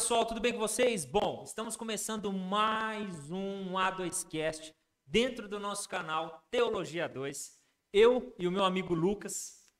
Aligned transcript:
pessoal, 0.00 0.24
tudo 0.24 0.40
bem 0.40 0.54
com 0.54 0.58
vocês? 0.58 1.04
Bom, 1.04 1.42
estamos 1.44 1.76
começando 1.76 2.32
mais 2.32 3.30
um 3.30 3.74
A2Cast 3.74 4.74
dentro 5.04 5.46
do 5.46 5.60
nosso 5.60 5.86
canal 5.86 6.42
Teologia 6.50 7.06
2. 7.06 7.60
Eu 7.92 8.34
e 8.38 8.48
o 8.48 8.50
meu 8.50 8.64
amigo 8.64 8.94
Lucas 8.94 9.70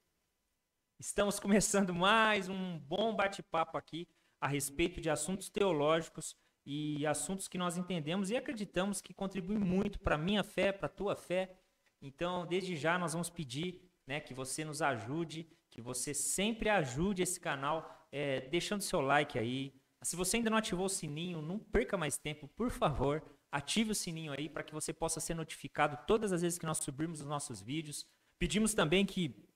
estamos 0.98 1.40
começando 1.40 1.94
mais 1.94 2.50
um 2.50 2.78
bom 2.80 3.16
bate-papo 3.16 3.78
aqui 3.78 4.06
a 4.38 4.46
respeito 4.46 5.00
de 5.00 5.08
assuntos 5.08 5.48
teológicos 5.48 6.36
e 6.66 7.06
assuntos 7.06 7.48
que 7.48 7.56
nós 7.56 7.78
entendemos 7.78 8.30
e 8.30 8.36
acreditamos 8.36 9.00
que 9.00 9.14
contribuem 9.14 9.58
muito 9.58 9.98
para 9.98 10.16
a 10.16 10.18
minha 10.18 10.44
fé, 10.44 10.70
para 10.70 10.84
a 10.84 10.90
tua 10.90 11.16
fé. 11.16 11.58
Então, 12.02 12.46
desde 12.46 12.76
já, 12.76 12.98
nós 12.98 13.14
vamos 13.14 13.30
pedir 13.30 13.90
né, 14.06 14.20
que 14.20 14.34
você 14.34 14.66
nos 14.66 14.82
ajude, 14.82 15.48
que 15.70 15.80
você 15.80 16.12
sempre 16.12 16.68
ajude 16.68 17.22
esse 17.22 17.40
canal, 17.40 18.06
é, 18.12 18.42
deixando 18.42 18.82
seu 18.82 19.00
like 19.00 19.38
aí, 19.38 19.79
se 20.02 20.16
você 20.16 20.38
ainda 20.38 20.50
não 20.50 20.58
ativou 20.58 20.86
o 20.86 20.90
sininho, 20.90 21.42
não 21.42 21.58
perca 21.58 21.96
mais 21.96 22.16
tempo, 22.16 22.48
por 22.48 22.70
favor, 22.70 23.22
ative 23.52 23.92
o 23.92 23.94
sininho 23.94 24.32
aí 24.32 24.48
para 24.48 24.62
que 24.62 24.72
você 24.72 24.92
possa 24.92 25.20
ser 25.20 25.34
notificado 25.34 25.98
todas 26.06 26.32
as 26.32 26.42
vezes 26.42 26.58
que 26.58 26.66
nós 26.66 26.78
subirmos 26.78 27.20
os 27.20 27.26
nossos 27.26 27.60
vídeos. 27.60 28.06
Pedimos 28.38 28.72
também 28.72 29.04
que 29.04 29.46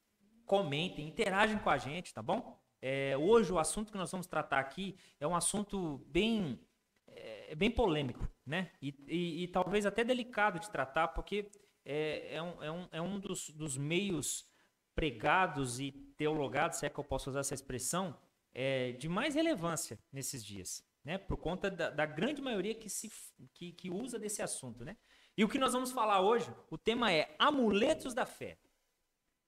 comentem, 0.45 1.09
interagem 1.09 1.59
com 1.59 1.71
a 1.71 1.79
gente, 1.79 2.13
tá 2.13 2.23
bom? 2.23 2.61
É, 2.83 3.17
hoje 3.17 3.51
o 3.51 3.59
assunto 3.59 3.91
que 3.91 3.97
nós 3.97 4.11
vamos 4.11 4.27
tratar 4.27 4.59
aqui 4.59 4.97
é 5.19 5.27
um 5.27 5.35
assunto 5.35 6.05
bem, 6.09 6.61
é, 7.07 7.55
bem 7.55 7.71
polêmico, 7.71 8.29
né? 8.45 8.71
E, 8.83 8.95
e, 9.09 9.45
e, 9.45 9.49
talvez 9.49 9.87
até 9.87 10.05
delicado 10.05 10.61
de 10.61 10.71
tratar, 10.71 11.09
porque 11.09 11.51
é, 11.83 12.35
é 12.37 12.43
um, 12.43 12.63
é 12.63 12.71
um, 12.71 12.89
é 12.93 13.01
um 13.01 13.19
dos, 13.19 13.49
dos 13.49 13.79
meios 13.79 14.47
pregados 14.95 15.81
e 15.81 15.93
teologados, 16.19 16.79
se 16.79 16.87
é 16.87 16.91
que 16.91 16.99
eu 16.99 17.05
posso 17.05 17.31
usar 17.31 17.41
essa 17.41 17.55
expressão, 17.55 18.15
é, 18.55 18.93
de 18.93 19.09
mais 19.09 19.35
relevância 19.35 19.99
nesses 20.13 20.45
dias, 20.45 20.85
né? 21.05 21.19
Por 21.19 21.37
conta 21.37 21.71
da, 21.71 21.91
da 21.91 22.07
grande 22.07 22.41
maioria 22.41 22.75
que, 22.75 22.89
se, 22.89 23.11
que, 23.53 23.73
que 23.73 23.91
usa 23.91 24.19
desse 24.19 24.41
assunto, 24.41 24.85
né? 24.85 24.97
E 25.37 25.43
o 25.43 25.49
que 25.49 25.59
nós 25.59 25.73
vamos 25.73 25.91
falar 25.91 26.21
hoje, 26.21 26.49
o 26.71 26.79
tema 26.79 27.13
é 27.13 27.35
amuletos 27.39 28.15
da 28.15 28.25
fé. 28.25 28.57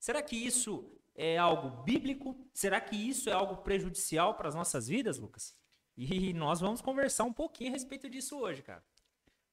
Será 0.00 0.20
que 0.20 0.36
isso 0.36 0.92
é 1.14 1.38
algo 1.38 1.82
bíblico? 1.84 2.36
Será 2.52 2.80
que 2.80 2.96
isso 2.96 3.30
é 3.30 3.32
algo 3.32 3.58
prejudicial 3.58 4.34
para 4.34 4.48
as 4.48 4.54
nossas 4.54 4.88
vidas, 4.88 5.18
Lucas? 5.18 5.56
E 5.96 6.32
nós 6.34 6.60
vamos 6.60 6.82
conversar 6.82 7.24
um 7.24 7.32
pouquinho 7.32 7.70
a 7.70 7.72
respeito 7.72 8.10
disso 8.10 8.38
hoje, 8.38 8.62
cara. 8.62 8.82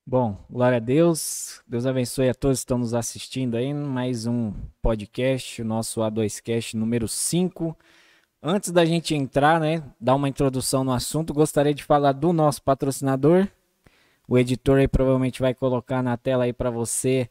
Bom, 0.05 0.45
glória 0.49 0.77
a 0.77 0.81
Deus. 0.81 1.61
Deus 1.65 1.85
abençoe 1.85 2.27
a 2.27 2.33
todos 2.33 2.59
que 2.59 2.63
estão 2.63 2.77
nos 2.77 2.93
assistindo 2.93 3.55
aí. 3.55 3.73
Mais 3.73 4.25
um 4.25 4.51
podcast, 4.81 5.61
o 5.61 5.65
nosso 5.65 6.01
A2Cast 6.01 6.73
número 6.73 7.07
5. 7.07 7.77
Antes 8.45 8.71
da 8.71 8.83
gente 8.83 9.15
entrar, 9.15 9.57
né, 9.57 9.81
dar 9.97 10.15
uma 10.15 10.27
introdução 10.27 10.83
no 10.83 10.91
assunto, 10.91 11.33
gostaria 11.33 11.73
de 11.73 11.81
falar 11.81 12.11
do 12.11 12.33
nosso 12.33 12.61
patrocinador. 12.61 13.47
O 14.27 14.37
editor 14.37 14.79
aí 14.79 14.87
provavelmente 14.87 15.39
vai 15.39 15.53
colocar 15.53 16.03
na 16.03 16.17
tela 16.17 16.43
aí 16.43 16.51
para 16.51 16.69
você 16.69 17.29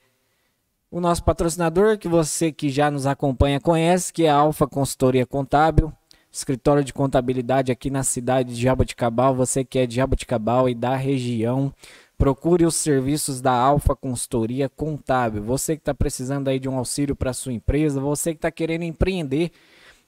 o 0.91 1.03
nosso 1.03 1.23
patrocinador, 1.23 1.99
que 1.99 2.09
você 2.09 2.51
que 2.51 2.71
já 2.71 2.91
nos 2.91 3.07
acompanha 3.07 3.61
conhece, 3.61 4.11
que 4.11 4.25
é 4.25 4.31
a 4.31 4.37
Alfa 4.37 4.67
Consultoria 4.67 5.27
Contábil, 5.27 5.93
escritório 6.31 6.83
de 6.83 6.95
contabilidade 6.95 7.71
aqui 7.71 7.91
na 7.91 8.03
cidade 8.03 8.55
de 8.55 8.63
Jaboticabal. 8.63 9.35
Você 9.35 9.63
que 9.67 9.81
é 9.81 9.87
de 9.87 9.97
Jaboticabal 9.97 10.67
e 10.67 10.75
da 10.75 10.97
região, 10.97 11.75
procure 12.17 12.65
os 12.65 12.77
serviços 12.77 13.39
da 13.39 13.53
Alfa 13.53 13.95
Consultoria 13.95 14.67
Contábil. 14.67 15.43
Você 15.43 15.77
que 15.77 15.83
está 15.83 15.93
precisando 15.93 16.49
aí 16.49 16.59
de 16.59 16.71
um 16.71 16.79
auxílio 16.79 17.15
para 17.15 17.35
sua 17.35 17.53
empresa, 17.53 18.01
você 18.01 18.31
que 18.31 18.39
está 18.39 18.51
querendo 18.51 18.85
empreender 18.85 19.53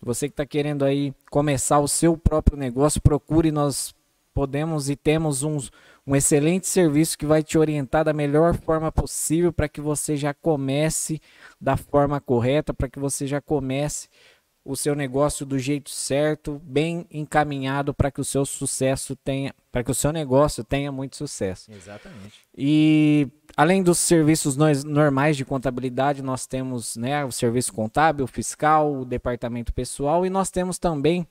você 0.04 0.28
que 0.28 0.34
está 0.34 0.44
querendo 0.44 0.84
aí 0.84 1.14
começar 1.30 1.78
o 1.78 1.88
seu 1.88 2.16
próprio 2.16 2.58
negócio, 2.58 3.00
procure. 3.00 3.50
Nós 3.50 3.94
podemos 4.34 4.90
e 4.90 4.96
temos 4.96 5.42
uns, 5.42 5.72
um 6.06 6.14
excelente 6.14 6.66
serviço 6.66 7.16
que 7.16 7.24
vai 7.24 7.42
te 7.42 7.56
orientar 7.56 8.04
da 8.04 8.12
melhor 8.12 8.54
forma 8.54 8.92
possível 8.92 9.52
para 9.52 9.68
que 9.68 9.80
você 9.80 10.16
já 10.16 10.34
comece 10.34 11.20
da 11.58 11.76
forma 11.76 12.20
correta, 12.20 12.74
para 12.74 12.88
que 12.88 12.98
você 12.98 13.26
já 13.26 13.40
comece 13.40 14.08
o 14.64 14.74
seu 14.74 14.94
negócio 14.94 15.44
do 15.44 15.58
jeito 15.58 15.90
certo, 15.90 16.60
bem 16.64 17.06
encaminhado 17.10 17.92
para 17.92 18.10
que 18.10 18.20
o 18.20 18.24
seu 18.24 18.46
sucesso 18.46 19.14
tenha, 19.14 19.54
para 19.70 19.84
que 19.84 19.90
o 19.90 19.94
seu 19.94 20.10
negócio 20.10 20.64
tenha 20.64 20.90
muito 20.90 21.16
sucesso. 21.16 21.70
Exatamente. 21.70 22.40
E 22.56 23.28
além 23.54 23.82
dos 23.82 23.98
serviços 23.98 24.56
normais 24.84 25.36
de 25.36 25.44
contabilidade, 25.44 26.22
nós 26.22 26.46
temos 26.46 26.96
né, 26.96 27.22
o 27.24 27.30
serviço 27.30 27.74
contábil, 27.74 28.26
fiscal, 28.26 29.00
o 29.00 29.04
departamento 29.04 29.72
pessoal 29.72 30.24
e 30.24 30.30
nós 30.30 30.50
temos 30.50 30.78
também 30.78 31.26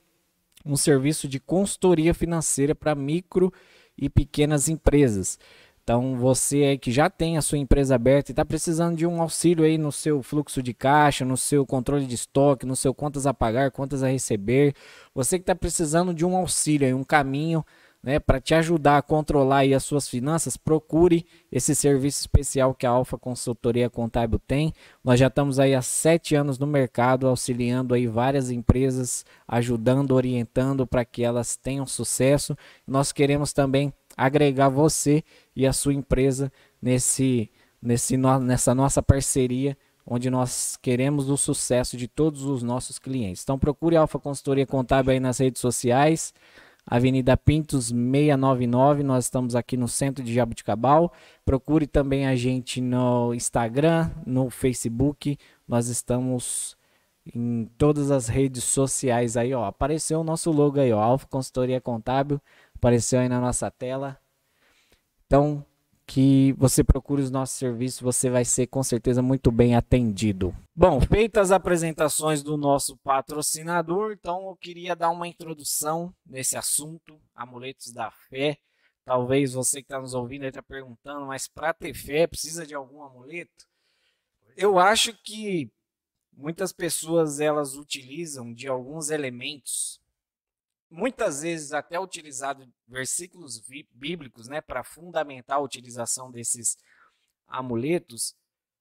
um 0.63 0.77
serviço 0.77 1.27
de 1.27 1.39
consultoria 1.39 2.13
financeira 2.13 2.75
para 2.75 2.93
micro 2.93 3.51
e 3.97 4.09
pequenas 4.09 4.69
empresas. 4.69 5.39
Então, 5.83 6.15
você 6.15 6.63
aí 6.63 6.77
que 6.77 6.91
já 6.91 7.09
tem 7.09 7.37
a 7.37 7.41
sua 7.41 7.57
empresa 7.57 7.95
aberta 7.95 8.31
e 8.31 8.33
está 8.33 8.45
precisando 8.45 8.95
de 8.95 9.05
um 9.05 9.21
auxílio 9.21 9.65
aí 9.65 9.77
no 9.77 9.91
seu 9.91 10.23
fluxo 10.23 10.63
de 10.63 10.73
caixa, 10.73 11.25
no 11.25 11.35
seu 11.35 11.65
controle 11.65 12.05
de 12.05 12.15
estoque, 12.15 12.65
no 12.65 12.75
seu 12.75 12.93
contas 12.93 13.27
a 13.27 13.33
pagar, 13.33 13.69
contas 13.69 14.01
a 14.01 14.07
receber, 14.07 14.73
você 15.13 15.37
que 15.37 15.43
está 15.43 15.53
precisando 15.53 16.13
de 16.13 16.25
um 16.25 16.37
auxílio 16.37 16.87
aí, 16.87 16.93
um 16.93 17.03
caminho 17.03 17.65
né, 18.03 18.19
para 18.19 18.41
te 18.41 18.53
ajudar 18.53 18.97
a 18.97 19.01
controlar 19.01 19.59
aí 19.59 19.73
as 19.73 19.83
suas 19.83 20.09
finanças, 20.09 20.57
procure 20.57 21.25
esse 21.49 21.73
serviço 21.73 22.19
especial 22.19 22.75
que 22.75 22.85
a 22.85 22.89
Alfa 22.89 23.17
Consultoria 23.17 23.89
Contábil 23.89 24.39
tem. 24.45 24.73
Nós 25.01 25.17
já 25.17 25.27
estamos 25.27 25.57
aí 25.57 25.73
há 25.73 25.81
sete 25.81 26.35
anos 26.35 26.59
no 26.59 26.67
mercado, 26.67 27.27
auxiliando 27.27 27.93
aí 27.93 28.05
várias 28.05 28.51
empresas, 28.51 29.25
ajudando, 29.47 30.11
orientando 30.11 30.85
para 30.85 31.05
que 31.05 31.23
elas 31.23 31.55
tenham 31.55 31.85
sucesso. 31.85 32.57
Nós 32.85 33.13
queremos 33.13 33.53
também 33.53 33.93
agregar 34.17 34.69
você 34.69 35.23
e 35.55 35.65
a 35.65 35.73
sua 35.73 35.93
empresa 35.93 36.51
nesse, 36.81 37.49
nesse, 37.81 38.17
nessa 38.17 38.73
nossa 38.73 39.01
parceria, 39.01 39.77
onde 40.05 40.29
nós 40.29 40.77
queremos 40.81 41.29
o 41.29 41.37
sucesso 41.37 41.95
de 41.95 42.07
todos 42.07 42.43
os 42.43 42.61
nossos 42.61 42.99
clientes. 42.99 43.43
Então 43.43 43.57
procure 43.57 43.95
a 43.95 44.01
Alfa 44.01 44.19
Consultoria 44.19 44.65
Contábil 44.65 45.13
aí 45.13 45.19
nas 45.19 45.37
redes 45.37 45.61
sociais, 45.61 46.33
Avenida 46.85 47.37
Pintos 47.37 47.87
699, 47.87 49.03
nós 49.03 49.25
estamos 49.25 49.55
aqui 49.55 49.77
no 49.77 49.87
centro 49.87 50.21
de 50.21 50.33
Jabuticabal. 50.33 51.13
Procure 51.45 51.87
também 51.87 52.27
a 52.27 52.35
gente 52.35 52.81
no 52.81 53.33
Instagram, 53.33 54.11
no 54.25 54.49
Facebook, 54.49 55.37
nós 55.65 55.87
estamos 55.87 56.75
em 57.33 57.69
todas 57.77 58.11
as 58.11 58.27
redes 58.27 58.65
sociais 58.65 59.37
aí, 59.37 59.53
ó. 59.53 59.63
Apareceu 59.63 60.19
o 60.19 60.23
nosso 60.25 60.51
logo 60.51 60.77
aí, 60.77 60.91
ó, 60.91 60.99
Alfa 60.99 61.25
Consultoria 61.27 61.79
Contábil 61.79 62.41
apareceu 62.83 63.21
aí 63.21 63.29
na 63.29 63.39
nossa 63.39 63.71
tela. 63.71 64.19
Então, 65.25 65.65
que 66.05 66.51
você 66.57 66.83
procure 66.83 67.21
os 67.21 67.31
nossos 67.31 67.57
serviços, 67.57 68.01
você 68.01 68.29
vai 68.29 68.43
ser 68.43 68.67
com 68.67 68.83
certeza 68.83 69.21
muito 69.21 69.49
bem 69.49 69.73
atendido. 69.73 70.53
Bom, 70.75 70.99
feitas 70.99 71.43
as 71.43 71.51
apresentações 71.53 72.43
do 72.43 72.57
nosso 72.57 72.97
patrocinador, 72.97 74.11
então 74.11 74.49
eu 74.49 74.55
queria 74.57 74.97
dar 74.97 75.11
uma 75.11 75.29
introdução 75.29 76.13
nesse 76.25 76.57
assunto, 76.57 77.17
amuletos 77.33 77.93
da 77.93 78.11
fé. 78.11 78.57
Talvez 79.05 79.53
você 79.53 79.81
que 79.81 79.85
está 79.85 80.01
nos 80.01 80.13
ouvindo 80.13 80.45
está 80.45 80.61
perguntando, 80.61 81.25
mas 81.25 81.47
para 81.47 81.73
ter 81.73 81.93
fé 81.93 82.27
precisa 82.27 82.65
de 82.65 82.75
algum 82.75 83.01
amuleto? 83.01 83.65
Eu 84.57 84.77
acho 84.77 85.13
que 85.23 85.71
muitas 86.33 86.73
pessoas 86.73 87.39
elas 87.39 87.75
utilizam 87.75 88.53
de 88.53 88.67
alguns 88.67 89.09
elementos 89.09 90.02
muitas 90.93 91.41
vezes 91.41 91.73
até 91.73 91.99
utilizado 91.99 92.71
versículos 92.87 93.59
bíblicos, 93.91 94.47
né, 94.47 94.61
para 94.61 94.83
fundamentar 94.83 95.57
a 95.57 95.61
utilização 95.61 96.31
desses 96.31 96.77
amuletos, 97.47 98.35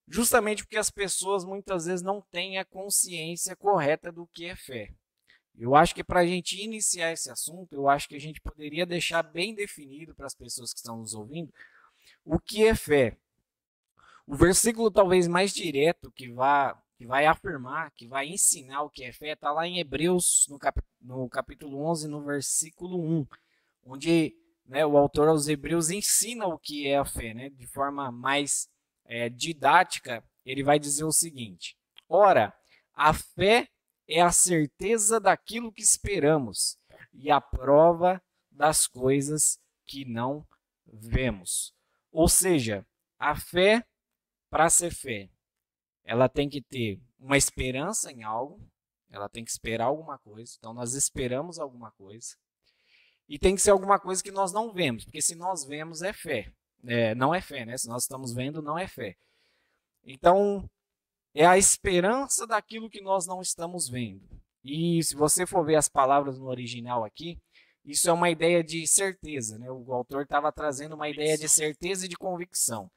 justamente 0.07 0.63
porque 0.63 0.77
as 0.77 0.91
pessoas 0.91 1.43
muitas 1.43 1.87
vezes 1.87 2.03
não 2.03 2.21
têm 2.31 2.59
a 2.59 2.65
consciência 2.67 3.57
correta 3.57 4.13
do 4.13 4.27
que 4.27 4.45
é 4.45 4.55
fé. 4.55 4.93
Eu 5.55 5.75
acho 5.75 5.95
que 5.95 6.05
para 6.05 6.21
a 6.21 6.27
gente 6.27 6.63
iniciar 6.63 7.13
esse 7.13 7.31
assunto, 7.31 7.73
eu 7.73 7.89
acho 7.89 8.09
que 8.09 8.17
a 8.17 8.21
gente 8.21 8.41
poderia 8.41 8.85
deixar 8.85 9.23
bem 9.23 9.55
definido 9.55 10.15
para 10.15 10.27
as 10.27 10.35
pessoas 10.35 10.73
que 10.73 10.81
estão 10.81 10.99
nos 10.99 11.15
ouvindo 11.15 11.53
o 12.25 12.39
que 12.39 12.67
é 12.67 12.75
fé. 12.75 13.17
O 14.27 14.37
versículo 14.37 14.91
talvez 14.91 15.27
mais 15.27 15.53
direto 15.53 16.13
que 16.13 16.31
vá 16.31 16.82
que 17.03 17.07
vai 17.07 17.27
afirmar, 17.27 17.91
que 17.91 18.07
vai 18.07 18.29
ensinar 18.29 18.83
o 18.83 18.89
que 18.89 19.03
é 19.03 19.13
fé, 19.13 19.33
está 19.33 19.51
lá 19.51 19.67
em 19.67 19.81
Hebreus, 19.81 20.47
no, 20.49 20.57
cap, 20.57 20.81
no 21.01 21.29
capítulo 21.29 21.85
11, 21.85 22.07
no 22.07 22.23
versículo 22.23 22.97
1, 22.97 23.27
onde 23.83 24.37
né, 24.65 24.87
o 24.87 24.97
autor 24.97 25.27
aos 25.27 25.49
Hebreus 25.49 25.91
ensina 25.91 26.47
o 26.47 26.57
que 26.57 26.87
é 26.87 26.97
a 26.97 27.05
fé, 27.05 27.35
né, 27.35 27.51
de 27.51 27.67
forma 27.67 28.13
mais 28.13 28.69
é, 29.05 29.29
didática. 29.29 30.23
Ele 30.47 30.63
vai 30.63 30.79
dizer 30.79 31.03
o 31.03 31.11
seguinte: 31.11 31.77
Ora, 32.09 32.57
a 32.95 33.13
fé 33.13 33.69
é 34.07 34.21
a 34.21 34.31
certeza 34.31 35.19
daquilo 35.19 35.73
que 35.73 35.83
esperamos 35.83 36.79
e 37.13 37.33
a 37.33 37.41
prova 37.41 38.23
das 38.49 38.87
coisas 38.87 39.59
que 39.87 40.05
não 40.05 40.47
vemos. 40.87 41.75
Ou 42.13 42.29
seja, 42.29 42.87
a 43.19 43.35
fé, 43.35 43.85
para 44.49 44.71
ser 44.71 44.95
fé, 44.95 45.29
ela 46.05 46.29
tem 46.29 46.49
que 46.49 46.61
ter 46.61 47.01
uma 47.19 47.37
esperança 47.37 48.11
em 48.11 48.23
algo, 48.23 48.61
ela 49.11 49.29
tem 49.29 49.45
que 49.45 49.51
esperar 49.51 49.87
alguma 49.87 50.19
coisa. 50.19 50.55
Então, 50.59 50.73
nós 50.73 50.95
esperamos 50.95 51.59
alguma 51.59 51.91
coisa. 51.93 52.37
E 53.29 53.39
tem 53.39 53.55
que 53.55 53.63
ser 53.63 53.71
alguma 53.71 53.99
coisa 53.99 54.23
que 54.23 54.31
nós 54.31 54.53
não 54.53 54.73
vemos, 54.73 55.05
porque 55.05 55.23
se 55.23 55.35
nós 55.35 55.65
vemos 55.65 56.03
é 56.03 56.13
fé. 56.13 56.53
É, 56.85 57.15
não 57.15 57.35
é 57.35 57.41
fé, 57.41 57.65
né? 57.65 57.79
Se 57.79 57.89
nós 57.89 58.03
estamos 58.03 58.33
vendo, 58.33 58.61
não 58.61 58.77
é 58.77 58.89
fé. 58.89 59.17
Então, 60.05 60.69
é 61.35 61.47
a 61.47 61.57
esperança 61.57 62.47
daquilo 62.47 62.91
que 62.91 63.01
nós 63.01 63.27
não 63.27 63.41
estamos 63.41 63.89
vendo. 63.89 64.23
E 64.65 65.03
se 65.03 65.15
você 65.15 65.47
for 65.47 65.65
ver 65.65 65.77
as 65.77 65.89
palavras 65.89 66.39
no 66.39 66.47
original 66.47 67.05
aqui, 67.05 67.39
isso 67.85 68.09
é 68.09 68.13
uma 68.13 68.31
ideia 68.31 68.63
de 68.63 68.87
certeza, 68.87 69.59
né? 69.59 69.71
O 69.71 69.93
autor 69.93 70.23
estava 70.23 70.53
trazendo 70.53 70.95
uma 70.95 71.09
ideia 71.09 71.37
de 71.37 71.49
certeza 71.49 72.07
e 72.07 72.09
de 72.09 72.17
convicção. 72.17 72.91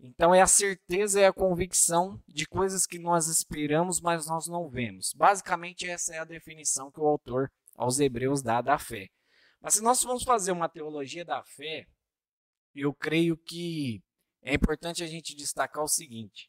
Então 0.00 0.32
é 0.34 0.40
a 0.40 0.46
certeza 0.46 1.20
e 1.20 1.24
a 1.24 1.32
convicção 1.32 2.22
de 2.26 2.46
coisas 2.46 2.86
que 2.86 2.98
nós 2.98 3.26
esperamos, 3.26 4.00
mas 4.00 4.26
nós 4.26 4.46
não 4.46 4.68
vemos. 4.68 5.12
Basicamente 5.12 5.88
essa 5.88 6.14
é 6.14 6.18
a 6.18 6.24
definição 6.24 6.90
que 6.90 7.00
o 7.00 7.06
autor 7.06 7.50
aos 7.74 7.98
Hebreus 7.98 8.40
dá 8.42 8.60
da 8.60 8.78
fé. 8.78 9.08
Mas 9.60 9.74
se 9.74 9.82
nós 9.82 10.00
formos 10.00 10.22
fazer 10.22 10.52
uma 10.52 10.68
teologia 10.68 11.24
da 11.24 11.42
fé, 11.42 11.86
eu 12.74 12.94
creio 12.94 13.36
que 13.36 14.00
é 14.42 14.54
importante 14.54 15.02
a 15.02 15.06
gente 15.06 15.34
destacar 15.34 15.82
o 15.82 15.88
seguinte: 15.88 16.48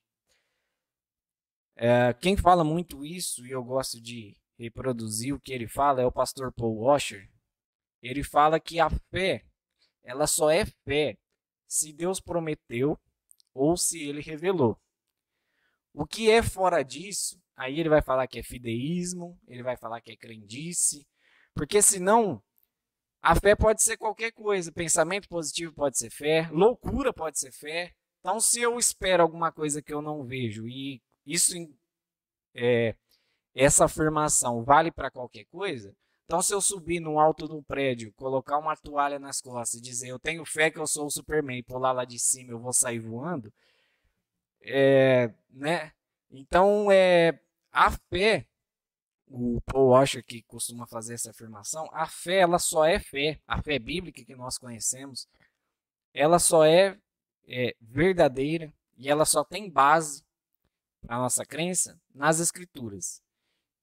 é, 1.76 2.14
quem 2.14 2.38
fala 2.38 2.64
muito 2.64 3.04
isso, 3.04 3.46
e 3.48 3.52
eu 3.52 3.64
gosto 3.64 4.00
de 4.00 4.38
reproduzir 4.60 5.34
o 5.34 5.40
que 5.40 5.52
ele 5.52 5.68
fala, 5.68 6.02
é 6.02 6.06
o 6.06 6.12
pastor 6.12 6.54
Paul 6.54 6.82
Washer. 6.82 7.28
Ele 8.02 8.24
fala 8.24 8.60
que 8.60 8.80
a 8.80 8.90
fé, 9.12 9.44
ela 10.04 10.28
só 10.28 10.50
é 10.50 10.66
fé 10.86 11.18
se 11.68 11.92
Deus 11.92 12.20
prometeu 12.20 13.00
ou 13.54 13.76
se 13.78 14.02
ele 14.02 14.22
revelou. 14.22 14.78
O 15.94 16.06
que 16.06 16.30
é 16.30 16.42
fora 16.42 16.84
disso, 16.84 17.42
aí 17.56 17.80
ele 17.80 17.90
vai 17.90 18.02
falar 18.02 18.28
que 18.28 18.40
é 18.40 18.44
fideísmo, 18.44 19.40
ele 19.48 19.64
vai 19.64 19.76
falar 19.76 20.02
que 20.02 20.12
é 20.12 20.18
crendice, 20.18 21.06
porque 21.54 21.82
senão 21.82 22.42
a 23.22 23.36
fé 23.36 23.56
pode 23.56 23.84
ser 23.84 23.98
qualquer 23.98 24.32
coisa. 24.32 24.72
Pensamento 24.72 25.28
positivo 25.28 25.74
pode 25.74 25.98
ser 25.98 26.10
fé, 26.10 26.48
loucura 26.52 27.14
pode 27.14 27.40
ser 27.40 27.52
fé. 27.52 27.94
Então, 28.20 28.40
se 28.40 28.62
eu 28.62 28.78
espero 28.78 29.24
alguma 29.24 29.52
coisa 29.52 29.82
que 29.82 29.94
eu 29.94 30.02
não 30.02 30.26
vejo 30.26 30.68
e 30.68 31.02
isso 31.26 31.54
é, 32.56 32.96
essa 33.54 33.86
afirmação 33.86 34.64
vale 34.64 34.92
para 34.92 35.12
qualquer 35.12 35.46
coisa, 35.46 35.96
então 36.30 36.44
se 36.44 36.54
eu 36.54 36.62
subir 36.62 37.00
no 37.00 37.20
alto 37.20 37.48
do 37.48 37.60
prédio, 37.64 38.14
colocar 38.14 38.60
uma 38.60 38.78
toalha 38.78 39.18
nas 39.18 39.42
costas 39.42 39.80
e 39.80 39.82
dizer 39.82 40.10
eu 40.10 40.20
tenho 40.20 40.46
fé 40.46 40.70
que 40.70 40.78
eu 40.78 40.86
sou 40.86 41.08
o 41.08 41.10
Superman 41.10 41.58
e 41.58 41.64
pular 41.64 41.92
lá 41.92 42.06
de 42.06 42.20
cima 42.20 42.52
eu 42.52 42.60
vou 42.60 42.72
sair 42.72 43.00
voando, 43.00 43.52
é, 44.62 45.34
né? 45.50 45.92
Então 46.30 46.92
é 46.92 47.40
a 47.72 47.90
fé, 47.90 48.46
o 49.26 49.60
Paul 49.62 49.88
Washer 49.88 50.24
que 50.24 50.44
costuma 50.44 50.86
fazer 50.86 51.16
essa 51.16 51.32
afirmação, 51.32 51.90
a 51.92 52.06
fé 52.06 52.42
ela 52.42 52.60
só 52.60 52.86
é 52.86 53.00
fé, 53.00 53.40
a 53.48 53.60
fé 53.60 53.80
bíblica 53.80 54.24
que 54.24 54.36
nós 54.36 54.60
conhecemos, 54.60 55.28
ela 56.14 56.38
só 56.38 56.64
é, 56.64 56.96
é 57.48 57.76
verdadeira 57.82 58.72
e 58.96 59.10
ela 59.10 59.26
só 59.26 59.44
tem 59.44 59.68
base 59.68 60.24
a 61.08 61.18
nossa 61.18 61.44
crença 61.44 62.00
nas 62.14 62.40
Escrituras. 62.40 63.20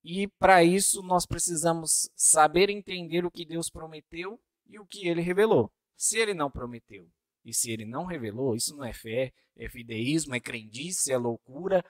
E 0.09 0.29
para 0.29 0.63
isso 0.63 1.03
nós 1.03 1.27
precisamos 1.27 2.09
saber 2.15 2.71
entender 2.71 3.25
o 3.25 3.31
que 3.31 3.45
Deus 3.45 3.69
prometeu 3.69 4.41
e 4.65 4.79
o 4.79 4.87
que 4.87 5.09
ele 5.09 5.21
revelou. 5.21 5.69
Se 5.97 6.17
ele 6.17 6.33
não 6.33 6.49
prometeu 6.49 7.11
e 7.45 7.53
se 7.53 7.73
ele 7.73 7.85
não 7.85 8.05
revelou, 8.05 8.55
isso 8.55 8.77
não 8.77 8.85
é 8.85 8.93
fé, 8.93 9.33
é 9.57 9.69
fideísmo, 9.69 10.33
é 10.37 10.39
crendice, 10.39 11.11
é 11.11 11.17
loucura, 11.17 11.85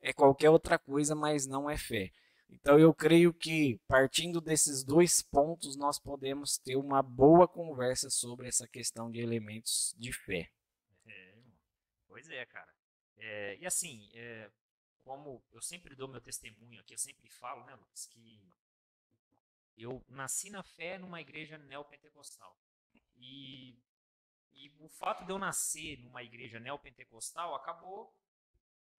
é 0.00 0.10
qualquer 0.10 0.48
outra 0.48 0.78
coisa, 0.78 1.14
mas 1.14 1.46
não 1.46 1.68
é 1.68 1.76
fé. 1.76 2.10
Então 2.48 2.78
eu 2.78 2.94
creio 2.94 3.30
que 3.34 3.78
partindo 3.86 4.40
desses 4.40 4.82
dois 4.82 5.20
pontos 5.20 5.76
nós 5.76 5.98
podemos 5.98 6.56
ter 6.56 6.76
uma 6.76 7.02
boa 7.02 7.46
conversa 7.46 8.08
sobre 8.08 8.48
essa 8.48 8.66
questão 8.66 9.10
de 9.10 9.20
elementos 9.20 9.94
de 9.98 10.14
fé. 10.14 10.48
É, 11.06 11.34
pois 12.08 12.26
é, 12.30 12.46
cara. 12.46 12.72
É, 13.18 13.58
e 13.58 13.66
assim, 13.66 14.08
é, 14.14 14.50
como 15.10 15.44
eu 15.50 15.60
sempre 15.60 15.96
dou 15.96 16.06
meu 16.06 16.20
testemunho 16.20 16.80
aqui, 16.80 16.94
eu 16.94 16.98
sempre 16.98 17.28
falo, 17.28 17.64
né, 17.64 17.74
Lucas, 17.74 18.06
que 18.06 18.40
eu 19.76 20.04
nasci 20.08 20.50
na 20.50 20.62
fé 20.62 20.98
numa 20.98 21.20
igreja 21.20 21.58
neopentecostal. 21.58 22.56
E, 23.16 23.76
e 24.52 24.72
o 24.78 24.88
fato 24.88 25.24
de 25.24 25.32
eu 25.32 25.38
nascer 25.38 25.98
numa 25.98 26.22
igreja 26.22 26.60
neopentecostal 26.60 27.56
acabou 27.56 28.16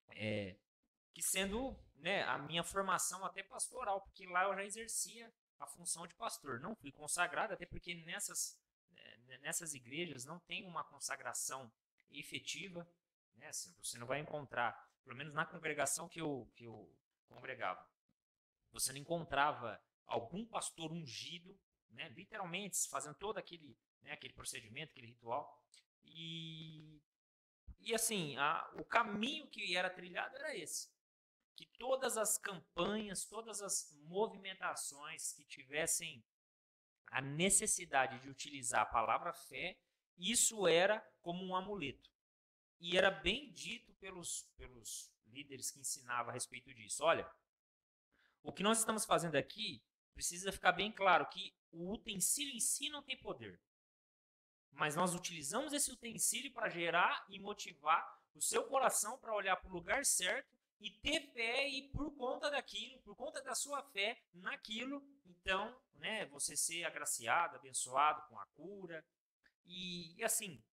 é, 0.10 0.58
que 1.14 1.22
sendo 1.22 1.80
né, 1.96 2.24
a 2.24 2.38
minha 2.38 2.62
formação 2.62 3.24
até 3.24 3.42
pastoral, 3.42 4.02
porque 4.02 4.28
lá 4.28 4.44
eu 4.44 4.56
já 4.56 4.66
exercia 4.66 5.34
a 5.62 5.66
função 5.66 6.06
de 6.06 6.14
pastor. 6.16 6.60
Não 6.60 6.76
fui 6.76 6.92
consagrado, 6.92 7.54
até 7.54 7.66
porque 7.66 7.96
nessas, 7.96 8.60
né, 8.90 9.38
nessas 9.38 9.74
igrejas 9.74 10.26
não 10.26 10.40
tem 10.40 10.66
uma 10.66 10.84
consagração 10.84 11.72
efetiva. 12.12 12.86
Né? 13.36 13.50
Você 13.54 13.98
não 13.98 14.06
vai 14.06 14.20
encontrar 14.20 14.91
pelo 15.04 15.16
menos 15.16 15.34
na 15.34 15.46
congregação 15.46 16.08
que 16.08 16.20
eu, 16.20 16.52
que 16.56 16.66
eu 16.66 16.94
congregava, 17.28 17.86
você 18.72 18.92
não 18.92 19.00
encontrava 19.00 19.82
algum 20.06 20.46
pastor 20.46 20.92
ungido, 20.92 21.58
né, 21.90 22.10
literalmente 22.10 22.88
fazendo 22.90 23.16
todo 23.16 23.38
aquele, 23.38 23.78
né, 24.02 24.12
aquele 24.14 24.34
procedimento, 24.34 24.92
aquele 24.92 25.08
ritual. 25.08 25.62
E, 26.04 27.02
e 27.80 27.94
assim, 27.94 28.38
a, 28.38 28.70
o 28.76 28.86
caminho 28.86 29.48
que 29.48 29.76
era 29.76 29.90
trilhado 29.90 30.36
era 30.38 30.56
esse. 30.56 30.90
Que 31.56 31.66
todas 31.78 32.18
as 32.18 32.38
campanhas, 32.38 33.26
todas 33.26 33.62
as 33.62 33.92
movimentações 34.04 35.34
que 35.34 35.44
tivessem 35.46 36.24
a 37.08 37.22
necessidade 37.22 38.20
de 38.20 38.30
utilizar 38.30 38.82
a 38.82 38.86
palavra 38.86 39.34
fé, 39.34 39.78
isso 40.18 40.68
era 40.68 41.02
como 41.22 41.44
um 41.44 41.56
amuleto. 41.56 42.10
E 42.82 42.98
era 42.98 43.12
bem 43.12 43.54
dito 43.54 43.94
pelos, 43.94 44.52
pelos 44.58 45.14
líderes 45.28 45.70
que 45.70 45.80
ensinavam 45.80 46.32
a 46.32 46.34
respeito 46.34 46.74
disso. 46.74 47.04
Olha, 47.04 47.30
o 48.42 48.52
que 48.52 48.64
nós 48.64 48.80
estamos 48.80 49.06
fazendo 49.06 49.36
aqui 49.36 49.84
precisa 50.16 50.52
ficar 50.52 50.72
bem 50.72 50.92
claro 50.92 51.30
que 51.30 51.56
o 51.72 51.94
utensílio 51.94 52.56
em 52.56 52.60
si 52.60 52.90
não 52.90 53.04
tem 53.04 53.16
poder. 53.16 53.62
Mas 54.72 54.96
nós 54.96 55.14
utilizamos 55.14 55.74
esse 55.74 55.92
utensílio 55.92 56.52
para 56.52 56.70
gerar 56.70 57.24
e 57.30 57.40
motivar 57.40 58.04
o 58.34 58.42
seu 58.42 58.64
coração 58.64 59.16
para 59.20 59.36
olhar 59.36 59.58
para 59.58 59.70
o 59.70 59.74
lugar 59.74 60.04
certo 60.04 60.58
e 60.80 60.90
ter 60.90 61.32
fé 61.34 61.70
e 61.70 61.88
por 61.90 62.12
conta 62.18 62.50
daquilo, 62.50 63.00
por 63.02 63.16
conta 63.16 63.44
da 63.44 63.54
sua 63.54 63.84
fé 63.92 64.20
naquilo, 64.34 65.06
então, 65.24 65.80
né, 65.94 66.26
você 66.26 66.58
ser 66.58 66.84
agraciado, 66.86 67.58
abençoado 67.58 68.28
com 68.28 68.40
a 68.40 68.46
cura. 68.48 69.06
E, 69.66 70.16
e 70.16 70.24
assim, 70.24 70.64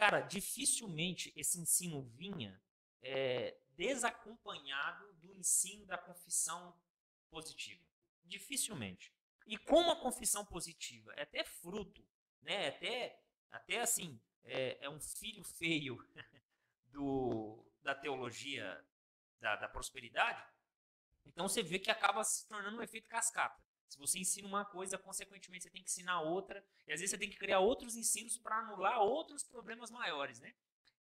Cara, 0.00 0.22
dificilmente 0.22 1.30
esse 1.36 1.60
ensino 1.60 2.00
vinha 2.16 2.58
é, 3.02 3.54
desacompanhado 3.76 5.12
do 5.16 5.34
ensino 5.34 5.84
da 5.84 5.98
confissão 5.98 6.74
positiva. 7.28 7.84
Dificilmente. 8.24 9.12
E 9.46 9.58
como 9.58 9.90
a 9.90 10.00
confissão 10.00 10.42
positiva 10.42 11.12
é 11.18 11.22
até 11.24 11.44
fruto, 11.44 12.02
né? 12.40 12.68
Até, 12.68 13.22
até 13.50 13.80
assim, 13.82 14.18
é, 14.42 14.86
é 14.86 14.88
um 14.88 14.98
filho 14.98 15.44
feio 15.44 15.98
do, 16.86 17.70
da 17.82 17.94
teologia 17.94 18.82
da, 19.38 19.56
da 19.56 19.68
prosperidade, 19.68 20.42
então 21.26 21.46
você 21.46 21.62
vê 21.62 21.78
que 21.78 21.90
acaba 21.90 22.24
se 22.24 22.48
tornando 22.48 22.78
um 22.78 22.82
efeito 22.82 23.06
cascata. 23.06 23.62
Se 23.90 23.98
você 23.98 24.20
ensina 24.20 24.46
uma 24.46 24.64
coisa, 24.64 24.96
consequentemente 24.96 25.64
você 25.64 25.70
tem 25.70 25.82
que 25.82 25.90
ensinar 25.90 26.20
outra, 26.20 26.64
e 26.86 26.92
às 26.92 27.00
vezes 27.00 27.10
você 27.10 27.18
tem 27.18 27.28
que 27.28 27.36
criar 27.36 27.58
outros 27.58 27.96
ensinos 27.96 28.38
para 28.38 28.56
anular 28.56 29.00
outros 29.00 29.42
problemas 29.42 29.90
maiores, 29.90 30.38
né? 30.38 30.54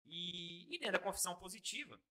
E, 0.06 0.66
e 0.74 0.80
dentro 0.80 0.94
da 0.94 1.00
confissão 1.00 1.36
positiva, 1.36 2.02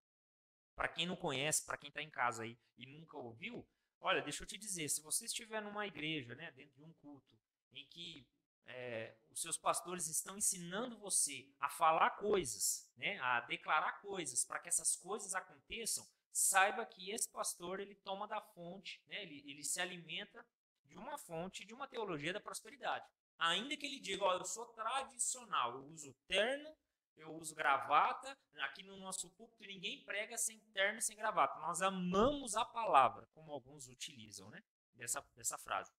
para 0.77 0.87
quem 0.87 1.05
não 1.05 1.17
conhece, 1.17 1.67
para 1.67 1.77
quem 1.77 1.89
está 1.89 2.01
em 2.01 2.09
casa 2.09 2.45
aí 2.45 2.57
e 2.77 2.87
nunca 2.87 3.17
ouviu, 3.17 3.67
olha, 4.01 4.23
deixa 4.23 4.45
eu 4.45 4.47
te 4.47 4.57
dizer, 4.57 4.89
se 4.89 5.03
você 5.03 5.25
estiver 5.25 5.61
numa 5.61 5.85
igreja, 5.85 6.37
né, 6.37 6.53
dentro 6.53 6.77
de 6.77 6.85
um 6.85 6.93
culto, 6.95 7.37
em 7.73 7.85
que 7.87 8.25
é, 8.65 9.17
os 9.31 9.43
seus 9.43 9.59
pastores 9.59 10.07
estão 10.07 10.39
ensinando 10.39 10.97
você 10.99 11.51
a 11.59 11.69
falar 11.69 12.11
coisas, 12.11 12.89
né, 12.97 13.19
a 13.19 13.41
declarar 13.41 14.01
coisas, 14.01 14.45
para 14.45 14.61
que 14.61 14.69
essas 14.69 14.95
coisas 14.95 15.35
aconteçam, 15.35 16.07
saiba 16.31 16.87
que 16.87 17.11
esse 17.11 17.29
pastor 17.29 17.81
ele 17.81 17.97
toma 17.97 18.29
da 18.29 18.41
fonte, 18.41 19.03
né, 19.09 19.23
ele, 19.23 19.43
ele 19.51 19.65
se 19.65 19.81
alimenta 19.81 20.47
de 20.89 20.97
uma 20.97 21.19
fonte 21.19 21.65
de 21.65 21.75
uma 21.75 21.87
teologia 21.87 22.33
da 22.33 22.41
prosperidade. 22.41 23.07
Ainda 23.39 23.77
que 23.77 23.87
ele 23.87 24.01
diga, 24.01 24.25
ó, 24.25 24.35
eu 24.35 24.45
sou 24.45 24.67
tradicional, 24.67 25.75
eu 25.75 25.85
uso 25.87 26.15
terno, 26.27 26.75
eu 27.17 27.33
uso 27.35 27.55
gravata, 27.55 28.37
aqui 28.61 28.83
no 28.83 28.97
nosso 28.97 29.31
púlpito 29.31 29.65
ninguém 29.65 30.05
prega 30.05 30.37
sem 30.37 30.59
terno 30.73 30.99
e 30.99 31.03
sem 31.03 31.17
gravata. 31.17 31.59
Nós 31.61 31.83
amamos 31.83 32.57
a 32.57 32.65
palavra, 32.65 33.27
como 33.35 33.53
alguns 33.53 33.89
utilizam, 33.89 34.49
né? 34.51 34.63
Dessa, 34.95 35.25
dessa 35.37 35.57
frase. 35.57 35.93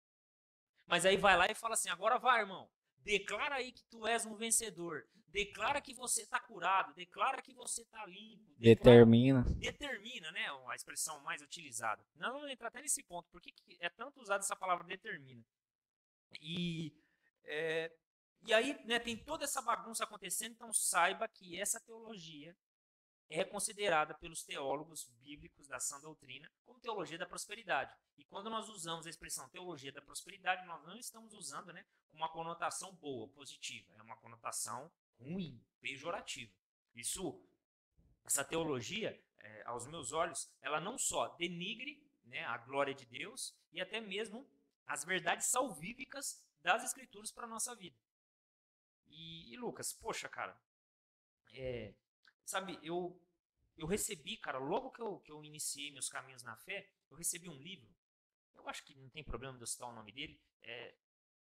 Mas 0.85 1.05
aí 1.05 1.15
vai 1.15 1.37
lá 1.37 1.45
e 1.49 1.55
fala 1.55 1.75
assim: 1.75 1.89
agora 1.89 2.17
vai, 2.17 2.41
irmão, 2.41 2.69
declara 3.03 3.55
aí 3.55 3.71
que 3.71 3.83
tu 3.85 4.05
és 4.07 4.25
um 4.25 4.35
vencedor. 4.35 5.07
Declara 5.27 5.79
que 5.79 5.93
você 5.93 6.23
está 6.23 6.39
curado, 6.39 6.93
declara 6.95 7.41
que 7.41 7.53
você 7.53 7.83
está 7.83 8.03
limpo. 8.07 8.43
Declara, 8.57 8.97
determina. 8.97 9.43
Determina, 9.43 10.31
né? 10.31 10.47
A 10.67 10.75
expressão 10.75 11.21
mais 11.21 11.41
utilizada. 11.41 12.03
Não 12.15 12.33
vamos 12.33 12.49
entrar 12.49 12.69
até 12.69 12.81
nesse 12.81 13.03
ponto. 13.03 13.29
Por 13.29 13.39
que, 13.39 13.51
que 13.51 13.77
é 13.79 13.89
tanto 13.89 14.19
usada 14.19 14.43
essa 14.43 14.55
palavra 14.55 14.87
determina? 14.87 15.45
E, 16.41 16.91
é, 17.43 17.91
e 18.41 18.53
aí 18.53 18.79
né, 18.85 18.97
tem 18.99 19.17
toda 19.17 19.43
essa 19.43 19.61
bagunça 19.61 20.03
acontecendo, 20.03 20.53
então 20.53 20.73
saiba 20.73 21.27
que 21.27 21.59
essa 21.59 21.79
teologia 21.79 22.55
é 23.29 23.43
considerada 23.43 24.13
pelos 24.15 24.43
teólogos 24.43 25.05
bíblicos 25.21 25.67
da 25.67 25.79
sã 25.79 25.99
doutrina 25.99 26.51
como 26.65 26.79
teologia 26.79 27.17
da 27.17 27.27
prosperidade. 27.27 27.95
E 28.17 28.25
quando 28.25 28.49
nós 28.49 28.67
usamos 28.69 29.05
a 29.05 29.09
expressão 29.09 29.47
teologia 29.49 29.91
da 29.91 30.01
prosperidade, 30.01 30.65
nós 30.65 30.83
não 30.83 30.97
estamos 30.97 31.33
usando 31.33 31.71
né, 31.71 31.85
uma 32.11 32.27
conotação 32.29 32.93
boa, 32.95 33.27
positiva, 33.29 33.93
é 33.95 34.01
uma 34.01 34.17
conotação 34.17 34.91
ruim, 35.19 35.63
pejorativa. 35.79 36.51
Isso, 36.95 37.39
essa 38.25 38.43
teologia, 38.43 39.21
é, 39.37 39.63
aos 39.65 39.85
meus 39.85 40.11
olhos, 40.11 40.51
ela 40.61 40.79
não 40.79 40.97
só 40.97 41.27
denigre 41.35 42.03
né, 42.23 42.43
a 42.45 42.57
glória 42.57 42.95
de 42.95 43.05
Deus 43.05 43.55
e 43.71 43.79
até 43.79 44.01
mesmo 44.01 44.49
as 44.87 45.05
verdades 45.05 45.45
salvíficas 45.47 46.43
das 46.61 46.83
Escrituras 46.83 47.31
para 47.31 47.45
a 47.45 47.49
nossa 47.49 47.75
vida. 47.75 47.97
E, 49.07 49.53
e, 49.53 49.57
Lucas, 49.57 49.93
poxa, 49.93 50.27
cara, 50.27 50.59
é, 51.53 51.93
sabe, 52.49 52.79
eu, 52.81 53.21
eu 53.77 53.87
recebi, 53.87 54.37
cara, 54.37 54.57
logo 54.57 54.91
que 54.91 55.01
eu, 55.01 55.19
que 55.19 55.31
eu 55.31 55.43
iniciei 55.43 55.91
meus 55.91 56.09
caminhos 56.09 56.43
na 56.43 56.55
fé, 56.57 56.89
eu 57.09 57.17
recebi 57.17 57.49
um 57.49 57.57
livro, 57.57 57.89
eu 58.55 58.67
acho 58.67 58.83
que 58.83 58.95
não 58.95 59.09
tem 59.09 59.23
problema 59.23 59.55
de 59.57 59.63
eu 59.63 59.67
citar 59.67 59.89
o 59.89 59.93
nome 59.93 60.11
dele, 60.11 60.41
é, 60.61 60.95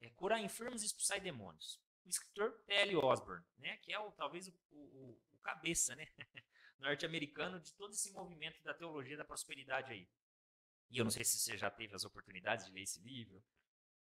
é 0.01 0.09
Curar 0.11 0.41
Enfermos 0.41 0.81
e 0.83 0.85
Expulsar 0.85 1.21
Demônios. 1.21 1.81
O 2.05 2.09
escritor 2.09 2.51
T.L. 2.65 2.97
Osborne, 2.97 3.45
né, 3.57 3.77
que 3.77 3.93
é 3.93 3.99
o, 3.99 4.11
talvez 4.11 4.47
o, 4.47 4.53
o, 4.71 5.19
o 5.31 5.37
cabeça 5.39 5.95
né, 5.95 6.07
norte-americano 6.79 7.59
de 7.59 7.73
todo 7.73 7.91
esse 7.91 8.11
movimento 8.11 8.61
da 8.63 8.73
teologia 8.73 9.15
da 9.15 9.23
prosperidade 9.23 9.91
aí. 9.91 10.07
E 10.89 10.97
eu 10.97 11.03
não 11.03 11.11
sei 11.11 11.23
se 11.23 11.39
você 11.39 11.57
já 11.57 11.71
teve 11.71 11.95
as 11.95 12.03
oportunidades 12.03 12.65
de 12.65 12.71
ler 12.71 12.83
esse 12.83 12.99
livro. 13.01 13.41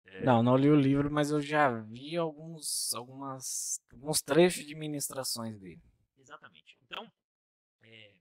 É... 0.04 0.25
Não, 0.25 0.42
não 0.42 0.57
li 0.57 0.71
o 0.71 0.76
livro, 0.76 1.11
mas 1.11 1.30
eu 1.30 1.40
já 1.40 1.71
vi 1.80 2.16
alguns, 2.16 2.92
algumas, 2.95 3.80
alguns 3.92 4.21
trechos 4.21 4.64
de 4.64 4.75
ministrações 4.75 5.59
dele. 5.59 5.83
Exatamente. 6.28 6.78
Então, 6.82 7.11
é, 7.82 8.14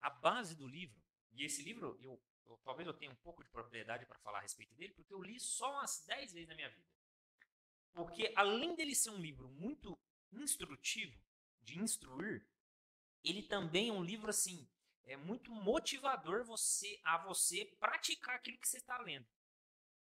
a 0.00 0.10
base 0.10 0.54
do 0.54 0.66
livro, 0.66 1.02
e 1.32 1.44
esse 1.44 1.62
livro, 1.62 1.98
eu, 2.00 2.22
eu, 2.44 2.58
talvez 2.64 2.86
eu 2.86 2.94
tenha 2.94 3.10
um 3.10 3.16
pouco 3.16 3.42
de 3.42 3.50
propriedade 3.50 4.06
para 4.06 4.18
falar 4.18 4.38
a 4.38 4.42
respeito 4.42 4.74
dele, 4.74 4.92
porque 4.94 5.12
eu 5.12 5.22
li 5.22 5.40
só 5.40 5.72
umas 5.72 6.04
10 6.06 6.32
vezes 6.32 6.48
na 6.48 6.54
minha 6.54 6.68
vida. 6.68 6.86
Porque 7.94 8.32
além 8.36 8.74
dele 8.74 8.94
ser 8.94 9.10
um 9.10 9.20
livro 9.20 9.48
muito 9.48 9.98
instrutivo, 10.30 11.18
de 11.62 11.78
instruir, 11.78 12.46
ele 13.24 13.42
também 13.42 13.88
é 13.88 13.92
um 13.92 14.04
livro 14.04 14.30
assim 14.30 14.68
é 15.06 15.16
muito 15.16 15.52
motivador 15.52 16.44
você 16.44 17.00
a 17.04 17.16
você 17.18 17.64
praticar 17.78 18.34
aquilo 18.34 18.58
que 18.58 18.68
você 18.68 18.78
está 18.78 18.98
lendo. 18.98 19.26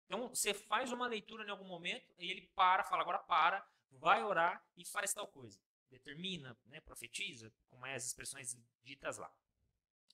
Então, 0.05 0.27
você 0.27 0.53
faz 0.53 0.91
uma 0.91 1.07
leitura 1.07 1.45
em 1.45 1.49
algum 1.49 1.65
momento 1.65 2.13
e 2.17 2.29
ele 2.29 2.41
para, 2.53 2.83
fala 2.83 3.01
agora 3.01 3.19
para, 3.19 3.65
vai 3.91 4.23
orar 4.23 4.63
e 4.75 4.83
faz 4.83 5.13
tal 5.13 5.27
coisa. 5.27 5.59
Determina, 5.89 6.57
né, 6.65 6.79
profetiza, 6.81 7.51
como 7.67 7.85
é 7.85 7.95
as 7.95 8.05
expressões 8.05 8.57
ditas 8.83 9.17
lá. 9.17 9.33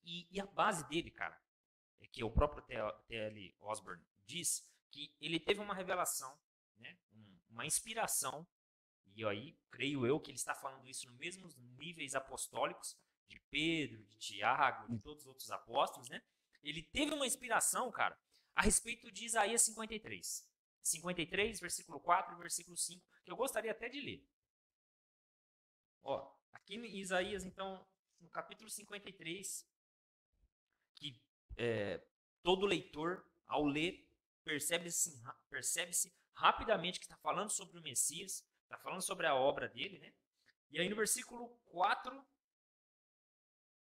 E, 0.03 0.27
e 0.32 0.39
a 0.39 0.46
base 0.46 0.88
dele, 0.88 1.12
cara, 1.12 1.39
é 2.00 2.08
que 2.08 2.24
o 2.24 2.32
próprio 2.32 2.62
T.L. 2.63 3.55
Osborne 3.60 4.05
diz 4.25 4.70
que 4.89 5.13
ele 5.20 5.39
teve 5.39 5.60
uma 5.60 5.74
revelação, 5.74 6.39
né, 6.77 6.98
uma 7.50 7.65
inspiração, 7.65 8.48
e 9.15 9.25
aí 9.25 9.58
creio 9.72 10.05
eu 10.05 10.20
que 10.20 10.32
ele 10.32 10.38
está 10.38 10.53
falando 10.53 10.88
isso 10.88 11.08
nos 11.08 11.17
mesmos 11.17 11.55
níveis 11.55 12.15
apostólicos, 12.15 12.98
de 13.27 13.39
Pedro, 13.50 14.03
de 14.05 14.17
Tiago, 14.17 14.88
de 14.88 15.00
todos 15.00 15.24
os 15.24 15.27
outros 15.27 15.50
apóstolos, 15.50 16.10
né? 16.10 16.22
Ele 16.63 16.82
teve 16.84 17.13
uma 17.13 17.25
inspiração, 17.25 17.91
cara, 17.91 18.17
a 18.55 18.62
respeito 18.62 19.12
de 19.12 19.25
Isaías 19.25 19.62
53. 19.63 20.48
53, 20.82 21.60
versículo 21.60 22.00
4 22.00 22.36
e 22.36 22.38
versículo 22.38 22.77
5, 22.77 23.03
que 23.24 23.32
eu 23.32 23.36
gostaria 23.36 23.72
até 23.72 23.89
de 23.89 24.00
ler. 24.00 24.27
Ó, 26.07 26.31
aqui 26.53 26.75
em 26.75 27.00
Isaías, 27.00 27.43
então, 27.43 27.83
no 28.19 28.29
capítulo 28.29 28.69
53, 28.69 29.67
que 30.93 31.19
é, 31.57 32.00
todo 32.43 32.67
leitor, 32.67 33.27
ao 33.47 33.65
ler, 33.65 34.07
percebe-se 34.43 35.19
percebe 35.50 35.91
rapidamente 36.35 37.00
que 37.00 37.05
está 37.05 37.17
falando 37.17 37.50
sobre 37.50 37.79
o 37.79 37.81
Messias, 37.81 38.47
está 38.63 38.77
falando 38.77 39.01
sobre 39.01 39.25
a 39.25 39.33
obra 39.33 39.67
dele, 39.67 39.97
né? 39.97 40.13
E 40.69 40.79
aí 40.79 40.88
no 40.88 40.95
versículo 40.95 41.50
4 41.65 42.24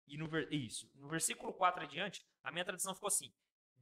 e 0.07 0.17
no, 0.17 0.29
isso, 0.49 0.89
no 0.95 1.09
versículo 1.09 1.51
4 1.53 1.83
adiante, 1.83 2.25
a 2.41 2.53
minha 2.53 2.63
tradução 2.63 2.95
ficou 2.95 3.07
assim: 3.07 3.33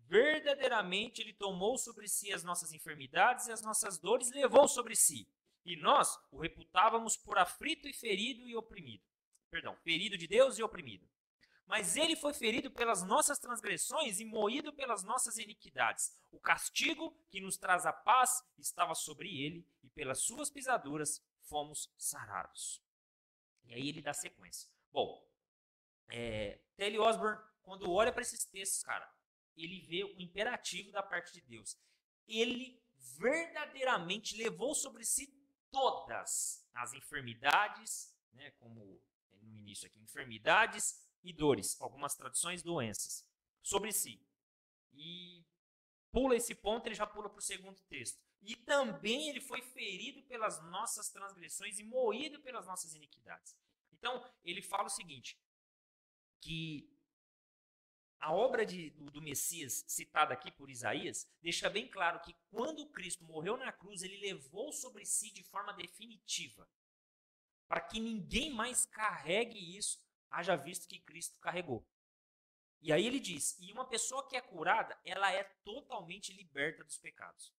Verdadeiramente 0.08 1.22
ele 1.22 1.34
tomou 1.34 1.78
sobre 1.78 2.08
si 2.08 2.34
as 2.34 2.44
nossas 2.44 2.74
enfermidades 2.74 3.46
e 3.46 3.52
as 3.52 3.62
nossas 3.62 4.00
dores 4.00 4.32
levou 4.32 4.68
sobre 4.68 4.96
si. 4.96 5.28
E 5.66 5.76
nós 5.76 6.18
o 6.32 6.40
reputávamos 6.40 7.16
por 7.16 7.38
aflito 7.38 7.88
e 7.88 7.94
ferido 7.94 8.48
e 8.48 8.56
oprimido. 8.56 9.04
Perdão, 9.50 9.76
ferido 9.84 10.18
de 10.18 10.28
Deus 10.28 10.58
e 10.58 10.64
oprimido. 10.64 11.08
Mas 11.68 11.96
ele 11.96 12.16
foi 12.16 12.34
ferido 12.34 12.70
pelas 12.72 13.04
nossas 13.04 13.40
transgressões 13.40 14.20
e 14.20 14.26
moído 14.26 14.74
pelas 14.74 15.04
nossas 15.04 15.38
iniquidades. 15.38 16.12
O 16.32 16.40
castigo 16.40 17.18
que 17.30 17.40
nos 17.40 17.58
traz 17.58 17.86
a 17.86 17.94
paz 17.94 18.44
estava 18.58 18.94
sobre 18.94 19.42
ele, 19.42 19.66
e 19.82 19.90
pelas 19.90 20.20
suas 20.22 20.50
pisaduras 20.50 21.24
fomos 21.44 21.90
sarados. 21.98 22.84
E 23.64 23.74
aí 23.74 23.88
ele 23.88 24.02
dá 24.02 24.14
sequência. 24.14 24.70
Bom, 24.92 25.26
é, 26.10 26.60
Telly 26.76 27.00
Osborne, 27.00 27.42
quando 27.62 27.90
olha 27.90 28.12
para 28.12 28.22
esses 28.22 28.44
textos, 28.44 28.84
cara, 28.84 29.10
ele 29.56 29.80
vê 29.82 30.04
o 30.04 30.20
imperativo 30.20 30.92
da 30.92 31.02
parte 31.02 31.32
de 31.32 31.42
Deus. 31.42 31.78
Ele 32.28 32.82
verdadeiramente 33.18 34.36
levou 34.36 34.76
sobre 34.76 35.06
si 35.06 35.28
todas 35.72 36.68
as 36.74 36.94
enfermidades, 36.94 38.16
né, 38.34 38.52
como 38.52 39.02
no 39.42 39.58
início 39.58 39.88
aqui, 39.88 40.00
enfermidades 40.00 41.04
e 41.24 41.34
dores, 41.34 41.80
algumas 41.82 42.16
traduções 42.16 42.62
doenças, 42.62 43.26
sobre 43.62 43.92
si. 43.92 44.22
E 44.94 45.46
pula 46.12 46.36
esse 46.36 46.54
ponto, 46.54 46.86
ele 46.88 46.96
já 46.96 47.08
pula 47.08 47.30
para 47.30 47.40
o 47.40 47.42
segundo 47.42 47.80
texto. 47.84 48.20
E 48.42 48.56
também 48.56 49.30
ele 49.30 49.40
foi 49.40 49.62
ferido 49.62 50.24
pelas 50.24 50.62
nossas 50.64 51.10
transgressões 51.10 51.80
e 51.80 51.84
moído 51.84 52.40
pelas 52.42 52.66
nossas 52.66 52.94
iniquidades. 52.96 53.56
Então, 53.92 54.28
ele 54.44 54.62
fala 54.62 54.86
o 54.86 54.90
seguinte: 54.90 55.40
que 56.42 56.92
a 58.22 58.32
obra 58.32 58.64
de, 58.64 58.92
do, 58.92 59.10
do, 59.10 59.22
Messias, 59.22 59.84
citada 59.88 60.34
aqui 60.34 60.52
por 60.52 60.70
Isaías, 60.70 61.28
deixa 61.42 61.68
bem 61.70 61.88
claro 61.88 62.22
que 62.22 62.36
quando 62.52 62.88
Cristo 62.92 63.26
morreu 63.26 63.58
na 63.58 63.72
cruz, 63.72 64.04
ele 64.04 64.18
levou 64.18 64.72
sobre 64.72 65.06
si 65.06 65.32
de 65.32 65.44
forma 65.44 65.74
definitiva, 65.74 66.70
para 67.68 67.82
que 67.82 68.00
ninguém 68.00 68.54
mais 68.54 68.86
carregue 68.86 69.76
isso, 69.76 70.00
haja 70.30 70.56
visto 70.56 70.88
que 70.88 71.00
Cristo 71.00 71.40
carregou. 71.40 71.84
E 72.80 72.94
aí 72.94 73.06
ele 73.06 73.20
diz: 73.20 73.58
e 73.60 73.72
uma 73.72 73.86
pessoa 73.86 74.28
que 74.28 74.36
é 74.36 74.42
curada, 74.42 75.00
ela 75.04 75.32
é 75.32 75.44
totalmente 75.64 76.32
liberta 76.32 76.84
dos 76.84 77.00
pecados. 77.00 77.52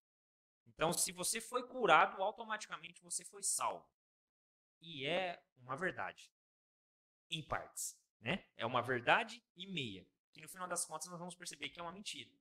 Então, 0.65 0.93
se 0.93 1.11
você 1.11 1.41
foi 1.41 1.67
curado, 1.67 2.21
automaticamente 2.23 3.01
você 3.01 3.25
foi 3.25 3.43
salvo. 3.43 3.87
E 4.81 5.05
é 5.05 5.43
uma 5.57 5.75
verdade, 5.75 6.31
em 7.29 7.41
partes. 7.41 7.97
Né? 8.19 8.45
É 8.55 8.65
uma 8.65 8.81
verdade 8.81 9.43
e 9.55 9.67
meia, 9.67 10.07
que 10.33 10.41
no 10.41 10.49
final 10.49 10.67
das 10.67 10.85
contas 10.85 11.07
nós 11.07 11.19
vamos 11.19 11.35
perceber 11.35 11.69
que 11.69 11.79
é 11.79 11.83
uma 11.83 11.91
mentira. 11.91 12.31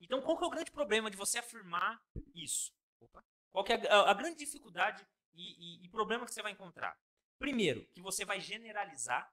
Então, 0.00 0.20
qual 0.20 0.36
que 0.36 0.44
é 0.44 0.46
o 0.46 0.50
grande 0.50 0.70
problema 0.70 1.10
de 1.10 1.16
você 1.16 1.38
afirmar 1.38 2.04
isso? 2.34 2.72
Opa. 3.00 3.24
Qual 3.50 3.64
que 3.64 3.72
é 3.72 3.90
a, 3.90 4.10
a 4.10 4.14
grande 4.14 4.38
dificuldade 4.38 5.06
e, 5.32 5.80
e, 5.82 5.84
e 5.84 5.88
problema 5.88 6.26
que 6.26 6.32
você 6.34 6.42
vai 6.42 6.52
encontrar? 6.52 6.98
Primeiro, 7.38 7.86
que 7.88 8.00
você 8.00 8.24
vai 8.24 8.40
generalizar 8.40 9.32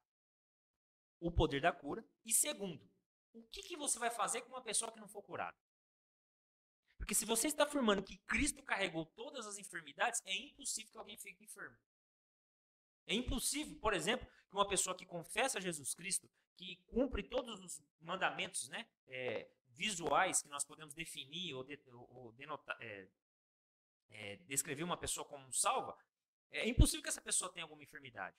o 1.20 1.32
poder 1.32 1.62
da 1.62 1.72
cura. 1.72 2.04
E 2.26 2.34
segundo, 2.34 2.90
o 3.34 3.44
que, 3.44 3.62
que 3.64 3.78
você 3.78 4.00
vai 4.00 4.10
fazer 4.10 4.42
com 4.42 4.50
uma 4.50 4.62
pessoa 4.62 4.92
que 4.92 5.00
não 5.00 5.08
for 5.08 5.22
curada? 5.22 5.58
Porque 6.98 7.16
se 7.16 7.26
você 7.26 7.48
está 7.48 7.64
afirmando 7.64 8.04
que 8.04 8.18
Cristo 8.20 8.62
carregou 8.64 9.06
todas 9.06 9.48
as 9.48 9.58
enfermidades, 9.58 10.22
é 10.26 10.36
impossível 10.36 10.92
que 10.92 10.98
alguém 10.98 11.18
fique 11.18 11.44
enfermo. 11.44 11.78
É 13.08 13.14
impossível, 13.14 13.80
por 13.80 13.94
exemplo, 13.94 14.28
que 14.50 14.56
uma 14.56 14.68
pessoa 14.68 14.96
que 14.96 15.06
confessa 15.06 15.62
Jesus 15.62 15.94
Cristo, 15.96 16.30
que 16.60 16.76
cumpre 16.88 17.24
todos 17.24 17.64
os 17.64 17.82
mandamentos 18.02 18.68
né, 18.68 18.86
é, 19.08 19.50
visuais 19.70 20.42
que 20.42 20.50
nós 20.50 20.66
podemos 20.66 20.94
definir 20.94 21.54
ou, 21.54 21.64
de, 21.64 21.80
ou 21.88 22.34
denotar, 22.34 22.78
é, 22.82 23.08
é, 24.10 24.36
descrever 24.46 24.84
uma 24.84 24.98
pessoa 24.98 25.26
como 25.26 25.54
salva, 25.54 25.98
é 26.52 26.68
impossível 26.68 27.02
que 27.02 27.08
essa 27.08 27.22
pessoa 27.22 27.50
tenha 27.50 27.64
alguma 27.64 27.82
enfermidade. 27.82 28.36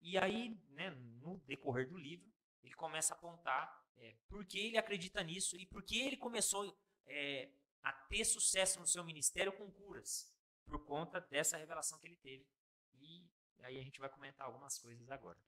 E 0.00 0.16
aí, 0.16 0.58
né, 0.70 0.90
no 1.20 1.36
decorrer 1.40 1.86
do 1.86 1.98
livro, 1.98 2.32
ele 2.62 2.74
começa 2.74 3.12
a 3.12 3.16
apontar 3.16 3.86
é, 3.98 4.16
por 4.26 4.46
que 4.46 4.58
ele 4.58 4.78
acredita 4.78 5.22
nisso 5.22 5.54
e 5.56 5.66
por 5.66 5.82
que 5.82 6.00
ele 6.00 6.16
começou 6.16 6.74
é, 7.06 7.50
a 7.82 7.92
ter 7.92 8.24
sucesso 8.24 8.80
no 8.80 8.86
seu 8.86 9.04
ministério 9.04 9.52
com 9.52 9.70
curas, 9.70 10.32
por 10.64 10.82
conta 10.86 11.20
dessa 11.20 11.58
revelação 11.58 11.98
que 11.98 12.06
ele 12.06 12.16
teve. 12.16 12.46
E 12.94 13.28
aí 13.60 13.78
a 13.78 13.82
gente 13.82 14.00
vai 14.00 14.08
comentar 14.08 14.46
algumas 14.46 14.78
coisas 14.78 15.10
agora. 15.10 15.38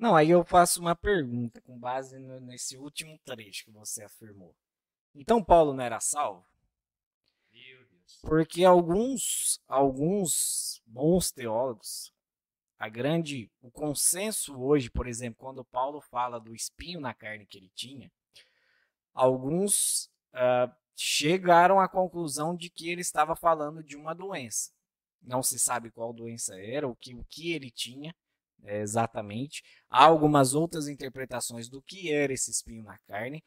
Não, 0.00 0.16
aí 0.16 0.30
eu 0.30 0.42
faço 0.42 0.80
uma 0.80 0.96
pergunta 0.96 1.60
com 1.60 1.78
base 1.78 2.18
no, 2.18 2.40
nesse 2.40 2.74
último 2.78 3.18
trecho 3.22 3.66
que 3.66 3.70
você 3.70 4.02
afirmou. 4.02 4.56
Então 5.14 5.44
Paulo 5.44 5.74
não 5.74 5.84
era 5.84 6.00
salvo? 6.00 6.46
Porque 8.22 8.64
alguns, 8.64 9.60
alguns 9.68 10.82
bons 10.86 11.30
teólogos, 11.30 12.14
a 12.78 12.88
grande, 12.88 13.52
o 13.60 13.70
consenso 13.70 14.58
hoje, 14.58 14.90
por 14.90 15.06
exemplo, 15.06 15.38
quando 15.38 15.62
Paulo 15.66 16.00
fala 16.00 16.40
do 16.40 16.54
espinho 16.54 16.98
na 16.98 17.12
carne 17.12 17.44
que 17.44 17.58
ele 17.58 17.70
tinha, 17.74 18.10
alguns 19.12 20.06
uh, 20.32 20.74
chegaram 20.96 21.78
à 21.78 21.86
conclusão 21.86 22.56
de 22.56 22.70
que 22.70 22.88
ele 22.88 23.02
estava 23.02 23.36
falando 23.36 23.84
de 23.84 23.96
uma 23.96 24.14
doença. 24.14 24.72
Não 25.20 25.42
se 25.42 25.58
sabe 25.58 25.90
qual 25.90 26.10
doença 26.14 26.58
era, 26.58 26.88
o 26.88 26.96
que, 26.96 27.14
o 27.14 27.22
que 27.28 27.52
ele 27.52 27.70
tinha 27.70 28.16
é, 28.64 28.80
exatamente. 28.80 29.62
Há 29.88 30.04
algumas 30.04 30.54
outras 30.54 30.88
interpretações 30.88 31.68
do 31.68 31.82
que 31.82 32.12
era 32.12 32.32
esse 32.32 32.50
espinho 32.50 32.82
na 32.82 32.98
carne, 33.00 33.42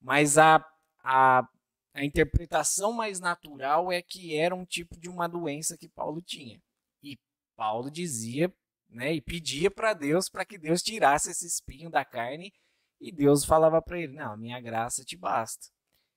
mas 0.00 0.38
a, 0.38 0.64
a, 1.02 1.46
a 1.94 2.04
interpretação 2.04 2.92
mais 2.92 3.20
natural 3.20 3.90
é 3.90 4.02
que 4.02 4.36
era 4.36 4.54
um 4.54 4.64
tipo 4.64 4.98
de 4.98 5.08
uma 5.08 5.28
doença 5.28 5.76
que 5.76 5.88
Paulo 5.88 6.20
tinha. 6.22 6.60
E 7.02 7.18
Paulo 7.56 7.90
dizia 7.90 8.52
né, 8.88 9.14
e 9.14 9.20
pedia 9.20 9.70
para 9.70 9.94
Deus 9.94 10.28
para 10.28 10.44
que 10.44 10.58
Deus 10.58 10.82
tirasse 10.82 11.30
esse 11.30 11.46
espinho 11.46 11.90
da 11.90 12.04
carne 12.04 12.52
e 13.00 13.10
Deus 13.10 13.44
falava 13.44 13.80
para 13.80 13.98
ele: 13.98 14.12
Não, 14.12 14.36
minha 14.36 14.60
graça 14.60 15.04
te 15.04 15.16
basta. 15.16 15.68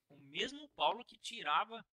O 0.10 0.18
mesmo 0.18 0.68
Paulo 0.76 1.04
que 1.06 1.18
tirava 1.20 1.84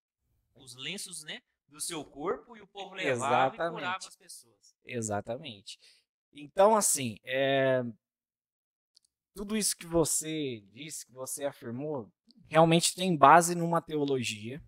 os 0.55 0.75
lenços 0.75 1.23
né, 1.23 1.41
do 1.67 1.79
seu 1.79 2.03
corpo 2.03 2.57
e 2.57 2.61
o 2.61 2.67
povo 2.67 2.93
levava 2.93 3.55
Exatamente. 3.55 3.71
e 3.71 3.73
curava 3.73 4.07
as 4.07 4.15
pessoas. 4.15 4.75
Exatamente. 4.83 5.79
Então, 6.33 6.75
assim, 6.75 7.17
é... 7.23 7.83
tudo 9.35 9.57
isso 9.57 9.75
que 9.75 9.85
você 9.85 10.63
disse, 10.71 11.05
que 11.05 11.13
você 11.13 11.45
afirmou, 11.45 12.11
realmente 12.47 12.95
tem 12.95 13.15
base 13.15 13.55
numa 13.55 13.81
teologia, 13.81 14.61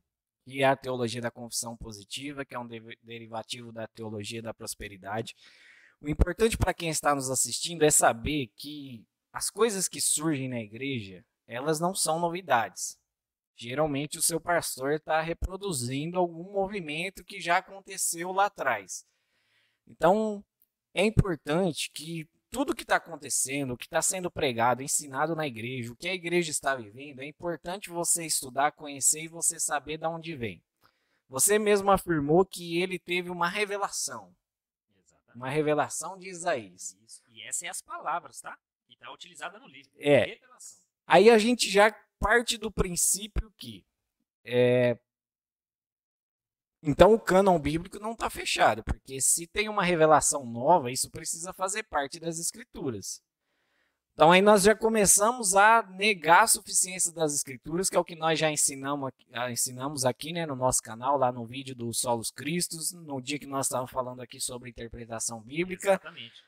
que 0.46 0.62
é 0.62 0.65
a 0.65 0.75
teologia 0.75 1.22
da 1.22 1.32
confissão 1.32 1.75
positiva, 1.77 2.46
que 2.46 2.53
é 2.53 2.60
um 2.60 2.67
derivativo 3.01 3.72
da 3.72 3.88
teologia 3.88 4.41
da 4.41 4.53
prosperidade. 4.53 5.36
O 6.01 6.10
importante 6.10 6.58
para 6.58 6.74
quem 6.74 6.89
está 6.89 7.15
nos 7.15 7.29
assistindo 7.29 7.84
é 7.84 7.89
saber 7.89 8.48
que 8.58 9.05
as 9.32 9.50
coisas 9.50 9.88
que 9.88 10.01
surgem 10.01 10.50
na 10.50 10.60
igreja, 10.60 11.25
elas 11.48 11.79
não 11.79 11.96
são 11.96 12.20
novidades. 12.20 13.00
Geralmente 13.55 14.17
o 14.17 14.22
seu 14.22 14.39
pastor 14.39 14.93
está 14.93 15.22
reproduzindo 15.22 16.17
algum 16.17 16.51
movimento 16.51 17.24
que 17.24 17.39
já 17.39 17.58
aconteceu 17.58 18.32
lá 18.32 18.46
atrás. 18.46 19.05
Então, 19.88 20.43
é 20.94 21.04
importante 21.06 21.90
que 21.92 22.28
tudo 22.50 22.76
que 22.76 22.84
está 22.84 22.98
acontecendo, 22.98 23.74
o 23.74 23.78
que 23.78 23.86
está 23.86 24.02
sendo 24.02 24.30
pregado, 24.30 24.84
ensinado 24.84 25.36
na 25.36 25.48
igreja, 25.48 25.92
o 25.92 25.96
que 25.96 26.08
a 26.08 26.14
igreja 26.14 26.52
está 26.52 26.76
vivendo, 26.76 27.22
é 27.22 27.26
importante 27.26 27.90
você 27.90 28.26
estudar, 28.26 28.72
conhecer 28.74 29.24
e 29.24 29.28
você 29.28 29.60
saber 29.60 29.98
de 29.98 30.06
onde 30.06 30.36
vem. 30.36 30.62
Você 31.28 31.58
mesmo 31.58 31.90
afirmou 31.90 32.46
que 32.46 32.80
ele 32.80 33.00
teve 33.00 33.32
uma 33.32 33.50
revelação. 33.50 34.36
Exatamente. 35.04 35.36
Uma 35.36 35.50
revelação 35.50 36.18
de 36.20 36.30
Isaías. 36.30 36.96
Isso. 37.04 37.24
E 37.32 37.42
essas 37.42 37.60
são 37.60 37.70
as 37.70 37.82
palavras, 37.82 38.40
tá? 38.40 38.56
Que 38.88 38.94
está 38.94 39.12
utilizada 39.12 39.58
no 39.58 39.68
livro. 39.68 39.92
É. 39.98 40.26
Revelação. 40.26 40.84
Aí 41.08 41.32
a 41.32 41.40
gente 41.40 41.72
já 41.72 41.92
parte 42.20 42.56
do 42.58 42.72
princípio 42.72 43.52
que 43.58 43.84
é, 44.46 44.98
então 46.86 47.13
o 47.13 47.20
cânon 47.20 47.58
bíblico 47.58 47.98
não 47.98 48.12
está 48.12 48.30
fechado, 48.30 48.84
porque 48.84 49.22
se 49.22 49.48
tem 49.48 49.70
uma 49.70 49.86
revelação 49.86 50.46
nova, 50.46 50.92
isso 50.92 51.10
precisa 51.10 51.53
fazer 51.53 51.84
parte 51.84 52.20
das 52.20 52.38
escrituras. 52.38 53.22
Então 54.14 54.34
aí 54.34 54.42
nós 54.42 54.64
já 54.64 54.75
começamos 54.75 55.55
a 55.55 55.81
negar 55.81 56.44
a 56.44 56.48
suficiência 56.48 57.12
das 57.14 57.34
escrituras, 57.34 57.90
que 57.90 57.96
é 57.96 58.00
o 58.00 58.03
que 58.03 58.18
nós 58.18 58.38
já 58.38 58.51
ensinamos, 58.51 59.12
ensinamos 59.50 60.03
aqui 60.03 60.34
né, 60.34 60.46
no 60.46 60.57
nosso 60.57 60.81
canal, 60.84 61.18
lá 61.18 61.31
no 61.31 61.46
vídeo 61.46 61.74
do 61.74 61.92
Solos 61.94 62.29
Cristos, 62.29 62.92
no 62.92 63.22
dia 63.22 63.40
que 63.40 63.48
nós 63.48 63.66
estávamos 63.68 63.92
falando 63.92 64.22
aqui 64.22 64.40
sobre 64.42 64.70
interpretação 64.70 65.42
bíblica. 65.42 65.94
Exatamente. 65.94 66.44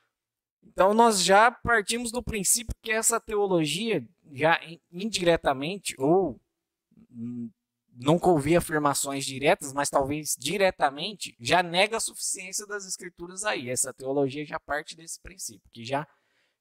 Então 0.61 0.93
nós 0.93 1.23
já 1.23 1.49
partimos 1.49 2.11
do 2.11 2.21
princípio 2.21 2.75
que 2.81 2.91
essa 2.91 3.21
teologia, 3.21 4.05
já 4.33 4.59
indiretamente 4.91 5.95
ou 5.97 6.39
hum, 7.09 7.49
nunca 7.95 8.27
ouvi 8.27 8.55
afirmações 8.55 9.25
diretas, 9.25 9.71
mas 9.71 9.89
talvez 9.89 10.35
diretamente, 10.37 11.35
já 11.39 11.63
nega 11.63 11.97
a 11.97 12.01
suficiência 12.01 12.67
das 12.67 12.85
escrituras 12.85 13.45
aí. 13.45 13.69
Essa 13.69 13.93
teologia 13.93 14.45
já 14.45 14.59
parte 14.59 14.95
desse 14.97 15.19
princípio, 15.21 15.69
que 15.71 15.85
já, 15.85 16.05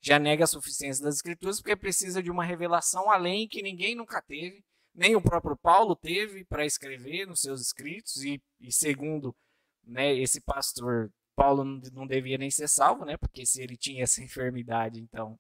já 0.01 0.19
nega 0.19 0.45
a 0.45 0.47
suficiência 0.47 1.03
das 1.05 1.17
escrituras, 1.17 1.61
porque 1.61 1.75
precisa 1.75 2.23
de 2.23 2.31
uma 2.31 2.45
revelação 2.45 3.11
além 3.11 3.49
que 3.49 3.63
ninguém 3.63 3.97
nunca 3.97 4.23
teve, 4.23 4.65
nem 4.95 5.17
o 5.17 5.21
próprio 5.21 5.57
Paulo 5.57 5.97
teve 5.97 6.45
para 6.45 6.65
escrever 6.65 7.27
nos 7.27 7.41
seus 7.41 7.61
escritos, 7.61 8.23
e, 8.23 8.41
e 8.61 8.73
segundo 8.73 9.35
né, 9.83 10.15
esse 10.15 10.41
pastor, 10.41 11.11
Paulo 11.35 11.65
não 11.93 12.07
devia 12.07 12.39
nem 12.39 12.51
ser 12.51 12.69
salvo, 12.69 13.05
né, 13.05 13.17
porque 13.17 13.45
se 13.45 13.61
ele 13.61 13.77
tinha 13.77 14.05
essa 14.05 14.23
enfermidade, 14.23 15.01
então. 15.01 15.37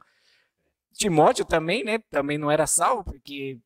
Timóteo 0.92 1.44
também, 1.44 1.85
né, 1.85 1.98
também 2.11 2.37
não 2.37 2.50
era 2.50 2.66
salvo, 2.66 3.04
porque 3.04 3.59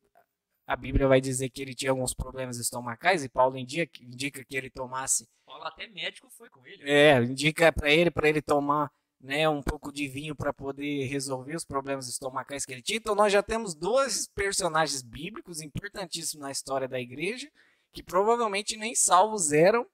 a 0.69 0.75
Bíblia 0.75 1.07
vai 1.07 1.19
dizer 1.19 1.49
que 1.49 1.63
ele 1.63 1.73
tinha 1.73 1.89
alguns 1.89 2.13
problemas 2.13 2.59
estomacais 2.59 3.23
e 3.23 3.29
Paulo 3.29 3.57
indica, 3.57 3.91
indica 4.03 4.45
que 4.45 4.55
ele 4.55 4.69
tomasse. 4.69 5.27
Paulo 5.43 5.63
até 5.63 5.87
médico 5.87 6.29
foi 6.29 6.47
com 6.47 6.63
ele. 6.63 6.87
É, 6.87 7.19
indica 7.23 7.73
para 7.73 7.89
ele 7.89 8.11
para 8.11 8.29
ele 8.29 8.39
tomar 8.39 8.91
né, 9.19 9.49
um 9.49 9.63
pouco 9.63 9.91
de 9.91 10.07
vinho 10.07 10.35
para 10.35 10.53
poder 10.53 11.07
resolver 11.07 11.55
os 11.55 11.65
problemas 11.65 12.07
estomacais 12.07 12.65
que 12.65 12.71
ele 12.71 12.83
tinha. 12.83 12.97
Então 12.97 13.15
nós 13.15 13.33
já 13.33 13.41
temos 13.41 13.73
dois 13.73 14.27
personagens 14.27 15.01
bíblicos 15.01 15.59
importantíssimos 15.59 16.43
na 16.43 16.51
história 16.51 16.87
da 16.87 16.99
igreja 16.99 17.51
que 17.91 18.03
provavelmente 18.03 18.77
nem 18.77 18.93
salvos 18.93 19.51
eram 19.51 19.87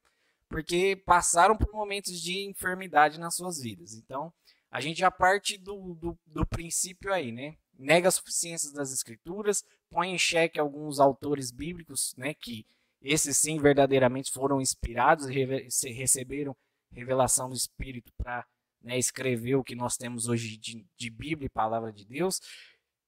porque 0.49 1.01
passaram 1.05 1.55
por 1.55 1.71
momentos 1.71 2.19
de 2.19 2.49
enfermidade 2.49 3.17
nas 3.17 3.35
suas 3.35 3.61
vidas. 3.61 3.93
Então 3.93 4.29
a 4.69 4.81
gente 4.81 4.99
já 4.99 5.09
parte 5.09 5.57
do, 5.57 5.95
do, 5.95 6.19
do 6.25 6.45
princípio 6.45 7.13
aí, 7.13 7.31
né? 7.31 7.55
Nega 7.79 8.09
a 8.09 8.11
suficiência 8.11 8.73
das 8.73 8.91
escrituras, 8.91 9.63
põe 9.89 10.11
em 10.11 10.17
xeque 10.17 10.59
alguns 10.59 10.99
autores 10.99 11.51
bíblicos, 11.51 12.13
né, 12.17 12.33
que 12.33 12.65
esses 13.01 13.37
sim 13.37 13.59
verdadeiramente 13.59 14.31
foram 14.31 14.59
inspirados 14.59 15.27
e 15.29 15.93
receberam 15.93 16.55
revelação 16.91 17.49
do 17.49 17.55
Espírito 17.55 18.11
para 18.17 18.45
né, 18.81 18.97
escrever 18.97 19.55
o 19.55 19.63
que 19.63 19.75
nós 19.75 19.97
temos 19.97 20.27
hoje 20.27 20.57
de, 20.57 20.85
de 20.97 21.09
Bíblia 21.09 21.47
e 21.47 21.49
Palavra 21.49 21.91
de 21.91 22.05
Deus. 22.05 22.39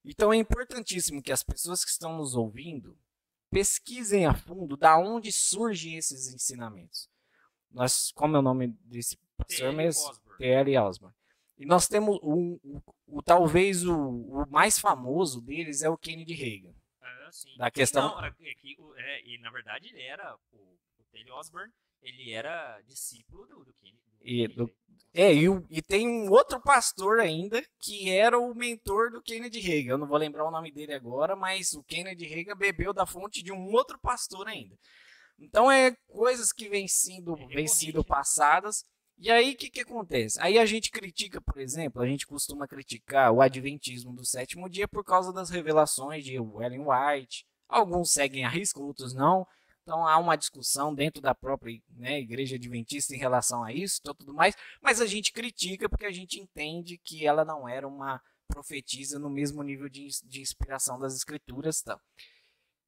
Então 0.05 0.31
é 0.31 0.37
importantíssimo 0.37 1.21
que 1.21 1.31
as 1.31 1.43
pessoas 1.43 1.83
que 1.83 1.91
estão 1.91 2.17
nos 2.17 2.35
ouvindo 2.35 2.97
pesquisem 3.49 4.25
a 4.25 4.33
fundo 4.33 4.75
da 4.75 4.97
onde 4.97 5.31
surgem 5.31 5.97
esses 5.97 6.33
ensinamentos. 6.33 7.09
Nós, 7.71 8.11
como 8.13 8.35
é 8.35 8.39
o 8.39 8.41
nome 8.41 8.67
desse 8.85 9.17
pastor 9.37 9.73
mesmo? 9.73 10.13
T.L. 10.37 10.77
Osborne. 10.77 11.15
E 11.57 11.65
nós 11.65 11.87
temos 11.87 12.19
o, 12.21 12.59
o, 12.63 12.83
o 13.07 13.21
talvez 13.21 13.83
o, 13.83 13.95
o, 13.95 14.45
mais 14.49 14.77
famoso 14.77 15.41
deles 15.41 15.81
é 15.81 15.89
o 15.89 15.97
Kennedy 15.97 16.33
Reagan. 16.33 16.73
É, 17.01 17.31
sim. 17.31 17.57
Da 17.57 17.71
questão. 17.71 18.09
Não, 18.09 18.25
é, 18.25 18.33
é, 18.97 19.27
e 19.27 19.39
na 19.39 19.49
verdade 19.49 19.89
ele 19.89 20.01
era 20.01 20.35
o, 20.51 20.57
o 20.99 21.03
Taylor 21.11 21.39
Osborne, 21.39 21.73
ele 22.01 22.31
era 22.31 22.79
discípulo 22.81 23.47
do, 23.47 23.65
do 23.65 23.73
Kennedy. 23.73 23.97
E, 24.21 24.47
do, 24.47 24.69
é, 25.13 25.33
e, 25.33 25.45
e, 25.69 25.81
tem 25.81 26.07
um 26.07 26.29
outro 26.29 26.61
pastor 26.61 27.19
ainda 27.19 27.63
que 27.79 28.09
era 28.11 28.37
o 28.37 28.53
mentor 28.53 29.09
do 29.09 29.21
Kennedy 29.21 29.59
Reagan. 29.59 29.91
Eu 29.91 29.97
não 29.97 30.07
vou 30.07 30.17
lembrar 30.17 30.45
o 30.45 30.51
nome 30.51 30.71
dele 30.71 30.93
agora, 30.93 31.35
mas 31.35 31.73
o 31.73 31.83
Kennedy 31.83 32.25
Reagan 32.25 32.55
bebeu 32.55 32.93
da 32.93 33.05
fonte 33.05 33.41
de 33.41 33.51
um 33.51 33.71
outro 33.71 33.97
pastor 33.99 34.47
ainda. 34.47 34.77
Então 35.39 35.71
é 35.71 35.95
coisas 36.07 36.51
que 36.51 36.67
vêm 36.67 36.87
sendo, 36.87 37.35
é 37.35 37.47
vêm 37.47 37.67
sido 37.67 38.03
passadas 38.03 38.85
e 39.19 39.31
aí, 39.31 39.53
o 39.53 39.57
que, 39.57 39.69
que 39.69 39.81
acontece? 39.81 40.39
Aí 40.39 40.59
a 40.59 40.65
gente 40.65 40.91
critica, 40.91 41.41
por 41.41 41.59
exemplo, 41.59 42.01
a 42.01 42.07
gente 42.07 42.27
costuma 42.27 42.67
criticar 42.67 43.31
o 43.31 43.41
adventismo 43.41 44.13
do 44.13 44.23
sétimo 44.23 44.69
dia 44.69 44.87
por 44.87 45.03
causa 45.03 45.33
das 45.33 45.49
revelações 45.49 46.23
de 46.23 46.35
Ellen 46.35 46.85
White. 46.85 47.43
Alguns 47.67 48.11
seguem 48.11 48.45
a 48.45 48.49
risco, 48.49 48.83
outros 48.83 49.13
não. 49.13 49.47
Então 49.81 50.05
há 50.05 50.17
uma 50.17 50.35
discussão 50.35 50.93
dentro 50.93 51.21
da 51.21 51.33
própria 51.33 51.81
né, 51.89 52.19
igreja 52.19 52.57
adventista 52.57 53.15
em 53.15 53.17
relação 53.17 53.63
a 53.63 53.73
isso 53.73 54.01
e 54.01 54.13
tudo 54.13 54.33
mais. 54.33 54.55
Mas 54.81 55.01
a 55.01 55.07
gente 55.07 55.33
critica 55.33 55.89
porque 55.89 56.05
a 56.05 56.11
gente 56.11 56.39
entende 56.39 56.97
que 56.97 57.25
ela 57.25 57.43
não 57.43 57.67
era 57.67 57.87
uma 57.87 58.21
profetisa 58.47 59.17
no 59.17 59.29
mesmo 59.29 59.63
nível 59.63 59.89
de, 59.89 60.09
de 60.25 60.41
inspiração 60.41 60.99
das 60.99 61.15
escrituras. 61.15 61.81
Tal. 61.81 61.99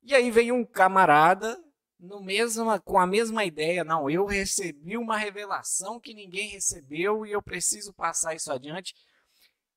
E 0.04 0.14
aí 0.14 0.30
vem 0.30 0.52
um 0.52 0.64
camarada 0.64 1.58
no 2.00 2.22
mesma, 2.24 2.80
com 2.80 2.98
a 2.98 3.06
mesma 3.06 3.44
ideia, 3.44 3.84
não, 3.84 4.10
eu 4.10 4.26
recebi 4.26 4.96
uma 4.96 5.18
revelação 5.18 6.00
que 6.00 6.14
ninguém 6.14 6.48
recebeu 6.48 7.26
e 7.26 7.32
eu 7.32 7.42
preciso 7.42 7.94
passar 7.94 8.34
isso 8.34 8.52
adiante. 8.52 8.96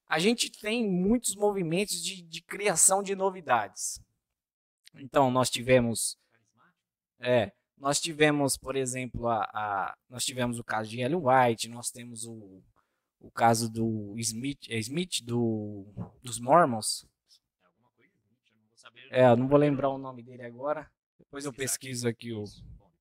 A 0.07 0.19
gente 0.19 0.51
tem 0.51 0.89
muitos 0.89 1.35
movimentos 1.35 2.03
de, 2.03 2.23
de 2.23 2.43
criação 2.43 3.03
de 3.03 3.17
novidades. 3.17 4.01
Então, 4.95 5.31
nós 5.31 5.51
tivemos. 5.51 6.17
É, 7.19 7.53
nós 7.77 8.01
tivemos, 8.01 8.57
por 8.57 8.77
exemplo, 8.77 9.27
a, 9.27 9.43
a, 9.53 9.97
nós 10.09 10.25
tivemos 10.25 10.59
o 10.59 10.65
caso 10.65 10.91
de 10.91 11.01
Ellen 11.01 11.23
White, 11.25 11.69
nós 11.69 11.91
temos 11.91 12.25
o, 12.25 12.63
o 13.19 13.31
caso 13.31 13.71
do 13.71 14.15
Smith, 14.19 14.69
é 14.69 14.79
Smith 14.79 15.25
do, 15.25 15.87
dos 16.23 16.39
Mormons. 16.39 17.07
É, 19.11 19.25
eu 19.25 19.37
não 19.37 19.49
vou 19.49 19.59
lembrar 19.59 19.89
o 19.89 19.99
nome 19.99 20.23
dele 20.23 20.45
agora. 20.45 20.91
Depois 21.25 21.45
eu 21.45 21.53
pesquiso 21.53 22.09
aqui 22.09 22.33
o. 22.33 22.45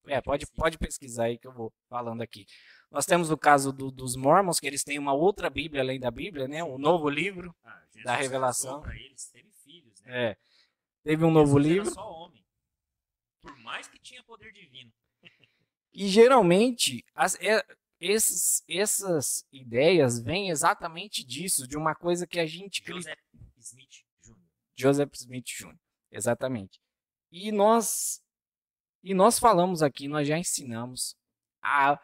É, 0.07 0.21
pode, 0.21 0.45
pode 0.47 0.77
pesquisar 0.77 1.25
aí 1.25 1.37
que 1.37 1.47
eu 1.47 1.51
vou 1.51 1.71
falando 1.89 2.21
aqui. 2.21 2.45
Nós 2.89 3.05
temos 3.05 3.29
o 3.31 3.37
caso 3.37 3.71
do, 3.71 3.91
dos 3.91 4.15
Mormons, 4.15 4.59
que 4.59 4.67
eles 4.67 4.83
têm 4.83 4.99
uma 4.99 5.13
outra 5.13 5.49
Bíblia 5.49 5.81
além 5.81 5.99
da 5.99 6.11
Bíblia, 6.11 6.47
né? 6.47 6.63
Um 6.63 6.77
novo 6.77 7.09
livro 7.09 7.55
ah, 7.63 7.83
da 8.03 8.15
Revelação. 8.15 8.83
Eles, 8.91 9.29
teve 9.31 9.49
filhos, 9.63 10.01
né? 10.01 10.31
É. 10.31 10.37
Teve 11.03 11.25
um 11.25 11.31
novo 11.31 11.57
livro. 11.57 11.87
Era 11.87 11.95
só 11.95 12.11
homem. 12.11 12.45
Por 13.41 13.57
mais 13.59 13.87
que 13.87 13.99
tinha 13.99 14.23
poder 14.23 14.51
divino. 14.51 14.91
E 15.93 16.07
geralmente 16.07 17.03
as, 17.13 17.35
é, 17.41 17.61
esses, 17.99 18.63
essas 18.65 19.45
ideias 19.51 20.21
vêm 20.21 20.49
exatamente 20.49 21.21
disso, 21.21 21.67
de 21.67 21.75
uma 21.75 21.93
coisa 21.93 22.25
que 22.25 22.39
a 22.39 22.45
gente. 22.45 22.81
Joseph 22.81 23.19
Smith 23.57 24.05
Jr. 24.23 24.35
Joseph 24.73 25.13
Smith 25.15 25.45
Jr. 25.45 25.75
Exatamente. 26.09 26.79
E 27.31 27.51
nós 27.51 28.21
e 29.03 29.13
nós 29.13 29.39
falamos 29.39 29.81
aqui, 29.81 30.07
nós 30.07 30.27
já 30.27 30.37
ensinamos 30.37 31.15
a 31.61 31.99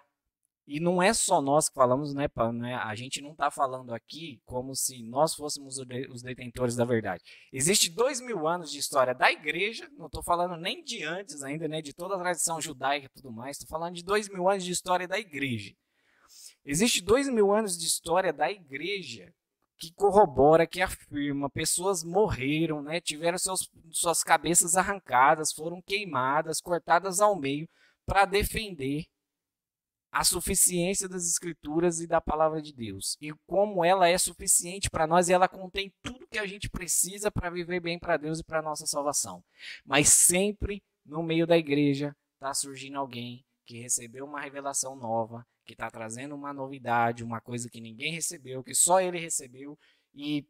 e 0.69 0.81
não 0.81 1.01
é 1.01 1.13
só 1.13 1.41
nós 1.41 1.69
que 1.69 1.75
falamos, 1.75 2.13
né, 2.13 2.27
né? 2.53 2.75
A 2.75 2.93
gente 2.93 3.21
não 3.21 3.31
está 3.31 3.49
falando 3.49 3.93
aqui 3.93 4.41
como 4.43 4.75
se 4.75 5.01
nós 5.01 5.33
fôssemos 5.33 5.77
os 6.09 6.21
detentores 6.21 6.75
da 6.75 6.83
verdade. 6.83 7.23
Existe 7.53 7.89
dois 7.89 8.19
mil 8.19 8.45
anos 8.45 8.69
de 8.69 8.77
história 8.77 9.15
da 9.15 9.31
igreja, 9.31 9.89
não 9.97 10.07
estou 10.07 10.21
falando 10.21 10.57
nem 10.57 10.83
de 10.83 11.05
antes 11.05 11.41
ainda, 11.41 11.69
né? 11.69 11.81
De 11.81 11.93
toda 11.93 12.15
a 12.15 12.19
tradição 12.19 12.59
judaica 12.59 13.05
e 13.05 13.21
tudo 13.21 13.31
mais, 13.31 13.55
estou 13.55 13.69
falando 13.69 13.95
de 13.95 14.03
dois 14.03 14.27
mil 14.27 14.49
anos 14.49 14.65
de 14.65 14.71
história 14.71 15.07
da 15.07 15.17
igreja. 15.17 15.73
Existe 16.65 17.01
dois 17.01 17.29
mil 17.29 17.53
anos 17.53 17.77
de 17.77 17.85
história 17.85 18.33
da 18.33 18.51
igreja 18.51 19.33
que 19.77 19.93
corrobora, 19.93 20.65
que 20.65 20.81
afirma, 20.81 21.49
pessoas 21.49 22.03
morreram, 22.03 22.81
né, 22.81 22.99
tiveram 22.99 23.37
seus, 23.37 23.69
suas 23.91 24.23
cabeças 24.23 24.75
arrancadas, 24.75 25.53
foram 25.53 25.81
queimadas, 25.81 26.59
cortadas 26.59 27.19
ao 27.19 27.35
meio, 27.35 27.69
para 28.05 28.25
defender 28.25 29.05
a 30.11 30.23
suficiência 30.23 31.07
das 31.07 31.27
escrituras 31.27 31.99
e 31.99 32.07
da 32.07 32.19
palavra 32.19 32.61
de 32.61 32.73
Deus. 32.73 33.17
E 33.21 33.31
como 33.45 33.85
ela 33.85 34.07
é 34.07 34.17
suficiente 34.17 34.89
para 34.89 35.05
nós 35.05 35.29
e 35.29 35.33
ela 35.33 35.47
contém 35.47 35.93
tudo 36.01 36.27
que 36.27 36.39
a 36.39 36.47
gente 36.47 36.69
precisa 36.69 37.29
para 37.29 37.49
viver 37.49 37.79
bem 37.79 37.99
para 37.99 38.17
Deus 38.17 38.39
e 38.39 38.43
para 38.43 38.61
nossa 38.61 38.87
salvação. 38.87 39.43
Mas 39.85 40.09
sempre 40.09 40.81
no 41.05 41.21
meio 41.21 41.45
da 41.45 41.57
igreja 41.57 42.15
está 42.35 42.53
surgindo 42.53 42.97
alguém 42.97 43.45
que 43.67 43.81
recebeu 43.81 44.25
uma 44.25 44.39
revelação 44.39 44.95
nova, 44.95 45.45
que 45.65 45.73
está 45.73 45.91
trazendo 45.91 46.33
uma 46.33 46.53
novidade, 46.53 47.23
uma 47.23 47.41
coisa 47.41 47.69
que 47.69 47.81
ninguém 47.81 48.13
recebeu, 48.13 48.63
que 48.63 48.73
só 48.73 49.01
ele 49.01 49.19
recebeu. 49.19 49.77
E 50.13 50.47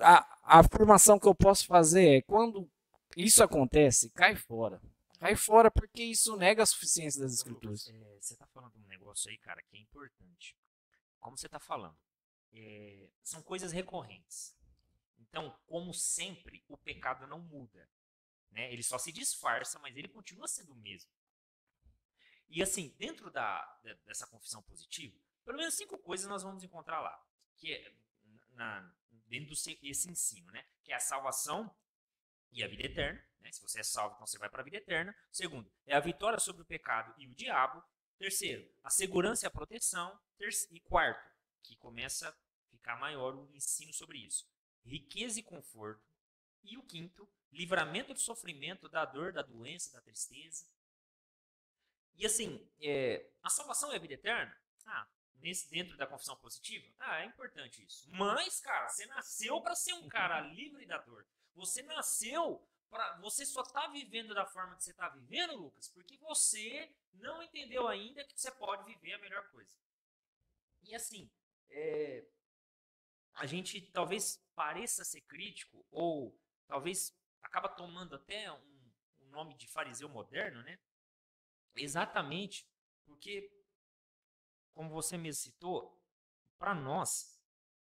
a, 0.00 0.18
a 0.42 0.60
afirmação 0.60 1.20
que 1.20 1.28
eu 1.28 1.34
posso 1.34 1.66
fazer 1.66 2.16
é: 2.16 2.22
quando 2.22 2.68
isso 3.14 3.44
acontece, 3.44 4.10
cai 4.10 4.34
fora. 4.34 4.80
Cai 5.20 5.36
fora 5.36 5.70
porque 5.70 6.02
isso 6.02 6.34
nega 6.36 6.62
a 6.62 6.66
suficiência 6.66 7.20
das 7.20 7.34
escrituras. 7.34 7.86
É, 7.88 8.18
você 8.20 8.32
está 8.32 8.46
falando 8.46 8.76
um 8.76 8.88
negócio 8.88 9.30
aí, 9.30 9.36
cara, 9.38 9.62
que 9.62 9.76
é 9.76 9.80
importante. 9.80 10.56
Como 11.20 11.36
você 11.36 11.46
está 11.46 11.60
falando, 11.60 11.96
é, 12.54 13.08
são 13.22 13.42
coisas 13.42 13.70
recorrentes. 13.70 14.56
Então, 15.18 15.54
como 15.66 15.92
sempre, 15.92 16.64
o 16.68 16.76
pecado 16.76 17.26
não 17.26 17.40
muda. 17.40 17.88
Né? 18.50 18.72
Ele 18.72 18.82
só 18.82 18.98
se 18.98 19.12
disfarça, 19.12 19.78
mas 19.78 19.96
ele 19.96 20.08
continua 20.08 20.48
sendo 20.48 20.72
o 20.72 20.76
mesmo. 20.76 21.10
E 22.48 22.62
assim, 22.62 22.94
dentro 22.98 23.30
da, 23.30 23.80
dessa 24.04 24.26
confissão 24.26 24.62
positiva, 24.62 25.16
pelo 25.44 25.58
menos 25.58 25.74
cinco 25.74 25.98
coisas 25.98 26.26
nós 26.26 26.42
vamos 26.42 26.62
encontrar 26.62 27.00
lá. 27.00 27.22
Que 27.56 27.72
é 27.72 27.94
na, 28.52 28.94
dentro 29.26 29.54
desse 29.80 30.10
ensino, 30.10 30.50
né? 30.52 30.64
Que 30.82 30.92
é 30.92 30.96
a 30.96 31.00
salvação 31.00 31.74
e 32.52 32.62
a 32.62 32.68
vida 32.68 32.84
eterna. 32.84 33.24
Né? 33.40 33.52
Se 33.52 33.60
você 33.60 33.80
é 33.80 33.82
salvo, 33.82 34.14
então 34.14 34.26
você 34.26 34.38
vai 34.38 34.48
para 34.48 34.62
a 34.62 34.64
vida 34.64 34.76
eterna. 34.76 35.14
Segundo, 35.30 35.70
é 35.86 35.94
a 35.94 36.00
vitória 36.00 36.38
sobre 36.38 36.62
o 36.62 36.66
pecado 36.66 37.14
e 37.18 37.26
o 37.26 37.34
diabo. 37.34 37.82
Terceiro, 38.16 38.72
a 38.82 38.90
segurança 38.90 39.44
e 39.44 39.48
a 39.48 39.50
proteção. 39.50 40.18
E 40.70 40.80
quarto, 40.80 41.30
que 41.62 41.76
começa 41.76 42.28
a 42.28 42.34
ficar 42.70 42.96
maior 42.96 43.34
o 43.34 43.50
ensino 43.54 43.92
sobre 43.92 44.18
isso. 44.18 44.48
Riqueza 44.84 45.40
e 45.40 45.42
conforto. 45.42 46.02
E 46.62 46.78
o 46.78 46.82
quinto, 46.82 47.28
livramento 47.52 48.14
do 48.14 48.20
sofrimento, 48.20 48.88
da 48.88 49.04
dor, 49.04 49.32
da 49.32 49.42
doença, 49.42 49.92
da 49.92 50.00
tristeza. 50.00 50.66
E 52.16 52.26
assim, 52.26 52.64
é, 52.80 53.26
a 53.42 53.50
salvação 53.50 53.92
é 53.92 53.96
a 53.96 54.00
vida 54.00 54.14
eterna? 54.14 54.56
Ah, 54.86 55.06
nesse, 55.36 55.70
dentro 55.70 55.96
da 55.96 56.06
confissão 56.06 56.36
positiva? 56.36 56.86
Ah, 56.98 57.20
é 57.20 57.26
importante 57.26 57.84
isso. 57.84 58.08
Mas, 58.12 58.60
cara, 58.60 58.88
você 58.88 59.06
nasceu 59.06 59.60
para 59.60 59.74
ser 59.74 59.92
um 59.94 60.08
cara 60.08 60.40
livre 60.52 60.86
da 60.86 60.98
dor. 60.98 61.26
Você 61.54 61.82
nasceu 61.82 62.66
para. 62.90 63.16
Você 63.18 63.44
só 63.44 63.62
tá 63.62 63.88
vivendo 63.88 64.34
da 64.34 64.46
forma 64.46 64.76
que 64.76 64.84
você 64.84 64.92
tá 64.92 65.08
vivendo, 65.08 65.56
Lucas, 65.56 65.88
porque 65.88 66.16
você 66.18 66.90
não 67.14 67.42
entendeu 67.42 67.86
ainda 67.88 68.24
que 68.24 68.40
você 68.40 68.50
pode 68.50 68.84
viver 68.84 69.14
a 69.14 69.18
melhor 69.18 69.48
coisa. 69.50 69.78
E 70.82 70.94
assim, 70.94 71.30
é, 71.70 72.24
a 73.34 73.46
gente 73.46 73.80
talvez 73.92 74.42
pareça 74.54 75.04
ser 75.04 75.20
crítico, 75.22 75.84
ou 75.90 76.38
talvez 76.66 77.16
acaba 77.42 77.68
tomando 77.68 78.14
até 78.14 78.50
um, 78.52 78.92
um 79.22 79.26
nome 79.30 79.54
de 79.54 79.66
fariseu 79.66 80.08
moderno, 80.08 80.62
né? 80.62 80.78
Exatamente 81.76 82.66
porque, 83.04 83.50
como 84.72 84.90
você 84.90 85.16
me 85.16 85.32
citou, 85.32 86.00
para 86.58 86.74
nós, 86.74 87.40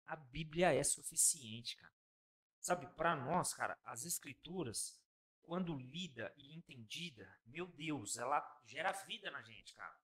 a 0.06 0.16
Bíblia 0.16 0.74
é 0.74 0.82
suficiente, 0.82 1.76
cara. 1.76 1.94
Sabe, 2.60 2.86
para 2.94 3.14
nós, 3.14 3.54
cara, 3.54 3.78
as 3.84 4.04
Escrituras, 4.04 5.00
quando 5.42 5.78
lida 5.78 6.32
e 6.36 6.54
entendida, 6.54 7.32
meu 7.46 7.66
Deus, 7.68 8.16
ela 8.18 8.40
gera 8.64 8.92
vida 8.92 9.30
na 9.30 9.40
gente, 9.42 9.72
cara. 9.74 9.96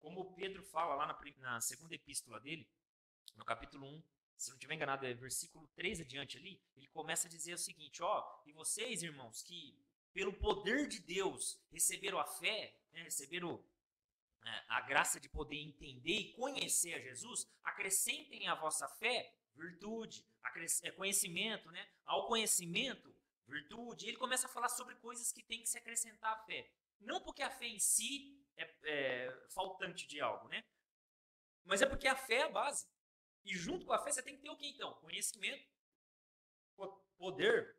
Como 0.00 0.34
Pedro 0.34 0.62
fala 0.62 0.94
lá 0.94 1.06
na, 1.06 1.18
na 1.38 1.60
segunda 1.60 1.94
epístola 1.94 2.38
dele, 2.38 2.68
no 3.34 3.44
capítulo 3.44 3.86
1, 3.86 4.02
se 4.36 4.50
não 4.50 4.56
estiver 4.56 4.74
enganado, 4.74 5.06
é 5.06 5.14
versículo 5.14 5.66
3 5.74 6.02
adiante 6.02 6.36
ali, 6.36 6.60
ele 6.76 6.86
começa 6.88 7.26
a 7.26 7.30
dizer 7.30 7.54
o 7.54 7.58
seguinte, 7.58 8.02
ó, 8.02 8.42
e 8.46 8.52
vocês, 8.52 9.02
irmãos, 9.02 9.42
que 9.42 9.76
pelo 10.14 10.32
poder 10.32 10.86
de 10.86 11.00
Deus 11.00 11.60
receberam 11.70 12.18
a 12.18 12.24
fé, 12.24 12.80
né, 12.92 13.02
receberam 13.02 13.62
é, 14.44 14.64
a 14.68 14.80
graça 14.82 15.18
de 15.18 15.28
poder 15.28 15.56
entender 15.56 16.14
e 16.14 16.32
conhecer 16.34 16.94
a 16.94 17.00
Jesus, 17.00 17.50
acrescentem 17.64 18.46
à 18.46 18.54
vossa 18.54 18.88
fé 18.88 19.34
virtude, 19.56 20.24
é, 20.82 20.90
conhecimento, 20.92 21.70
né? 21.70 21.88
Ao 22.04 22.26
conhecimento, 22.28 23.14
virtude. 23.46 24.06
Ele 24.08 24.16
começa 24.16 24.46
a 24.46 24.50
falar 24.50 24.68
sobre 24.68 24.94
coisas 24.96 25.32
que 25.32 25.42
tem 25.42 25.60
que 25.60 25.68
se 25.68 25.78
acrescentar 25.78 26.32
à 26.32 26.44
fé. 26.44 26.70
Não 27.00 27.20
porque 27.20 27.42
a 27.42 27.50
fé 27.50 27.66
em 27.66 27.78
si 27.78 28.40
é, 28.56 28.74
é 28.84 29.46
faltante 29.50 30.06
de 30.06 30.20
algo, 30.20 30.48
né? 30.48 30.64
Mas 31.64 31.82
é 31.82 31.86
porque 31.86 32.06
a 32.06 32.16
fé 32.16 32.36
é 32.36 32.42
a 32.42 32.48
base. 32.48 32.86
E 33.44 33.54
junto 33.54 33.84
com 33.84 33.92
a 33.92 33.98
fé 33.98 34.12
você 34.12 34.22
tem 34.22 34.36
que 34.36 34.42
ter 34.42 34.50
o 34.50 34.56
que 34.56 34.66
então? 34.66 34.94
Conhecimento, 34.94 35.66
poder, 37.16 37.76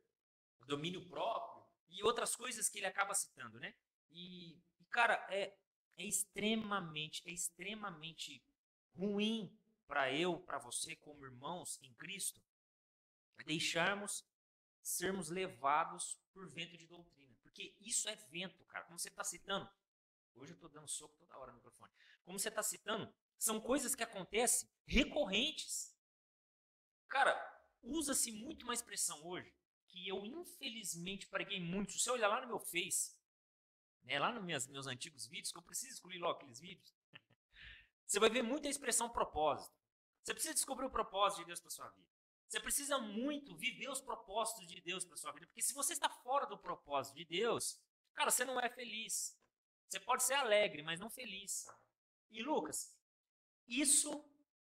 domínio 0.67 1.07
próprio 1.07 1.54
e 1.95 2.03
outras 2.03 2.35
coisas 2.35 2.67
que 2.67 2.79
ele 2.79 2.87
acaba 2.87 3.13
citando, 3.13 3.59
né? 3.59 3.73
E, 4.11 4.61
cara, 4.91 5.25
é, 5.29 5.57
é 5.97 6.05
extremamente, 6.05 7.27
é 7.27 7.31
extremamente 7.31 8.43
ruim 8.97 9.57
para 9.87 10.11
eu, 10.11 10.39
para 10.39 10.57
você, 10.57 10.95
como 10.97 11.25
irmãos 11.25 11.79
em 11.81 11.93
Cristo, 11.93 12.41
deixarmos 13.45 14.25
sermos 14.81 15.29
levados 15.29 16.19
por 16.33 16.47
vento 16.49 16.77
de 16.77 16.85
doutrina. 16.85 17.35
Porque 17.41 17.75
isso 17.79 18.07
é 18.09 18.15
vento, 18.15 18.63
cara. 18.65 18.85
Como 18.85 18.99
você 18.99 19.09
está 19.09 19.23
citando, 19.23 19.69
hoje 20.35 20.51
eu 20.51 20.55
estou 20.55 20.69
dando 20.69 20.87
soco 20.87 21.15
toda 21.17 21.37
hora 21.37 21.51
no 21.51 21.57
microfone. 21.57 21.91
Como 22.23 22.37
você 22.37 22.49
está 22.49 22.61
citando, 22.61 23.11
são 23.37 23.59
coisas 23.59 23.95
que 23.95 24.03
acontecem 24.03 24.69
recorrentes. 24.85 25.95
Cara, 27.07 27.33
usa-se 27.81 28.31
muito 28.31 28.63
uma 28.63 28.73
expressão 28.73 29.25
hoje 29.25 29.53
que 29.95 30.09
eu 30.09 30.25
infelizmente 30.25 31.25
preguei 31.27 31.59
muito. 31.59 31.93
Se 31.93 31.99
você 31.99 32.11
olhar 32.11 32.27
lá 32.27 32.41
no 32.41 32.47
meu 32.47 32.59
Face, 32.59 33.15
né, 34.03 34.19
lá 34.19 34.29
nos 34.29 34.43
meus, 34.43 34.67
meus 34.67 34.87
antigos 34.87 35.25
vídeos, 35.25 35.53
que 35.53 35.57
eu 35.57 35.63
preciso 35.63 35.93
excluir 35.93 36.17
logo 36.17 36.35
aqueles 36.35 36.59
vídeos, 36.59 36.93
você 38.05 38.19
vai 38.19 38.29
ver 38.29 38.41
muita 38.41 38.67
expressão 38.67 39.09
propósito. 39.09 39.73
Você 40.21 40.33
precisa 40.33 40.53
descobrir 40.53 40.85
o 40.85 40.89
propósito 40.89 41.39
de 41.39 41.45
Deus 41.45 41.61
para 41.61 41.69
sua 41.69 41.87
vida. 41.89 42.09
Você 42.47 42.59
precisa 42.59 42.99
muito 42.99 43.55
viver 43.55 43.89
os 43.89 44.01
propósitos 44.01 44.67
de 44.67 44.81
Deus 44.81 45.05
para 45.05 45.15
sua 45.15 45.31
vida, 45.31 45.47
porque 45.47 45.61
se 45.61 45.73
você 45.73 45.93
está 45.93 46.09
fora 46.09 46.45
do 46.45 46.57
propósito 46.57 47.15
de 47.15 47.23
Deus, 47.23 47.81
cara, 48.13 48.29
você 48.29 48.43
não 48.43 48.59
é 48.59 48.69
feliz. 48.69 49.39
Você 49.87 49.99
pode 49.99 50.23
ser 50.23 50.33
alegre, 50.33 50.83
mas 50.83 50.99
não 50.99 51.09
feliz. 51.09 51.65
E 52.29 52.43
Lucas, 52.43 52.93
isso 53.65 54.29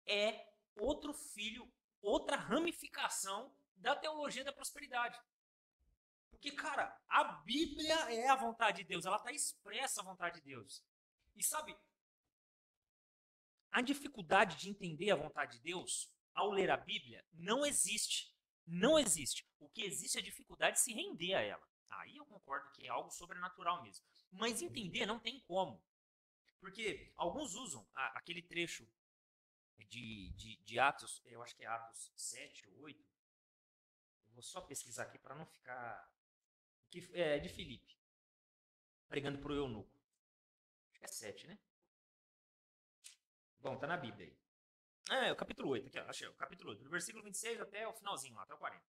é 0.05 0.47
outro 0.77 1.13
filho, 1.13 1.69
outra 2.01 2.37
ramificação 2.37 3.53
da 3.79 3.95
teologia 3.95 4.43
da 4.43 4.53
prosperidade. 4.53 5.19
Porque, 6.29 6.51
cara, 6.51 6.97
a 7.07 7.23
Bíblia 7.23 7.95
é 8.13 8.29
a 8.29 8.35
vontade 8.35 8.83
de 8.83 8.83
Deus, 8.85 9.05
ela 9.05 9.17
está 9.17 9.31
expressa 9.31 10.01
a 10.01 10.03
vontade 10.05 10.39
de 10.39 10.45
Deus. 10.45 10.83
E 11.35 11.43
sabe, 11.43 11.75
a 13.71 13.81
dificuldade 13.81 14.57
de 14.57 14.69
entender 14.69 15.11
a 15.11 15.15
vontade 15.15 15.57
de 15.57 15.63
Deus 15.63 16.11
ao 16.33 16.51
ler 16.51 16.71
a 16.71 16.77
Bíblia 16.77 17.25
não 17.33 17.65
existe. 17.65 18.33
Não 18.65 18.99
existe. 18.99 19.47
O 19.59 19.67
que 19.69 19.83
existe 19.83 20.17
é 20.17 20.21
a 20.21 20.23
dificuldade 20.23 20.77
de 20.77 20.83
se 20.83 20.93
render 20.93 21.33
a 21.33 21.41
ela. 21.41 21.67
Aí 21.89 22.17
eu 22.17 22.25
concordo 22.25 22.71
que 22.71 22.85
é 22.85 22.89
algo 22.89 23.09
sobrenatural 23.09 23.81
mesmo. 23.81 24.05
Mas 24.31 24.61
entender 24.61 25.05
não 25.05 25.19
tem 25.19 25.39
como. 25.41 25.83
Porque 26.59 27.11
alguns 27.15 27.55
usam 27.55 27.87
a, 27.95 28.17
aquele 28.19 28.41
trecho 28.41 28.87
de, 29.87 30.29
de, 30.31 30.57
de, 30.57 30.79
Atos, 30.79 31.21
eu 31.25 31.41
acho 31.41 31.55
que 31.55 31.63
é 31.63 31.67
Atos 31.67 32.11
7 32.15 32.67
ou 32.69 32.81
8. 32.81 33.03
Vou 34.39 34.43
só 34.43 34.61
pesquisar 34.61 35.03
aqui 35.03 35.19
para 35.19 35.35
não 35.35 35.45
ficar. 35.45 36.09
Que, 36.89 37.09
é 37.13 37.39
de 37.39 37.49
Filipe, 37.49 37.99
pregando 39.09 39.37
para 39.37 39.51
o 39.51 39.55
eunuco. 39.55 40.01
Acho 40.89 40.99
que 40.99 41.05
é 41.05 41.09
7, 41.09 41.47
né? 41.47 41.59
Bom, 43.59 43.77
tá 43.77 43.85
na 43.85 43.97
Bíblia 43.97 44.27
aí. 44.27 45.25
É, 45.25 45.31
o 45.33 45.35
capítulo 45.35 45.67
8, 45.71 45.87
aqui, 45.87 45.99
ó, 45.99 46.09
achei, 46.09 46.25
o 46.25 46.33
capítulo 46.35 46.69
8, 46.69 46.85
do 46.85 46.89
versículo 46.89 47.21
26 47.25 47.59
até 47.59 47.85
o 47.85 47.93
finalzinho 47.93 48.33
lá, 48.35 48.43
até 48.43 48.53
o 48.53 48.57
40. 48.57 48.81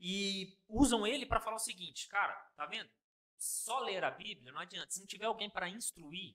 E 0.00 0.58
usam 0.66 1.06
ele 1.06 1.26
para 1.26 1.42
falar 1.42 1.56
o 1.56 1.60
seguinte, 1.60 2.08
cara, 2.08 2.34
tá 2.56 2.64
vendo? 2.64 2.90
Só 3.36 3.80
ler 3.80 4.02
a 4.04 4.10
Bíblia 4.10 4.50
não 4.50 4.60
adianta. 4.62 4.90
Se 4.90 5.00
não 5.00 5.06
tiver 5.06 5.26
alguém 5.26 5.50
para 5.50 5.68
instruir, 5.68 6.34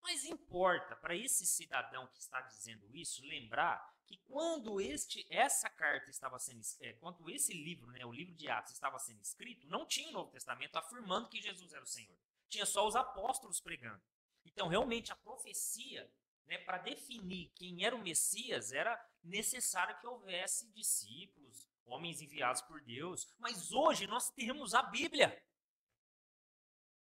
mas 0.00 0.24
importa 0.24 0.96
para 0.96 1.14
esse 1.14 1.44
cidadão 1.44 2.06
que 2.06 2.20
está 2.20 2.40
dizendo 2.40 2.88
isso 2.96 3.22
lembrar 3.26 3.86
que 4.12 4.18
quando 4.28 4.78
este 4.78 5.26
essa 5.30 5.70
carta 5.70 6.10
estava 6.10 6.38
sendo 6.38 6.60
é, 6.80 6.92
quando 6.94 7.30
esse 7.30 7.54
livro, 7.54 7.90
né, 7.92 8.04
o 8.04 8.12
livro 8.12 8.34
de 8.34 8.46
Atos 8.46 8.74
estava 8.74 8.98
sendo 8.98 9.22
escrito, 9.22 9.66
não 9.68 9.86
tinha 9.86 10.10
o 10.10 10.12
Novo 10.12 10.30
Testamento 10.30 10.76
afirmando 10.76 11.30
que 11.30 11.40
Jesus 11.40 11.72
era 11.72 11.82
o 11.82 11.86
Senhor. 11.86 12.14
Tinha 12.50 12.66
só 12.66 12.86
os 12.86 12.94
apóstolos 12.94 13.58
pregando. 13.58 14.02
Então, 14.44 14.68
realmente 14.68 15.10
a 15.10 15.16
profecia, 15.16 16.12
né, 16.44 16.58
para 16.58 16.76
definir 16.76 17.50
quem 17.54 17.86
era 17.86 17.96
o 17.96 18.02
Messias, 18.02 18.70
era 18.72 19.02
necessário 19.22 19.98
que 19.98 20.06
houvesse 20.06 20.70
discípulos, 20.72 21.66
homens 21.86 22.20
enviados 22.20 22.60
por 22.60 22.82
Deus. 22.82 23.32
Mas 23.38 23.72
hoje 23.72 24.06
nós 24.06 24.28
temos 24.30 24.74
a 24.74 24.82
Bíblia. 24.82 25.42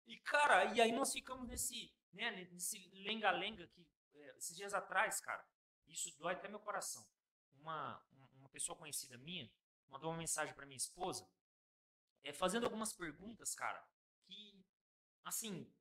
E 0.08 0.18
cara, 0.20 0.74
e 0.74 0.80
aí 0.80 0.94
nós 0.94 1.12
ficamos 1.12 1.46
nesse 1.46 1.94
né, 2.14 2.32
nesse 2.32 2.90
lenga-lenga 2.94 3.68
que 3.68 3.86
é, 4.14 4.38
esses 4.38 4.56
dias 4.56 4.74
atrás, 4.74 5.20
cara, 5.20 5.46
isso 5.92 6.16
dói 6.18 6.34
até 6.34 6.48
meu 6.48 6.60
coração. 6.60 7.06
Uma, 7.56 8.02
uma 8.34 8.50
pessoa 8.50 8.78
conhecida 8.78 9.18
minha 9.18 9.52
mandou 9.90 10.10
uma 10.10 10.18
mensagem 10.18 10.54
para 10.56 10.66
minha 10.66 10.78
esposa, 10.78 11.30
é, 12.24 12.32
fazendo 12.32 12.64
algumas 12.64 12.94
perguntas, 12.94 13.54
cara, 13.54 13.86
que, 14.24 14.64
assim, 15.26 15.72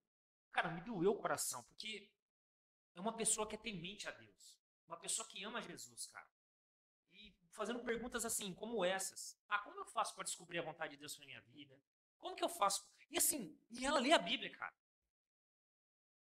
cara, 0.51 0.71
me 0.71 0.81
doeu 0.81 1.13
o 1.13 1.19
coração, 1.19 1.63
porque 1.65 2.11
é 2.95 3.01
uma 3.01 3.17
pessoa 3.17 3.47
que 3.47 3.55
é 3.55 3.59
temente 3.59 4.09
a 4.09 4.11
Deus, 4.11 4.59
uma 4.87 4.99
pessoa 4.99 5.27
que 5.29 5.43
ama 5.45 5.63
Jesus, 5.63 6.07
cara. 6.09 6.29
E 7.13 7.33
fazendo 7.53 7.85
perguntas 7.85 8.25
assim, 8.25 8.53
como 8.55 8.85
essas. 8.85 9.39
Ah, 9.49 9.61
como 9.61 9.79
eu 9.79 9.87
faço 9.87 10.15
para 10.15 10.25
descobrir 10.25 10.59
a 10.59 10.63
vontade 10.63 10.95
de 10.95 11.01
Deus 11.01 11.19
na 11.19 11.27
minha 11.27 11.41
vida? 11.43 11.81
Como 12.19 12.35
que 12.35 12.45
eu 12.45 12.49
faço? 12.49 12.85
E 13.11 13.17
assim, 13.17 13.59
e 13.71 13.85
ela 13.85 14.01
lê 14.01 14.13
a 14.13 14.19
Bíblia, 14.19 14.51
cara. 14.51 14.75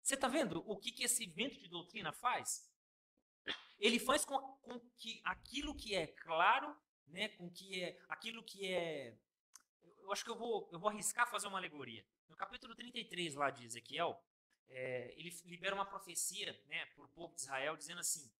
Você 0.01 0.15
está 0.15 0.27
vendo 0.27 0.63
o 0.69 0.77
que, 0.77 0.91
que 0.91 1.03
esse 1.03 1.25
vento 1.25 1.59
de 1.59 1.67
doutrina 1.67 2.13
faz? 2.13 2.66
Ele 3.79 3.99
faz 3.99 4.25
com, 4.25 4.39
com, 4.39 4.79
que 4.97 5.21
aquilo 5.23 5.75
que 5.75 5.95
é 5.95 6.07
claro, 6.07 6.75
né, 7.07 7.29
com 7.29 7.49
que 7.49 7.81
é 7.81 7.99
aquilo 8.09 8.43
que 8.43 8.71
é. 8.71 9.17
Eu 9.99 10.11
acho 10.11 10.23
que 10.23 10.31
eu 10.31 10.37
vou, 10.37 10.69
eu 10.71 10.79
vou 10.79 10.89
arriscar 10.89 11.29
fazer 11.29 11.47
uma 11.47 11.57
alegoria. 11.57 12.05
No 12.29 12.35
capítulo 12.35 12.75
33 12.75 13.35
lá 13.35 13.49
de 13.49 13.65
Ezequiel, 13.65 14.21
é, 14.69 15.13
ele 15.17 15.29
libera 15.45 15.75
uma 15.75 15.85
profecia 15.85 16.59
né, 16.67 16.85
para 16.87 17.03
o 17.03 17.09
povo 17.09 17.35
de 17.35 17.41
Israel, 17.41 17.77
dizendo 17.77 17.99
assim: 17.99 18.31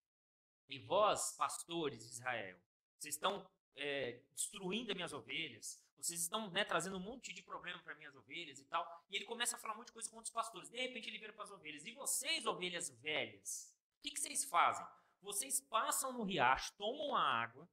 E 0.69 0.79
vós, 0.79 1.33
pastores 1.37 1.99
de 1.99 2.13
Israel, 2.13 2.59
vocês 2.97 3.15
estão 3.15 3.49
é, 3.75 4.21
destruindo 4.33 4.91
as 4.91 4.95
minhas 4.95 5.13
ovelhas, 5.13 5.81
vocês 5.97 6.21
estão 6.21 6.49
né, 6.51 6.63
trazendo 6.63 6.97
um 6.97 7.01
monte 7.01 7.33
de 7.33 7.41
problema 7.41 7.79
para 7.79 7.95
minhas 7.95 8.15
ovelhas 8.15 8.59
e 8.59 8.65
tal. 8.65 9.05
E 9.09 9.15
ele 9.15 9.25
começa 9.25 9.55
a 9.55 9.59
falar 9.59 9.73
um 9.73 9.77
monte 9.77 9.87
de 9.87 9.93
coisa 9.93 10.09
contra 10.09 10.23
os 10.23 10.29
pastores. 10.29 10.69
De 10.69 10.77
repente 10.77 11.09
ele 11.09 11.17
vira 11.17 11.33
para 11.33 11.43
as 11.43 11.51
ovelhas. 11.51 11.85
E 11.85 11.91
vocês, 11.91 12.45
ovelhas 12.45 12.89
velhas, 12.89 13.75
o 13.97 14.01
que, 14.01 14.11
que 14.11 14.19
vocês 14.19 14.45
fazem? 14.45 14.85
Vocês 15.21 15.59
passam 15.59 16.13
no 16.13 16.23
riacho, 16.23 16.73
tomam 16.77 17.15
a 17.15 17.21
água. 17.21 17.67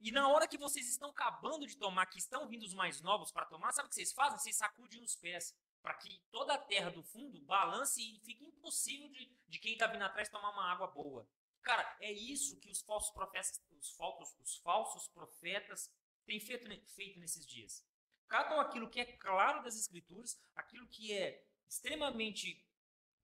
E 0.00 0.12
na 0.12 0.28
hora 0.28 0.46
que 0.46 0.58
vocês 0.58 0.88
estão 0.88 1.10
acabando 1.10 1.66
de 1.66 1.76
tomar, 1.76 2.06
que 2.06 2.18
estão 2.18 2.48
vindo 2.48 2.64
os 2.64 2.74
mais 2.74 3.00
novos 3.00 3.32
para 3.32 3.46
tomar, 3.46 3.72
sabe 3.72 3.86
o 3.86 3.88
que 3.88 3.96
vocês 3.96 4.12
fazem? 4.12 4.38
Vocês 4.38 4.56
sacudem 4.56 5.02
os 5.02 5.16
pés 5.16 5.56
para 5.82 5.94
que 5.94 6.22
toda 6.30 6.54
a 6.54 6.58
terra 6.58 6.90
do 6.90 7.02
fundo 7.02 7.40
balance 7.40 8.00
e 8.00 8.20
fique 8.20 8.44
impossível 8.44 9.08
de, 9.08 9.26
de 9.48 9.58
quem 9.58 9.72
está 9.72 9.86
vindo 9.86 10.02
atrás 10.02 10.28
tomar 10.28 10.50
uma 10.50 10.70
água 10.70 10.86
boa. 10.88 11.28
Cara, 11.62 11.96
é 12.00 12.12
isso 12.12 12.58
que 12.60 12.70
os 12.70 12.80
falsos 12.80 13.10
profetas, 13.10 13.60
os 13.78 13.90
falsos, 13.90 14.36
os 14.40 14.56
falsos 14.58 15.08
profetas 15.08 15.92
tem 16.24 16.40
feito, 16.40 16.68
feito 16.94 17.18
nesses 17.18 17.46
dias? 17.46 17.84
Catam 18.28 18.60
aquilo 18.60 18.90
que 18.90 19.00
é 19.00 19.16
claro 19.16 19.62
das 19.62 19.76
Escrituras, 19.76 20.40
aquilo 20.54 20.86
que 20.88 21.12
é 21.12 21.44
extremamente 21.66 22.64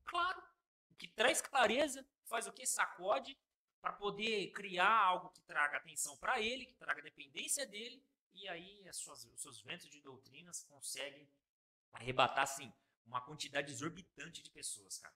claro, 0.05 0.43
que 0.99 1.09
traz 1.09 1.41
clareza, 1.41 2.07
faz 2.25 2.47
o 2.47 2.53
que? 2.53 2.67
Sacode, 2.67 3.39
para 3.81 3.93
poder 3.93 4.51
criar 4.53 4.97
algo 4.97 5.31
que 5.31 5.41
traga 5.43 5.77
atenção 5.77 6.17
para 6.17 6.41
ele, 6.41 6.67
que 6.67 6.75
traga 6.75 7.03
dependência 7.03 7.67
dele, 7.67 8.03
e 8.33 8.49
aí 8.49 8.89
as 8.89 8.97
suas, 8.97 9.25
os 9.25 9.41
seus 9.41 9.61
ventos 9.63 9.89
de 9.89 10.01
doutrinas 10.01 10.65
conseguem 10.65 11.29
arrebatar, 11.93 12.45
assim, 12.45 12.73
uma 13.07 13.21
quantidade 13.21 13.71
exorbitante 13.71 14.43
de 14.43 14.51
pessoas, 14.51 14.99
cara. 14.99 15.15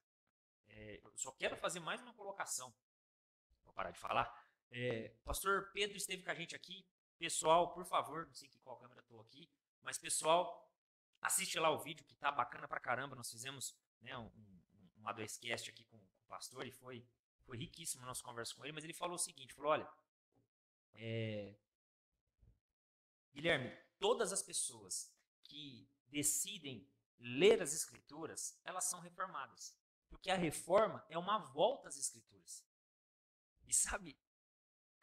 É, 0.68 1.00
eu 1.02 1.16
só 1.16 1.32
quero 1.32 1.56
fazer 1.56 1.80
mais 1.80 2.00
uma 2.00 2.12
colocação. 2.14 2.72
Vou 3.64 3.72
parar 3.72 3.90
de 3.90 3.98
falar. 3.98 4.32
É, 4.70 5.08
pastor 5.24 5.70
Pedro 5.72 5.96
esteve 5.96 6.22
com 6.22 6.30
a 6.30 6.34
gente 6.34 6.54
aqui 6.54 6.86
Pessoal, 7.18 7.72
por 7.74 7.84
favor, 7.84 8.26
não 8.26 8.34
sei 8.34 8.48
que 8.48 8.60
qual 8.60 8.76
câmera 8.76 9.00
estou 9.00 9.20
aqui, 9.20 9.50
mas 9.82 9.98
pessoal, 9.98 10.72
assiste 11.20 11.58
lá 11.58 11.68
o 11.68 11.80
vídeo 11.80 12.06
que 12.06 12.14
tá 12.14 12.30
bacana 12.30 12.68
pra 12.68 12.78
caramba. 12.78 13.16
Nós 13.16 13.28
fizemos 13.28 13.76
né, 14.00 14.16
um, 14.16 14.26
um, 14.26 14.60
um 14.98 15.02
A2Cast 15.02 15.68
aqui 15.68 15.82
pastor 16.28 16.66
e 16.66 16.70
foi, 16.70 17.06
foi 17.44 17.56
riquíssimo 17.56 18.02
a 18.04 18.06
nossa 18.06 18.22
conversa 18.22 18.54
com 18.54 18.64
ele, 18.64 18.72
mas 18.72 18.84
ele 18.84 18.92
falou 18.92 19.16
o 19.16 19.18
seguinte, 19.18 19.54
falou, 19.54 19.72
olha, 19.72 19.88
é, 20.94 21.56
Guilherme, 23.32 23.76
todas 23.98 24.32
as 24.32 24.42
pessoas 24.42 25.12
que 25.44 25.88
decidem 26.06 26.88
ler 27.18 27.60
as 27.62 27.72
escrituras, 27.72 28.60
elas 28.64 28.84
são 28.84 29.00
reformadas. 29.00 29.76
Porque 30.08 30.30
a 30.30 30.36
reforma 30.36 31.04
é 31.08 31.18
uma 31.18 31.38
volta 31.38 31.88
às 31.88 31.96
escrituras. 31.96 32.64
E 33.66 33.74
sabe, 33.74 34.16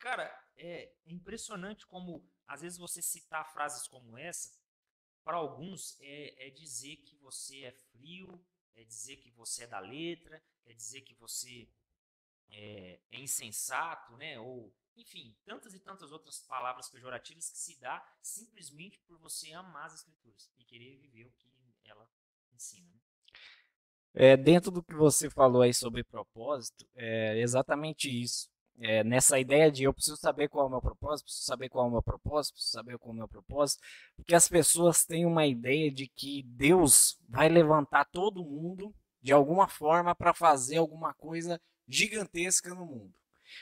Cara, 0.06 0.32
é 0.56 0.94
impressionante 1.08 1.86
como, 1.88 2.24
às 2.48 2.62
vezes, 2.62 2.78
você 2.78 3.02
citar 3.02 3.52
frases 3.52 3.88
como 3.88 4.16
essa, 4.18 4.52
para 5.24 5.38
alguns 5.38 6.00
é, 6.00 6.48
é 6.48 6.50
dizer 6.52 6.98
que 6.98 7.16
você 7.16 7.64
é 7.64 7.72
frio, 7.72 8.40
é 8.76 8.84
dizer 8.84 9.18
que 9.18 9.32
você 9.32 9.64
é 9.64 9.68
da 9.68 9.80
letra, 9.80 10.42
é 10.66 10.74
dizer 10.74 11.02
que 11.02 11.14
você 11.16 11.68
é, 12.50 13.00
é, 13.12 13.20
insensato, 13.20 14.16
né? 14.18 14.40
Ou, 14.40 14.74
enfim, 14.96 15.36
tantas 15.44 15.74
e 15.74 15.80
tantas 15.80 16.12
outras 16.12 16.40
palavras 16.40 16.90
pejorativas 16.90 17.50
que 17.50 17.58
se 17.58 17.80
dá 17.80 18.06
simplesmente 18.22 19.00
por 19.08 19.18
você 19.18 19.52
amar 19.54 19.88
as 19.88 19.96
escrituras 19.96 20.52
e 20.58 20.64
querer 20.64 20.98
viver 20.98 21.26
o 21.26 21.32
que 21.32 21.50
ela 21.86 22.10
ensina. 22.54 22.90
Né? 22.90 23.00
É, 24.14 24.38
dentro 24.38 24.72
do 24.72 24.82
que 24.82 24.94
você 24.94 25.30
falou 25.30 25.62
aí 25.62 25.74
sobre 25.74 26.04
propósito, 26.04 26.88
é 26.96 27.38
exatamente 27.40 28.10
isso 28.10 28.50
é, 28.80 29.04
nessa 29.04 29.40
ideia 29.40 29.72
de 29.72 29.84
eu 29.84 29.94
preciso 29.94 30.18
saber 30.18 30.50
qual 30.50 30.66
é 30.66 30.68
o 30.68 30.72
meu 30.72 30.82
propósito, 30.82 31.26
preciso 31.26 31.46
saber 31.46 31.70
qual 31.70 31.86
é 31.86 31.88
o 31.88 31.92
meu 31.92 32.04
propósito, 32.04 32.54
preciso 32.54 32.74
saber 32.74 32.98
qual 32.98 33.12
é 33.12 33.14
o 33.14 33.18
meu 33.18 33.28
propósito, 33.28 33.82
porque 34.16 34.36
as 34.36 34.48
pessoas 34.48 35.06
têm 35.06 35.26
uma 35.26 35.46
ideia 35.46 35.92
de 35.92 36.08
que 36.08 36.44
Deus 36.44 37.18
vai 37.28 37.48
levantar 37.48 38.06
todo 38.06 38.44
mundo 38.44 38.94
de 39.22 39.32
alguma 39.32 39.68
forma 39.68 40.14
para 40.14 40.34
fazer 40.34 40.78
alguma 40.78 41.14
coisa 41.14 41.60
gigantesca 41.88 42.74
no 42.74 42.86
mundo. 42.86 43.14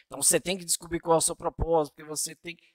Então 0.06 0.21
você 0.21 0.39
tem 0.39 0.58
que 0.58 0.65
descobrir 0.65 0.99
qual 0.99 1.15
é 1.15 1.17
o 1.17 1.21
seu 1.21 1.36
propósito, 1.36 1.93
porque 1.95 2.10
você 2.10 2.36
tem 2.36 2.56
que 2.56 2.73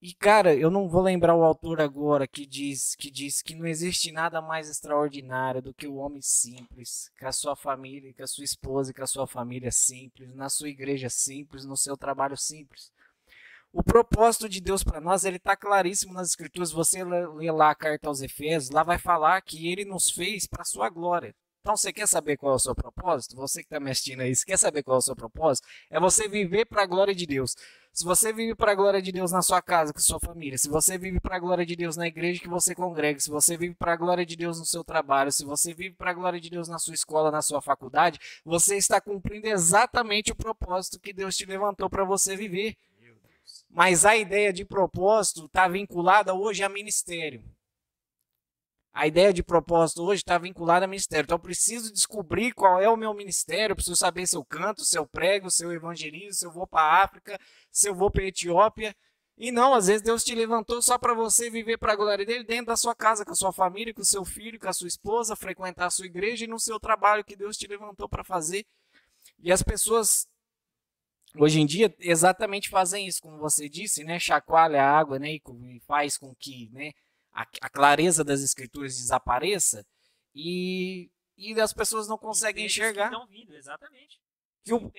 e 0.00 0.14
cara, 0.14 0.54
eu 0.54 0.70
não 0.70 0.88
vou 0.88 1.02
lembrar 1.02 1.34
o 1.34 1.42
autor 1.42 1.80
agora 1.80 2.26
que 2.26 2.46
diz 2.46 2.94
que 2.94 3.10
diz 3.10 3.42
que 3.42 3.54
não 3.54 3.66
existe 3.66 4.12
nada 4.12 4.40
mais 4.40 4.68
extraordinário 4.68 5.60
do 5.60 5.74
que 5.74 5.88
o 5.88 5.96
homem 5.96 6.22
simples, 6.22 7.10
com 7.18 7.26
a 7.26 7.32
sua 7.32 7.56
família, 7.56 8.14
com 8.14 8.22
a 8.22 8.26
sua 8.26 8.44
esposa, 8.44 8.94
com 8.94 9.02
a 9.02 9.06
sua 9.08 9.26
família 9.26 9.72
simples, 9.72 10.32
na 10.36 10.48
sua 10.48 10.68
igreja 10.68 11.10
simples, 11.10 11.64
no 11.64 11.76
seu 11.76 11.96
trabalho 11.96 12.36
simples. 12.36 12.92
O 13.72 13.82
propósito 13.82 14.48
de 14.48 14.60
Deus 14.60 14.84
para 14.84 15.00
nós, 15.00 15.24
ele 15.24 15.36
está 15.36 15.56
claríssimo 15.56 16.14
nas 16.14 16.28
escrituras. 16.28 16.70
Você 16.70 17.02
lê 17.04 17.50
lá 17.50 17.70
a 17.70 17.74
carta 17.74 18.08
aos 18.08 18.22
Efésios, 18.22 18.70
lá 18.70 18.82
vai 18.84 18.98
falar 18.98 19.42
que 19.42 19.70
ele 19.70 19.84
nos 19.84 20.10
fez 20.10 20.46
para 20.46 20.64
sua 20.64 20.88
glória. 20.88 21.34
Então 21.60 21.76
você 21.76 21.92
quer 21.92 22.08
saber 22.08 22.36
qual 22.38 22.52
é 22.52 22.56
o 22.56 22.58
seu 22.58 22.74
propósito? 22.74 23.36
Você 23.36 23.60
que 23.60 23.66
está 23.66 23.78
me 23.78 23.90
assistindo 23.90 24.22
aí, 24.22 24.34
você 24.34 24.46
quer 24.46 24.56
saber 24.56 24.82
qual 24.82 24.96
é 24.96 24.98
o 25.00 25.02
seu 25.02 25.14
propósito? 25.14 25.68
É 25.90 26.00
você 26.00 26.26
viver 26.26 26.64
para 26.64 26.82
a 26.82 26.86
glória 26.86 27.14
de 27.14 27.26
Deus. 27.26 27.54
Se 27.98 28.04
você 28.04 28.32
vive 28.32 28.54
para 28.54 28.70
a 28.70 28.74
glória 28.76 29.02
de 29.02 29.10
Deus 29.10 29.32
na 29.32 29.42
sua 29.42 29.60
casa, 29.60 29.92
com 29.92 29.98
sua 29.98 30.20
família, 30.20 30.56
se 30.56 30.68
você 30.68 30.96
vive 30.96 31.18
para 31.18 31.34
a 31.34 31.38
glória 31.40 31.66
de 31.66 31.74
Deus 31.74 31.96
na 31.96 32.06
igreja 32.06 32.40
que 32.40 32.46
você 32.46 32.72
congrega, 32.72 33.18
se 33.18 33.28
você 33.28 33.56
vive 33.56 33.74
para 33.74 33.92
a 33.92 33.96
glória 33.96 34.24
de 34.24 34.36
Deus 34.36 34.56
no 34.56 34.64
seu 34.64 34.84
trabalho, 34.84 35.32
se 35.32 35.44
você 35.44 35.74
vive 35.74 35.96
para 35.96 36.12
a 36.12 36.14
glória 36.14 36.40
de 36.40 36.48
Deus 36.48 36.68
na 36.68 36.78
sua 36.78 36.94
escola, 36.94 37.32
na 37.32 37.42
sua 37.42 37.60
faculdade, 37.60 38.20
você 38.44 38.76
está 38.76 39.00
cumprindo 39.00 39.48
exatamente 39.48 40.30
o 40.30 40.36
propósito 40.36 41.00
que 41.00 41.12
Deus 41.12 41.36
te 41.36 41.44
levantou 41.44 41.90
para 41.90 42.04
você 42.04 42.36
viver. 42.36 42.76
Mas 43.68 44.06
a 44.06 44.16
ideia 44.16 44.52
de 44.52 44.64
propósito 44.64 45.46
está 45.46 45.66
vinculada 45.66 46.32
hoje 46.32 46.62
a 46.62 46.68
ministério. 46.68 47.42
A 48.98 49.06
ideia 49.06 49.32
de 49.32 49.44
propósito 49.44 50.02
hoje 50.02 50.22
está 50.22 50.36
vinculada 50.38 50.84
a 50.84 50.88
ministério. 50.88 51.22
Então 51.22 51.36
eu 51.36 51.40
preciso 51.40 51.92
descobrir 51.92 52.50
qual 52.52 52.82
é 52.82 52.88
o 52.88 52.96
meu 52.96 53.14
ministério, 53.14 53.70
eu 53.70 53.76
preciso 53.76 53.94
saber 53.94 54.26
se 54.26 54.36
eu 54.36 54.44
canto, 54.44 54.84
se 54.84 54.98
eu 54.98 55.06
prego, 55.06 55.48
se 55.52 55.64
eu 55.64 55.70
evangelizo, 55.72 56.40
se 56.40 56.44
eu 56.44 56.50
vou 56.50 56.66
para 56.66 56.82
a 56.82 57.04
África, 57.04 57.38
se 57.70 57.88
eu 57.88 57.94
vou 57.94 58.10
para 58.10 58.24
a 58.24 58.26
Etiópia. 58.26 58.92
E 59.36 59.52
não, 59.52 59.72
às 59.72 59.86
vezes 59.86 60.02
Deus 60.02 60.24
te 60.24 60.34
levantou 60.34 60.82
só 60.82 60.98
para 60.98 61.14
você 61.14 61.48
viver 61.48 61.78
para 61.78 61.92
a 61.92 61.96
glória 61.96 62.26
dele 62.26 62.42
dentro 62.42 62.66
da 62.66 62.76
sua 62.76 62.92
casa, 62.92 63.24
com 63.24 63.30
a 63.30 63.36
sua 63.36 63.52
família, 63.52 63.94
com 63.94 64.02
o 64.02 64.04
seu 64.04 64.24
filho, 64.24 64.58
com 64.58 64.68
a 64.68 64.72
sua 64.72 64.88
esposa, 64.88 65.36
frequentar 65.36 65.86
a 65.86 65.90
sua 65.90 66.06
igreja 66.06 66.44
e 66.44 66.48
no 66.48 66.58
seu 66.58 66.80
trabalho 66.80 67.24
que 67.24 67.36
Deus 67.36 67.56
te 67.56 67.68
levantou 67.68 68.08
para 68.08 68.24
fazer. 68.24 68.66
E 69.38 69.52
as 69.52 69.62
pessoas 69.62 70.26
hoje 71.36 71.60
em 71.60 71.66
dia 71.66 71.94
exatamente 72.00 72.68
fazem 72.68 73.06
isso, 73.06 73.22
como 73.22 73.38
você 73.38 73.68
disse, 73.68 74.02
né? 74.02 74.18
Chacoalha 74.18 74.82
a 74.82 74.90
água, 74.90 75.20
né? 75.20 75.34
E 75.34 75.80
faz 75.86 76.18
com 76.18 76.34
que, 76.34 76.68
né? 76.72 76.90
A, 77.38 77.46
a 77.62 77.70
clareza 77.70 78.24
das 78.24 78.40
escrituras 78.40 78.96
desapareça 78.96 79.86
e, 80.34 81.08
e 81.36 81.60
as 81.60 81.72
pessoas 81.72 82.08
não 82.08 82.18
conseguem 82.18 82.66
enxergar. 82.66 83.10
Que 83.10 83.26
vindo, 83.28 83.54
exatamente. 83.54 84.20
Que 84.64 84.74
o, 84.74 84.92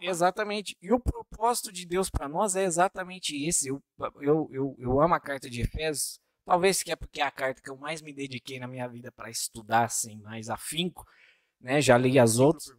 Exatamente. 0.00 0.76
E 0.80 0.92
o 0.92 1.00
propósito 1.00 1.72
de 1.72 1.84
Deus 1.84 2.08
para 2.08 2.28
nós 2.28 2.56
é 2.56 2.64
exatamente 2.64 3.36
esse. 3.46 3.68
Eu, 3.68 3.82
eu, 4.20 4.48
eu, 4.52 4.76
eu 4.78 5.00
amo 5.00 5.14
a 5.14 5.20
carta 5.20 5.50
de 5.50 5.60
Efésios. 5.60 6.18
Talvez 6.44 6.82
que 6.82 6.90
é 6.90 6.96
porque 6.96 7.20
é 7.20 7.24
a 7.24 7.30
carta 7.30 7.60
que 7.60 7.70
eu 7.70 7.76
mais 7.76 8.00
me 8.00 8.12
dediquei 8.12 8.58
na 8.58 8.66
minha 8.66 8.88
vida 8.88 9.12
para 9.12 9.28
estudar 9.28 9.84
assim, 9.84 10.18
mais 10.22 10.48
afinco. 10.48 11.04
Né? 11.60 11.80
Já 11.80 11.98
li 11.98 12.18
as 12.18 12.38
outras, 12.38 12.72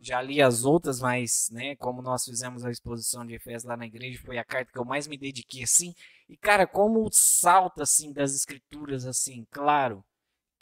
já 0.00 0.20
li 0.22 0.40
as 0.40 0.64
outras, 0.64 1.00
mas, 1.00 1.48
né, 1.52 1.76
como 1.76 2.00
nós 2.00 2.24
fizemos 2.24 2.64
a 2.64 2.70
exposição 2.70 3.26
de 3.26 3.34
Efésios 3.34 3.64
lá 3.64 3.76
na 3.76 3.86
igreja, 3.86 4.20
foi 4.24 4.38
a 4.38 4.44
carta 4.44 4.72
que 4.72 4.78
eu 4.78 4.84
mais 4.84 5.06
me 5.06 5.18
dediquei 5.18 5.62
assim. 5.62 5.94
E 6.28 6.36
cara, 6.36 6.66
como 6.66 7.08
salta 7.12 7.82
assim 7.82 8.12
das 8.12 8.34
escrituras 8.34 9.06
assim, 9.06 9.46
claro, 9.50 10.02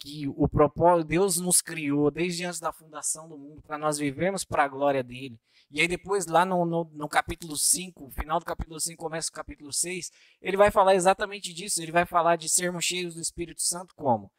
que 0.00 0.26
o 0.28 0.48
propósito 0.48 1.08
Deus 1.08 1.36
nos 1.36 1.60
criou 1.60 2.10
desde 2.10 2.44
antes 2.44 2.58
da 2.58 2.72
fundação 2.72 3.28
do 3.28 3.36
mundo 3.38 3.62
para 3.62 3.78
nós 3.78 3.98
vivermos 3.98 4.44
para 4.44 4.64
a 4.64 4.68
glória 4.68 5.02
dele. 5.02 5.38
E 5.70 5.80
aí 5.80 5.86
depois 5.86 6.26
lá 6.26 6.44
no, 6.44 6.64
no, 6.64 6.90
no, 6.92 7.08
capítulo 7.08 7.56
5, 7.56 8.10
final 8.10 8.40
do 8.40 8.46
capítulo 8.46 8.80
5, 8.80 8.96
começa 8.96 9.28
o 9.28 9.32
capítulo 9.32 9.72
6, 9.72 10.10
ele 10.40 10.56
vai 10.56 10.70
falar 10.70 10.94
exatamente 10.94 11.52
disso, 11.52 11.80
ele 11.80 11.92
vai 11.92 12.06
falar 12.06 12.36
de 12.36 12.48
sermos 12.48 12.84
cheios 12.84 13.14
do 13.14 13.20
Espírito 13.20 13.62
Santo 13.62 13.94
como? 13.94 14.32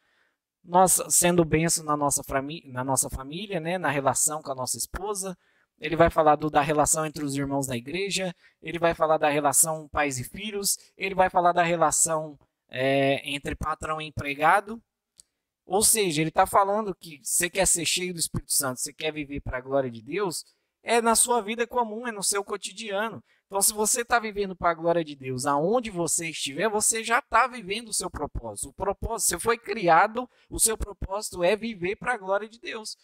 Nós 0.64 1.02
sendo 1.08 1.44
bênção 1.44 1.84
na 1.84 1.96
nossa, 1.96 2.22
na 2.64 2.84
nossa 2.84 3.10
família, 3.10 3.58
né, 3.58 3.78
na 3.78 3.90
relação 3.90 4.40
com 4.42 4.52
a 4.52 4.54
nossa 4.54 4.76
esposa, 4.76 5.36
ele 5.78 5.96
vai 5.96 6.08
falar 6.08 6.36
do, 6.36 6.48
da 6.48 6.60
relação 6.60 7.04
entre 7.04 7.24
os 7.24 7.34
irmãos 7.34 7.66
da 7.66 7.76
igreja, 7.76 8.34
ele 8.62 8.78
vai 8.78 8.94
falar 8.94 9.18
da 9.18 9.28
relação 9.28 9.88
pais 9.88 10.18
e 10.18 10.24
filhos, 10.24 10.78
ele 10.96 11.14
vai 11.14 11.28
falar 11.28 11.52
da 11.52 11.62
relação 11.64 12.38
é, 12.68 13.20
entre 13.28 13.56
patrão 13.56 14.00
e 14.00 14.06
empregado, 14.06 14.80
ou 15.66 15.82
seja, 15.82 16.20
ele 16.20 16.28
está 16.28 16.46
falando 16.46 16.94
que 16.94 17.20
você 17.22 17.48
quer 17.48 17.66
ser 17.66 17.84
cheio 17.84 18.14
do 18.14 18.20
Espírito 18.20 18.52
Santo, 18.52 18.80
você 18.80 18.92
quer 18.92 19.12
viver 19.12 19.40
para 19.40 19.58
a 19.58 19.60
glória 19.60 19.90
de 19.90 20.02
Deus, 20.02 20.44
é 20.82 21.00
na 21.00 21.14
sua 21.14 21.40
vida 21.40 21.66
comum, 21.66 22.06
é 22.06 22.12
no 22.12 22.22
seu 22.22 22.44
cotidiano. 22.44 23.22
Então, 23.52 23.60
se 23.60 23.74
você 23.74 24.00
está 24.00 24.18
vivendo 24.18 24.56
para 24.56 24.70
a 24.70 24.74
glória 24.74 25.04
de 25.04 25.14
Deus, 25.14 25.44
aonde 25.44 25.90
você 25.90 26.30
estiver, 26.30 26.70
você 26.70 27.04
já 27.04 27.18
está 27.18 27.46
vivendo 27.46 27.90
o 27.90 27.92
seu 27.92 28.08
propósito. 28.08 28.70
O 28.70 28.72
propósito, 28.72 29.28
você 29.28 29.38
foi 29.38 29.58
criado, 29.58 30.26
o 30.48 30.58
seu 30.58 30.74
propósito 30.74 31.44
é 31.44 31.54
viver 31.54 31.96
para 31.96 32.14
a 32.14 32.16
glória 32.16 32.48
de 32.48 32.58
Deus. 32.58 32.96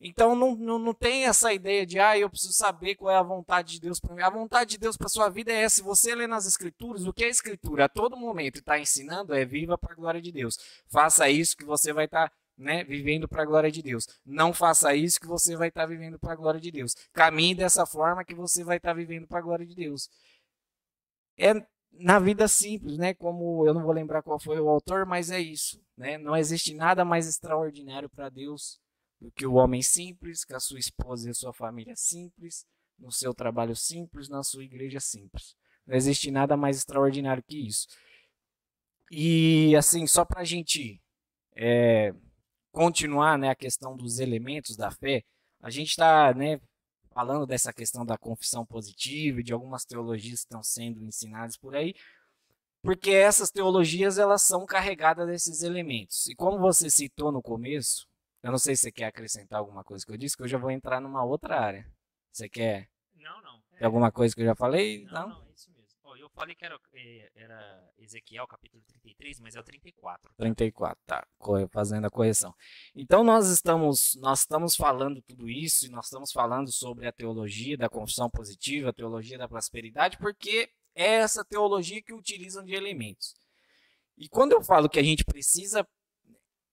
Então, 0.00 0.36
não, 0.36 0.54
não, 0.54 0.78
não 0.78 0.94
tem 0.94 1.24
essa 1.24 1.52
ideia 1.52 1.84
de, 1.84 1.98
ah, 1.98 2.16
eu 2.16 2.30
preciso 2.30 2.52
saber 2.52 2.94
qual 2.94 3.12
é 3.12 3.16
a 3.16 3.22
vontade 3.24 3.72
de 3.72 3.80
Deus 3.80 3.98
para 3.98 4.14
mim. 4.14 4.22
A 4.22 4.30
vontade 4.30 4.70
de 4.70 4.78
Deus 4.78 4.96
para 4.96 5.08
sua 5.08 5.28
vida 5.28 5.50
é 5.50 5.62
essa. 5.62 5.74
Se 5.74 5.82
você 5.82 6.14
lê 6.14 6.28
nas 6.28 6.46
Escrituras, 6.46 7.04
o 7.04 7.12
que 7.12 7.24
a 7.24 7.28
Escritura 7.28 7.86
a 7.86 7.88
todo 7.88 8.16
momento 8.16 8.60
está 8.60 8.78
ensinando 8.78 9.34
é 9.34 9.44
viva 9.44 9.76
para 9.76 9.92
a 9.92 9.96
glória 9.96 10.22
de 10.22 10.30
Deus. 10.30 10.56
Faça 10.86 11.28
isso 11.28 11.56
que 11.56 11.64
você 11.64 11.92
vai 11.92 12.04
estar. 12.04 12.28
Tá 12.28 12.36
né, 12.56 12.84
vivendo 12.84 13.28
para 13.28 13.42
a 13.42 13.46
glória 13.46 13.70
de 13.70 13.82
Deus. 13.82 14.06
Não 14.24 14.52
faça 14.52 14.94
isso 14.94 15.20
que 15.20 15.26
você 15.26 15.56
vai 15.56 15.68
estar 15.68 15.82
tá 15.82 15.86
vivendo 15.86 16.18
para 16.18 16.32
a 16.32 16.36
glória 16.36 16.60
de 16.60 16.70
Deus. 16.70 16.94
Caminhe 17.12 17.54
dessa 17.54 17.84
forma 17.84 18.24
que 18.24 18.34
você 18.34 18.62
vai 18.62 18.76
estar 18.76 18.90
tá 18.90 18.94
vivendo 18.94 19.26
para 19.26 19.38
a 19.38 19.42
glória 19.42 19.66
de 19.66 19.74
Deus. 19.74 20.08
É 21.36 21.54
na 21.92 22.18
vida 22.18 22.48
simples, 22.48 22.98
né? 22.98 23.14
Como 23.14 23.66
eu 23.66 23.74
não 23.74 23.82
vou 23.82 23.92
lembrar 23.92 24.22
qual 24.22 24.38
foi 24.38 24.60
o 24.60 24.68
autor, 24.68 25.06
mas 25.06 25.30
é 25.30 25.40
isso, 25.40 25.80
né? 25.96 26.18
Não 26.18 26.36
existe 26.36 26.74
nada 26.74 27.04
mais 27.04 27.28
extraordinário 27.28 28.08
para 28.08 28.28
Deus 28.28 28.80
do 29.20 29.30
que 29.30 29.46
o 29.46 29.54
homem 29.54 29.82
simples, 29.82 30.44
com 30.44 30.56
a 30.56 30.60
sua 30.60 30.78
esposa 30.78 31.28
e 31.28 31.30
a 31.30 31.34
sua 31.34 31.52
família 31.52 31.94
simples, 31.96 32.66
no 32.98 33.10
seu 33.10 33.32
trabalho 33.32 33.76
simples, 33.76 34.28
na 34.28 34.42
sua 34.42 34.64
igreja 34.64 35.00
simples. 35.00 35.56
Não 35.86 35.94
existe 35.94 36.30
nada 36.30 36.56
mais 36.56 36.78
extraordinário 36.78 37.42
que 37.42 37.66
isso. 37.66 37.86
E 39.10 39.74
assim, 39.76 40.06
só 40.06 40.24
para 40.24 40.40
a 40.40 40.44
gente 40.44 41.00
é, 41.56 42.12
continuar 42.74 43.38
né, 43.38 43.48
a 43.48 43.54
questão 43.54 43.96
dos 43.96 44.18
elementos 44.18 44.76
da 44.76 44.90
fé, 44.90 45.22
a 45.62 45.70
gente 45.70 45.90
está 45.90 46.34
né, 46.34 46.60
falando 47.12 47.46
dessa 47.46 47.72
questão 47.72 48.04
da 48.04 48.18
confissão 48.18 48.66
positiva 48.66 49.40
e 49.40 49.44
de 49.44 49.52
algumas 49.52 49.84
teologias 49.84 50.40
que 50.40 50.46
estão 50.46 50.62
sendo 50.62 51.02
ensinadas 51.04 51.56
por 51.56 51.76
aí, 51.76 51.94
porque 52.82 53.12
essas 53.12 53.50
teologias 53.50 54.18
elas 54.18 54.42
são 54.42 54.66
carregadas 54.66 55.26
desses 55.26 55.62
elementos. 55.62 56.26
E 56.26 56.34
como 56.34 56.58
você 56.58 56.90
citou 56.90 57.30
no 57.30 57.40
começo, 57.40 58.06
eu 58.42 58.50
não 58.50 58.58
sei 58.58 58.74
se 58.74 58.82
você 58.82 58.92
quer 58.92 59.06
acrescentar 59.06 59.60
alguma 59.60 59.84
coisa 59.84 60.04
que 60.04 60.12
eu 60.12 60.18
disse, 60.18 60.36
que 60.36 60.42
eu 60.42 60.48
já 60.48 60.58
vou 60.58 60.70
entrar 60.70 61.00
numa 61.00 61.24
outra 61.24 61.58
área. 61.58 61.86
Você 62.32 62.48
quer? 62.48 62.88
Não, 63.14 63.40
não. 63.40 63.62
Tem 63.78 63.86
alguma 63.86 64.10
coisa 64.10 64.34
que 64.34 64.42
eu 64.42 64.46
já 64.46 64.54
falei? 64.54 65.04
Não, 65.04 65.28
não, 65.28 65.38
não 65.38 65.43
falei 66.34 66.54
que 66.54 66.64
era, 66.64 66.78
é, 66.92 67.30
era 67.34 67.92
Ezequiel 67.98 68.46
capítulo 68.46 68.82
33, 68.86 69.40
mas 69.40 69.56
é 69.56 69.60
o 69.60 69.62
34. 69.62 70.32
34, 70.36 70.98
tá. 71.06 71.26
Fazendo 71.70 72.06
a 72.06 72.10
correção. 72.10 72.54
Então 72.94 73.22
nós 73.22 73.48
estamos, 73.48 74.16
nós 74.20 74.40
estamos 74.40 74.76
falando 74.76 75.22
tudo 75.22 75.48
isso 75.48 75.86
e 75.86 75.88
nós 75.88 76.06
estamos 76.06 76.32
falando 76.32 76.70
sobre 76.72 77.06
a 77.06 77.12
teologia 77.12 77.76
da 77.76 77.88
confissão 77.88 78.28
positiva, 78.28 78.90
a 78.90 78.92
teologia 78.92 79.38
da 79.38 79.48
prosperidade, 79.48 80.18
porque 80.18 80.70
é 80.94 81.14
essa 81.16 81.44
teologia 81.44 82.02
que 82.02 82.12
utilizam 82.12 82.64
de 82.64 82.74
elementos. 82.74 83.34
E 84.16 84.28
quando 84.28 84.52
eu 84.52 84.62
falo 84.62 84.88
que 84.88 84.98
a 84.98 85.02
gente 85.02 85.24
precisa 85.24 85.86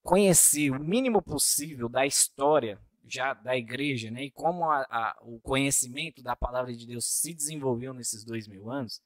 conhecer 0.03 0.71
o 0.71 0.79
mínimo 0.79 1.21
possível 1.21 1.87
da 1.87 2.05
história 2.05 2.79
já 3.03 3.33
da 3.33 3.57
igreja, 3.57 4.09
né, 4.09 4.25
e 4.25 4.31
como 4.31 4.63
a, 4.69 4.81
a, 4.89 5.17
o 5.23 5.39
conhecimento 5.41 6.21
da 6.21 6.35
palavra 6.35 6.73
de 6.73 6.87
Deus 6.87 7.05
se 7.05 7.33
desenvolveu 7.33 7.93
nesses 7.93 8.23
dois 8.23 8.47
mil 8.47 8.71
anos, 8.71 9.01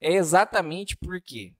é 0.00 0.12
exatamente 0.12 0.96
porque 0.96 1.54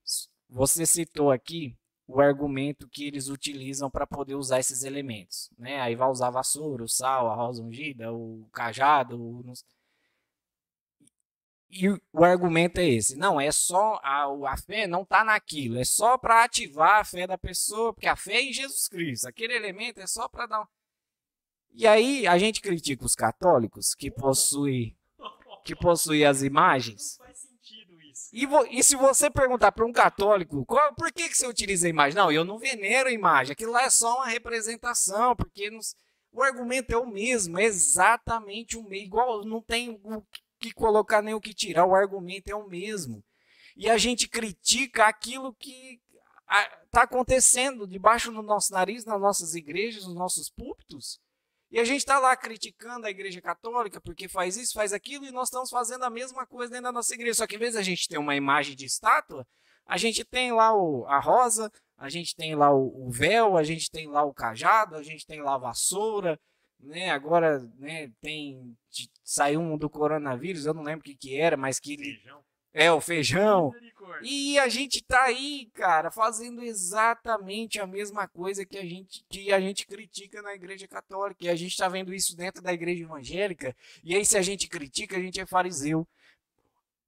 você 0.48 0.86
citou 0.86 1.30
aqui 1.30 1.76
o 2.06 2.20
argumento 2.20 2.88
que 2.88 3.06
eles 3.06 3.28
utilizam 3.28 3.88
para 3.88 4.06
poder 4.06 4.34
usar 4.34 4.58
esses 4.58 4.82
elementos. 4.82 5.50
Né? 5.56 5.80
Aí 5.80 5.94
vai 5.94 6.08
usar 6.08 6.28
a 6.28 6.32
vassoura, 6.32 6.82
o 6.82 6.88
sal, 6.88 7.28
a 7.28 7.34
rosa 7.34 7.62
ungida, 7.62 8.12
o 8.12 8.48
cajado. 8.52 9.20
O... 9.20 9.44
E 11.70 11.88
o 12.12 12.24
argumento 12.24 12.78
é 12.80 12.88
esse. 12.88 13.16
Não, 13.16 13.40
é 13.40 13.52
só. 13.52 14.00
A, 14.02 14.24
a 14.48 14.56
fé 14.56 14.88
não 14.88 15.02
está 15.02 15.22
naquilo. 15.22 15.78
É 15.78 15.84
só 15.84 16.18
para 16.18 16.42
ativar 16.42 17.00
a 17.00 17.04
fé 17.04 17.28
da 17.28 17.38
pessoa, 17.38 17.94
porque 17.94 18.08
a 18.08 18.16
fé 18.16 18.34
é 18.34 18.42
em 18.42 18.52
Jesus 18.52 18.88
Cristo. 18.88 19.28
Aquele 19.28 19.54
elemento 19.54 20.00
é 20.00 20.06
só 20.06 20.28
para 20.28 20.46
dar. 20.46 20.68
E 21.72 21.86
aí 21.86 22.26
a 22.26 22.36
gente 22.36 22.60
critica 22.60 23.04
os 23.04 23.14
católicos 23.14 23.94
que 23.94 24.10
possuem 24.10 24.96
que 25.62 25.76
possui 25.76 26.24
as 26.24 26.42
imagens 26.42 27.18
e, 28.32 28.46
vo, 28.46 28.64
e 28.70 28.82
se 28.84 28.94
você 28.94 29.28
perguntar 29.28 29.72
para 29.72 29.84
um 29.84 29.92
católico, 29.92 30.64
qual, 30.64 30.94
por 30.94 31.12
que, 31.12 31.28
que 31.28 31.36
você 31.36 31.46
utiliza 31.46 31.86
a 31.86 31.90
imagem? 31.90 32.16
Não, 32.16 32.30
eu 32.30 32.44
não 32.44 32.58
venero 32.58 33.08
a 33.08 33.12
imagem. 33.12 33.52
Aquilo 33.52 33.72
lá 33.72 33.82
é 33.82 33.90
só 33.90 34.16
uma 34.16 34.26
representação, 34.26 35.34
porque 35.34 35.68
o 36.32 36.42
argumento 36.42 36.92
é 36.92 36.96
o 36.96 37.06
mesmo, 37.06 37.58
é 37.58 37.64
exatamente 37.64 38.76
o 38.76 38.82
mesmo. 38.82 39.06
Igual, 39.06 39.44
não 39.44 39.60
tem 39.60 40.00
o 40.04 40.22
que 40.60 40.72
colocar 40.72 41.22
nem 41.22 41.34
o 41.34 41.40
que 41.40 41.54
tirar, 41.54 41.86
o 41.86 41.94
argumento 41.94 42.48
é 42.48 42.54
o 42.54 42.68
mesmo. 42.68 43.24
E 43.76 43.88
a 43.88 43.96
gente 43.96 44.28
critica 44.28 45.06
aquilo 45.06 45.54
que 45.54 46.00
está 46.84 47.02
acontecendo 47.02 47.86
debaixo 47.86 48.30
do 48.30 48.42
nosso 48.42 48.72
nariz, 48.72 49.04
nas 49.04 49.20
nossas 49.20 49.54
igrejas, 49.54 50.04
nos 50.04 50.14
nossos 50.14 50.50
púlpitos. 50.50 51.20
E 51.70 51.78
a 51.78 51.84
gente 51.84 51.98
está 51.98 52.18
lá 52.18 52.36
criticando 52.36 53.06
a 53.06 53.10
igreja 53.10 53.40
católica 53.40 54.00
porque 54.00 54.26
faz 54.26 54.56
isso, 54.56 54.72
faz 54.72 54.92
aquilo, 54.92 55.24
e 55.24 55.30
nós 55.30 55.48
estamos 55.48 55.70
fazendo 55.70 56.04
a 56.04 56.10
mesma 56.10 56.44
coisa 56.44 56.70
dentro 56.70 56.84
da 56.84 56.92
nossa 56.92 57.14
igreja. 57.14 57.34
Só 57.34 57.46
que 57.46 57.54
em 57.54 57.60
vez 57.60 57.74
da 57.74 57.82
gente 57.82 58.08
ter 58.08 58.18
uma 58.18 58.34
imagem 58.34 58.74
de 58.74 58.86
estátua, 58.86 59.46
a 59.86 59.96
gente 59.96 60.24
tem 60.24 60.52
lá 60.52 60.74
o, 60.74 61.06
a 61.06 61.20
rosa, 61.20 61.70
a 61.96 62.08
gente 62.08 62.34
tem 62.34 62.54
lá 62.54 62.72
o, 62.74 63.06
o, 63.06 63.10
véu, 63.10 63.56
a 63.56 63.62
gente 63.62 63.90
tem 63.90 64.08
lá 64.08 64.24
o 64.24 64.34
cajado, 64.34 64.96
a 64.96 65.02
gente 65.02 65.24
tem 65.26 65.42
lá 65.42 65.54
a 65.54 65.58
vassoura, 65.58 66.40
né? 66.80 67.10
Agora 67.10 67.60
né, 67.78 68.10
tem. 68.20 68.76
Saiu 69.22 69.60
um 69.60 69.78
do 69.78 69.88
coronavírus, 69.88 70.66
eu 70.66 70.74
não 70.74 70.82
lembro 70.82 71.00
o 71.00 71.04
que, 71.04 71.14
que 71.14 71.36
era, 71.36 71.56
mas 71.56 71.78
que. 71.78 71.96
Feijão. 71.96 72.42
É, 72.72 72.90
o 72.92 73.00
feijão. 73.00 73.72
E 74.22 74.58
a 74.58 74.68
gente 74.68 75.02
tá 75.02 75.22
aí, 75.24 75.68
cara, 75.74 76.10
fazendo 76.10 76.62
exatamente 76.62 77.80
a 77.80 77.86
mesma 77.86 78.28
coisa 78.28 78.64
que 78.64 78.78
a 78.78 78.84
gente 78.84 79.24
que 79.28 79.52
a 79.52 79.60
gente 79.60 79.86
critica 79.86 80.42
na 80.42 80.54
igreja 80.54 80.86
católica. 80.86 81.44
E 81.44 81.48
a 81.48 81.56
gente 81.56 81.76
tá 81.76 81.88
vendo 81.88 82.14
isso 82.14 82.36
dentro 82.36 82.62
da 82.62 82.72
igreja 82.72 83.04
evangélica. 83.04 83.74
E 84.04 84.14
aí, 84.14 84.24
se 84.24 84.36
a 84.36 84.42
gente 84.42 84.68
critica, 84.68 85.16
a 85.16 85.20
gente 85.20 85.40
é 85.40 85.46
fariseu. 85.46 86.06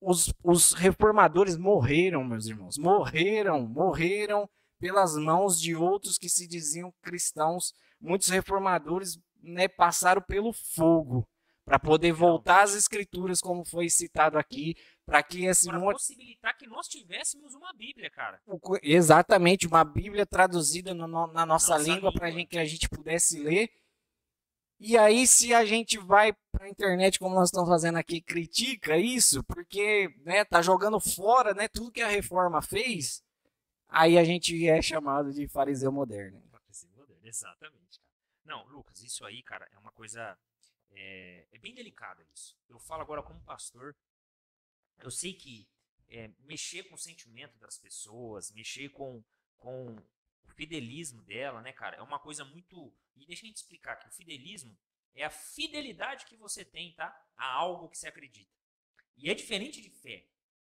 Os, 0.01 0.33
os 0.43 0.73
reformadores 0.73 1.57
morreram, 1.57 2.25
meus 2.25 2.47
irmãos. 2.47 2.77
Morreram, 2.77 3.61
morreram 3.63 4.49
pelas 4.81 5.17
mãos 5.17 5.61
de 5.61 5.77
outros 5.77 6.19
que 6.19 6.29
se 6.29 6.47
diziam 6.47 6.93
cristãos. 7.03 7.73
Muitos 8.01 8.29
reformadores 8.29 9.21
né, 9.41 9.69
passaram 9.69 10.21
pelo 10.21 10.53
fogo 10.53 11.27
para 11.65 11.79
poder 11.79 12.13
voltar 12.13 12.63
às 12.63 12.75
escrituras, 12.75 13.41
como 13.41 13.65
foi 13.65 13.89
citado 13.89 14.37
aqui, 14.37 14.77
para 15.13 15.23
que 15.23 15.45
esse 15.45 15.67
para 15.67 15.79
possibilitar 15.79 16.57
que 16.57 16.67
nós 16.67 16.89
tivéssemos 16.89 17.55
uma 17.55 17.71
Bíblia, 17.75 18.09
cara. 18.09 18.41
Exatamente, 18.83 19.67
uma 19.67 19.85
Bíblia 19.85 20.25
traduzida 20.25 20.95
no, 20.95 21.07
no, 21.07 21.27
na 21.27 21.45
nossa, 21.45 21.77
nossa 21.77 21.79
língua, 21.79 22.11
para 22.11 22.33
que 22.47 22.59
a 22.59 22.65
gente 22.65 22.89
pudesse 22.89 23.39
ler. 23.39 23.71
E 24.81 24.97
aí, 24.97 25.27
se 25.27 25.53
a 25.53 25.67
gente 25.67 25.99
vai 25.99 26.33
para 26.51 26.65
a 26.65 26.69
internet, 26.69 27.19
como 27.19 27.35
nós 27.35 27.51
estamos 27.51 27.69
fazendo 27.69 27.99
aqui, 27.99 28.23
critica 28.23 28.97
isso, 28.97 29.45
porque 29.45 30.09
né, 30.25 30.47
tá 30.47 30.63
jogando 30.63 30.99
fora 30.99 31.53
né, 31.53 31.69
tudo 31.69 31.93
que 31.93 32.01
a 32.01 32.09
reforma 32.09 32.63
fez, 32.63 33.23
aí 33.89 34.17
a 34.17 34.25
gente 34.25 34.67
é 34.67 34.81
chamado 34.81 35.31
de 35.31 35.47
fariseu 35.47 35.93
moderno. 35.93 36.43
Fariseu 36.51 36.89
moderno, 36.97 37.21
exatamente. 37.29 38.01
Cara. 38.01 38.57
Não, 38.57 38.67
Lucas, 38.69 39.03
isso 39.03 39.27
aí, 39.27 39.43
cara, 39.43 39.69
é 39.73 39.79
uma 39.79 39.93
coisa 39.93 40.39
é, 40.95 41.47
é 41.53 41.59
bem 41.59 41.75
delicada 41.75 42.25
isso. 42.35 42.57
Eu 42.67 42.79
falo 42.79 43.03
agora 43.03 43.23
como 43.23 43.39
pastor. 43.43 43.95
Eu 44.99 45.11
sei 45.11 45.35
que 45.35 45.69
é, 46.09 46.29
mexer 46.41 46.85
com 46.85 46.95
o 46.95 46.99
sentimento 46.99 47.59
das 47.59 47.79
pessoas, 47.79 48.53
mexer 48.53 48.91
com, 48.91 49.25
com 49.59 49.97
o 50.45 50.51
fidelismo 50.55 51.23
dela, 51.23 51.63
né, 51.63 51.73
cara, 51.73 51.97
é 51.97 52.03
uma 52.03 52.19
coisa 52.19 52.45
muito. 52.45 52.95
E 53.17 53.27
deixa 53.27 53.47
eu 53.47 53.53
te 53.53 53.57
explicar 53.57 53.97
que 53.97 54.09
o 54.09 54.13
fidelismo 54.13 54.79
é 55.15 55.25
a 55.25 55.31
fidelidade 55.31 56.27
que 56.27 56.37
você 56.37 56.65
tem, 56.65 56.95
tá? 56.95 57.15
A 57.37 57.53
algo 57.53 57.89
que 57.89 57.99
você 57.99 58.09
acredita. 58.09 58.53
E 59.17 59.31
é 59.31 59.35
diferente 59.35 59.81
de 59.81 59.91
fé. 59.91 60.27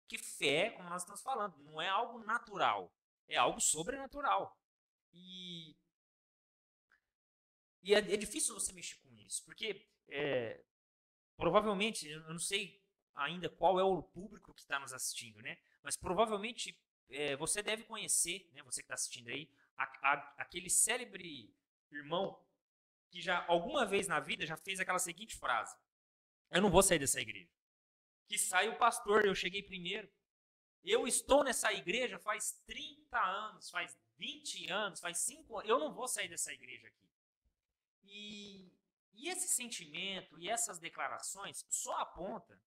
Que 0.08 0.18
fé, 0.18 0.72
como 0.72 0.90
nós 0.90 1.02
estamos 1.02 1.22
falando, 1.22 1.58
não 1.60 1.82
é 1.82 1.88
algo 1.88 2.20
natural, 2.20 2.94
é 3.28 3.38
algo 3.38 3.60
sobrenatural. 3.60 4.60
E, 5.12 5.76
e 7.82 7.94
é, 7.94 8.00
é 8.00 8.18
difícil 8.18 8.54
você 8.54 8.74
mexer 8.74 8.98
com 8.98 9.14
isso, 9.16 9.44
porque 9.46 9.88
é, 10.10 10.64
provavelmente, 11.38 12.08
eu 12.08 12.22
não 12.30 12.40
sei 12.40 12.83
ainda 13.16 13.50
qual 13.50 13.80
é 13.80 13.84
o 13.84 14.02
público 14.02 14.54
que 14.54 14.62
está 14.62 14.80
nos 14.80 14.94
assistindo, 14.94 15.42
né? 15.42 15.58
Mas 15.82 15.96
provavelmente 15.96 16.78
é, 17.10 17.36
você 17.36 17.62
deve 17.62 17.84
conhecer, 17.84 18.50
né? 18.54 18.62
Você 18.64 18.82
que 18.82 18.86
está 18.86 18.96
assistindo 18.96 19.30
aí, 19.30 19.50
a, 19.78 19.84
a, 19.84 20.34
aquele 20.38 20.70
célebre 20.70 21.54
irmão 21.92 22.40
que 23.10 23.22
já 23.22 23.46
alguma 23.48 23.86
vez 23.86 24.08
na 24.08 24.20
vida 24.20 24.46
já 24.46 24.58
fez 24.58 24.80
aquela 24.80 25.00
seguinte 25.00 25.36
frase: 25.36 25.76
Eu 26.52 26.62
não 26.62 26.70
vou 26.70 26.82
sair 26.82 27.00
dessa 27.00 27.22
igreja. 27.22 27.50
Que 28.28 28.38
sai 28.38 28.70
o 28.70 28.78
pastor, 28.78 29.26
eu 29.26 29.36
cheguei 29.36 29.62
primeiro. 29.62 30.10
Eu 30.84 31.08
estou 31.08 31.44
nessa 31.44 31.72
igreja 31.72 32.20
faz 32.20 32.62
30 32.66 33.18
anos, 33.18 33.70
faz 33.70 33.98
20 34.18 34.70
anos, 34.70 35.00
faz 35.00 35.18
5 35.20 35.60
anos. 35.60 35.70
Eu 35.70 35.80
não 35.80 35.94
vou 35.94 36.08
sair 36.08 36.28
dessa 36.28 36.52
igreja 36.52 36.88
aqui. 36.88 37.10
E 38.04 38.74
e 39.16 39.30
esse 39.30 39.48
sentimento 39.48 40.38
e 40.40 40.50
essas 40.50 40.80
declarações 40.80 41.66
só 41.70 41.94
aponta 42.00 42.60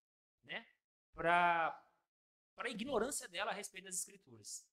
né, 0.46 0.66
para 1.14 1.82
a 2.56 2.68
ignorância 2.68 3.28
dela 3.28 3.50
a 3.50 3.54
respeito 3.54 3.84
das 3.84 3.96
escrituras. 3.96 4.66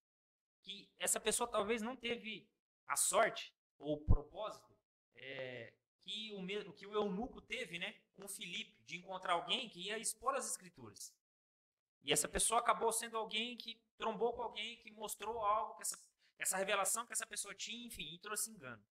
Que 0.62 0.90
essa 0.98 1.20
pessoa 1.20 1.50
talvez 1.50 1.82
não 1.82 1.96
teve 1.96 2.50
a 2.88 2.96
sorte 2.96 3.54
ou 3.78 3.98
o 3.98 4.06
propósito 4.06 4.74
é, 5.16 5.74
que, 6.02 6.32
o 6.34 6.74
que 6.74 6.86
o 6.86 6.94
eunuco 6.94 7.42
teve 7.42 7.80
né, 7.80 7.96
com 8.16 8.28
Filipe, 8.28 8.82
de 8.86 8.98
encontrar 8.98 9.34
alguém 9.34 9.70
que 9.70 9.88
ia 9.88 9.98
expor 9.98 10.36
as 10.36 10.50
escrituras. 10.50 11.14
E 12.04 12.12
essa 12.12 12.28
pessoa 12.28 12.60
acabou 12.60 12.92
sendo 12.92 13.18
alguém 13.18 13.56
que 13.58 13.82
trombou 13.98 14.34
com 14.34 14.42
alguém 14.42 14.78
que 14.78 14.92
mostrou 14.92 15.40
algo, 15.44 15.76
que 15.76 15.84
essa, 15.84 15.98
essa 16.38 16.58
revelação 16.58 17.06
que 17.06 17.14
essa 17.14 17.26
pessoa 17.26 17.56
tinha, 17.56 17.88
enfim, 17.88 18.14
e 18.14 18.20
trouxe 18.20 18.52
engano. 18.52 18.84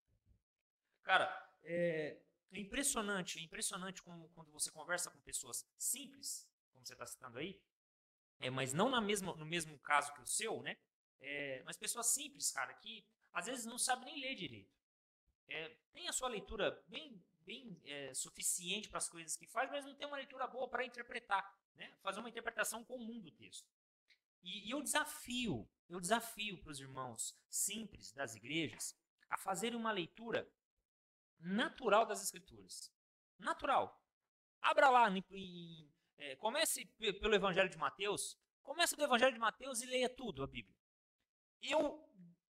Cara, 1.02 1.28
é, 1.62 2.18
é 2.50 2.58
impressionante, 2.58 3.38
é 3.38 3.42
impressionante 3.42 4.02
como 4.02 4.28
quando 4.30 4.50
você 4.50 4.70
conversa 4.70 5.10
com 5.10 5.20
pessoas 5.20 5.66
simples, 5.76 6.48
como 6.72 6.84
você 6.86 6.92
está 6.94 7.06
citando 7.06 7.38
aí, 7.38 7.60
é, 8.40 8.50
mas 8.50 8.72
não 8.72 8.88
na 8.88 9.00
mesma, 9.00 9.34
no 9.36 9.46
mesmo 9.46 9.78
caso 9.78 10.12
que 10.14 10.20
o 10.20 10.26
seu, 10.26 10.62
né? 10.62 10.76
É, 11.20 11.62
mas 11.64 11.76
pessoas 11.76 12.06
simples, 12.06 12.50
cara, 12.50 12.74
que 12.74 13.06
às 13.32 13.46
vezes 13.46 13.64
não 13.64 13.78
sabem 13.78 14.06
nem 14.06 14.20
ler 14.20 14.34
direito. 14.34 14.74
É, 15.48 15.76
tem 15.92 16.08
a 16.08 16.12
sua 16.12 16.28
leitura 16.28 16.82
bem, 16.88 17.24
bem 17.42 17.80
é, 17.84 18.12
suficiente 18.14 18.88
para 18.88 18.98
as 18.98 19.08
coisas 19.08 19.36
que 19.36 19.46
faz, 19.46 19.70
mas 19.70 19.84
não 19.84 19.94
tem 19.94 20.06
uma 20.06 20.16
leitura 20.16 20.46
boa 20.46 20.68
para 20.68 20.84
interpretar, 20.84 21.56
né? 21.74 21.94
Fazer 22.02 22.20
uma 22.20 22.28
interpretação 22.28 22.84
comum 22.84 23.20
do 23.20 23.30
texto. 23.30 23.68
E, 24.42 24.66
e 24.66 24.70
eu 24.70 24.82
desafio, 24.82 25.68
eu 25.88 26.00
desafio 26.00 26.58
para 26.58 26.72
os 26.72 26.80
irmãos 26.80 27.38
simples 27.48 28.12
das 28.12 28.34
igrejas 28.34 28.98
a 29.30 29.36
fazerem 29.36 29.78
uma 29.78 29.92
leitura 29.92 30.50
natural 31.38 32.06
das 32.06 32.22
Escrituras. 32.22 32.92
Natural. 33.38 34.00
Abra 34.60 34.90
lá, 34.90 35.10
em, 35.10 35.24
em, 35.30 35.92
é, 36.18 36.36
comece 36.36 36.84
pelo 37.20 37.34
Evangelho 37.34 37.68
de 37.68 37.78
Mateus. 37.78 38.38
Comece 38.62 38.96
do 38.96 39.02
Evangelho 39.02 39.32
de 39.32 39.40
Mateus 39.40 39.80
e 39.82 39.86
leia 39.86 40.08
tudo 40.08 40.42
a 40.42 40.46
Bíblia. 40.46 40.76
Eu, 41.60 42.08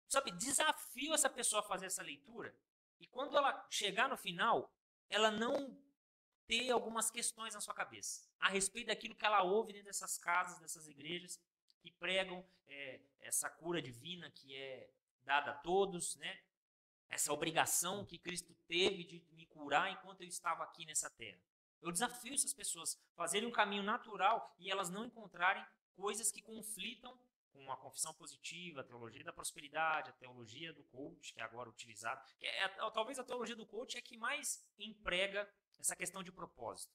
sabe, 0.07 0.31
desafio 0.31 1.13
essa 1.13 1.29
pessoa 1.29 1.61
a 1.61 1.65
fazer 1.65 1.87
essa 1.87 2.03
leitura. 2.03 2.55
E 2.99 3.07
quando 3.07 3.37
ela 3.37 3.67
chegar 3.69 4.09
no 4.09 4.17
final, 4.17 4.73
ela 5.09 5.31
não 5.31 5.77
ter 6.45 6.71
algumas 6.71 7.11
questões 7.11 7.53
na 7.53 7.61
sua 7.61 7.73
cabeça 7.73 8.27
a 8.39 8.49
respeito 8.49 8.87
daquilo 8.87 9.15
que 9.15 9.25
ela 9.25 9.43
ouve 9.43 9.73
dentro 9.73 9.87
dessas 9.87 10.17
casas, 10.17 10.59
dessas 10.59 10.87
igrejas 10.87 11.39
que 11.81 11.91
pregam 11.91 12.45
é, 12.67 13.01
essa 13.19 13.49
cura 13.49 13.81
divina 13.81 14.31
que 14.31 14.55
é 14.55 14.89
dada 15.23 15.51
a 15.51 15.55
todos, 15.55 16.15
né? 16.15 16.39
essa 17.09 17.31
obrigação 17.31 18.05
que 18.05 18.17
Cristo 18.17 18.53
teve 18.67 19.03
de 19.03 19.23
me 19.31 19.45
curar 19.45 19.91
enquanto 19.91 20.21
eu 20.21 20.27
estava 20.27 20.63
aqui 20.63 20.85
nessa 20.85 21.09
terra. 21.09 21.39
Eu 21.81 21.91
desafio 21.91 22.33
essas 22.33 22.53
pessoas 22.53 22.99
a 23.13 23.15
fazerem 23.15 23.47
um 23.47 23.51
caminho 23.51 23.83
natural 23.83 24.55
e 24.59 24.71
elas 24.71 24.89
não 24.89 25.05
encontrarem 25.05 25.65
coisas 25.95 26.31
que 26.31 26.41
conflitam 26.41 27.17
com 27.51 27.71
a 27.71 27.77
confissão 27.77 28.13
positiva, 28.13 28.81
a 28.81 28.83
teologia 28.83 29.23
da 29.23 29.33
prosperidade, 29.33 30.09
a 30.09 30.13
teologia 30.13 30.71
do 30.73 30.83
coach, 30.83 31.33
que 31.33 31.39
é 31.39 31.43
agora 31.43 31.69
utilizada. 31.69 32.21
É, 32.39 32.65
é, 32.65 32.67
talvez 32.91 33.17
a 33.17 33.23
teologia 33.23 33.55
do 33.55 33.65
coach 33.65 33.97
é 33.97 34.01
que 34.01 34.15
mais 34.17 34.63
emprega 34.77 35.49
essa 35.79 35.95
questão 35.95 36.21
de 36.21 36.31
propósito, 36.31 36.93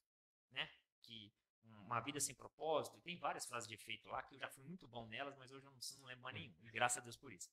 né? 0.51 0.70
Que 1.03 1.33
uma 1.64 2.01
vida 2.01 2.20
sem 2.20 2.35
propósito, 2.35 2.97
e 2.97 3.01
tem 3.01 3.16
várias 3.18 3.47
frases 3.47 3.68
de 3.68 3.74
efeito 3.74 4.09
lá 4.09 4.22
que 4.22 4.35
eu 4.35 4.39
já 4.39 4.49
fui 4.49 4.62
muito 4.64 4.87
bom 4.87 5.07
nelas, 5.07 5.37
mas 5.37 5.51
hoje 5.51 5.66
eu 5.66 5.70
não, 5.70 5.78
não 5.99 6.07
lembro 6.07 6.22
mais 6.22 6.35
nenhum. 6.35 6.55
Graças 6.72 6.99
a 6.99 7.01
Deus 7.01 7.16
por 7.16 7.33
isso. 7.33 7.51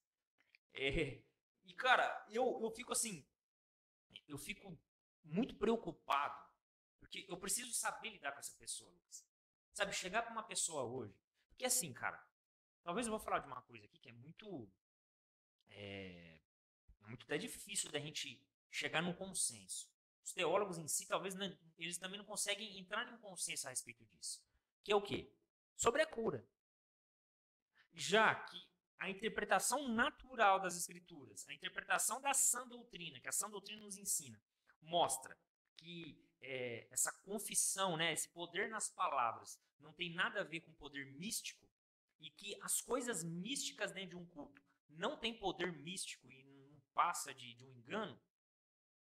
É, 0.74 1.22
e, 1.66 1.74
cara, 1.74 2.26
eu, 2.30 2.60
eu 2.62 2.72
fico 2.72 2.92
assim. 2.92 3.26
Eu 4.28 4.38
fico 4.38 4.78
muito 5.24 5.56
preocupado. 5.56 6.49
Porque 7.10 7.26
eu 7.28 7.38
preciso 7.38 7.74
saber 7.74 8.12
lidar 8.12 8.32
com 8.34 8.40
essa 8.40 8.54
pessoa, 8.54 8.92
Lucas. 8.92 9.26
Sabe, 9.74 9.92
chegar 9.94 10.22
para 10.22 10.32
uma 10.32 10.44
pessoa 10.44 10.84
hoje. 10.84 11.20
Porque 11.50 11.66
assim, 11.66 11.92
cara. 11.92 12.24
Talvez 12.84 13.08
eu 13.08 13.12
vou 13.12 13.20
falar 13.20 13.40
de 13.40 13.48
uma 13.48 13.62
coisa 13.64 13.86
aqui 13.86 13.98
que 13.98 14.10
é 14.10 14.14
muito. 14.14 14.72
É, 15.70 16.40
muito 17.02 17.26
até 17.26 17.38
difícil 17.38 17.92
da 17.92 18.00
gente 18.00 18.46
chegar 18.70 19.02
num 19.02 19.14
consenso. 19.14 19.92
Os 20.24 20.32
teólogos 20.32 20.78
em 20.78 20.88
si, 20.88 21.08
talvez 21.08 21.36
eles 21.78 21.98
também 21.98 22.20
não 22.20 22.26
conseguem 22.26 22.80
entrar 22.80 23.08
em 23.08 23.16
um 23.16 23.20
consenso 23.20 23.66
a 23.66 23.72
respeito 23.72 24.06
disso. 24.06 24.44
Que 24.84 24.92
é 24.92 24.96
o 24.96 25.02
quê? 25.02 25.34
Sobre 25.76 26.04
a 26.04 26.06
cura. 26.06 26.48
Já 27.92 28.36
que 28.36 28.70
a 29.00 29.10
interpretação 29.10 29.88
natural 29.88 30.60
das 30.60 30.76
escrituras, 30.76 31.48
a 31.50 31.54
interpretação 31.54 32.22
da 32.22 32.34
sã 32.36 32.68
doutrina, 32.68 33.20
que 33.20 33.28
a 33.28 33.32
sã 33.32 33.50
doutrina 33.50 33.82
nos 33.82 33.98
ensina, 33.98 34.40
mostra 34.82 35.36
que 35.76 36.29
é, 36.42 36.88
essa 36.92 37.12
confissão, 37.24 37.98
né, 37.98 38.14
esse 38.14 38.30
poder 38.30 38.70
nas 38.70 38.90
palavras, 38.90 39.60
não 39.80 39.94
tem 39.94 40.14
nada 40.14 40.42
a 40.42 40.44
ver 40.44 40.62
com 40.62 40.74
poder 40.74 41.06
místico 41.14 41.68
e 42.20 42.30
que 42.30 42.58
as 42.62 42.82
coisas 42.82 43.24
místicas 43.24 43.92
dentro 43.92 44.10
de 44.10 44.16
um 44.18 44.26
culto 44.26 44.62
não 44.90 45.18
tem 45.18 45.34
poder 45.34 45.72
místico 45.72 46.30
e 46.30 46.44
não 46.44 46.82
passa 46.94 47.34
de, 47.34 47.54
de 47.54 47.66
um 47.66 47.74
engano, 47.74 48.20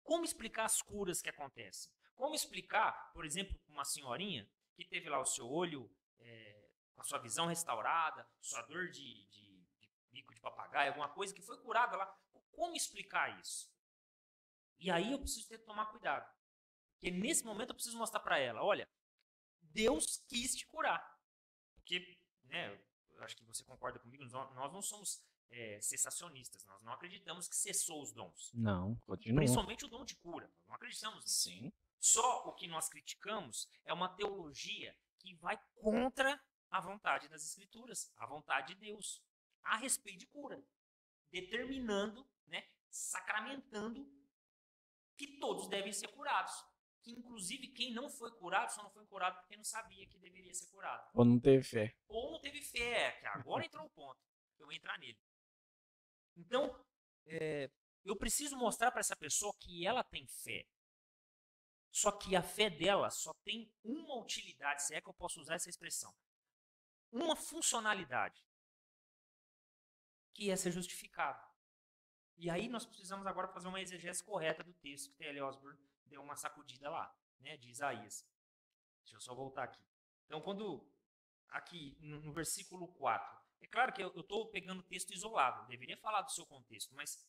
como 0.03 0.25
explicar 0.25 0.65
as 0.65 0.83
curas 0.83 1.23
que 1.23 1.29
acontecem? 1.29 1.91
Como 2.15 2.35
explicar, 2.35 3.13
por 3.13 3.25
exemplo, 3.25 3.59
uma 3.69 3.85
senhorinha 3.85 4.51
que 4.75 4.85
teve 4.85 5.09
lá 5.09 5.21
o 5.21 5.25
seu 5.25 5.49
olho 5.49 5.91
é, 6.19 6.71
a 6.97 7.03
sua 7.05 7.19
visão 7.19 7.47
restaurada, 7.47 8.29
sua 8.41 8.63
dor 8.63 8.91
de, 8.91 9.25
de 9.29 9.65
bico 10.13 10.35
de 10.35 10.41
papagaio, 10.41 10.91
alguma 10.91 11.09
coisa 11.09 11.35
que 11.35 11.41
foi 11.41 11.57
curada 11.59 11.97
lá. 11.97 12.07
Como 12.53 12.77
explicar 12.77 13.41
isso? 13.41 13.73
E 14.79 14.91
aí 14.91 15.13
eu 15.13 15.19
preciso 15.19 15.49
ter 15.49 15.59
que 15.59 15.65
tomar 15.65 15.87
cuidado. 15.87 16.31
Porque 17.01 17.11
nesse 17.11 17.45
momento 17.45 17.71
eu 17.71 17.75
preciso 17.75 17.97
mostrar 17.97 18.21
para 18.21 18.39
ela, 18.39 18.63
olha, 18.63 18.87
Deus 19.63 20.19
quis 20.29 20.55
te 20.55 20.67
curar. 20.67 21.19
Porque, 21.77 22.19
né, 22.45 22.79
eu 23.13 23.25
acho 23.25 23.35
que 23.37 23.45
você 23.45 23.65
concorda 23.65 23.99
comigo, 23.99 24.23
nós 24.25 24.71
não 24.71 24.83
somos 24.83 25.25
é, 25.49 25.81
cessacionistas, 25.81 26.67
nós 26.67 26.83
não 26.83 26.93
acreditamos 26.93 27.49
que 27.49 27.57
cessou 27.57 28.03
os 28.03 28.13
dons. 28.13 28.53
Não, 28.53 28.97
continua. 29.07 29.39
Principalmente 29.39 29.87
o 29.87 29.89
dom 29.89 30.05
de 30.05 30.15
cura, 30.17 30.47
nós 30.59 30.69
não 30.69 30.75
acreditamos 30.75 31.25
nisso. 31.25 31.49
Sim. 31.49 31.73
Só 31.99 32.47
o 32.47 32.53
que 32.53 32.67
nós 32.67 32.89
criticamos 32.91 33.67
é 33.87 33.95
uma 33.95 34.09
teologia 34.11 34.95
que 35.19 35.35
vai 35.37 35.59
contra 35.77 36.39
a 36.71 36.81
vontade 36.81 37.29
das 37.29 37.45
escrituras, 37.45 38.13
a 38.17 38.27
vontade 38.27 38.75
de 38.75 38.81
Deus 38.81 39.23
a 39.63 39.77
respeito 39.77 40.19
de 40.19 40.27
cura. 40.27 40.63
determinando, 41.31 42.29
né, 42.47 42.69
sacramentando 42.91 44.05
que 45.17 45.39
todos 45.39 45.69
devem 45.69 45.93
ser 45.93 46.09
curados. 46.09 46.65
Que 47.03 47.13
inclusive 47.13 47.69
quem 47.69 47.93
não 47.93 48.11
foi 48.11 48.31
curado 48.33 48.71
só 48.71 48.83
não 48.83 48.91
foi 48.91 49.07
curado 49.07 49.39
porque 49.41 49.57
não 49.57 49.65
sabia 49.65 50.07
que 50.07 50.19
deveria 50.19 50.53
ser 50.53 50.67
curado. 50.67 51.11
Ou 51.15 51.25
não 51.25 51.41
teve 51.41 51.63
fé. 51.63 51.97
Ou 52.09 52.33
não 52.33 52.41
teve 52.41 52.61
fé, 52.61 53.13
que 53.13 53.27
agora 53.27 53.65
entrou 53.65 53.87
o 53.87 53.91
ponto. 53.91 54.21
Eu 54.59 54.67
vou 54.67 54.75
entrar 54.75 54.99
nele. 54.99 55.19
Então, 56.37 56.85
é, 57.27 57.71
eu 58.05 58.17
preciso 58.17 58.57
mostrar 58.57 58.91
para 58.91 59.01
essa 59.01 59.17
pessoa 59.17 59.55
que 59.59 59.87
ela 59.87 60.05
tem 60.05 60.27
fé. 60.27 60.67
Só 61.91 62.13
que 62.13 62.37
a 62.37 62.43
fé 62.43 62.71
dela 62.71 63.11
só 63.11 63.35
tem 63.43 63.73
uma 63.83 64.17
utilidade, 64.17 64.83
se 64.83 64.95
é 64.95 65.01
que 65.01 65.09
eu 65.09 65.15
posso 65.15 65.41
usar 65.41 65.55
essa 65.55 65.69
expressão. 65.69 66.15
Uma 67.11 67.35
funcionalidade. 67.35 68.41
Que 70.35 70.51
é 70.51 70.57
ser 70.57 70.71
justificado. 70.71 71.45
E 72.37 72.49
aí 72.49 72.69
nós 72.69 72.87
precisamos 72.87 73.27
agora 73.27 73.49
fazer 73.49 73.69
uma 73.69 73.81
exegese 73.81 74.23
correta 74.23 74.63
do 74.63 74.73
texto 74.75 75.11
que 75.11 75.19
T.L. 75.19 75.43
Osborne 75.43 75.79
deu 76.11 76.21
uma 76.23 76.37
sacudida 76.37 76.91
lá, 76.91 77.17
né, 77.39 77.57
de 77.57 77.71
Isaías. 77.71 78.27
Deixa 79.03 79.17
eu 79.17 79.21
só 79.21 79.35
voltar 79.35 79.65
aqui. 79.65 79.83
Então, 80.27 80.41
quando 80.41 80.87
aqui 81.49 81.97
no, 82.01 82.33
versículo 82.33 82.89
4, 82.89 83.41
é 83.61 83.67
claro 83.67 83.93
que 83.93 84.03
eu 84.03 84.09
estou 84.21 84.51
pegando 84.51 84.81
o 84.81 84.85
texto 84.85 85.13
isolado, 85.13 85.67
deveria 85.67 85.97
falar 85.97 86.23
do 86.23 86.31
seu 86.31 86.47
contexto, 86.47 86.95
mas 86.95 87.27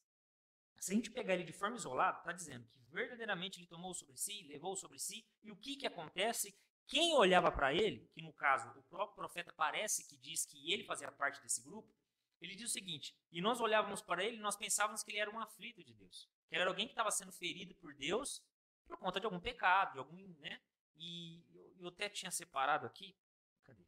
se 0.79 0.91
a 0.91 0.95
gente 0.95 1.11
pegar 1.11 1.35
ele 1.35 1.43
de 1.43 1.53
forma 1.53 1.77
isolada, 1.77 2.17
está 2.17 2.31
dizendo 2.31 2.67
que 2.67 2.79
verdadeiramente 2.89 3.59
ele 3.59 3.67
tomou 3.67 3.93
sobre 3.93 4.17
si, 4.17 4.43
levou 4.43 4.75
sobre 4.75 4.99
si, 4.99 5.25
e 5.43 5.51
o 5.51 5.55
que, 5.55 5.75
que 5.75 5.87
acontece? 5.87 6.55
Quem 6.87 7.13
olhava 7.15 7.51
para 7.51 7.73
ele, 7.73 8.09
que 8.13 8.21
no 8.21 8.33
caso 8.33 8.67
o 8.77 8.83
próprio 8.83 9.15
profeta 9.15 9.53
parece 9.53 10.07
que 10.07 10.17
diz 10.17 10.45
que 10.45 10.71
ele 10.71 10.83
fazia 10.83 11.11
parte 11.11 11.41
desse 11.41 11.61
grupo, 11.61 11.93
ele 12.41 12.55
diz 12.55 12.69
o 12.69 12.73
seguinte: 12.73 13.15
e 13.31 13.39
nós 13.39 13.61
olhávamos 13.61 14.01
para 14.01 14.23
ele 14.23 14.37
nós 14.37 14.55
pensávamos 14.55 15.03
que 15.03 15.11
ele 15.11 15.19
era 15.19 15.31
um 15.31 15.39
aflito 15.39 15.83
de 15.83 15.93
Deus, 15.93 16.27
que 16.49 16.55
era 16.55 16.69
alguém 16.69 16.87
que 16.87 16.93
estava 16.93 17.11
sendo 17.11 17.31
ferido 17.31 17.75
por 17.75 17.93
Deus 17.95 18.43
por 18.87 18.97
conta 18.97 19.19
de 19.19 19.25
algum 19.25 19.39
pecado, 19.39 19.93
de 19.93 19.99
algum, 19.99 20.27
né? 20.39 20.61
E 20.95 21.43
eu, 21.53 21.75
eu 21.79 21.87
até 21.87 22.09
tinha 22.09 22.31
separado 22.31 22.85
aqui, 22.85 23.17
cadê? 23.63 23.85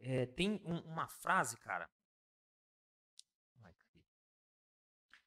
É, 0.00 0.26
tem 0.26 0.60
um, 0.64 0.78
uma 0.80 1.08
frase, 1.08 1.56
cara. 1.58 1.90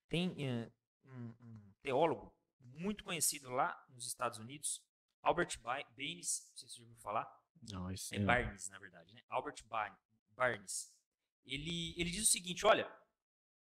Tem 0.08 0.36
é, 0.48 0.72
um, 1.04 1.36
um, 1.41 1.74
teólogo 1.82 2.34
muito 2.60 3.04
conhecido 3.04 3.50
lá 3.50 3.86
nos 3.89 4.06
Estados 4.06 4.38
Unidos, 4.38 4.84
Albert 5.22 5.60
Baines, 5.60 6.48
não 6.50 6.58
sei 6.58 6.70
se 6.70 6.76
você 6.76 6.78
já 6.78 6.84
ouviu 6.84 6.98
falar. 6.98 7.46
Não, 7.72 7.89
é 7.89 8.20
Barnes, 8.20 8.70
na 8.70 8.78
verdade, 8.78 9.14
né? 9.14 9.24
Albert 9.28 9.64
Barnes. 10.32 10.93
Ele, 11.43 11.93
ele 12.00 12.12
diz 12.12 12.24
o 12.24 12.32
seguinte, 12.32 12.66
olha, 12.66 12.89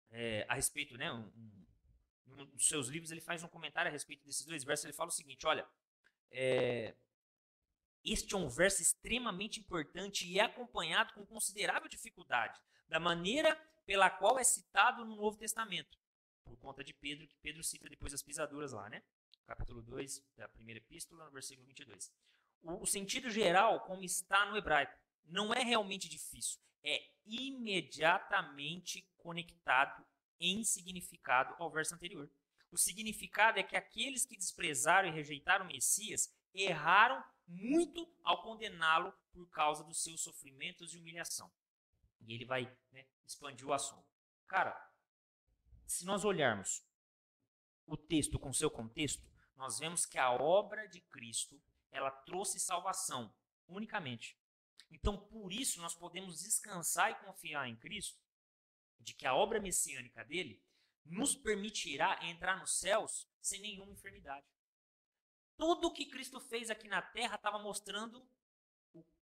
é, 0.10 0.46
a 0.50 0.56
respeito, 0.56 0.98
né, 0.98 1.12
um, 1.12 1.62
dos 2.26 2.68
seus 2.68 2.88
livros 2.88 3.12
ele 3.12 3.22
faz 3.22 3.44
um 3.44 3.48
comentário 3.48 3.90
a 3.90 3.92
respeito 3.92 4.26
desses 4.26 4.46
dois 4.46 4.64
versos, 4.64 4.86
ele 4.86 4.94
fala 4.94 5.10
o 5.10 5.14
seguinte, 5.14 5.46
olha, 5.46 5.68
é, 6.32 6.96
este 8.04 8.34
é 8.34 8.38
um 8.38 8.50
verso 8.50 8.82
extremamente 8.82 9.60
importante 9.60 10.28
e 10.28 10.40
é 10.40 10.44
acompanhado 10.44 11.14
com 11.14 11.26
considerável 11.26 11.88
dificuldade 11.88 12.60
da 12.88 13.00
maneira 13.00 13.56
pela 13.86 14.10
qual 14.10 14.40
é 14.40 14.44
citado 14.44 15.06
no 15.06 15.16
Novo 15.16 15.38
Testamento 15.38 15.98
por 16.44 16.58
conta 16.58 16.84
de 16.84 16.94
Pedro, 16.94 17.28
que 17.28 17.38
Pedro 17.38 17.64
cita 17.64 17.90
depois 17.90 18.14
as 18.14 18.22
pisaduras 18.22 18.74
lá, 18.74 18.90
né? 18.90 19.02
Capítulo 19.46 19.82
2 19.82 20.24
da 20.38 20.48
primeira 20.48 20.80
epístola, 20.80 21.26
no 21.26 21.32
versículo 21.32 21.66
22. 21.68 22.12
O, 22.62 22.84
o 22.84 22.86
sentido 22.86 23.30
geral, 23.30 23.82
como 23.82 24.04
está 24.04 24.46
no 24.46 24.58
hebraico, 24.58 24.98
não 25.26 25.54
é 25.54 25.64
realmente 25.64 26.10
difícil, 26.10 26.60
é 26.84 27.02
imediatamente 27.26 29.08
conectado 29.18 30.06
em 30.44 30.64
significado 30.64 31.56
ao 31.58 31.72
verso 31.72 31.96
anterior. 31.96 32.30
O 32.70 32.78
significado 32.78 33.60
é 33.60 33.64
que 33.64 33.76
aqueles 33.76 34.26
que 34.26 34.36
desprezaram 34.36 35.08
e 35.08 35.12
rejeitaram 35.12 35.66
o 35.66 35.68
Messias 35.68 36.34
erraram 36.54 37.24
muito 37.48 38.12
ao 38.24 38.41
condená-lo 38.44 39.14
por 39.32 39.50
causa 39.50 39.84
dos 39.84 40.04
seus 40.04 40.22
sofrimentos 40.22 40.94
e 40.94 40.98
humilhação. 40.98 41.52
E 42.22 42.34
ele 42.34 42.46
vai 42.46 42.76
né, 42.91 43.06
expandir 43.26 43.68
o 43.68 43.74
assunto. 43.74 44.06
Cara, 44.48 44.76
se 45.86 46.06
nós 46.06 46.26
olharmos 46.26 46.84
o 47.86 47.96
texto 47.96 48.39
com 48.39 48.54
seu 48.54 48.70
contexto, 48.70 49.24
nós 49.56 49.80
vemos 49.80 50.06
que 50.06 50.18
a 50.18 50.32
obra 50.32 50.88
de 50.88 51.02
Cristo 51.02 51.62
ela 51.91 52.12
trouxe 52.12 52.60
salvação 52.60 53.34
unicamente. 53.68 54.38
Então, 54.91 55.18
por 55.18 55.52
isso, 55.52 55.82
nós 55.82 55.96
podemos 55.96 56.41
descansar 56.41 57.12
e 57.12 57.26
confiar 57.26 57.68
em 57.68 57.76
Cristo 57.76 58.18
de 59.04 59.14
que 59.14 59.26
a 59.26 59.36
obra 59.36 59.60
messiânica 59.60 60.24
dele 60.24 60.62
nos 61.06 61.36
permitirá 61.36 62.18
entrar 62.24 62.60
nos 62.60 62.80
céus 62.80 63.28
sem 63.41 63.60
nenhuma 63.62 63.91
enfermidade. 63.91 64.45
Tudo 65.58 65.88
o 65.88 65.93
que 65.93 66.06
Cristo 66.06 66.39
fez 66.39 66.70
aqui 66.70 66.88
na 66.88 67.01
terra 67.01 67.36
estava 67.36 67.60
mostrando 67.60 68.26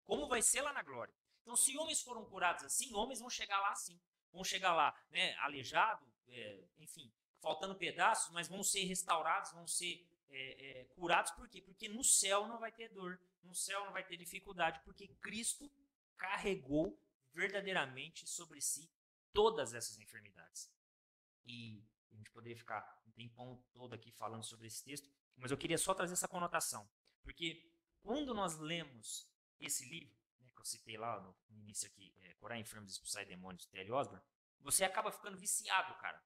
como 0.04 0.28
vai 0.28 0.42
ser 0.42 0.62
lá 0.62 0.72
na 0.72 0.82
glória. 0.82 1.14
Então, 1.42 1.56
se 1.56 1.76
homens 1.76 2.00
foram 2.00 2.24
curados 2.24 2.64
assim, 2.64 2.94
homens 2.94 3.20
vão 3.20 3.28
chegar 3.28 3.60
lá 3.60 3.70
assim. 3.70 4.00
Vão 4.32 4.44
chegar 4.44 4.72
lá, 4.72 4.98
né, 5.10 5.34
aleijado, 5.40 6.06
é, 6.28 6.64
enfim, 6.78 7.12
faltando 7.40 7.74
pedaços, 7.74 8.32
mas 8.32 8.48
vão 8.48 8.62
ser 8.62 8.84
restaurados, 8.84 9.52
vão 9.52 9.66
ser 9.66 10.06
é, 10.30 10.80
é, 10.80 10.84
curados. 10.94 11.32
Por 11.32 11.48
quê? 11.48 11.60
Porque 11.60 11.88
no 11.88 12.02
céu 12.02 12.46
não 12.46 12.58
vai 12.58 12.72
ter 12.72 12.88
dor, 12.88 13.20
no 13.42 13.54
céu 13.54 13.84
não 13.84 13.92
vai 13.92 14.02
ter 14.02 14.16
dificuldade, 14.16 14.80
porque 14.84 15.08
Cristo 15.20 15.70
carregou 16.16 16.98
verdadeiramente 17.34 18.26
sobre 18.26 18.60
si 18.62 18.88
todas 19.32 19.74
essas 19.74 19.98
enfermidades. 19.98 20.70
E 21.44 21.84
a 22.12 22.16
gente 22.16 22.30
poderia 22.30 22.56
ficar 22.56 23.02
um 23.06 23.10
tempão 23.12 23.62
todo 23.72 23.94
aqui 23.94 24.12
falando 24.12 24.44
sobre 24.44 24.66
esse 24.66 24.84
texto, 24.84 25.10
mas 25.36 25.50
eu 25.50 25.58
queria 25.58 25.78
só 25.78 25.94
trazer 25.94 26.12
essa 26.12 26.28
conotação, 26.28 26.88
porque 27.22 27.72
quando 28.02 28.34
nós 28.34 28.58
lemos 28.58 29.30
esse 29.58 29.88
livro, 29.88 30.16
né, 30.40 30.50
que 30.54 30.60
eu 30.60 30.64
citei 30.64 30.96
lá 30.96 31.20
no, 31.20 31.36
início 31.58 31.88
aqui, 31.88 32.14
é, 32.22 32.34
Corar 32.34 32.58
Enfermos 32.58 32.90
e 32.90 32.94
Expulsar 32.94 33.24
Demônios, 33.26 33.66
Terry 33.66 33.90
Osborne, 33.90 34.24
você 34.60 34.84
acaba 34.84 35.10
ficando 35.10 35.38
viciado, 35.38 35.94
cara, 35.96 36.22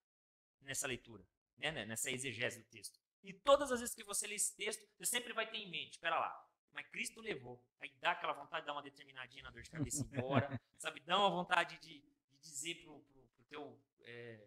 nessa 0.60 0.86
leitura, 0.86 1.26
né, 1.56 1.70
né, 1.70 1.84
nessa 1.84 2.10
exegese 2.10 2.58
do 2.58 2.66
texto. 2.66 2.98
E 3.22 3.32
todas 3.32 3.72
as 3.72 3.80
vezes 3.80 3.94
que 3.94 4.04
você 4.04 4.26
lê 4.26 4.34
esse 4.34 4.54
texto, 4.56 4.86
você 4.98 5.06
sempre 5.06 5.32
vai 5.32 5.48
ter 5.50 5.58
em 5.58 5.70
mente, 5.70 5.92
espera 5.92 6.18
lá, 6.18 6.46
mas 6.72 6.86
Cristo 6.88 7.20
levou. 7.20 7.64
Aí 7.80 7.90
dá 8.00 8.12
aquela 8.12 8.34
vontade 8.34 8.62
de 8.62 8.66
dar 8.66 8.74
uma 8.74 8.82
determinadinha 8.82 9.42
na 9.42 9.50
dor 9.50 9.62
de 9.62 9.70
cabeça 9.70 10.02
embora, 10.02 10.60
sabe? 10.76 11.00
Dá 11.00 11.18
uma 11.18 11.30
vontade 11.30 11.78
de, 11.78 12.00
de 12.00 12.15
dizer 12.50 12.82
pro, 12.82 13.00
pro, 13.00 13.22
pro 13.22 13.44
teu, 13.44 13.80
é, 14.00 14.46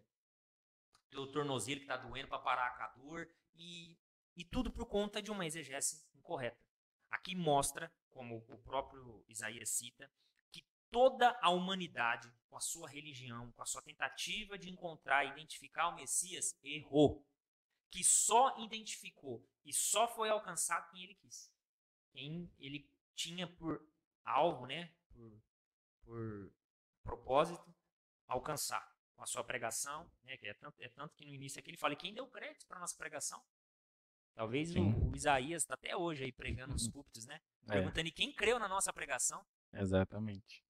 teu 1.10 1.30
tornozelo 1.30 1.80
que 1.80 1.86
tá 1.86 1.96
doendo 1.96 2.28
para 2.28 2.38
parar 2.38 2.76
a 2.78 2.88
dor. 2.96 3.28
E, 3.54 3.96
e 4.36 4.44
tudo 4.44 4.70
por 4.70 4.86
conta 4.86 5.20
de 5.20 5.30
uma 5.30 5.46
exegese 5.46 6.04
incorreta. 6.14 6.58
Aqui 7.10 7.34
mostra, 7.34 7.92
como 8.10 8.44
o 8.48 8.58
próprio 8.58 9.24
Isaías 9.28 9.70
cita, 9.70 10.10
que 10.50 10.64
toda 10.90 11.36
a 11.42 11.50
humanidade, 11.50 12.32
com 12.48 12.56
a 12.56 12.60
sua 12.60 12.88
religião, 12.88 13.50
com 13.52 13.62
a 13.62 13.66
sua 13.66 13.82
tentativa 13.82 14.56
de 14.58 14.70
encontrar 14.70 15.24
e 15.24 15.30
identificar 15.30 15.88
o 15.88 15.96
Messias, 15.96 16.56
errou. 16.62 17.26
Que 17.90 18.04
só 18.04 18.56
identificou 18.60 19.44
e 19.64 19.72
só 19.72 20.06
foi 20.06 20.30
alcançado 20.30 20.88
quem 20.92 21.02
ele 21.02 21.14
quis 21.16 21.52
quem 22.12 22.50
ele 22.58 22.88
tinha 23.14 23.46
por 23.46 23.84
alvo, 24.24 24.66
né, 24.66 24.92
por, 25.12 25.42
por 26.04 26.52
propósito, 27.02 27.74
alcançar 28.30 28.88
com 29.14 29.22
a 29.22 29.26
sua 29.26 29.44
pregação, 29.44 30.10
né, 30.24 30.36
que 30.38 30.46
é 30.46 30.54
tanto, 30.54 30.80
é 30.80 30.88
tanto 30.88 31.14
que 31.14 31.26
no 31.26 31.34
início 31.34 31.58
aqui 31.58 31.70
ele 31.70 31.76
fala, 31.76 31.94
quem 31.94 32.14
deu 32.14 32.26
crédito 32.26 32.66
para 32.66 32.80
nossa 32.80 32.96
pregação? 32.96 33.42
Talvez 34.34 34.74
o, 34.74 34.80
o, 34.80 35.14
Isaías 35.14 35.62
está 35.62 35.74
até 35.74 35.94
hoje 35.94 36.24
aí 36.24 36.32
pregando 36.32 36.72
nos 36.72 36.88
púlpitos, 36.88 37.26
né? 37.26 37.40
É. 37.68 37.72
Perguntando 37.72 38.08
e 38.08 38.12
quem 38.12 38.32
creu 38.32 38.58
na 38.58 38.68
nossa 38.68 38.92
pregação. 38.92 39.44
Exatamente. 39.74 40.64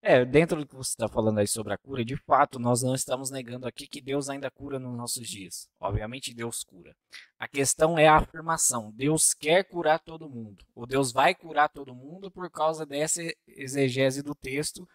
É, 0.00 0.24
dentro 0.24 0.60
do 0.60 0.66
que 0.66 0.76
você 0.76 0.90
está 0.90 1.08
falando 1.08 1.38
aí 1.38 1.46
sobre 1.46 1.72
a 1.72 1.78
cura, 1.78 2.04
de 2.04 2.16
fato, 2.16 2.58
nós 2.58 2.82
não 2.82 2.94
estamos 2.94 3.30
negando 3.30 3.66
aqui 3.66 3.86
que 3.86 4.00
Deus 4.00 4.28
ainda 4.28 4.50
cura 4.50 4.78
nos 4.78 4.96
nossos 4.96 5.26
dias. 5.26 5.68
Obviamente, 5.80 6.34
Deus 6.34 6.62
cura. 6.62 6.94
A 7.38 7.48
questão 7.48 7.98
é 7.98 8.06
a 8.06 8.16
afirmação: 8.16 8.92
Deus 8.92 9.34
quer 9.34 9.64
curar 9.64 9.98
todo 9.98 10.28
mundo. 10.28 10.64
Ou 10.74 10.86
Deus 10.86 11.10
vai 11.10 11.34
curar 11.34 11.68
todo 11.70 11.94
mundo 11.94 12.30
por 12.30 12.50
causa 12.50 12.86
dessa 12.86 13.22
exegese 13.48 14.22
do 14.22 14.34
texto 14.34 14.86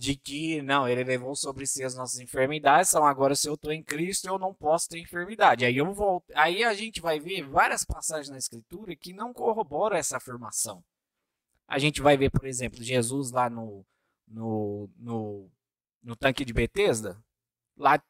de 0.00 0.16
que, 0.16 0.62
não, 0.62 0.88
ele 0.88 1.04
levou 1.04 1.36
sobre 1.36 1.66
si 1.66 1.84
as 1.84 1.94
nossas 1.94 2.20
enfermidades, 2.20 2.90
então 2.90 3.04
agora 3.04 3.36
se 3.36 3.46
eu 3.46 3.52
estou 3.52 3.70
em 3.70 3.82
Cristo, 3.82 4.26
eu 4.26 4.38
não 4.38 4.54
posso 4.54 4.88
ter 4.88 4.98
enfermidade. 4.98 5.62
Aí 5.62 5.76
eu 5.76 5.92
volto, 5.92 6.24
aí 6.34 6.64
a 6.64 6.72
gente 6.72 7.02
vai 7.02 7.20
ver 7.20 7.42
várias 7.42 7.84
passagens 7.84 8.30
na 8.30 8.38
escritura 8.38 8.96
que 8.96 9.12
não 9.12 9.34
corroboram 9.34 9.98
essa 9.98 10.16
afirmação. 10.16 10.82
A 11.68 11.78
gente 11.78 12.00
vai 12.00 12.16
ver, 12.16 12.30
por 12.30 12.46
exemplo, 12.46 12.82
Jesus 12.82 13.30
lá 13.30 13.50
no, 13.50 13.84
no, 14.26 14.88
no, 14.96 15.50
no 16.02 16.16
tanque 16.16 16.46
de 16.46 16.54
Betesda. 16.54 17.22
Lá 17.76 18.02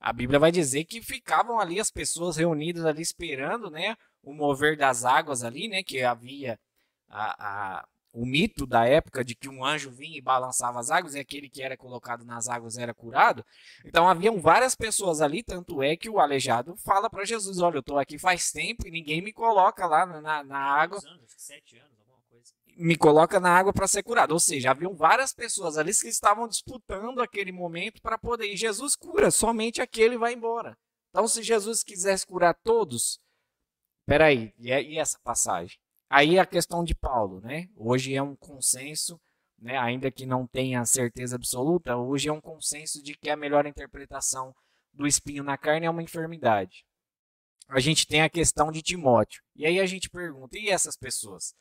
a 0.00 0.12
Bíblia 0.12 0.38
vai 0.38 0.52
dizer 0.52 0.84
que 0.84 1.00
ficavam 1.00 1.58
ali 1.58 1.80
as 1.80 1.90
pessoas 1.90 2.36
reunidas 2.36 2.84
ali 2.84 3.00
esperando, 3.00 3.70
né, 3.70 3.96
o 4.22 4.34
mover 4.34 4.76
das 4.76 5.06
águas 5.06 5.42
ali, 5.42 5.66
né, 5.66 5.82
que 5.82 6.02
havia 6.02 6.60
a, 7.08 7.78
a 7.78 7.88
o 8.12 8.26
mito 8.26 8.66
da 8.66 8.86
época 8.86 9.24
de 9.24 9.34
que 9.34 9.48
um 9.48 9.64
anjo 9.64 9.90
vinha 9.90 10.18
e 10.18 10.20
balançava 10.20 10.78
as 10.78 10.90
águas 10.90 11.14
e 11.14 11.18
aquele 11.18 11.48
que 11.48 11.62
era 11.62 11.76
colocado 11.76 12.24
nas 12.24 12.46
águas 12.46 12.76
era 12.76 12.92
curado. 12.92 13.44
Então 13.84 14.08
haviam 14.08 14.38
várias 14.38 14.74
pessoas 14.74 15.22
ali, 15.22 15.42
tanto 15.42 15.82
é 15.82 15.96
que 15.96 16.10
o 16.10 16.20
aleijado 16.20 16.76
fala 16.76 17.08
para 17.08 17.24
Jesus: 17.24 17.58
Olha, 17.58 17.76
eu 17.76 17.80
estou 17.80 17.98
aqui 17.98 18.18
faz 18.18 18.50
tempo 18.52 18.86
e 18.86 18.90
ninguém 18.90 19.22
me 19.22 19.32
coloca 19.32 19.86
lá 19.86 20.04
na, 20.04 20.44
na 20.44 20.58
água. 20.58 21.00
Me 22.76 22.96
coloca 22.96 23.38
na 23.38 23.50
água 23.50 23.72
para 23.72 23.86
ser 23.86 24.02
curado. 24.02 24.32
Ou 24.32 24.40
seja, 24.40 24.70
haviam 24.70 24.94
várias 24.94 25.32
pessoas 25.32 25.76
ali 25.76 25.94
que 25.94 26.08
estavam 26.08 26.48
disputando 26.48 27.20
aquele 27.20 27.52
momento 27.52 28.00
para 28.00 28.18
poder. 28.18 28.46
E 28.46 28.56
Jesus 28.56 28.94
cura, 28.96 29.30
somente 29.30 29.80
aquele 29.80 30.16
vai 30.16 30.32
embora. 30.32 30.76
Então, 31.10 31.28
se 31.28 31.42
Jesus 31.42 31.82
quisesse 31.82 32.26
curar 32.26 32.54
todos, 32.64 33.20
peraí, 34.06 34.54
e, 34.58 34.70
e 34.70 34.98
essa 34.98 35.18
passagem? 35.22 35.78
Aí 36.12 36.38
a 36.38 36.44
questão 36.44 36.84
de 36.84 36.94
Paulo, 36.94 37.40
né? 37.40 37.70
Hoje 37.74 38.14
é 38.14 38.22
um 38.22 38.36
consenso, 38.36 39.18
né? 39.58 39.78
ainda 39.78 40.10
que 40.10 40.26
não 40.26 40.46
tenha 40.46 40.84
certeza 40.84 41.36
absoluta, 41.36 41.96
hoje 41.96 42.28
é 42.28 42.32
um 42.32 42.40
consenso 42.40 43.02
de 43.02 43.16
que 43.16 43.30
a 43.30 43.36
melhor 43.36 43.64
interpretação 43.64 44.54
do 44.92 45.06
espinho 45.06 45.42
na 45.42 45.56
carne 45.56 45.86
é 45.86 45.90
uma 45.90 46.02
enfermidade. 46.02 46.84
A 47.66 47.80
gente 47.80 48.06
tem 48.06 48.20
a 48.20 48.28
questão 48.28 48.70
de 48.70 48.82
Timóteo. 48.82 49.42
E 49.56 49.64
aí 49.64 49.80
a 49.80 49.86
gente 49.86 50.10
pergunta, 50.10 50.58
e 50.58 50.68
essas 50.68 50.98
pessoas? 50.98 51.54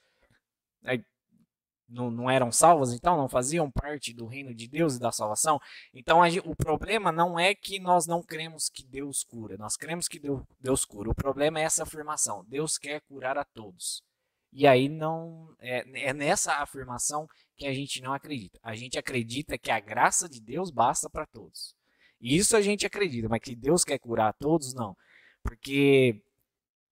não, 1.87 2.11
não 2.11 2.29
eram 2.29 2.51
salvas, 2.51 2.91
então 2.91 3.15
não 3.15 3.29
faziam 3.29 3.71
parte 3.71 4.13
do 4.13 4.25
reino 4.25 4.53
de 4.53 4.67
Deus 4.67 4.97
e 4.97 4.99
da 4.99 5.13
salvação. 5.13 5.61
Então 5.93 6.21
a, 6.21 6.27
o 6.43 6.55
problema 6.57 7.09
não 7.09 7.39
é 7.39 7.55
que 7.55 7.79
nós 7.79 8.05
não 8.05 8.21
cremos 8.21 8.67
que 8.67 8.85
Deus 8.85 9.23
cura, 9.23 9.55
nós 9.57 9.77
cremos 9.77 10.09
que 10.09 10.19
Deus, 10.19 10.43
Deus 10.59 10.83
cura. 10.83 11.09
O 11.09 11.15
problema 11.15 11.61
é 11.61 11.63
essa 11.63 11.83
afirmação: 11.83 12.43
Deus 12.49 12.77
quer 12.77 12.99
curar 13.01 13.37
a 13.37 13.45
todos. 13.45 14.03
E 14.51 14.67
aí 14.67 14.89
não 14.89 15.55
é, 15.59 16.09
é 16.09 16.13
nessa 16.13 16.55
afirmação 16.55 17.27
que 17.55 17.65
a 17.65 17.73
gente 17.73 18.01
não 18.01 18.13
acredita. 18.13 18.59
A 18.61 18.75
gente 18.75 18.99
acredita 18.99 19.57
que 19.57 19.71
a 19.71 19.79
graça 19.79 20.27
de 20.27 20.41
Deus 20.41 20.69
basta 20.69 21.09
para 21.09 21.25
todos. 21.25 21.75
Isso 22.19 22.55
a 22.55 22.61
gente 22.61 22.85
acredita, 22.85 23.29
mas 23.29 23.39
que 23.41 23.55
Deus 23.55 23.83
quer 23.83 23.97
curar 23.97 24.33
todos, 24.33 24.73
não. 24.73 24.95
Porque 25.41 26.21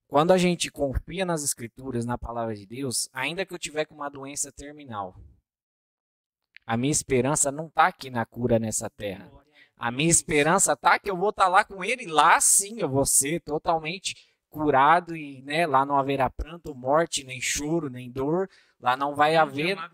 quando 0.07 0.31
a 0.31 0.37
gente 0.37 0.71
confia 0.71 1.25
nas 1.25 1.43
escrituras, 1.43 2.05
na 2.05 2.17
palavra 2.17 2.55
de 2.55 2.65
Deus, 2.65 3.09
ainda 3.13 3.45
que 3.45 3.53
eu 3.53 3.59
tiver 3.59 3.85
com 3.85 3.95
uma 3.95 4.09
doença 4.09 4.51
terminal, 4.51 5.15
a 6.65 6.77
minha 6.77 6.91
esperança 6.91 7.51
não 7.51 7.67
está 7.67 7.87
aqui 7.87 8.09
na 8.09 8.25
cura 8.25 8.57
nessa 8.57 8.89
terra. 8.89 9.29
A 9.75 9.91
minha 9.91 10.09
esperança 10.09 10.73
está 10.73 10.97
que 10.99 11.09
eu 11.09 11.17
vou 11.17 11.29
estar 11.29 11.45
tá 11.45 11.49
lá 11.49 11.63
com 11.63 11.83
ele, 11.83 12.05
lá 12.05 12.39
sim 12.41 12.79
eu 12.79 12.89
vou 12.89 13.05
ser 13.05 13.41
totalmente 13.41 14.28
curado 14.49 15.15
e 15.15 15.41
né, 15.43 15.65
lá 15.65 15.85
não 15.85 15.97
haverá 15.97 16.29
pranto, 16.29 16.75
morte, 16.75 17.23
nem 17.23 17.41
choro, 17.41 17.89
nem 17.89 18.11
dor. 18.11 18.49
Lá 18.79 18.97
não 18.97 19.15
vai 19.15 19.35
haver, 19.35 19.75
né? 19.75 19.89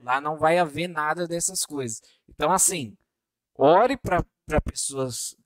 lá 0.00 0.20
não 0.20 0.36
vai 0.36 0.58
haver 0.58 0.88
nada 0.88 1.26
dessas 1.26 1.64
coisas. 1.64 2.00
Então 2.28 2.50
assim, 2.52 2.96
ore 3.54 3.96
para 3.96 4.24
pessoas 4.60 5.36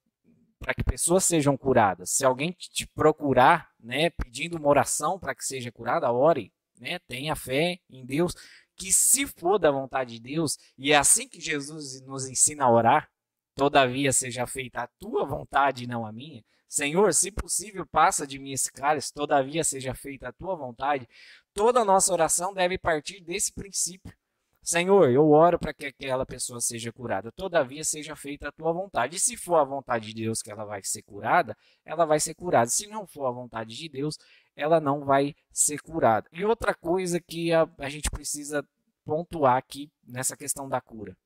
para 0.58 0.74
que 0.74 0.82
pessoas 0.82 1.24
sejam 1.24 1.56
curadas. 1.56 2.10
Se 2.10 2.24
alguém 2.24 2.50
te 2.50 2.84
procurar, 2.86 3.70
né, 3.78 4.10
pedindo 4.10 4.56
uma 4.56 4.68
oração 4.68 5.18
para 5.18 5.32
que 5.32 5.44
seja 5.44 5.70
curada, 5.70 6.10
ore, 6.10 6.52
né? 6.80 6.98
Tenha 7.00 7.34
fé 7.36 7.78
em 7.88 8.04
Deus, 8.04 8.34
que 8.76 8.92
se 8.92 9.26
for 9.26 9.58
da 9.58 9.70
vontade 9.70 10.14
de 10.14 10.20
Deus, 10.20 10.58
e 10.76 10.92
é 10.92 10.96
assim 10.96 11.28
que 11.28 11.40
Jesus 11.40 12.00
nos 12.02 12.26
ensina 12.26 12.64
a 12.64 12.70
orar, 12.70 13.10
todavia 13.54 14.12
seja 14.12 14.46
feita 14.46 14.82
a 14.82 14.88
tua 14.98 15.24
vontade 15.24 15.84
e 15.84 15.86
não 15.86 16.06
a 16.06 16.12
minha. 16.12 16.44
Senhor, 16.68 17.14
se 17.14 17.30
possível, 17.30 17.86
passa 17.86 18.26
de 18.26 18.38
mim 18.38 18.52
esse 18.52 18.70
cálice, 18.70 19.12
todavia 19.12 19.64
seja 19.64 19.94
feita 19.94 20.28
a 20.28 20.32
tua 20.32 20.54
vontade. 20.54 21.08
Toda 21.54 21.84
nossa 21.84 22.12
oração 22.12 22.52
deve 22.52 22.76
partir 22.76 23.20
desse 23.20 23.52
princípio. 23.52 24.14
Senhor, 24.62 25.10
eu 25.10 25.30
oro 25.30 25.58
para 25.58 25.72
que 25.72 25.86
aquela 25.86 26.26
pessoa 26.26 26.60
seja 26.60 26.92
curada. 26.92 27.32
Todavia 27.32 27.82
seja 27.82 28.14
feita 28.14 28.48
a 28.48 28.52
tua 28.52 28.70
vontade. 28.70 29.16
E 29.16 29.18
se 29.18 29.34
for 29.34 29.56
a 29.56 29.64
vontade 29.64 30.08
de 30.08 30.22
Deus 30.22 30.42
que 30.42 30.50
ela 30.50 30.66
vai 30.66 30.82
ser 30.82 31.00
curada, 31.02 31.56
ela 31.86 32.04
vai 32.04 32.20
ser 32.20 32.34
curada. 32.34 32.68
Se 32.68 32.86
não 32.86 33.06
for 33.06 33.26
a 33.26 33.30
vontade 33.30 33.74
de 33.74 33.88
Deus, 33.88 34.18
ela 34.54 34.78
não 34.78 35.06
vai 35.06 35.34
ser 35.50 35.80
curada. 35.80 36.28
E 36.30 36.44
outra 36.44 36.74
coisa 36.74 37.18
que 37.18 37.50
a, 37.50 37.66
a 37.78 37.88
gente 37.88 38.10
precisa 38.10 38.62
pontuar 39.06 39.56
aqui 39.56 39.90
nessa 40.06 40.36
questão 40.36 40.68
da 40.68 40.82
cura. 40.82 41.16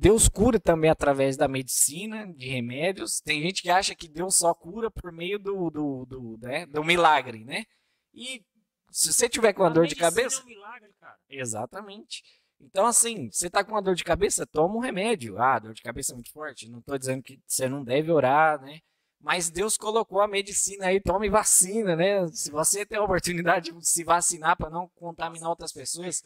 Deus 0.00 0.30
cura 0.30 0.58
também 0.58 0.88
através 0.88 1.36
da 1.36 1.46
medicina, 1.46 2.26
de 2.32 2.48
remédios. 2.48 3.20
Tem 3.20 3.42
gente 3.42 3.60
que 3.60 3.68
acha 3.68 3.94
que 3.94 4.08
Deus 4.08 4.34
só 4.34 4.54
cura 4.54 4.90
por 4.90 5.12
meio 5.12 5.38
do, 5.38 5.68
do, 5.68 6.06
do, 6.06 6.38
né, 6.40 6.64
do 6.64 6.82
milagre, 6.82 7.44
né? 7.44 7.66
E 8.14 8.42
se 8.90 9.12
você 9.12 9.28
tiver 9.28 9.52
com 9.52 9.62
uma 9.62 9.70
dor 9.70 9.86
de 9.86 9.94
cabeça. 9.94 10.40
É 10.40 10.42
um 10.42 10.46
milagre, 10.46 10.90
cara. 10.98 11.18
Exatamente. 11.28 12.22
Então, 12.58 12.86
assim, 12.86 13.30
você 13.30 13.50
tá 13.50 13.62
com 13.62 13.72
uma 13.72 13.82
dor 13.82 13.94
de 13.94 14.02
cabeça, 14.02 14.46
toma 14.46 14.74
um 14.74 14.80
remédio. 14.80 15.38
Ah, 15.38 15.58
dor 15.58 15.74
de 15.74 15.82
cabeça 15.82 16.12
é 16.12 16.14
muito 16.14 16.32
forte. 16.32 16.70
Não 16.70 16.80
tô 16.80 16.96
dizendo 16.96 17.22
que 17.22 17.38
você 17.46 17.68
não 17.68 17.84
deve 17.84 18.10
orar, 18.10 18.58
né? 18.62 18.80
Mas 19.20 19.50
Deus 19.50 19.76
colocou 19.76 20.22
a 20.22 20.28
medicina 20.28 20.86
aí, 20.86 20.98
tome 20.98 21.28
vacina, 21.28 21.94
né? 21.94 22.26
Se 22.28 22.50
você 22.50 22.86
tem 22.86 22.96
a 22.96 23.02
oportunidade 23.04 23.70
de 23.70 23.86
se 23.86 24.02
vacinar 24.02 24.56
para 24.56 24.70
não 24.70 24.88
contaminar 24.94 25.50
outras 25.50 25.74
pessoas. 25.74 26.22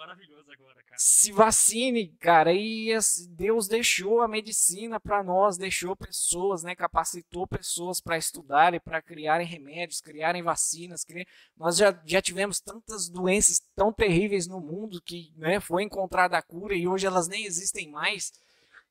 Maravilhoso 0.00 0.50
agora 0.50 0.80
se 0.96 1.30
vacine, 1.30 2.08
cara. 2.18 2.54
E 2.54 2.88
Deus 3.28 3.68
deixou 3.68 4.22
a 4.22 4.28
medicina 4.28 4.98
para 4.98 5.22
nós, 5.22 5.58
deixou 5.58 5.94
pessoas, 5.94 6.62
né, 6.62 6.74
capacitou 6.74 7.46
pessoas 7.46 8.00
para 8.00 8.16
estudarem, 8.16 8.80
para 8.80 9.02
criarem 9.02 9.46
remédios, 9.46 10.00
criarem 10.00 10.42
vacinas. 10.42 11.04
Criar... 11.04 11.26
Nós 11.54 11.76
já, 11.76 11.98
já 12.06 12.22
tivemos 12.22 12.60
tantas 12.60 13.10
doenças 13.10 13.60
tão 13.76 13.92
terríveis 13.92 14.46
no 14.46 14.58
mundo 14.58 15.02
que 15.02 15.34
né, 15.36 15.60
foi 15.60 15.82
encontrada 15.82 16.38
a 16.38 16.42
cura 16.42 16.74
e 16.74 16.88
hoje 16.88 17.06
elas 17.06 17.28
nem 17.28 17.44
existem 17.44 17.90
mais. 17.90 18.32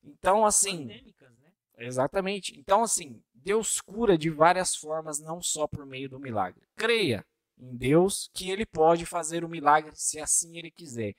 Então, 0.03 0.45
assim. 0.45 0.87
Pandêmicas, 0.87 1.39
né? 1.39 1.51
Exatamente. 1.79 2.59
Então, 2.59 2.83
assim, 2.83 3.19
Deus 3.33 3.81
cura 3.81 4.15
de 4.15 4.29
várias 4.29 4.75
formas, 4.75 5.19
não 5.19 5.41
só 5.41 5.67
por 5.67 5.87
meio 5.87 6.07
do 6.07 6.19
milagre. 6.19 6.61
Creia 6.75 7.25
em 7.59 7.75
Deus 7.75 8.29
que 8.33 8.49
ele 8.49 8.65
pode 8.65 9.05
fazer 9.05 9.43
o 9.43 9.49
milagre 9.49 9.91
se 9.95 10.19
assim 10.19 10.57
ele 10.57 10.71
quiser. 10.71 11.15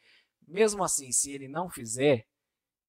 Mesmo 0.47 0.82
assim, 0.82 1.12
se 1.12 1.30
ele 1.30 1.47
não 1.47 1.68
fizer, 1.68 2.26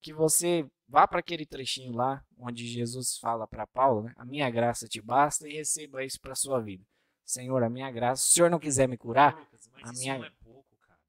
que 0.02 0.14
você 0.14 0.68
vá 0.88 1.08
para 1.08 1.20
aquele 1.20 1.45
trechinho 1.45 1.93
lá 1.93 2.26
onde 2.38 2.66
Jesus 2.68 3.18
fala 3.18 3.47
para 3.47 3.68
Paulo, 3.68 4.04
né? 4.04 4.14
a 4.18 4.26
minha 4.26 4.49
graça 4.49 4.88
te 4.88 5.02
basta 5.02 5.47
e 5.47 5.54
receba 5.54 6.04
isso 6.04 6.20
para 6.20 6.34
sua 6.34 6.60
vida. 6.60 6.84
Senhor, 7.24 7.64
a 7.64 7.70
minha 7.70 7.89
graça, 7.91 8.24
se 8.24 8.30
o 8.30 8.34
Senhor 8.34 8.49
não 8.49 8.60
quiser 8.60 8.88
me 8.88 8.97
curar, 8.97 9.38
Lucas, 9.38 9.70
mas 9.72 9.89
a 9.89 9.93
isso 9.93 10.02
minha... 10.02 10.18
não 10.18 10.26
é 10.26 10.32
pouco, 10.43 10.76
cara. 10.78 10.99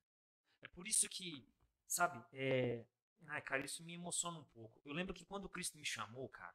É 0.61 0.68
por 0.68 0.86
isso 0.86 1.09
que, 1.09 1.47
sabe, 1.86 2.22
é... 2.32 2.84
Ai, 3.28 3.40
cara, 3.40 3.64
isso 3.64 3.82
me 3.82 3.95
emociona 3.95 4.38
um 4.38 4.45
pouco. 4.45 4.80
Eu 4.84 4.93
lembro 4.93 5.14
que 5.14 5.24
quando 5.24 5.49
Cristo 5.49 5.78
me 5.78 5.86
chamou, 5.86 6.28
cara, 6.28 6.55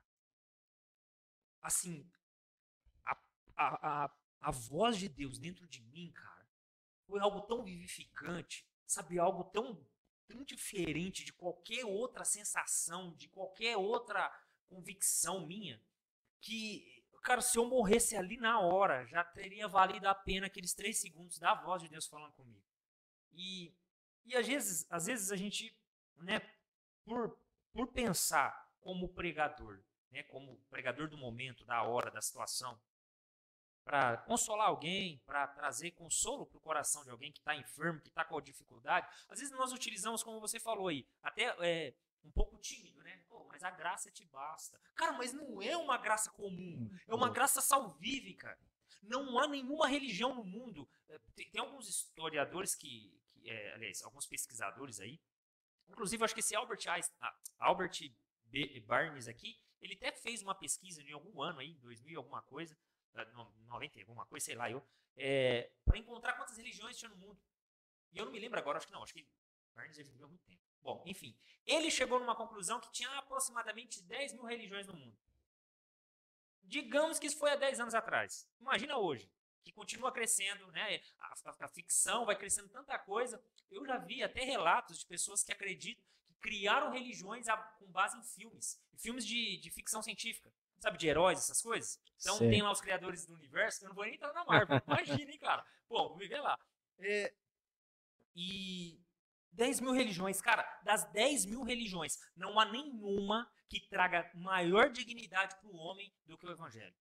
assim, 1.61 2.05
a, 3.05 3.17
a, 3.55 4.03
a, 4.05 4.11
a 4.39 4.51
voz 4.51 4.97
de 4.97 5.09
Deus 5.09 5.39
dentro 5.39 5.67
de 5.67 5.81
mim, 5.81 6.11
cara, 6.11 6.47
foi 7.05 7.19
algo 7.19 7.41
tão 7.41 7.63
vivificante 7.63 8.67
sabe, 8.87 9.19
algo 9.19 9.43
tão, 9.43 9.85
tão 10.27 10.43
diferente 10.43 11.25
de 11.25 11.33
qualquer 11.33 11.85
outra 11.85 12.23
sensação, 12.23 13.13
de 13.15 13.27
qualquer 13.27 13.75
outra 13.75 14.31
convicção 14.69 15.45
minha, 15.45 15.81
que, 16.39 17.05
cara, 17.21 17.41
se 17.41 17.57
eu 17.57 17.65
morresse 17.65 18.15
ali 18.15 18.37
na 18.37 18.59
hora, 18.59 19.05
já 19.05 19.23
teria 19.23 19.67
valido 19.67 20.07
a 20.07 20.15
pena 20.15 20.47
aqueles 20.47 20.73
três 20.73 20.97
segundos 20.97 21.37
da 21.37 21.53
voz 21.53 21.81
de 21.81 21.89
Deus 21.89 22.07
falando 22.07 22.33
comigo. 22.33 22.65
E, 23.33 23.75
e 24.25 24.35
às 24.35 24.47
vezes, 24.47 24.87
às 24.89 25.05
vezes 25.05 25.31
a 25.31 25.35
gente, 25.35 25.77
né, 26.15 26.39
por, 27.03 27.37
por 27.73 27.87
pensar 27.87 28.71
como 28.79 29.09
pregador, 29.09 29.83
né, 30.09 30.23
como 30.23 30.57
pregador 30.69 31.09
do 31.09 31.17
momento, 31.17 31.65
da 31.65 31.83
hora, 31.83 32.09
da 32.09 32.21
situação, 32.21 32.79
para 33.87 34.17
consolar 34.17 34.67
alguém, 34.67 35.17
para 35.25 35.47
trazer 35.47 35.91
consolo 35.91 36.45
para 36.45 36.57
o 36.57 36.61
coração 36.61 37.05
de 37.05 37.09
alguém 37.09 37.31
que 37.31 37.39
está 37.39 37.55
enfermo, 37.55 38.01
que 38.01 38.09
está 38.09 38.25
com 38.25 38.41
dificuldade. 38.41 39.07
Às 39.29 39.39
vezes 39.39 39.55
nós 39.55 39.71
utilizamos, 39.71 40.21
como 40.21 40.41
você 40.41 40.59
falou 40.59 40.89
aí, 40.89 41.07
até 41.23 41.55
é, 41.61 41.95
um 42.21 42.29
pouco 42.29 42.57
tímido, 42.57 43.01
né? 43.01 43.23
Pô, 43.29 43.45
mas 43.45 43.63
a 43.63 43.71
graça 43.71 44.11
te 44.11 44.25
basta. 44.25 44.77
Cara, 44.93 45.13
mas 45.13 45.31
não 45.31 45.61
é 45.61 45.77
uma 45.77 45.97
graça 45.97 46.29
comum, 46.31 46.89
é 47.07 47.15
uma 47.15 47.29
graça 47.29 47.61
salvífica. 47.61 48.59
Não 49.01 49.39
há 49.39 49.47
nenhuma 49.47 49.87
religião 49.87 50.35
no 50.35 50.43
mundo. 50.43 50.89
É, 51.07 51.17
tem, 51.33 51.49
tem 51.49 51.61
alguns 51.61 51.87
historiadores 51.87 52.75
que, 52.75 53.17
que 53.29 53.49
é, 53.49 53.73
aliás, 53.73 54.03
alguns 54.03 54.25
pesquisadores 54.25 54.99
aí, 54.99 55.17
inclusive 55.87 56.25
acho 56.25 56.33
que 56.33 56.41
esse 56.41 56.53
Albert 56.53 56.85
Einstein, 56.89 57.17
ah, 57.21 57.33
Albert. 57.57 58.11
Barnes 58.85 59.27
aqui, 59.27 59.59
ele 59.81 59.93
até 59.93 60.11
fez 60.11 60.41
uma 60.41 60.55
pesquisa 60.55 61.01
em 61.01 61.11
algum 61.11 61.41
ano 61.41 61.59
aí, 61.59 61.73
2000 61.75 62.17
alguma 62.17 62.41
coisa, 62.41 62.77
90, 63.25 63.99
alguma 64.01 64.25
coisa, 64.25 64.45
sei 64.45 64.55
lá, 64.55 64.69
eu, 64.69 64.85
é, 65.15 65.71
para 65.85 65.97
encontrar 65.97 66.33
quantas 66.33 66.57
religiões 66.57 66.97
tinha 66.97 67.09
no 67.09 67.17
mundo. 67.17 67.39
E 68.11 68.17
eu 68.17 68.25
não 68.25 68.31
me 68.31 68.39
lembro 68.39 68.59
agora, 68.59 68.77
acho 68.77 68.87
que 68.87 68.93
não, 68.93 69.03
acho 69.03 69.13
que 69.13 69.27
Barnes 69.73 69.97
viveu 69.97 70.25
há 70.25 70.29
muito 70.29 70.43
tempo. 70.45 70.61
Bom, 70.81 71.03
enfim, 71.05 71.37
ele 71.65 71.91
chegou 71.91 72.19
numa 72.19 72.35
conclusão 72.35 72.79
que 72.79 72.91
tinha 72.91 73.09
aproximadamente 73.17 74.01
10 74.03 74.33
mil 74.33 74.43
religiões 74.43 74.87
no 74.87 74.93
mundo. 74.93 75.17
Digamos 76.63 77.19
que 77.19 77.27
isso 77.27 77.37
foi 77.37 77.51
há 77.51 77.55
10 77.55 77.79
anos 77.81 77.93
atrás. 77.93 78.49
Imagina 78.59 78.97
hoje, 78.97 79.29
que 79.63 79.71
continua 79.71 80.11
crescendo, 80.11 80.71
né? 80.71 81.01
A, 81.19 81.33
a, 81.45 81.65
a, 81.65 81.67
ficção 81.67 82.25
vai 82.25 82.37
crescendo 82.37 82.69
tanta 82.69 82.97
coisa. 82.97 83.41
Eu 83.69 83.85
já 83.85 83.97
vi 83.97 84.23
até 84.23 84.43
relatos 84.43 84.99
de 84.99 85.05
pessoas 85.05 85.43
que 85.43 85.51
acreditam 85.51 86.03
que 86.25 86.33
criaram 86.35 86.91
religiões 86.91 87.47
a, 87.47 87.57
com 87.57 87.85
base 87.87 88.17
em 88.17 88.23
filmes, 88.23 88.81
filmes 88.97 89.25
de, 89.25 89.57
de 89.57 89.69
ficção 89.69 90.01
científica, 90.01 90.53
sabe, 90.79 90.97
de 90.97 91.07
heróis, 91.07 91.39
essas 91.39 91.61
coisas. 91.61 91.99
Então 92.19 92.37
Sim. 92.37 92.49
tem 92.49 92.61
lá 92.61 92.71
os 92.71 92.81
criadores 92.81 93.25
do 93.25 93.33
universo, 93.33 93.83
eu 93.83 93.89
não 93.89 93.95
vou 93.95 94.05
nem 94.05 94.15
entrar 94.15 94.33
na 94.33 94.45
Marvel, 94.45 94.81
imagina, 94.87 95.31
hein, 95.31 95.39
cara. 95.39 95.65
Pô, 95.87 96.15
ver 96.15 96.39
lá. 96.39 96.57
É, 96.99 97.33
e 98.35 98.99
10 99.51 99.81
mil 99.81 99.91
religiões, 99.91 100.39
cara, 100.41 100.63
das 100.83 101.03
10 101.11 101.45
mil 101.45 101.63
religiões, 101.63 102.19
não 102.35 102.59
há 102.59 102.65
nenhuma 102.65 103.51
que 103.67 103.79
traga 103.89 104.29
maior 104.35 104.89
dignidade 104.89 105.55
para 105.55 105.69
o 105.69 105.75
homem 105.75 106.13
do 106.25 106.37
que 106.37 106.45
o 106.45 106.51
evangelho. 106.51 106.95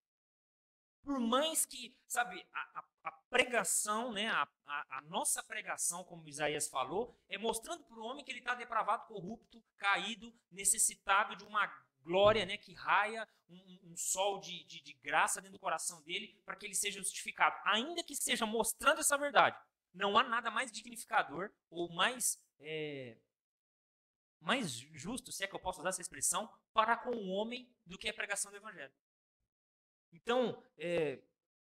Por 1.02 1.20
mais 1.20 1.64
que, 1.64 1.96
sabe, 2.08 2.44
a, 2.52 2.80
a, 2.80 2.84
a 3.04 3.12
pregação, 3.30 4.12
né, 4.12 4.28
a, 4.28 4.48
a, 4.66 5.00
nossa 5.02 5.40
pregação, 5.40 6.02
como 6.02 6.26
Isaías 6.26 6.68
falou, 6.68 7.16
é 7.28 7.38
mostrando 7.38 7.84
para 7.84 8.00
o 8.00 8.04
homem 8.04 8.24
que 8.24 8.32
ele 8.32 8.40
está 8.40 8.56
depravado, 8.56 9.06
corrupto, 9.06 9.62
caído, 9.76 10.34
necessitado 10.50 11.36
de 11.36 11.44
uma 11.44 11.68
glória 12.06 12.46
né, 12.46 12.56
que 12.56 12.72
raia 12.72 13.28
um, 13.48 13.80
um 13.92 13.96
sol 13.96 14.40
de, 14.40 14.64
de, 14.64 14.80
de 14.80 14.92
graça 14.94 15.40
dentro 15.40 15.58
do 15.58 15.60
coração 15.60 16.00
dele 16.02 16.40
para 16.44 16.56
que 16.56 16.64
ele 16.64 16.74
seja 16.74 17.00
justificado. 17.00 17.56
Ainda 17.66 18.02
que 18.04 18.14
seja 18.14 18.46
mostrando 18.46 19.00
essa 19.00 19.18
verdade, 19.18 19.58
não 19.92 20.16
há 20.16 20.22
nada 20.22 20.50
mais 20.50 20.70
dignificador 20.70 21.50
ou 21.68 21.92
mais 21.92 22.40
é, 22.60 23.16
mais 24.40 24.70
justo, 24.72 25.32
se 25.32 25.42
é 25.42 25.48
que 25.48 25.54
eu 25.54 25.60
posso 25.60 25.80
usar 25.80 25.88
essa 25.88 26.00
expressão, 26.00 26.48
para 26.72 26.96
com 26.96 27.10
o 27.10 27.28
homem 27.30 27.68
do 27.84 27.98
que 27.98 28.08
a 28.08 28.14
pregação 28.14 28.50
do 28.50 28.56
evangelho. 28.56 28.92
Então, 30.12 30.62
é, 30.78 31.20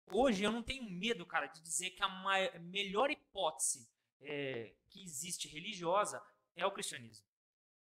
hoje 0.08 0.44
eu 0.44 0.52
não 0.52 0.64
tenho 0.64 0.90
medo, 0.90 1.26
cara, 1.26 1.48
de 1.48 1.62
dizer 1.62 1.92
que 1.92 2.02
a 2.02 2.08
maior, 2.08 2.58
melhor 2.60 3.12
hipótese 3.12 3.90
é, 4.22 4.74
que 4.90 5.04
existe 5.04 5.48
religiosa 5.48 6.24
é 6.56 6.66
o 6.66 6.72
cristianismo. 6.72 7.29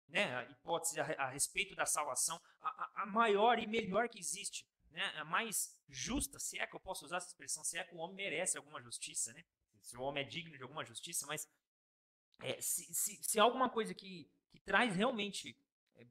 Né? 0.07 0.35
A 0.35 0.43
hipótese 0.43 0.99
a, 0.99 1.03
a 1.03 1.29
respeito 1.29 1.75
da 1.75 1.85
salvação, 1.85 2.41
a, 2.61 3.03
a, 3.03 3.05
maior 3.05 3.59
e 3.59 3.67
melhor 3.67 4.07
que 4.07 4.19
existe, 4.19 4.65
né? 4.89 5.03
a 5.17 5.25
mais 5.25 5.77
justa, 5.87 6.39
se 6.39 6.57
é 6.57 6.65
que 6.65 6.75
eu 6.75 6.79
posso 6.79 7.05
usar 7.05 7.17
essa 7.17 7.27
expressão, 7.27 7.63
se 7.63 7.77
é 7.77 7.83
que 7.83 7.93
o 7.93 7.97
homem 7.97 8.15
merece 8.15 8.57
alguma 8.57 8.81
justiça, 8.81 9.33
né? 9.33 9.43
se 9.81 9.97
o 9.97 10.01
homem 10.01 10.23
é 10.23 10.27
digno 10.27 10.55
de 10.55 10.63
alguma 10.63 10.83
justiça, 10.83 11.25
mas 11.25 11.49
é, 12.39 12.59
se, 12.61 12.93
se, 12.93 13.21
se 13.23 13.39
alguma 13.39 13.69
coisa 13.69 13.93
que, 13.93 14.29
que 14.49 14.59
traz 14.59 14.95
realmente 14.95 15.57
é, 15.95 16.07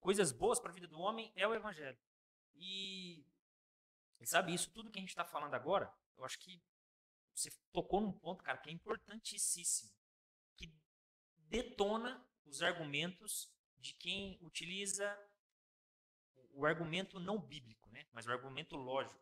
coisas 0.00 0.32
boas 0.32 0.60
para 0.60 0.70
a 0.70 0.74
vida 0.74 0.86
do 0.86 0.98
homem 0.98 1.32
é 1.34 1.46
o 1.46 1.54
evangelho. 1.54 1.98
E, 2.54 3.24
e 4.20 4.26
sabe, 4.26 4.54
isso 4.54 4.70
tudo 4.72 4.90
que 4.90 4.98
a 4.98 5.02
gente 5.02 5.10
está 5.10 5.24
falando 5.24 5.54
agora, 5.54 5.92
eu 6.16 6.24
acho 6.24 6.38
que 6.38 6.62
você 7.34 7.50
tocou 7.72 8.00
num 8.00 8.12
ponto, 8.12 8.42
cara, 8.42 8.58
que 8.58 8.68
é 8.68 8.72
importantíssimo. 8.72 9.90
Que 10.56 10.72
detona 11.38 12.24
os 12.52 12.62
argumentos 12.62 13.50
de 13.78 13.94
quem 13.94 14.38
utiliza 14.42 15.18
o 16.52 16.66
argumento 16.66 17.18
não 17.18 17.38
bíblico, 17.40 17.90
né? 17.90 18.06
mas 18.12 18.26
o 18.26 18.30
argumento 18.30 18.76
lógico. 18.76 19.18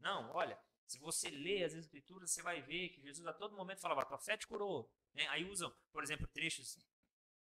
Não, 0.00 0.30
olha, 0.32 0.60
se 0.86 0.98
você 0.98 1.30
lê 1.30 1.62
as 1.62 1.72
escrituras, 1.72 2.32
você 2.32 2.42
vai 2.42 2.60
ver 2.60 2.88
que 2.88 3.00
Jesus 3.00 3.24
a 3.26 3.32
todo 3.32 3.56
momento 3.56 3.80
falava, 3.80 4.04
tua 4.04 4.18
fé 4.18 4.36
te 4.36 4.46
curou. 4.46 4.92
Né? 5.14 5.26
Aí 5.28 5.44
usam, 5.44 5.72
por 5.92 6.02
exemplo, 6.02 6.26
trechos 6.26 6.76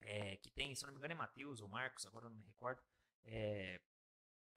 é, 0.00 0.36
que 0.38 0.50
tem, 0.50 0.74
se 0.74 0.84
não 0.84 0.92
me 0.92 0.98
engano 0.98 1.12
é 1.12 1.16
Mateus 1.16 1.60
ou 1.60 1.68
Marcos, 1.68 2.06
agora 2.06 2.30
não 2.30 2.36
me 2.36 2.46
recordo, 2.46 2.82
é, 3.24 3.78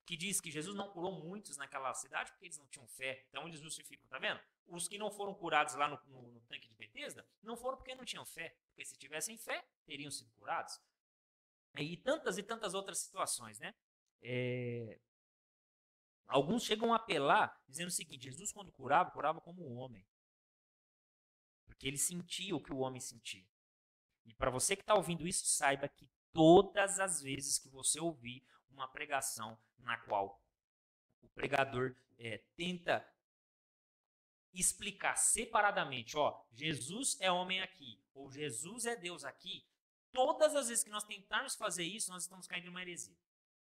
que 0.05 0.16
diz 0.16 0.39
que 0.39 0.49
Jesus 0.49 0.76
não 0.78 0.89
curou 0.91 1.11
muitos 1.11 1.57
naquela 1.57 1.93
cidade 1.93 2.32
porque 2.32 2.45
eles 2.45 2.57
não 2.57 2.68
tinham 2.68 2.88
fé. 2.88 3.26
Então 3.30 3.45
eles 3.47 3.59
justificam, 3.59 4.07
tá 4.07 4.18
vendo? 4.18 4.39
Os 4.68 4.88
que 4.88 4.97
não 4.97 5.11
foram 5.11 5.34
curados 5.34 5.76
lá 5.76 5.88
no, 5.88 5.99
no, 6.07 6.32
no 6.32 6.41
tanque 6.41 6.68
de 6.68 6.76
Betesda 6.76 7.28
não 7.41 7.55
foram 7.55 7.78
porque 7.78 7.95
não 7.95 8.05
tinham 8.05 8.26
fé. 8.26 8.55
Porque 8.70 8.86
se 8.86 8.97
tivessem 8.97 9.38
fé, 9.38 9.66
teriam 9.86 10.09
sido 10.09 10.32
curados. 10.34 10.80
E 11.78 11.97
tantas 11.97 12.38
e 12.38 12.43
tantas 12.43 12.74
outras 12.74 12.99
situações, 12.99 13.59
né? 13.59 13.74
É... 14.22 14.99
Alguns 16.28 16.64
chegam 16.64 16.93
a 16.93 16.97
apelar 16.97 17.61
dizendo 17.68 17.89
o 17.89 17.91
seguinte: 17.91 18.24
Jesus, 18.24 18.51
quando 18.51 18.72
curava, 18.72 19.11
curava 19.11 19.41
como 19.41 19.68
um 19.68 19.78
homem. 19.78 20.05
Porque 21.66 21.88
ele 21.88 21.97
sentia 21.97 22.55
o 22.55 22.61
que 22.61 22.74
o 22.74 22.80
homem 22.80 23.01
sentia. 23.01 23.45
E 24.26 24.34
para 24.34 24.49
você 24.49 24.76
que 24.76 24.82
está 24.84 24.95
ouvindo 24.95 25.28
isso, 25.28 25.45
saiba 25.45 25.88
que 25.88 26.09
todas 26.32 26.99
as 26.99 27.22
vezes 27.22 27.59
que 27.59 27.70
você 27.70 27.99
ouvir 27.99 28.45
uma 28.70 28.88
pregação 28.88 29.57
na 29.78 29.97
qual 29.97 30.41
o 31.22 31.30
pregador 31.30 31.95
é, 32.18 32.39
tenta 32.55 33.05
explicar 34.60 35.16
separadamente, 35.16 36.16
ó, 36.16 36.39
Jesus 36.51 37.20
é 37.20 37.32
homem 37.32 37.62
aqui, 37.62 37.99
ou 38.14 38.32
Jesus 38.32 38.86
é 38.86 38.95
Deus 38.95 39.24
aqui, 39.24 39.66
todas 40.12 40.56
as 40.56 40.68
vezes 40.68 40.84
que 40.84 40.89
nós 40.89 41.04
tentarmos 41.04 41.56
fazer 41.56 41.84
isso, 41.84 42.12
nós 42.12 42.24
estamos 42.24 42.47
caindo 42.47 42.66
em 42.66 42.70
uma 42.70 42.82
heresia. 42.82 43.18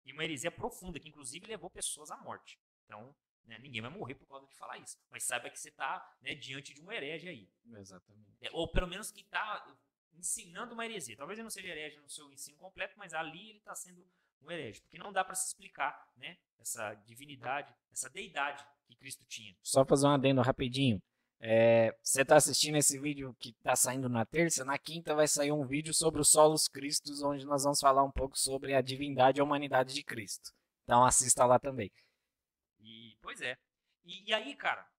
E 0.06 0.12
uma 0.12 0.24
heresia 0.24 0.52
profunda, 0.52 1.00
que 1.00 1.10
inclusive 1.10 1.48
levou 1.48 1.70
pessoas 1.70 2.12
à 2.12 2.18
morte. 2.18 2.60
Então, 2.86 3.16
né, 3.46 3.58
ninguém 3.60 3.82
vai 3.82 3.90
morrer 3.90 4.16
por 4.16 4.28
causa 4.28 4.46
de 4.46 4.54
falar 4.56 4.78
isso. 4.78 4.98
Mas 5.10 5.24
saiba 5.24 5.50
que 5.50 5.60
você 5.60 5.70
está 5.70 6.18
né, 6.22 6.36
diante 6.36 6.74
de 6.74 6.82
um 6.82 6.92
herege 6.92 7.28
aí. 7.28 7.50
Exatamente. 7.78 8.38
É, 8.42 8.52
ou 8.52 8.68
pelo 8.68 8.88
menos 8.88 9.10
que 9.10 9.22
está 9.22 9.66
ensinando 10.14 10.74
uma 10.74 10.86
heresia. 10.86 11.18
Talvez 11.18 11.40
ele 11.40 11.44
não 11.44 11.50
seja 11.50 11.70
herege 11.70 11.98
no 12.00 12.10
seu 12.10 12.32
ensino 12.32 12.58
completo, 12.58 12.96
mas 12.98 13.14
ali 13.14 13.50
ele 13.50 13.60
está 13.60 13.74
sendo 13.74 14.06
um 14.42 14.52
herege. 14.52 14.82
Porque 14.82 14.98
não 14.98 15.12
dá 15.12 15.24
para 15.24 15.36
se 15.36 15.48
explicar 15.48 16.12
né, 16.16 16.38
essa 16.60 16.94
divindade, 16.94 17.74
essa 17.92 18.10
deidade 18.10 18.66
que 18.86 18.96
Cristo 18.96 19.26
tinha. 19.26 19.56
Só 19.62 19.86
fazer 19.86 20.08
um 20.08 20.12
adendo 20.12 20.42
rapidinho. 20.42 21.02
É, 21.40 21.96
você 22.02 22.22
está 22.22 22.38
assistindo 22.38 22.78
esse 22.78 23.00
vídeo 23.00 23.36
que 23.40 23.50
está 23.50 23.76
saindo 23.76 24.10
na 24.10 24.26
terça, 24.26 24.64
na 24.64 24.80
quinta 24.80 25.14
vai 25.14 25.28
sair 25.28 25.52
um 25.52 25.66
vídeo 25.66 25.94
sobre 25.94 26.22
os 26.22 26.30
solos 26.30 26.68
cristos, 26.68 27.22
onde 27.22 27.46
nós 27.46 27.64
vamos 27.64 27.80
falar 27.80 28.04
um 28.04 28.12
pouco 28.12 28.38
sobre 28.38 28.74
a 28.74 28.82
divindade 28.82 29.40
e 29.40 29.42
a 29.42 29.44
humanidade 29.44 29.94
de 29.94 30.04
Cristo. 30.04 30.52
Então 30.84 31.04
assista 31.04 31.46
lá 31.46 31.60
também. 31.60 31.92
E, 32.80 33.18
pois 33.22 33.42
é. 33.42 33.58
E, 34.04 34.30
e 34.30 34.34
aí, 34.34 34.56
cara, 34.56 34.90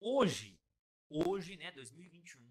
hoje, 0.00 0.58
hoje, 1.08 1.56
né, 1.56 1.70
2021, 1.72 2.42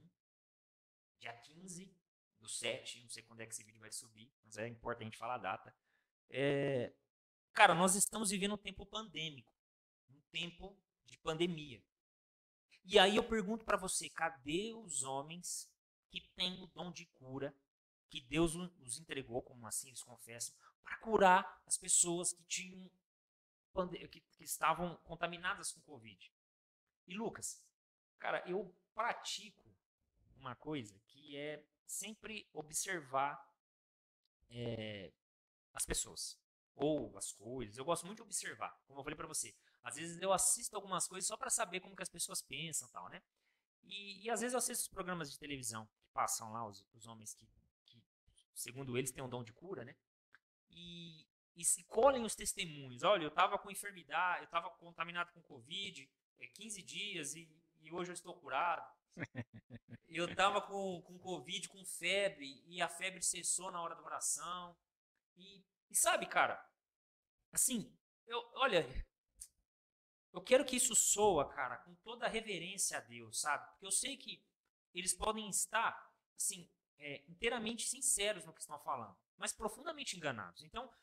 dia 1.20 1.34
15 1.34 1.94
do 2.40 2.48
7, 2.48 3.02
não 3.02 3.10
sei 3.10 3.24
quando 3.24 3.42
é 3.42 3.46
que 3.46 3.54
esse 3.54 3.64
vídeo 3.64 3.82
vai 3.82 3.92
subir, 3.92 4.32
mas 4.44 4.58
é 4.58 4.68
importante 4.68 5.18
falar 5.18 5.36
a 5.36 5.40
data. 5.40 5.76
É, 6.30 6.94
cara, 7.54 7.74
nós 7.74 7.96
estamos 7.96 8.30
vivendo 8.30 8.56
um 8.56 8.58
tempo 8.58 8.86
pandêmico, 8.86 9.52
tempo 10.36 10.78
de 11.06 11.18
pandemia. 11.20 11.82
E 12.84 13.00
aí 13.00 13.16
eu 13.16 13.24
pergunto 13.24 13.64
para 13.64 13.78
você, 13.78 14.10
cadê 14.10 14.74
os 14.74 15.02
homens 15.02 15.72
que 16.12 16.20
têm 16.36 16.62
o 16.62 16.68
dom 16.68 16.92
de 16.92 17.06
cura, 17.06 17.56
que 18.10 18.20
Deus 18.20 18.54
os 18.54 19.00
entregou, 19.00 19.42
como 19.42 19.66
assim 19.66 19.88
eles 19.88 20.04
confessam, 20.04 20.54
para 20.84 20.98
curar 20.98 21.62
as 21.66 21.78
pessoas 21.78 22.34
que 22.34 22.44
tinham 22.44 22.92
que, 24.10 24.20
que 24.20 24.44
estavam 24.44 24.98
contaminadas 25.04 25.72
com 25.72 25.82
Covid? 25.82 26.34
E 27.08 27.14
Lucas, 27.14 27.66
cara, 28.20 28.44
eu 28.48 28.76
pratico 28.94 29.66
uma 30.38 30.56
coisa 30.56 31.00
que 31.08 31.38
é 31.38 31.66
sempre 31.86 32.48
observar 32.54 33.34
é, 34.50 35.12
as 35.74 35.86
pessoas 35.86 36.38
ou 36.76 37.18
as 37.18 37.32
coisas. 37.32 37.78
Eu 37.78 37.86
gosto 37.86 38.06
muito 38.06 38.18
de 38.18 38.24
observar, 38.24 38.78
como 38.86 39.00
eu 39.00 39.04
falei 39.04 39.18
para 39.18 39.28
você. 39.28 39.56
Às 39.86 39.98
vezes 39.98 40.20
eu 40.20 40.34
assisto 40.34 40.76
algumas 40.76 41.08
coisas 41.08 41.28
só 41.28 41.38
para 41.38 41.52
saber 41.52 41.80
como 41.80 41.96
que 41.96 42.02
as 42.02 42.10
pessoas 42.10 42.42
pensam, 42.42 42.90
tal, 42.90 43.08
né? 43.08 43.22
E, 43.84 44.26
e, 44.26 44.30
às 44.32 44.42
vezes 44.42 44.54
eu 44.54 44.58
assisto 44.58 44.82
os 44.82 44.90
programas 44.90 45.32
de 45.32 45.38
televisão 45.38 45.86
que 45.86 46.08
passam 46.12 46.52
lá 46.52 46.68
os, 46.68 46.84
os 46.96 47.06
homens 47.06 47.36
que, 47.36 47.48
que, 47.86 48.04
segundo 48.56 48.98
eles, 48.98 49.12
têm 49.12 49.24
um 49.24 49.30
dom 49.30 49.44
de 49.44 49.54
cura, 49.54 49.86
né? 49.86 49.96
E, 50.72 51.28
e 51.56 51.64
se 51.64 51.84
colhem 51.84 52.26
os 52.26 52.34
testemunhos. 52.34 53.04
Olha, 53.04 53.26
eu 53.26 53.28
estava 53.28 53.60
com 53.60 53.70
enfermidade, 53.70 54.40
eu 54.40 54.46
estava 54.46 54.72
contaminado 54.72 55.32
com 55.34 55.42
Covid, 55.44 56.12
é 56.40 56.48
15 56.48 56.82
dias 56.82 57.36
e, 57.36 57.48
e 57.82 57.94
hoje 57.94 58.10
eu 58.10 58.16
estou 58.16 58.34
curado. 58.40 58.92
eu 60.10 60.26
estava 60.26 60.64
com, 60.64 61.04
com 61.04 61.20
Covid, 61.20 61.70
com 61.70 61.86
febre, 61.86 62.64
e 62.66 62.82
a 62.82 62.90
febre 62.90 63.22
cessou 63.22 63.72
na 63.72 63.80
hora 63.84 63.94
da 63.94 64.02
oração. 64.02 64.76
E, 65.38 65.64
e 65.92 65.96
sabe, 65.96 66.26
cara, 66.26 66.60
assim, 67.52 67.96
eu, 68.26 68.44
olha, 68.56 68.84
eu 70.36 70.42
quero 70.42 70.66
que 70.66 70.76
isso 70.76 70.94
soa, 70.94 71.48
cara, 71.48 71.78
com 71.78 71.96
toda 71.96 72.26
a 72.26 72.30
reverência 72.30 72.98
a 72.98 73.00
Deus, 73.00 73.40
sabe? 73.40 73.66
Porque 73.72 73.86
eu 73.86 73.92
sei 73.92 74.18
que 74.18 74.44
eles 74.94 75.14
podem 75.14 75.48
estar, 75.48 76.14
assim, 76.36 76.70
é, 76.98 77.24
inteiramente 77.30 77.88
sinceros 77.88 78.44
no 78.44 78.54
que 78.54 78.60
estão 78.60 78.78
falando, 78.80 79.18
mas 79.38 79.54
profundamente 79.54 80.18
enganados. 80.18 80.62
Então, 80.62 80.94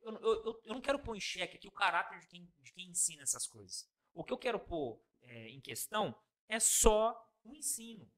eu, 0.00 0.14
eu, 0.14 0.62
eu 0.62 0.74
não 0.74 0.80
quero 0.80 1.00
pôr 1.00 1.16
em 1.16 1.20
xeque 1.20 1.56
aqui 1.56 1.66
o 1.66 1.72
caráter 1.72 2.20
de 2.20 2.28
quem, 2.28 2.46
de 2.60 2.72
quem 2.72 2.88
ensina 2.88 3.24
essas 3.24 3.48
coisas. 3.48 3.90
O 4.12 4.22
que 4.22 4.32
eu 4.32 4.38
quero 4.38 4.60
pôr 4.60 5.02
é, 5.20 5.48
em 5.48 5.60
questão 5.60 6.16
é 6.46 6.60
só 6.60 7.20
o 7.42 7.52
ensino. 7.52 8.08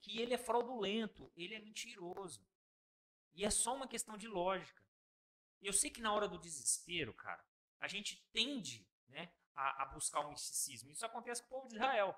Que 0.00 0.20
ele 0.20 0.34
é 0.34 0.38
fraudulento, 0.38 1.32
ele 1.36 1.56
é 1.56 1.58
mentiroso. 1.58 2.46
E 3.34 3.44
é 3.44 3.50
só 3.50 3.74
uma 3.74 3.88
questão 3.88 4.16
de 4.16 4.28
lógica. 4.28 4.86
Eu 5.60 5.72
sei 5.72 5.90
que 5.90 6.00
na 6.00 6.12
hora 6.12 6.28
do 6.28 6.38
desespero, 6.38 7.12
cara, 7.12 7.44
a 7.80 7.88
gente 7.88 8.24
tende 8.32 8.88
né, 9.10 9.32
a, 9.54 9.82
a 9.82 9.86
buscar 9.86 10.20
o 10.20 10.30
misticismo. 10.30 10.90
Isso 10.90 11.04
acontece 11.04 11.42
com 11.42 11.48
o 11.48 11.50
povo 11.50 11.68
de 11.68 11.76
Israel. 11.76 12.16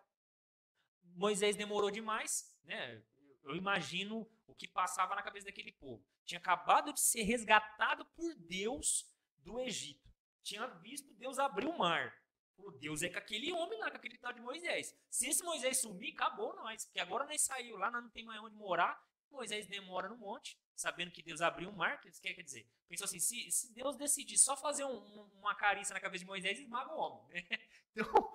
Moisés 1.15 1.57
demorou 1.57 1.91
demais, 1.91 2.57
né? 2.65 3.03
Eu 3.43 3.57
imagino 3.57 4.29
o 4.47 4.55
que 4.55 4.69
passava 4.69 5.15
na 5.15 5.23
cabeça 5.23 5.47
daquele 5.47 5.73
povo. 5.73 6.05
Tinha 6.25 6.39
acabado 6.39 6.93
de 6.93 7.01
ser 7.01 7.23
resgatado 7.23 8.05
por 8.15 8.35
Deus 8.37 9.11
do 9.39 9.59
Egito. 9.59 10.09
Tinha 10.43 10.67
visto 10.67 11.13
Deus 11.15 11.39
abrir 11.39 11.67
o 11.67 11.77
mar. 11.77 12.17
O 12.57 12.71
Deus 12.71 13.03
é 13.03 13.09
com 13.09 13.19
aquele 13.19 13.53
homem 13.53 13.79
lá, 13.81 13.91
com 13.91 13.97
aquele 13.97 14.19
tal 14.19 14.33
de 14.33 14.41
Moisés. 14.41 14.97
Se 15.11 15.29
esse 15.29 15.43
Moisés 15.43 15.81
sumir, 15.81 16.15
acabou 16.15 16.55
nós. 16.55 16.85
Porque 16.85 17.01
agora 17.01 17.27
nós 17.27 17.41
saiu 17.43 17.77
lá, 17.77 17.91
nós 17.91 18.03
não 18.03 18.11
tem 18.11 18.25
mais 18.25 18.41
onde 18.41 18.55
morar. 18.55 19.03
Moisés 19.33 19.67
demora 19.67 20.09
no 20.09 20.17
monte, 20.17 20.59
sabendo 20.77 21.11
que 21.11 21.23
Deus 21.23 21.41
abriu 21.41 21.71
o 21.71 21.77
mar. 21.77 22.01
Que 22.01 22.11
quer 22.11 22.43
dizer? 22.43 22.69
Pensou 22.89 23.05
assim: 23.05 23.19
se, 23.19 23.51
se 23.51 23.73
Deus 23.73 23.97
decidir 23.97 24.39
só 24.39 24.57
fazer 24.57 24.85
um, 24.85 25.23
uma 25.39 25.55
carícia 25.55 25.95
na 25.95 26.01
cabeça 26.01 26.25
de 26.25 26.29
Moisés, 26.29 26.59
esmaga 26.59 26.93
o 26.93 26.99
homem. 26.99 27.29
Então, 27.95 28.35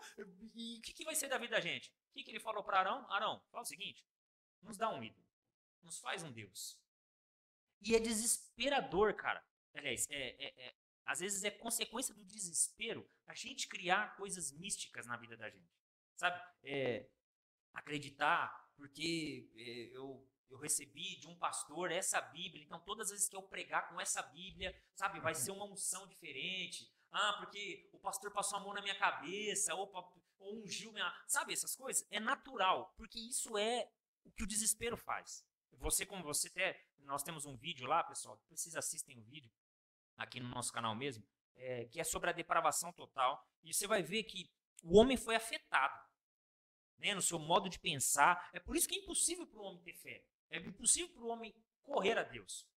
e 0.53 0.77
o 0.77 0.81
que, 0.83 0.93
que, 0.93 1.03
vai 1.03 1.15
ser 1.15 1.27
da 1.29 1.39
vida 1.39 1.55
da 1.55 1.59
gente? 1.59 1.89
O 1.89 2.13
que, 2.13 2.23
que 2.23 2.29
ele 2.29 2.39
falou 2.39 2.63
para 2.63 2.79
Arão? 2.79 3.11
Arão, 3.11 3.41
fala 3.49 3.63
o 3.63 3.65
seguinte: 3.65 4.05
nos 4.61 4.77
dá 4.77 4.87
um 4.87 5.03
ídolo, 5.03 5.25
nos 5.81 5.97
faz 5.97 6.21
um 6.21 6.31
Deus. 6.31 6.79
E 7.81 7.95
é 7.95 7.99
desesperador, 7.99 9.15
cara. 9.15 9.43
Aliás, 9.73 10.05
é, 10.11 10.45
é, 10.45 10.67
é, 10.67 10.75
às 11.05 11.19
vezes 11.19 11.43
é 11.43 11.49
consequência 11.49 12.13
do 12.13 12.23
desespero 12.23 13.09
a 13.25 13.33
gente 13.33 13.67
criar 13.67 14.15
coisas 14.15 14.51
místicas 14.51 15.07
na 15.07 15.17
vida 15.17 15.35
da 15.35 15.49
gente. 15.49 15.71
Sabe? 16.15 16.39
É, 16.63 17.07
acreditar, 17.73 18.71
porque 18.75 19.49
é, 19.55 19.95
eu, 19.95 20.27
eu 20.49 20.57
recebi 20.57 21.17
de 21.17 21.27
um 21.27 21.35
pastor 21.37 21.91
essa 21.91 22.19
Bíblia, 22.21 22.63
então 22.63 22.79
todas 22.79 23.07
as 23.07 23.11
vezes 23.11 23.29
que 23.29 23.35
eu 23.35 23.43
pregar 23.43 23.89
com 23.89 23.99
essa 23.99 24.21
Bíblia, 24.21 24.75
sabe, 24.95 25.19
vai 25.19 25.35
ser 25.35 25.51
uma 25.51 25.65
unção 25.65 26.07
diferente. 26.07 26.91
Ah, 27.11 27.33
porque 27.39 27.89
o 27.93 27.99
pastor 27.99 28.31
passou 28.31 28.57
a 28.57 28.61
mão 28.61 28.73
na 28.73 28.81
minha 28.81 28.97
cabeça, 28.97 29.73
ou, 29.75 29.91
ou 30.39 30.63
ungiu 30.63 30.91
minha. 30.91 31.13
Sabe, 31.27 31.53
essas 31.53 31.75
coisas? 31.75 32.05
É 32.11 32.19
natural, 32.19 32.93
porque 32.97 33.19
isso 33.19 33.57
é 33.57 33.89
o 34.23 34.31
que 34.31 34.43
o 34.43 34.47
desespero 34.47 34.97
faz. 34.97 35.45
Você, 35.73 36.05
como 36.05 36.23
você 36.23 36.47
até. 36.47 36.85
Nós 36.99 37.23
temos 37.23 37.45
um 37.45 37.55
vídeo 37.55 37.87
lá, 37.87 38.03
pessoal, 38.03 38.41
vocês 38.49 38.75
assistem 38.75 39.17
o 39.17 39.23
vídeo 39.23 39.49
aqui 40.17 40.41
no 40.41 40.49
nosso 40.49 40.73
canal 40.73 40.93
mesmo, 40.93 41.25
é, 41.55 41.85
que 41.85 42.01
é 42.01 42.03
sobre 42.03 42.29
a 42.29 42.33
depravação 42.33 42.91
total. 42.91 43.47
E 43.63 43.73
você 43.73 43.87
vai 43.87 44.03
ver 44.03 44.23
que 44.23 44.51
o 44.83 44.97
homem 44.97 45.15
foi 45.15 45.35
afetado 45.35 45.97
né, 46.97 47.13
no 47.13 47.21
seu 47.21 47.39
modo 47.39 47.69
de 47.69 47.79
pensar. 47.79 48.49
É 48.51 48.59
por 48.59 48.75
isso 48.75 48.87
que 48.87 48.95
é 48.95 48.99
impossível 48.99 49.47
para 49.47 49.59
o 49.59 49.63
homem 49.63 49.81
ter 49.83 49.93
fé. 49.93 50.25
É 50.49 50.57
impossível 50.57 51.09
para 51.13 51.23
o 51.23 51.27
homem 51.27 51.53
correr 51.83 52.17
a 52.17 52.23
Deus. 52.23 52.67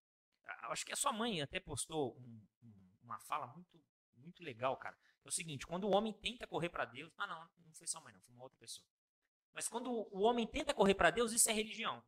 Acho 0.64 0.84
que 0.84 0.92
a 0.92 0.96
sua 0.96 1.12
mãe 1.12 1.40
até 1.40 1.60
postou 1.60 2.16
um, 2.16 2.46
um, 2.62 2.98
uma 3.02 3.18
fala 3.20 3.46
muito, 3.48 3.80
muito 4.16 4.42
legal, 4.42 4.76
cara. 4.76 4.98
É 5.24 5.28
o 5.28 5.32
seguinte: 5.32 5.66
quando 5.66 5.84
o 5.84 5.90
homem 5.90 6.12
tenta 6.12 6.46
correr 6.46 6.68
para 6.68 6.84
Deus. 6.84 7.12
Ah, 7.16 7.26
não, 7.26 7.50
não 7.66 7.74
foi 7.74 7.86
sua 7.86 8.00
mãe, 8.00 8.12
não, 8.12 8.20
foi 8.20 8.34
uma 8.34 8.44
outra 8.44 8.58
pessoa. 8.58 8.86
Mas 9.52 9.68
quando 9.68 9.90
o 9.90 10.20
homem 10.20 10.46
tenta 10.46 10.74
correr 10.74 10.94
para 10.94 11.10
Deus, 11.10 11.32
isso 11.32 11.50
é 11.50 11.52
religião. 11.52 12.02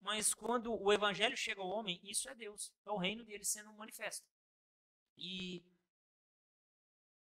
Mas 0.00 0.32
quando 0.32 0.72
o 0.72 0.92
evangelho 0.92 1.36
chega 1.36 1.60
ao 1.60 1.68
homem, 1.68 2.00
isso 2.02 2.28
é 2.28 2.34
Deus. 2.34 2.72
É 2.84 2.90
o 2.90 2.96
reino 2.96 3.24
dele 3.24 3.44
sendo 3.44 3.72
manifesto. 3.72 4.26
E, 5.16 5.64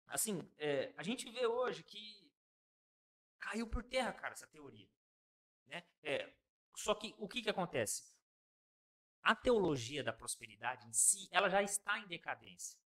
assim, 0.06 0.50
é, 0.58 0.92
a 0.96 1.02
gente 1.02 1.30
vê 1.30 1.46
hoje 1.46 1.82
que 1.82 2.30
caiu 3.38 3.68
por 3.68 3.84
terra, 3.84 4.12
cara, 4.12 4.32
essa 4.32 4.46
teoria. 4.46 4.88
Né? 5.66 5.84
É, 6.02 6.32
só 6.74 6.94
que 6.94 7.14
o 7.18 7.28
que, 7.28 7.42
que 7.42 7.50
acontece? 7.50 8.12
A 9.22 9.34
teologia 9.34 10.02
da 10.02 10.12
prosperidade 10.12 10.86
em 10.86 10.92
si, 10.92 11.28
ela 11.30 11.48
já 11.48 11.62
está 11.62 11.98
em 11.98 12.06
decadência. 12.06 12.78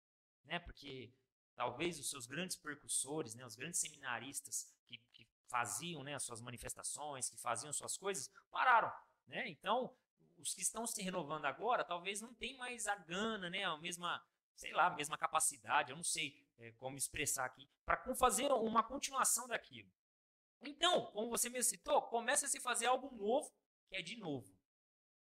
Né? 0.44 0.60
Porque 0.60 1.14
talvez 1.56 2.00
os 2.00 2.10
seus 2.10 2.26
grandes 2.26 2.56
percussores, 2.56 3.36
né, 3.36 3.46
os 3.46 3.56
grandes 3.56 3.80
seminaristas 3.80 4.74
que, 4.86 4.98
que 5.14 5.28
faziam 5.48 6.04
né, 6.04 6.16
as 6.16 6.24
suas 6.24 6.42
manifestações, 6.42 7.30
que 7.30 7.38
faziam 7.38 7.72
suas 7.72 7.98
coisas, 7.98 8.30
pararam. 8.52 8.92
Né? 9.28 9.48
Então, 9.48 9.96
os 10.38 10.54
que 10.54 10.62
estão 10.62 10.86
se 10.86 11.02
renovando 11.02 11.46
agora 11.46 11.84
talvez 11.84 12.22
não 12.22 12.34
tenham 12.34 12.60
mais 12.60 12.88
a 12.88 12.96
gana, 12.96 13.50
né, 13.50 13.64
a 13.64 13.78
mesma, 13.78 14.24
sei 14.56 14.74
lá, 14.74 14.88
a 14.88 14.96
mesma 14.96 15.18
capacidade, 15.18 15.92
eu 15.92 15.96
não 15.96 16.04
sei 16.04 16.46
é, 16.58 16.72
como 16.74 16.98
expressar 16.98 17.46
aqui, 17.46 17.70
para 17.86 17.98
fazer 18.16 18.52
uma 18.52 18.84
continuação 18.84 19.48
daquilo. 19.48 19.90
Então, 20.62 21.06
como 21.12 21.30
você 21.30 21.50
me 21.50 21.62
citou, 21.64 22.02
começa 22.04 22.46
a 22.46 22.50
se 22.50 22.60
fazer 22.60 22.88
algo 22.88 23.16
novo, 23.16 23.54
que 23.96 24.00
é 24.00 24.02
de 24.02 24.18
novo, 24.18 24.46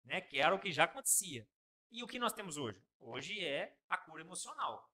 né, 0.04 0.20
que 0.20 0.38
era 0.38 0.54
o 0.54 0.58
que 0.58 0.72
já 0.72 0.84
acontecia. 0.84 1.46
E 1.90 2.02
o 2.02 2.06
que 2.06 2.18
nós 2.18 2.32
temos 2.32 2.56
hoje? 2.56 2.82
Hoje 2.98 3.44
é 3.44 3.76
a 3.88 3.98
cura 3.98 4.22
emocional. 4.22 4.90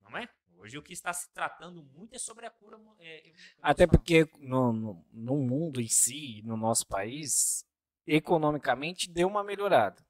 Não 0.00 0.16
é? 0.16 0.28
Hoje 0.56 0.78
o 0.78 0.82
que 0.82 0.92
está 0.92 1.12
se 1.12 1.32
tratando 1.32 1.82
muito 1.82 2.14
é 2.14 2.18
sobre 2.18 2.46
a 2.46 2.50
cura. 2.50 2.78
É, 3.00 3.32
Até 3.60 3.86
porque 3.86 4.28
no, 4.38 4.72
no, 4.72 5.06
no, 5.10 5.36
mundo 5.38 5.80
em 5.80 5.88
si, 5.88 6.40
no 6.44 6.56
nosso 6.56 6.86
país, 6.86 7.66
economicamente 8.06 9.10
deu 9.10 9.26
uma 9.26 9.42
melhorada. 9.42 10.06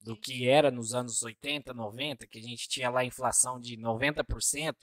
Do 0.00 0.16
que 0.16 0.48
era 0.48 0.70
nos 0.70 0.94
anos 0.94 1.22
80, 1.22 1.74
90, 1.74 2.26
que 2.28 2.38
a 2.38 2.42
gente 2.42 2.68
tinha 2.68 2.88
lá 2.88 3.04
inflação 3.04 3.58
de 3.58 3.76
90%. 3.76 4.76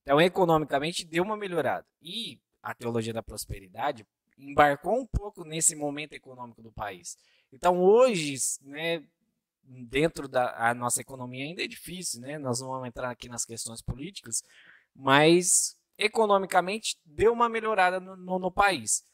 Então, 0.00 0.20
economicamente, 0.20 1.06
deu 1.06 1.22
uma 1.22 1.36
melhorada. 1.36 1.86
E 2.00 2.40
a 2.60 2.74
teologia 2.74 3.12
da 3.12 3.22
prosperidade 3.22 4.04
embarcou 4.38 5.00
um 5.00 5.06
pouco 5.06 5.44
nesse 5.44 5.74
momento 5.74 6.12
econômico 6.12 6.62
do 6.62 6.72
país. 6.72 7.16
Então, 7.52 7.80
hoje, 7.80 8.36
né, 8.62 9.04
dentro 9.62 10.28
da 10.28 10.74
nossa 10.74 11.00
economia 11.00 11.44
ainda 11.44 11.62
é 11.62 11.68
difícil, 11.68 12.20
né? 12.20 12.38
Nós 12.38 12.60
não 12.60 12.68
vamos 12.68 12.88
entrar 12.88 13.10
aqui 13.10 13.28
nas 13.28 13.44
questões 13.44 13.82
políticas, 13.82 14.42
mas 14.94 15.76
economicamente 15.98 16.98
deu 17.04 17.32
uma 17.32 17.48
melhorada 17.48 18.00
no, 18.00 18.16
no, 18.16 18.38
no 18.38 18.50
país. 18.50 19.04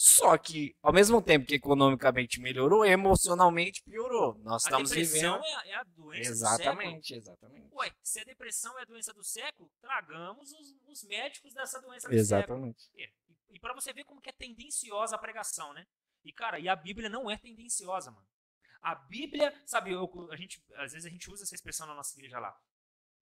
Só 0.00 0.38
que, 0.38 0.76
ao 0.80 0.92
mesmo 0.92 1.20
tempo 1.20 1.44
que 1.44 1.56
economicamente 1.56 2.40
melhorou, 2.40 2.84
emocionalmente 2.84 3.82
piorou. 3.82 4.38
Nós 4.44 4.64
a 4.64 4.68
estamos 4.68 4.90
vivendo. 4.92 5.40
É, 5.42 5.70
é 5.70 5.74
a 5.74 5.82
doença 5.82 6.30
exatamente, 6.30 7.14
do 7.14 7.20
século. 7.20 7.34
Exatamente. 7.34 7.74
Ué, 7.74 7.92
se 8.00 8.20
a 8.20 8.24
depressão 8.24 8.78
é 8.78 8.82
a 8.82 8.84
doença 8.84 9.12
do 9.12 9.24
século, 9.24 9.68
tragamos 9.80 10.52
os, 10.52 10.76
os 10.86 11.02
médicos 11.02 11.52
dessa 11.52 11.80
doença 11.80 12.08
do 12.08 12.14
exatamente. 12.14 12.80
século. 12.80 12.96
Exatamente. 12.96 13.27
E, 13.50 13.58
para 13.58 13.74
você 13.74 13.92
ver 13.92 14.04
como 14.04 14.20
que 14.20 14.30
é 14.30 14.32
tendenciosa 14.32 15.16
a 15.16 15.18
pregação, 15.18 15.72
né? 15.72 15.86
E, 16.24 16.32
cara, 16.32 16.58
e 16.58 16.68
a 16.68 16.76
Bíblia 16.76 17.08
não 17.08 17.30
é 17.30 17.36
tendenciosa, 17.36 18.10
mano. 18.10 18.26
A 18.80 18.94
Bíblia, 18.94 19.52
sabe, 19.66 19.92
eu, 19.92 20.28
a 20.30 20.36
gente, 20.36 20.62
às 20.74 20.92
vezes 20.92 21.06
a 21.06 21.10
gente 21.10 21.30
usa 21.30 21.42
essa 21.42 21.54
expressão 21.54 21.86
na 21.86 21.94
nossa 21.94 22.16
igreja 22.16 22.38
lá. 22.38 22.56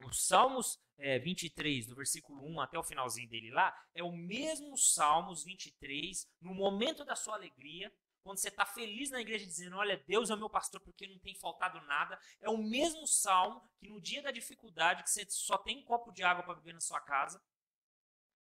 Os 0.05 0.27
Salmos 0.27 0.79
é, 0.99 1.19
23, 1.19 1.87
do 1.87 1.95
versículo 1.95 2.45
1 2.45 2.61
até 2.61 2.79
o 2.79 2.83
finalzinho 2.83 3.29
dele 3.29 3.51
lá, 3.51 3.75
é 3.95 4.03
o 4.03 4.13
mesmo 4.13 4.77
Salmos 4.77 5.45
23, 5.45 6.29
no 6.41 6.55
momento 6.55 7.05
da 7.05 7.17
sua 7.17 7.35
alegria, 7.35 7.91
quando 8.27 8.39
você 8.39 8.49
está 8.49 8.67
feliz 8.67 9.09
na 9.11 9.21
igreja 9.21 9.47
dizendo, 9.47 9.77
olha, 9.77 10.03
Deus 10.05 10.31
é 10.31 10.35
o 10.35 10.39
meu 10.39 10.51
pastor 10.51 10.81
porque 10.81 11.07
não 11.07 11.19
tem 11.21 11.33
faltado 11.37 11.81
nada, 11.83 12.19
é 12.41 12.51
o 12.51 12.59
mesmo 12.59 13.07
salmo 13.07 13.63
que 13.79 13.89
no 13.89 14.01
dia 14.01 14.21
da 14.21 14.33
dificuldade, 14.33 15.05
que 15.05 15.11
você 15.11 15.25
só 15.31 15.57
tem 15.57 15.79
um 15.79 15.85
copo 15.85 16.11
de 16.11 16.25
água 16.25 16.43
para 16.43 16.57
beber 16.57 16.75
na 16.75 16.81
sua 16.81 17.01
casa, 17.01 17.41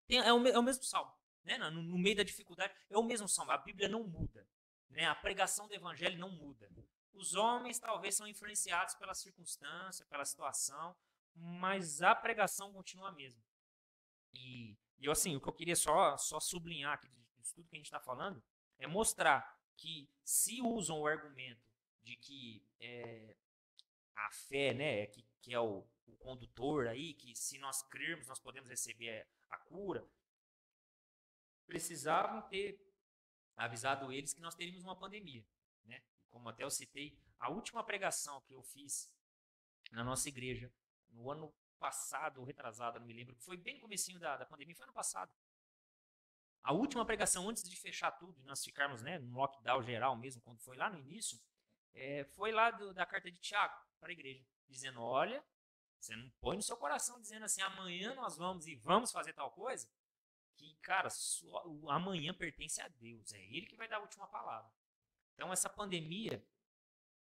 tem, 0.06 0.18
é, 0.18 0.32
o, 0.32 0.46
é, 0.46 0.56
o, 0.56 0.62
mesmo 0.62 0.84
salmo. 0.84 1.12
Né? 1.44 1.58
No, 1.58 1.82
no, 1.82 1.98
meio 1.98 2.16
da 2.16 2.22
dificuldade, 2.22 2.74
é 2.90 2.96
o 2.96 3.02
mesmo 3.02 3.28
salmo. 3.28 3.52
A 3.52 3.58
Bíblia 3.58 3.88
não 3.88 4.04
muda. 4.04 4.46
Né? 4.88 5.04
A 5.06 5.14
pregação 5.14 5.68
do 5.68 5.74
evangelho 5.74 6.18
não 6.18 6.30
muda. 6.30 6.70
Os 7.12 7.34
homens 7.34 7.78
talvez 7.78 8.16
são 8.16 8.26
influenciados 8.26 8.94
pela 8.94 9.14
circunstância, 9.14 10.04
pela 10.06 10.24
situação, 10.24 10.96
mas 11.34 12.02
a 12.02 12.14
pregação 12.14 12.72
continua 12.72 13.10
a 13.10 13.12
mesma. 13.12 13.42
E, 14.32 14.76
e 14.98 15.08
assim, 15.08 15.36
o 15.36 15.40
que 15.40 15.48
eu 15.48 15.52
queria 15.52 15.76
só, 15.76 16.16
só 16.16 16.40
sublinhar 16.40 16.94
aqui 16.94 17.08
disso 17.08 17.54
tudo 17.54 17.68
que 17.68 17.76
a 17.76 17.78
gente 17.78 17.86
está 17.86 18.00
falando 18.00 18.42
é 18.78 18.86
mostrar 18.86 19.58
que 19.76 20.08
se 20.24 20.60
usam 20.60 21.00
o 21.00 21.06
argumento 21.06 21.62
de 22.02 22.16
que 22.16 22.66
é, 22.80 23.36
a 24.16 24.30
fé, 24.30 24.74
né, 24.74 25.06
que, 25.06 25.24
que 25.40 25.54
é 25.54 25.60
o, 25.60 25.86
o, 26.06 26.16
condutor 26.16 26.88
aí, 26.88 27.14
que 27.14 27.34
se 27.34 27.58
nós 27.58 27.82
crermos 27.82 28.26
nós 28.26 28.38
podemos 28.38 28.68
receber 28.68 29.26
a 29.50 29.58
cura, 29.58 30.06
precisavam 31.66 32.42
ter 32.48 32.80
avisado 33.56 34.12
eles 34.12 34.32
que 34.32 34.40
nós 34.40 34.54
teríamos 34.54 34.82
uma 34.82 34.96
pandemia, 34.96 35.46
né? 35.84 36.02
Como 36.30 36.48
até 36.48 36.64
eu 36.64 36.70
citei, 36.70 37.18
a 37.38 37.50
última 37.50 37.84
pregação 37.84 38.40
que 38.42 38.52
eu 38.52 38.62
fiz 38.62 39.12
na 39.92 40.02
nossa 40.02 40.28
igreja 40.28 40.72
no 41.10 41.30
ano 41.30 41.54
passado, 41.78 42.38
ou 42.38 42.44
retrasado, 42.44 42.98
não 42.98 43.06
me 43.06 43.12
lembro, 43.12 43.36
foi 43.36 43.56
bem 43.56 43.74
no 43.74 43.80
comecinho 43.80 44.18
da, 44.18 44.36
da 44.36 44.46
pandemia, 44.46 44.74
foi 44.74 44.84
ano 44.84 44.92
passado. 44.92 45.32
A 46.62 46.72
última 46.72 47.04
pregação 47.04 47.48
antes 47.48 47.62
de 47.68 47.76
fechar 47.76 48.10
tudo, 48.12 48.40
e 48.40 48.44
nós 48.44 48.64
ficarmos 48.64 49.02
né, 49.02 49.18
no 49.18 49.36
lockdown 49.36 49.82
geral 49.82 50.16
mesmo, 50.16 50.40
quando 50.40 50.60
foi 50.60 50.76
lá 50.76 50.88
no 50.88 50.98
início, 50.98 51.38
é, 51.92 52.24
foi 52.24 52.52
lá 52.52 52.70
do, 52.70 52.92
da 52.94 53.04
carta 53.04 53.30
de 53.30 53.38
Tiago 53.38 53.74
para 54.00 54.08
a 54.08 54.12
igreja, 54.12 54.44
dizendo: 54.66 55.00
olha, 55.02 55.44
você 56.00 56.16
não 56.16 56.30
põe 56.40 56.56
no 56.56 56.62
seu 56.62 56.76
coração 56.76 57.20
dizendo 57.20 57.44
assim, 57.44 57.60
amanhã 57.62 58.14
nós 58.14 58.36
vamos 58.36 58.66
e 58.66 58.74
vamos 58.74 59.12
fazer 59.12 59.32
tal 59.34 59.50
coisa, 59.50 59.88
que, 60.56 60.74
cara, 60.82 61.08
o 61.66 61.90
amanhã 61.90 62.32
pertence 62.34 62.80
a 62.80 62.88
Deus, 62.88 63.32
é 63.32 63.42
Ele 63.44 63.66
que 63.66 63.76
vai 63.76 63.88
dar 63.88 63.96
a 63.96 64.02
última 64.02 64.26
palavra. 64.28 64.70
Então, 65.34 65.52
essa 65.52 65.68
pandemia, 65.68 66.44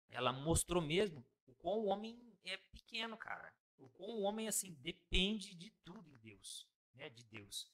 ela 0.10 0.32
mostrou 0.32 0.82
mesmo 0.82 1.26
o 1.48 1.54
quão 1.56 1.80
o 1.80 1.86
homem 1.86 2.20
é 2.44 2.58
pequeno, 2.58 3.18
cara 3.18 3.54
o, 3.78 3.90
o 3.98 4.22
homem 4.22 4.48
assim 4.48 4.74
depende 4.82 5.56
de 5.56 5.72
tudo 5.84 6.10
em 6.10 6.18
Deus. 6.18 6.68
Né? 6.94 7.10
de 7.10 7.24
Deus. 7.26 7.72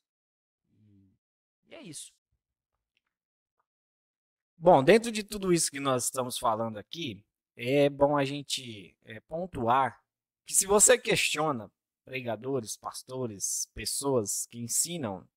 E, 0.71 1.13
e 1.65 1.75
é 1.75 1.81
isso. 1.81 2.13
Bom, 4.57 4.83
dentro 4.83 5.11
de 5.11 5.23
tudo 5.23 5.53
isso 5.53 5.71
que 5.71 5.79
nós 5.79 6.05
estamos 6.05 6.37
falando 6.37 6.77
aqui, 6.77 7.25
é 7.55 7.89
bom 7.89 8.17
a 8.17 8.25
gente 8.25 8.95
é, 9.03 9.19
pontuar 9.21 10.01
que 10.45 10.53
se 10.53 10.65
você 10.65 10.97
questiona 10.97 11.71
pregadores, 12.03 12.75
pastores, 12.75 13.69
pessoas 13.73 14.47
que 14.47 14.57
ensinam, 14.57 15.27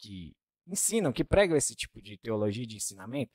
que 0.00 0.32
ensinam, 0.66 1.12
que 1.12 1.24
pregam 1.24 1.56
esse 1.56 1.74
tipo 1.74 2.00
de 2.00 2.16
teologia 2.18 2.66
de 2.66 2.76
ensinamento, 2.76 3.32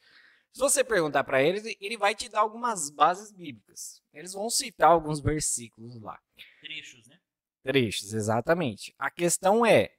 se 0.56 0.60
você 0.60 0.86
perguntar 0.86 1.26
para 1.26 1.44
eles, 1.44 1.66
ele 1.82 1.98
vai 1.98 2.16
te 2.16 2.30
dar 2.30 2.40
algumas 2.40 2.90
bases 2.90 3.30
bíblicas. 3.30 4.02
Eles 4.14 4.32
vão 4.32 4.50
citar 4.50 4.90
alguns 4.90 5.20
versículos 5.20 6.00
lá. 6.02 6.18
Trechos, 6.62 7.06
né? 7.08 7.20
Trechos, 7.62 8.14
exatamente. 8.14 8.96
A 8.98 9.12
questão 9.12 9.66
é, 9.66 9.94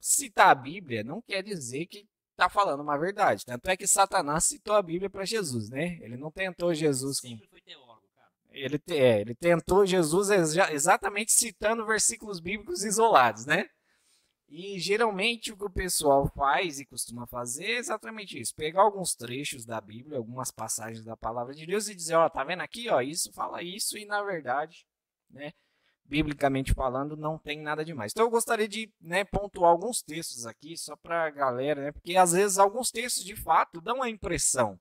citar 0.00 0.48
a 0.48 0.54
Bíblia 0.54 1.04
não 1.04 1.22
quer 1.22 1.44
dizer 1.44 1.86
que 1.86 2.08
está 2.32 2.48
falando 2.48 2.80
uma 2.80 2.98
verdade. 2.98 3.44
Tanto 3.44 3.68
é 3.70 3.76
que 3.76 3.86
Satanás 3.86 4.44
citou 4.44 4.74
a 4.74 4.82
Bíblia 4.82 5.08
para 5.08 5.24
Jesus, 5.24 5.70
né? 5.70 5.96
Ele 6.02 6.16
não 6.16 6.32
tentou 6.32 6.74
Jesus 6.74 7.20
com... 7.20 7.28
Sempre 7.28 7.46
foi 7.46 7.60
teólogo, 7.60 8.08
cara. 8.16 8.30
Ele, 8.50 8.82
é, 8.88 9.20
ele 9.20 9.34
tentou 9.36 9.86
Jesus 9.86 10.28
exatamente 10.72 11.30
citando 11.30 11.86
versículos 11.86 12.40
bíblicos 12.40 12.82
isolados, 12.82 13.46
né? 13.46 13.68
E 14.48 14.78
geralmente 14.78 15.52
o 15.52 15.56
que 15.56 15.64
o 15.64 15.70
pessoal 15.70 16.28
faz 16.28 16.78
e 16.78 16.86
costuma 16.86 17.26
fazer 17.26 17.64
é 17.64 17.78
exatamente 17.78 18.38
isso: 18.38 18.54
pegar 18.54 18.82
alguns 18.82 19.14
trechos 19.14 19.64
da 19.64 19.80
Bíblia, 19.80 20.18
algumas 20.18 20.50
passagens 20.50 21.04
da 21.04 21.16
palavra 21.16 21.54
de 21.54 21.66
Deus 21.66 21.88
e 21.88 21.94
dizer, 21.94 22.14
ó, 22.14 22.28
tá 22.28 22.44
vendo 22.44 22.60
aqui, 22.60 22.88
ó, 22.88 23.00
isso 23.00 23.32
fala 23.32 23.62
isso 23.62 23.96
e 23.96 24.04
na 24.04 24.22
verdade, 24.22 24.86
né, 25.30 25.52
biblicamente 26.04 26.74
falando, 26.74 27.16
não 27.16 27.38
tem 27.38 27.60
nada 27.60 27.84
demais. 27.84 28.12
Então 28.12 28.24
eu 28.24 28.30
gostaria 28.30 28.68
de, 28.68 28.92
né, 29.00 29.24
pontuar 29.24 29.70
alguns 29.70 30.02
textos 30.02 30.46
aqui 30.46 30.76
só 30.76 30.94
para 30.96 31.24
a 31.24 31.30
galera, 31.30 31.86
né, 31.86 31.92
porque 31.92 32.16
às 32.16 32.32
vezes 32.32 32.58
alguns 32.58 32.90
textos 32.90 33.24
de 33.24 33.34
fato 33.34 33.80
dão 33.80 34.02
a 34.02 34.10
impressão 34.10 34.78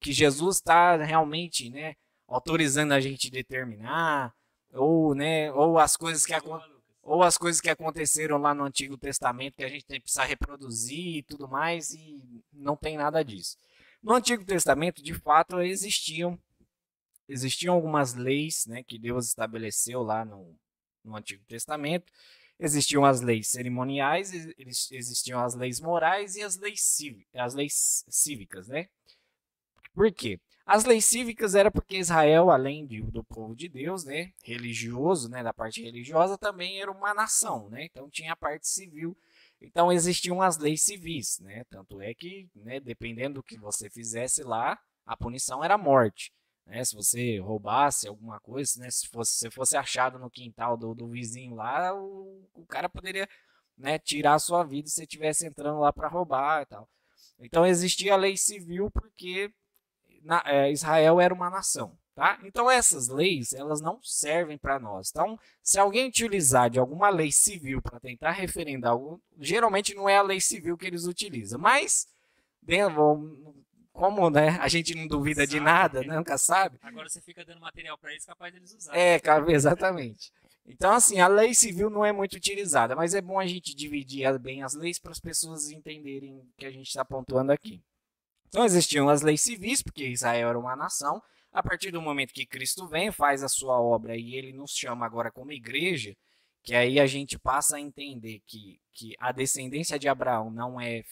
que 0.00 0.12
Jesus 0.12 0.56
está 0.56 0.96
realmente, 0.96 1.70
né, 1.70 1.94
autorizando 2.28 2.92
a 2.92 3.00
gente 3.00 3.30
determinar 3.30 4.34
ou, 4.72 5.14
né, 5.14 5.50
ou 5.52 5.78
as 5.78 5.96
coisas 5.96 6.26
que 6.26 6.34
acontecem 6.34 6.77
ou 7.08 7.22
as 7.22 7.38
coisas 7.38 7.60
que 7.60 7.70
aconteceram 7.70 8.36
lá 8.36 8.54
no 8.54 8.64
Antigo 8.64 8.98
Testamento 8.98 9.56
que 9.56 9.64
a 9.64 9.68
gente 9.68 9.86
tem 9.86 9.96
que 9.98 10.04
precisar 10.04 10.24
reproduzir 10.24 11.16
e 11.16 11.22
tudo 11.22 11.48
mais, 11.48 11.92
e 11.92 12.22
não 12.52 12.76
tem 12.76 12.98
nada 12.98 13.24
disso. 13.24 13.56
No 14.02 14.14
Antigo 14.14 14.44
Testamento, 14.44 15.02
de 15.02 15.14
fato, 15.14 15.60
existiam 15.60 16.38
existiam 17.26 17.74
algumas 17.74 18.14
leis 18.14 18.64
né, 18.66 18.82
que 18.82 18.98
Deus 18.98 19.26
estabeleceu 19.26 20.02
lá 20.02 20.24
no, 20.24 20.54
no 21.04 21.16
Antigo 21.16 21.44
Testamento. 21.46 22.10
Existiam 22.58 23.04
as 23.04 23.20
leis 23.20 23.48
cerimoniais, 23.48 24.32
existiam 24.90 25.40
as 25.40 25.54
leis 25.54 25.80
morais 25.80 26.36
e 26.36 26.42
as 26.42 26.56
leis, 26.56 26.98
as 27.34 27.54
leis 27.54 28.04
cívicas, 28.08 28.66
né? 28.66 28.88
Por 29.98 30.12
quê? 30.12 30.38
As 30.64 30.84
leis 30.84 31.06
cívicas 31.06 31.56
era 31.56 31.72
porque 31.72 31.96
Israel, 31.96 32.52
além 32.52 32.86
de, 32.86 33.02
do 33.02 33.24
povo 33.24 33.56
de 33.56 33.68
Deus, 33.68 34.04
né, 34.04 34.32
religioso, 34.44 35.28
né, 35.28 35.42
da 35.42 35.52
parte 35.52 35.82
religiosa, 35.82 36.38
também 36.38 36.80
era 36.80 36.88
uma 36.88 37.12
nação, 37.12 37.68
né? 37.68 37.86
Então 37.86 38.08
tinha 38.08 38.32
a 38.32 38.36
parte 38.36 38.68
civil. 38.68 39.18
Então 39.60 39.90
existiam 39.90 40.40
as 40.40 40.56
leis 40.56 40.84
civis, 40.84 41.40
né? 41.40 41.64
Tanto 41.68 42.00
é 42.00 42.14
que, 42.14 42.48
né, 42.54 42.78
dependendo 42.78 43.40
do 43.40 43.42
que 43.42 43.58
você 43.58 43.90
fizesse 43.90 44.44
lá, 44.44 44.78
a 45.04 45.16
punição 45.16 45.64
era 45.64 45.76
morte. 45.76 46.32
Né? 46.64 46.84
Se 46.84 46.94
você 46.94 47.40
roubasse 47.40 48.06
alguma 48.06 48.38
coisa, 48.38 48.78
né, 48.78 48.88
se 48.92 49.08
fosse, 49.08 49.36
se 49.36 49.50
fosse 49.50 49.76
achado 49.76 50.16
no 50.16 50.30
quintal 50.30 50.76
do, 50.76 50.94
do 50.94 51.08
vizinho 51.08 51.56
lá, 51.56 51.92
o, 51.92 52.48
o 52.54 52.64
cara 52.66 52.88
poderia 52.88 53.28
né, 53.76 53.98
tirar 53.98 54.34
a 54.34 54.38
sua 54.38 54.62
vida 54.62 54.86
se 54.86 54.94
você 54.94 55.02
estivesse 55.02 55.44
entrando 55.44 55.80
lá 55.80 55.92
para 55.92 56.06
roubar 56.06 56.62
e 56.62 56.66
tal. 56.66 56.88
Então 57.40 57.66
existia 57.66 58.14
a 58.14 58.16
lei 58.16 58.36
civil 58.36 58.92
porque 58.92 59.52
na, 60.22 60.42
é, 60.46 60.70
Israel 60.70 61.20
era 61.20 61.32
uma 61.34 61.50
nação. 61.50 61.96
Tá? 62.14 62.36
Então 62.42 62.68
essas 62.68 63.06
leis 63.06 63.52
elas 63.52 63.80
não 63.80 64.00
servem 64.02 64.58
para 64.58 64.80
nós. 64.80 65.08
Então, 65.10 65.38
se 65.62 65.78
alguém 65.78 66.08
utilizar 66.08 66.68
de 66.68 66.78
alguma 66.78 67.08
lei 67.10 67.30
civil 67.30 67.80
para 67.80 68.00
tentar 68.00 68.32
referendar 68.32 68.90
algo, 68.90 69.22
geralmente 69.38 69.94
não 69.94 70.08
é 70.08 70.16
a 70.16 70.22
lei 70.22 70.40
civil 70.40 70.76
que 70.76 70.84
eles 70.84 71.04
utilizam. 71.04 71.60
Mas 71.60 72.08
como 73.92 74.30
né, 74.30 74.58
a 74.60 74.68
gente 74.68 74.94
não 74.94 75.06
duvida 75.06 75.42
sabe, 75.42 75.52
de 75.52 75.60
nada, 75.60 76.02
né? 76.02 76.16
nunca 76.16 76.36
sabe. 76.38 76.78
Agora 76.82 77.08
você 77.08 77.20
fica 77.20 77.44
dando 77.44 77.60
material 77.60 77.96
para 77.98 78.10
eles, 78.10 78.24
capaz 78.24 78.52
deles 78.52 78.74
usarem. 78.74 79.00
É, 79.00 79.20
exatamente. 79.48 80.32
Então, 80.66 80.92
assim, 80.92 81.18
a 81.18 81.26
lei 81.26 81.54
civil 81.54 81.88
não 81.88 82.04
é 82.04 82.12
muito 82.12 82.34
utilizada, 82.34 82.94
mas 82.94 83.14
é 83.14 83.20
bom 83.20 83.38
a 83.38 83.46
gente 83.46 83.74
dividir 83.74 84.38
bem 84.38 84.62
as 84.62 84.74
leis 84.74 84.98
para 84.98 85.12
as 85.12 85.18
pessoas 85.18 85.70
entenderem 85.70 86.36
o 86.36 86.46
que 86.56 86.66
a 86.66 86.70
gente 86.70 86.88
está 86.88 87.04
pontuando 87.04 87.50
aqui. 87.50 87.82
Então 88.48 88.64
existiam 88.64 89.08
as 89.08 89.22
leis 89.22 89.42
civis, 89.42 89.82
porque 89.82 90.06
Israel 90.06 90.48
era 90.48 90.58
uma 90.58 90.74
nação. 90.74 91.22
A 91.52 91.62
partir 91.62 91.90
do 91.90 92.02
momento 92.02 92.32
que 92.32 92.46
Cristo 92.46 92.86
vem, 92.86 93.10
faz 93.10 93.42
a 93.42 93.48
sua 93.48 93.80
obra 93.80 94.16
e 94.16 94.34
ele 94.34 94.52
nos 94.52 94.72
chama 94.72 95.04
agora 95.04 95.30
como 95.30 95.52
igreja, 95.52 96.14
que 96.62 96.74
aí 96.74 97.00
a 97.00 97.06
gente 97.06 97.38
passa 97.38 97.76
a 97.76 97.80
entender 97.80 98.42
que, 98.46 98.80
que 98.92 99.14
a 99.18 99.32
descendência 99.32 99.98
de 99.98 100.08
Abraão 100.08 100.50
não 100.50 100.80
é, 100.80 101.02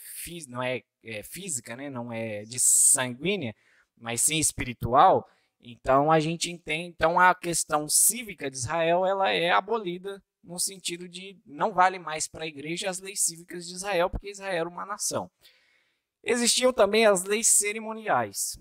não 0.48 0.62
é, 0.62 0.82
é 1.02 1.22
física, 1.22 1.74
né? 1.76 1.88
não 1.88 2.12
é 2.12 2.42
de 2.42 2.58
sanguínea, 2.58 3.54
mas 3.96 4.20
sim 4.20 4.38
espiritual. 4.38 5.26
Então 5.60 6.12
a 6.12 6.20
gente 6.20 6.50
entende, 6.50 6.88
então 6.88 7.18
a 7.18 7.34
questão 7.34 7.88
cívica 7.88 8.50
de 8.50 8.56
Israel 8.56 9.06
ela 9.06 9.30
é 9.30 9.50
abolida 9.50 10.22
no 10.44 10.58
sentido 10.60 11.08
de 11.08 11.40
não 11.44 11.72
vale 11.72 11.98
mais 11.98 12.28
para 12.28 12.44
a 12.44 12.46
igreja 12.46 12.88
as 12.88 13.00
leis 13.00 13.20
cívicas 13.20 13.66
de 13.66 13.74
Israel, 13.74 14.08
porque 14.08 14.30
Israel 14.30 14.60
era 14.60 14.68
uma 14.68 14.86
nação. 14.86 15.30
Existiam 16.28 16.72
também 16.72 17.06
as 17.06 17.22
leis 17.22 17.46
cerimoniais. 17.46 18.58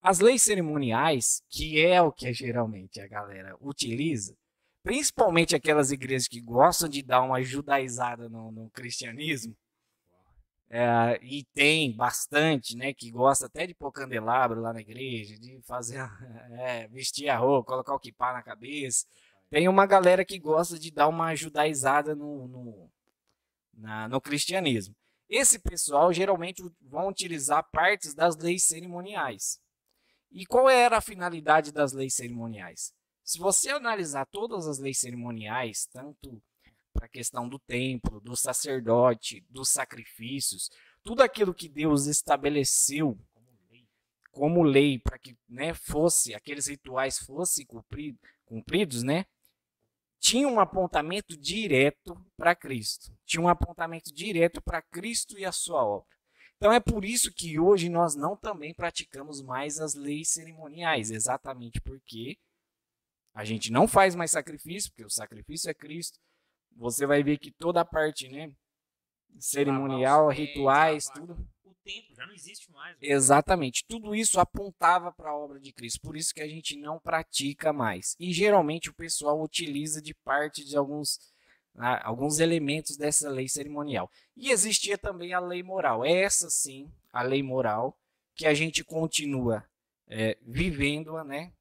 As 0.00 0.18
leis 0.18 0.42
cerimoniais, 0.42 1.42
que 1.50 1.84
é 1.84 2.00
o 2.00 2.10
que 2.10 2.32
geralmente 2.32 3.02
a 3.02 3.06
galera 3.06 3.54
utiliza, 3.60 4.34
principalmente 4.82 5.54
aquelas 5.54 5.92
igrejas 5.92 6.26
que 6.26 6.40
gostam 6.40 6.88
de 6.88 7.02
dar 7.02 7.20
uma 7.20 7.42
judaizada 7.42 8.30
no, 8.30 8.50
no 8.50 8.70
cristianismo, 8.70 9.54
é, 10.70 11.20
e 11.22 11.44
tem 11.52 11.94
bastante, 11.94 12.74
né, 12.74 12.94
que 12.94 13.10
gosta 13.10 13.44
até 13.44 13.66
de 13.66 13.74
pôr 13.74 13.92
candelabro 13.92 14.62
lá 14.62 14.72
na 14.72 14.80
igreja, 14.80 15.38
de 15.38 15.60
fazer, 15.62 15.98
é, 16.58 16.88
vestir 16.88 17.28
a 17.28 17.36
roupa, 17.36 17.72
colocar 17.72 17.94
o 17.94 18.00
kipá 18.00 18.32
na 18.32 18.42
cabeça. 18.42 19.04
Tem 19.50 19.68
uma 19.68 19.84
galera 19.84 20.24
que 20.24 20.38
gosta 20.38 20.78
de 20.78 20.90
dar 20.90 21.08
uma 21.08 21.34
judaizada 21.34 22.14
no, 22.14 22.48
no, 22.48 22.90
na, 23.74 24.08
no 24.08 24.18
cristianismo. 24.18 24.96
Esse 25.36 25.58
pessoal 25.58 26.12
geralmente 26.12 26.62
vão 26.80 27.08
utilizar 27.08 27.68
partes 27.72 28.14
das 28.14 28.36
leis 28.36 28.62
cerimoniais. 28.62 29.60
E 30.30 30.46
qual 30.46 30.70
era 30.70 30.98
a 30.98 31.00
finalidade 31.00 31.72
das 31.72 31.92
leis 31.92 32.14
cerimoniais? 32.14 32.94
Se 33.24 33.40
você 33.40 33.70
analisar 33.70 34.26
todas 34.26 34.68
as 34.68 34.78
leis 34.78 35.00
cerimoniais, 35.00 35.88
tanto 35.92 36.40
para 36.92 37.06
a 37.06 37.08
questão 37.08 37.48
do 37.48 37.58
templo, 37.58 38.20
do 38.20 38.36
sacerdote, 38.36 39.44
dos 39.50 39.70
sacrifícios, 39.70 40.70
tudo 41.02 41.20
aquilo 41.20 41.52
que 41.52 41.68
Deus 41.68 42.06
estabeleceu 42.06 43.18
como 44.30 44.62
lei 44.62 45.00
para 45.00 45.18
que 45.18 45.36
né, 45.48 45.74
fosse 45.74 46.32
aqueles 46.32 46.68
rituais 46.68 47.18
fossem 47.18 47.66
cumpridos, 48.46 49.02
né? 49.02 49.26
Tinha 50.24 50.48
um 50.48 50.58
apontamento 50.58 51.36
direto 51.36 52.16
para 52.34 52.54
Cristo. 52.54 53.14
Tinha 53.26 53.42
um 53.42 53.48
apontamento 53.48 54.10
direto 54.10 54.62
para 54.62 54.80
Cristo 54.80 55.38
e 55.38 55.44
a 55.44 55.52
sua 55.52 55.84
obra. 55.84 56.08
Então 56.56 56.72
é 56.72 56.80
por 56.80 57.04
isso 57.04 57.30
que 57.30 57.60
hoje 57.60 57.90
nós 57.90 58.14
não 58.14 58.34
também 58.34 58.72
praticamos 58.72 59.42
mais 59.42 59.78
as 59.78 59.94
leis 59.94 60.30
cerimoniais, 60.30 61.10
exatamente 61.10 61.78
porque 61.78 62.38
a 63.34 63.44
gente 63.44 63.70
não 63.70 63.86
faz 63.86 64.14
mais 64.14 64.30
sacrifício, 64.30 64.90
porque 64.92 65.04
o 65.04 65.10
sacrifício 65.10 65.68
é 65.68 65.74
Cristo. 65.74 66.18
Você 66.74 67.06
vai 67.06 67.22
ver 67.22 67.36
que 67.36 67.52
toda 67.52 67.82
a 67.82 67.84
parte, 67.84 68.26
né, 68.26 68.50
cerimonial, 69.38 70.30
rituais, 70.30 71.04
tudo 71.04 71.36
tempo, 71.84 72.14
já 72.14 72.26
não 72.26 72.34
existe 72.34 72.70
mais. 72.72 72.96
Exatamente. 73.00 73.84
Tudo 73.86 74.14
isso 74.14 74.40
apontava 74.40 75.12
para 75.12 75.30
a 75.30 75.36
obra 75.36 75.60
de 75.60 75.72
Cristo. 75.72 76.00
Por 76.00 76.16
isso 76.16 76.34
que 76.34 76.40
a 76.40 76.48
gente 76.48 76.76
não 76.76 76.98
pratica 76.98 77.72
mais. 77.72 78.16
E 78.18 78.32
geralmente 78.32 78.90
o 78.90 78.94
pessoal 78.94 79.40
utiliza 79.40 80.00
de 80.00 80.14
parte 80.14 80.64
de 80.64 80.76
alguns, 80.76 81.18
né, 81.74 82.00
alguns 82.02 82.40
elementos 82.40 82.96
dessa 82.96 83.28
lei 83.28 83.48
cerimonial. 83.48 84.10
E 84.36 84.50
existia 84.50 84.96
também 84.96 85.34
a 85.34 85.40
lei 85.40 85.62
moral. 85.62 86.04
Essa 86.04 86.50
sim, 86.50 86.90
a 87.12 87.22
lei 87.22 87.42
moral, 87.42 87.96
que 88.34 88.46
a 88.46 88.54
gente 88.54 88.82
continua 88.82 89.64
é, 90.08 90.36
vivendo, 90.42 91.22
né? 91.24 91.52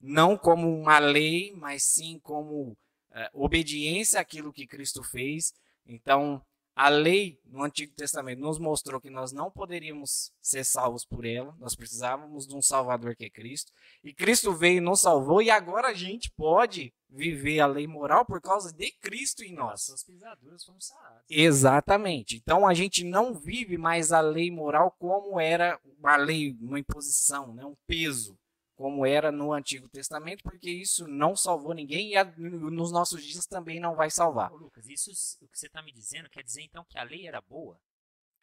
Não 0.00 0.36
como 0.36 0.68
uma 0.78 0.98
lei, 0.98 1.52
mas 1.56 1.82
sim 1.82 2.20
como 2.22 2.76
é, 3.10 3.30
obediência 3.32 4.20
àquilo 4.20 4.52
que 4.52 4.66
Cristo 4.66 5.02
fez. 5.02 5.54
Então, 5.86 6.44
a 6.76 6.88
lei 6.88 7.38
no 7.46 7.62
Antigo 7.62 7.94
Testamento 7.94 8.40
nos 8.40 8.58
mostrou 8.58 9.00
que 9.00 9.08
nós 9.08 9.32
não 9.32 9.50
poderíamos 9.50 10.32
ser 10.40 10.64
salvos 10.64 11.04
por 11.04 11.24
ela, 11.24 11.54
nós 11.58 11.76
precisávamos 11.76 12.46
de 12.46 12.54
um 12.54 12.60
Salvador 12.62 13.14
que 13.14 13.24
é 13.24 13.30
Cristo. 13.30 13.72
E 14.02 14.12
Cristo 14.12 14.52
veio 14.52 14.78
e 14.78 14.80
nos 14.80 15.00
salvou, 15.00 15.40
e 15.40 15.50
agora 15.50 15.88
a 15.88 15.94
gente 15.94 16.32
pode 16.36 16.92
viver 17.08 17.60
a 17.60 17.66
lei 17.66 17.86
moral 17.86 18.24
por 18.24 18.40
causa 18.40 18.72
de 18.72 18.90
Cristo 19.00 19.44
em 19.44 19.54
nós. 19.54 19.86
Pisaduras 20.04 20.64
foram 20.64 20.80
saradas. 20.80 21.22
Exatamente. 21.30 22.36
Então 22.36 22.66
a 22.66 22.74
gente 22.74 23.04
não 23.04 23.34
vive 23.34 23.78
mais 23.78 24.10
a 24.10 24.20
lei 24.20 24.50
moral 24.50 24.90
como 24.98 25.38
era 25.38 25.80
a 26.02 26.16
lei, 26.16 26.56
uma 26.60 26.80
imposição, 26.80 27.54
né? 27.54 27.64
um 27.64 27.76
peso 27.86 28.36
como 28.76 29.06
era 29.06 29.30
no 29.30 29.52
Antigo 29.52 29.88
Testamento, 29.88 30.42
porque 30.42 30.70
isso 30.70 31.06
não 31.06 31.36
salvou 31.36 31.74
ninguém 31.74 32.10
e 32.10 32.16
a, 32.16 32.24
nos 32.24 32.90
nossos 32.90 33.24
dias 33.24 33.46
também 33.46 33.78
não 33.78 33.94
vai 33.94 34.10
salvar. 34.10 34.52
Ô, 34.52 34.56
Lucas, 34.56 34.88
isso 34.88 35.10
o 35.42 35.48
que 35.48 35.58
você 35.58 35.66
está 35.66 35.82
me 35.82 35.92
dizendo 35.92 36.28
quer 36.28 36.42
dizer 36.42 36.62
então 36.62 36.84
que 36.88 36.98
a 36.98 37.04
lei 37.04 37.26
era 37.26 37.40
boa? 37.40 37.78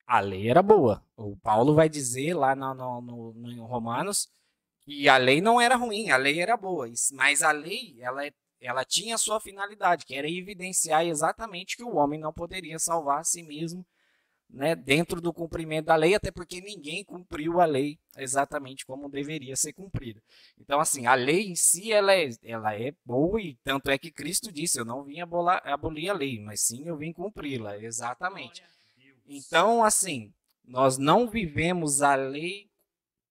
A 0.08 0.20
lei 0.20 0.50
era 0.50 0.62
boa. 0.62 1.04
O 1.16 1.38
Paulo 1.38 1.74
vai 1.74 1.90
dizer 1.90 2.34
lá 2.34 2.56
no, 2.56 2.74
no, 2.74 3.02
no, 3.02 3.34
no 3.34 3.66
Romanos 3.66 4.30
que 4.82 5.08
a 5.08 5.18
lei 5.18 5.42
não 5.42 5.62
era 5.62 5.76
ruim, 5.76 6.10
a 6.10 6.18
lei 6.18 6.42
era 6.42 6.58
boa, 6.58 6.88
mas 7.14 7.42
a 7.42 7.52
lei 7.52 7.98
ela, 8.00 8.22
ela 8.60 8.84
tinha 8.84 9.16
a 9.16 9.18
sua 9.18 9.40
finalidade, 9.40 10.06
que 10.06 10.16
era 10.16 10.30
evidenciar 10.30 11.06
exatamente 11.06 11.78
que 11.78 11.84
o 11.84 11.96
homem 11.96 12.20
não 12.20 12.34
poderia 12.34 12.80
salvar 12.80 13.20
a 13.20 13.24
si 13.24 13.44
mesmo 13.44 13.86
né, 14.52 14.76
dentro 14.76 15.22
do 15.22 15.34
cumprimento 15.34 15.86
da 15.86 15.96
lei, 15.96 16.14
até 16.14 16.30
porque 16.30 16.60
ninguém 16.60 17.04
cumpriu 17.06 17.62
a 17.62 17.66
lei 17.66 17.98
exatamente 18.18 18.86
como 18.86 19.10
deveria 19.10 19.56
ser 19.56 19.74
cumprida. 19.74 20.22
Então, 20.60 20.80
assim, 20.80 21.06
a 21.06 21.16
lei 21.16 21.48
em 21.48 21.56
si 21.56 21.92
ela 21.92 22.14
é, 22.14 22.30
ela 22.44 22.76
é 22.76 22.94
boa 23.06 23.42
e 23.42 23.56
tanto 23.64 23.90
é 23.90 23.98
que 23.98 24.12
Cristo 24.12 24.52
disse: 24.52 24.80
Eu 24.80 24.86
não 24.86 25.04
vim 25.04 25.22
abolar, 25.22 25.62
abolir 25.66 26.10
a 26.10 26.14
lei, 26.14 26.40
mas 26.40 26.62
sim 26.62 26.86
eu 26.86 26.98
vim 26.98 27.14
cumpri-la. 27.14 27.78
Exatamente. 27.78 28.62
Então, 29.26 29.84
assim, 29.84 30.34
nós 30.66 30.98
não 30.98 31.30
vivemos 31.30 32.02
a 32.02 32.16
lei 32.16 32.70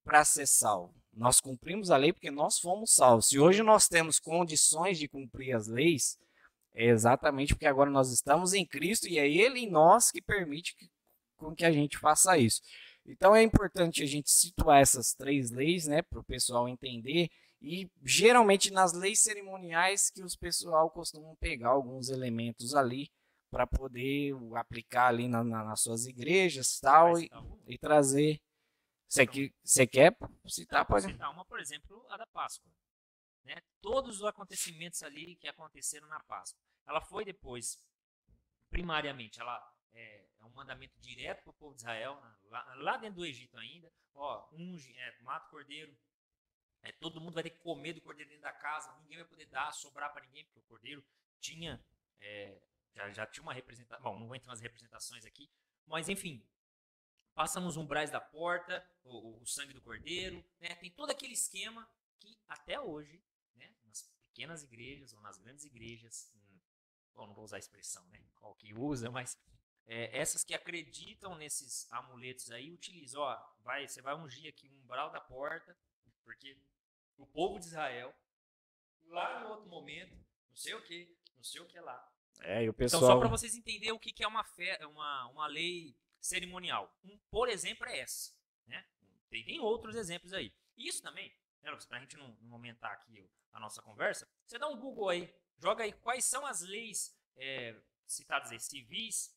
para 0.03 0.25
ser 0.25 0.47
salvo. 0.47 0.95
Nós 1.13 1.41
cumprimos 1.41 1.91
a 1.91 1.97
lei 1.97 2.13
porque 2.13 2.31
nós 2.31 2.59
fomos 2.59 2.95
salvos. 2.95 3.29
Se 3.29 3.39
hoje 3.39 3.63
nós 3.63 3.89
temos 3.89 4.19
condições 4.19 4.99
de 4.99 5.09
cumprir 5.09 5.55
as 5.55 5.67
leis, 5.67 6.19
é 6.73 6.87
exatamente 6.87 7.53
porque 7.53 7.67
agora 7.67 7.91
nós 7.91 8.11
estamos 8.11 8.55
em 8.55 8.65
Cristo 8.65 9.07
e 9.07 9.19
é 9.19 9.29
Ele 9.29 9.61
em 9.61 9.71
nós 9.71 10.11
que 10.11 10.23
permite 10.23 10.75
que 10.77 10.89
com 11.41 11.55
que 11.55 11.65
a 11.65 11.73
gente 11.73 11.99
faça 11.99 12.39
isso. 12.39 12.63
Então 13.05 13.35
é 13.35 13.43
importante 13.43 14.03
a 14.03 14.07
gente 14.07 14.31
situar 14.31 14.81
essas 14.81 15.15
três 15.15 15.51
leis, 15.51 15.87
né, 15.87 16.03
para 16.03 16.21
o 16.21 16.25
pessoal 16.25 16.69
entender. 16.69 17.31
E 17.61 17.91
geralmente 18.05 18.71
nas 18.71 18.93
leis 18.93 19.21
cerimoniais 19.21 20.11
que 20.11 20.23
os 20.23 20.37
pessoal 20.37 20.91
costumam 20.91 21.35
pegar 21.37 21.71
alguns 21.71 22.09
elementos 22.09 22.75
ali 22.75 23.11
para 23.51 23.67
poder 23.67 24.33
aplicar 24.55 25.09
ali 25.09 25.29
na, 25.29 25.43
na, 25.43 25.65
nas 25.65 25.81
suas 25.83 26.07
igrejas 26.07 26.79
tal 26.79 27.19
e, 27.19 27.29
e 27.67 27.77
trazer. 27.77 28.41
Você 29.09 29.27
que, 29.27 29.53
quer 29.91 30.17
citar? 30.47 30.87
Pode 30.87 31.07
citar 31.07 31.33
uma, 31.33 31.45
por 31.45 31.59
exemplo, 31.59 32.07
a 32.11 32.17
da 32.17 32.27
Páscoa. 32.29 32.71
Né? 33.45 33.57
Todos 33.81 34.21
os 34.21 34.25
acontecimentos 34.25 35.03
ali 35.03 35.35
que 35.37 35.49
aconteceram 35.49 36.07
na 36.07 36.21
Páscoa. 36.21 36.61
Ela 36.87 37.01
foi 37.01 37.25
depois, 37.25 37.77
primariamente, 38.71 39.41
ela 39.41 39.61
é, 39.93 40.27
é 40.39 40.45
um 40.45 40.51
mandamento 40.51 40.99
direto 41.01 41.43
para 41.43 41.51
o 41.51 41.55
povo 41.55 41.75
de 41.75 41.83
Israel, 41.83 42.21
né? 42.21 42.37
lá, 42.45 42.75
lá, 42.77 42.97
dentro 42.97 43.17
do 43.17 43.27
Egito 43.27 43.57
ainda. 43.59 43.93
Ó, 44.15 44.49
unge, 44.53 44.97
é, 44.97 45.21
mata 45.23 45.47
o 45.47 45.51
cordeiro. 45.51 45.97
É, 46.83 46.93
todo 46.93 47.21
mundo 47.21 47.35
vai 47.35 47.43
ter 47.43 47.51
que 47.51 47.59
comer 47.59 47.93
do 47.93 48.01
cordeiro 48.01 48.31
dentro 48.31 48.43
da 48.43 48.53
casa. 48.53 48.93
Ninguém 49.01 49.19
vai 49.19 49.27
poder 49.27 49.47
dar, 49.47 49.73
sobrar 49.73 50.13
para 50.13 50.25
ninguém, 50.25 50.45
porque 50.45 50.61
o 50.61 50.63
cordeiro 50.63 51.05
tinha. 51.41 51.85
É, 52.21 52.61
já, 52.95 53.11
já 53.11 53.27
tinha 53.27 53.43
uma 53.43 53.53
representação. 53.53 54.03
Bom, 54.03 54.19
não 54.19 54.27
vou 54.27 54.37
entrar 54.37 54.51
nas 54.51 54.61
representações 54.61 55.25
aqui. 55.25 55.51
Mas, 55.87 56.09
enfim, 56.09 56.45
passa 57.35 57.61
nos 57.61 57.77
umbrais 57.77 58.11
da 58.11 58.21
porta, 58.21 58.87
o, 59.05 59.41
o, 59.41 59.47
sangue 59.47 59.73
do 59.73 59.81
cordeiro. 59.81 60.45
Né? 60.59 60.75
Tem 60.77 60.91
todo 60.91 61.11
aquele 61.11 61.33
esquema 61.35 61.89
que 62.19 62.39
até 62.49 62.81
hoje, 62.81 63.23
né, 63.55 63.75
nas 63.85 64.03
pequenas 64.29 64.63
igrejas 64.63 65.13
ou 65.13 65.21
nas 65.21 65.39
grandes 65.39 65.65
igrejas, 65.65 66.33
hum, 66.35 66.61
bom, 67.15 67.27
não 67.27 67.35
vou 67.35 67.45
usar 67.45 67.57
a 67.57 67.61
expressão, 67.61 68.05
né, 68.09 68.23
qual 68.37 68.55
que 68.55 68.75
usa, 68.75 69.11
mas 69.11 69.39
é, 69.87 70.17
essas 70.17 70.45
que 70.45 70.55
acreditam 70.55 71.35
nesses 71.35 71.91
amuletos 71.93 72.51
aí 72.51 72.71
utilizam, 72.71 73.23
ó, 73.23 73.37
vai, 73.63 73.87
você 73.89 74.01
vai 74.01 74.15
ungir 74.15 74.49
aqui 74.49 74.69
um 74.69 74.79
umbral 74.83 75.11
da 75.11 75.21
porta, 75.21 75.77
porque 76.25 76.57
o 77.17 77.27
povo 77.27 77.59
de 77.59 77.67
Israel, 77.67 78.15
lá 79.05 79.41
no 79.41 79.49
outro 79.49 79.69
momento, 79.69 80.15
não 80.49 80.57
sei 80.57 80.75
o 80.75 80.83
que, 80.83 81.17
não 81.37 81.45
sei 81.45 81.61
o 81.61 81.67
que 81.67 81.79
lá. 81.81 82.09
É, 82.43 82.65
e 82.65 82.69
o 82.69 82.75
pessoal... 82.75 83.03
Então, 83.03 83.15
só 83.15 83.19
para 83.19 83.29
vocês 83.29 83.55
entenderem 83.55 83.93
o 83.93 83.99
que, 83.99 84.13
que 84.13 84.25
é 84.25 84.29
uma, 84.29 84.45
fé, 84.45 84.79
uma, 84.87 85.27
uma 85.29 85.47
lei 85.47 85.97
cerimonial. 86.21 86.95
Um, 87.05 87.19
por 87.31 87.49
exemplo, 87.49 87.87
é 87.87 87.99
essa. 87.99 88.33
Né? 88.67 88.87
Tem, 89.29 89.45
tem 89.45 89.61
outros 89.61 89.97
exemplos 89.97 90.33
aí. 90.33 90.53
Isso 90.77 91.03
também, 91.03 91.29
né, 91.63 91.77
para 91.89 91.99
a 91.99 92.01
gente 92.01 92.17
não, 92.17 92.37
não, 92.43 92.55
aumentar 92.55 92.93
aqui 92.93 93.29
a 93.53 93.61
nossa 93.61 93.83
conversa, 93.83 94.29
você 94.47 94.59
dá 94.59 94.69
um 94.69 94.79
Google 94.79 95.09
aí, 95.09 95.35
joga 95.59 95.85
aí 95.85 95.93
quais 95.93 96.25
são 96.25 96.47
as 96.47 96.61
leis 96.63 97.15
é, 97.37 97.77
citadas 98.07 98.51
aí, 98.51 98.61
civis, 98.61 99.37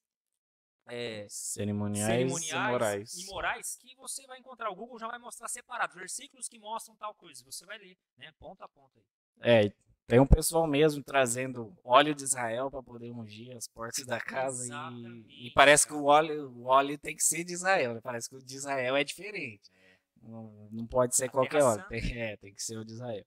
é, 0.87 1.25
cerimoniais, 1.29 2.07
cerimoniais 2.07 2.51
e 2.51 2.71
morais. 2.71 3.13
e 3.17 3.25
morais 3.25 3.77
que 3.77 3.95
você 3.95 4.25
vai 4.27 4.39
encontrar. 4.39 4.69
O 4.69 4.75
Google 4.75 4.99
já 4.99 5.07
vai 5.07 5.19
mostrar 5.19 5.47
separado, 5.47 5.95
versículos 5.95 6.47
que 6.47 6.59
mostram 6.59 6.95
tal 6.95 7.13
coisa. 7.13 7.43
Você 7.45 7.65
vai 7.65 7.77
ler, 7.77 7.97
né? 8.17 8.31
Ponto 8.39 8.61
a 8.61 8.67
ponto 8.67 8.99
aí. 8.99 9.05
É, 9.41 9.73
tem 10.05 10.19
um 10.19 10.27
pessoal 10.27 10.67
mesmo 10.67 11.01
trazendo 11.01 11.75
óleo 11.83 12.13
de 12.13 12.23
Israel 12.23 12.69
para 12.69 12.83
poder 12.83 13.11
ungir 13.11 13.55
as 13.55 13.67
portas 13.67 14.05
da 14.05 14.19
casa 14.19 14.67
e, 14.91 15.47
e, 15.47 15.51
parece 15.51 15.87
que 15.87 15.93
o 15.93 16.03
óleo, 16.05 16.51
o 16.51 16.65
óleo 16.65 16.97
tem 16.97 17.15
que 17.15 17.23
ser 17.23 17.43
de 17.43 17.53
Israel. 17.53 17.93
Né? 17.93 18.01
Parece 18.01 18.29
que 18.29 18.35
o 18.35 18.43
de 18.43 18.55
Israel 18.55 18.95
é 18.95 19.03
diferente. 19.03 19.71
É. 19.73 19.97
Não, 20.21 20.69
não 20.71 20.85
pode 20.85 21.15
ser 21.15 21.25
a 21.25 21.29
qualquer 21.29 21.63
óleo. 21.63 21.85
Tem, 21.87 22.21
é, 22.21 22.37
tem 22.37 22.53
que 22.53 22.61
ser 22.61 22.77
o 22.77 22.85
de 22.85 22.91
Israel. 22.91 23.25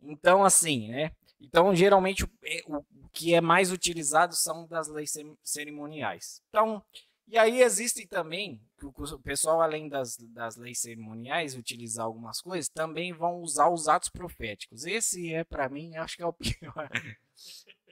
Então, 0.00 0.44
assim, 0.44 0.88
né? 0.88 1.10
Então, 1.40 1.74
geralmente, 1.74 2.24
o, 2.24 2.30
é, 2.44 2.62
o 2.66 2.84
que 3.12 3.34
é 3.34 3.40
mais 3.40 3.70
utilizado 3.72 4.34
são 4.34 4.66
das 4.66 4.88
leis 4.88 5.12
cerimoniais. 5.42 6.42
Então, 6.48 6.82
e 7.30 7.36
aí 7.36 7.60
existem 7.60 8.06
também, 8.06 8.58
o 8.82 9.18
pessoal, 9.18 9.60
além 9.60 9.86
das, 9.86 10.16
das 10.16 10.56
leis 10.56 10.80
cerimoniais, 10.80 11.54
utilizar 11.54 12.06
algumas 12.06 12.40
coisas, 12.40 12.70
também 12.70 13.12
vão 13.12 13.42
usar 13.42 13.68
os 13.68 13.86
atos 13.86 14.08
proféticos. 14.08 14.86
Esse 14.86 15.34
é, 15.34 15.44
para 15.44 15.68
mim, 15.68 15.94
acho 15.96 16.16
que 16.16 16.22
é 16.22 16.26
o 16.26 16.32
pior. 16.32 16.88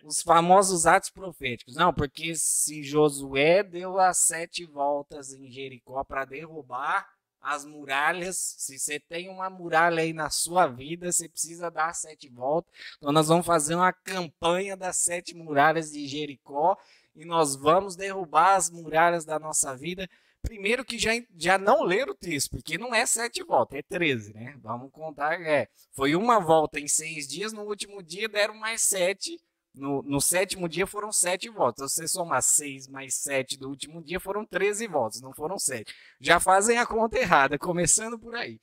Os 0.03 0.23
famosos 0.23 0.87
atos 0.87 1.11
proféticos. 1.11 1.75
Não, 1.75 1.93
porque 1.93 2.35
se 2.35 2.83
Josué 2.83 3.63
deu 3.63 3.99
as 3.99 4.19
sete 4.19 4.65
voltas 4.65 5.35
em 5.35 5.51
Jericó 5.51 6.03
para 6.03 6.25
derrubar 6.25 7.07
as 7.41 7.65
muralhas. 7.65 8.37
Se 8.59 8.79
você 8.79 8.99
tem 9.01 9.29
uma 9.29 9.49
muralha 9.49 10.03
aí 10.03 10.13
na 10.13 10.31
sua 10.31 10.67
vida, 10.67 11.11
você 11.11 11.29
precisa 11.29 11.71
dar 11.71 11.95
sete 11.95 12.29
voltas. 12.29 12.73
Então 12.97 13.13
nós 13.13 13.29
vamos 13.29 13.47
fazer 13.47 13.75
uma 13.75 13.93
campanha 13.93 14.77
das 14.77 14.97
sete 14.99 15.35
muralhas 15.35 15.91
de 15.91 16.07
Jericó 16.07 16.77
e 17.15 17.25
nós 17.25 17.57
vamos 17.57 17.97
derrubar 17.97 18.57
as 18.57 18.71
muralhas 18.71 19.25
da 19.25 19.39
nossa 19.39 19.77
vida. 19.77 20.09
Primeiro 20.43 20.85
que 20.85 20.97
já, 20.97 21.11
já 21.37 21.59
não 21.59 21.83
ler 21.83 22.09
o 22.09 22.15
texto, 22.15 22.51
porque 22.51 22.79
não 22.79 22.95
é 22.95 23.05
sete 23.05 23.43
voltas, 23.43 23.79
é 23.79 23.83
treze, 23.83 24.33
né? 24.33 24.55
Vamos 24.63 24.93
contar, 24.93 25.41
é. 25.41 25.67
Foi 25.93 26.15
uma 26.15 26.39
volta 26.39 26.79
em 26.79 26.87
seis 26.87 27.27
dias, 27.27 27.53
no 27.53 27.63
último 27.63 28.01
dia 28.01 28.29
deram 28.29 28.55
mais 28.55 28.83
sete 28.83 29.41
no, 29.77 30.03
no, 30.03 30.21
sétimo 30.21 30.69
dia 30.69 30.87
foram 30.87 31.13
sete 31.13 31.51
votos. 31.51 31.93
Se 31.93 32.01
você 32.01 32.09
somar 32.09 32.43
seis 32.43 32.89
mais 32.89 33.15
sete 33.15 33.59
do 33.59 33.69
último 33.69 34.03
dia, 34.03 34.19
foram 34.19 34.45
13 34.47 34.87
votos, 34.87 35.21
não 35.21 35.35
foram 35.35 35.59
sete. 35.59 35.95
Já 36.19 36.41
fazem 36.41 36.79
a 36.79 36.87
conta 36.87 37.19
errada, 37.19 37.59
começando 37.59 38.19
por 38.19 38.35
aí. 38.35 38.59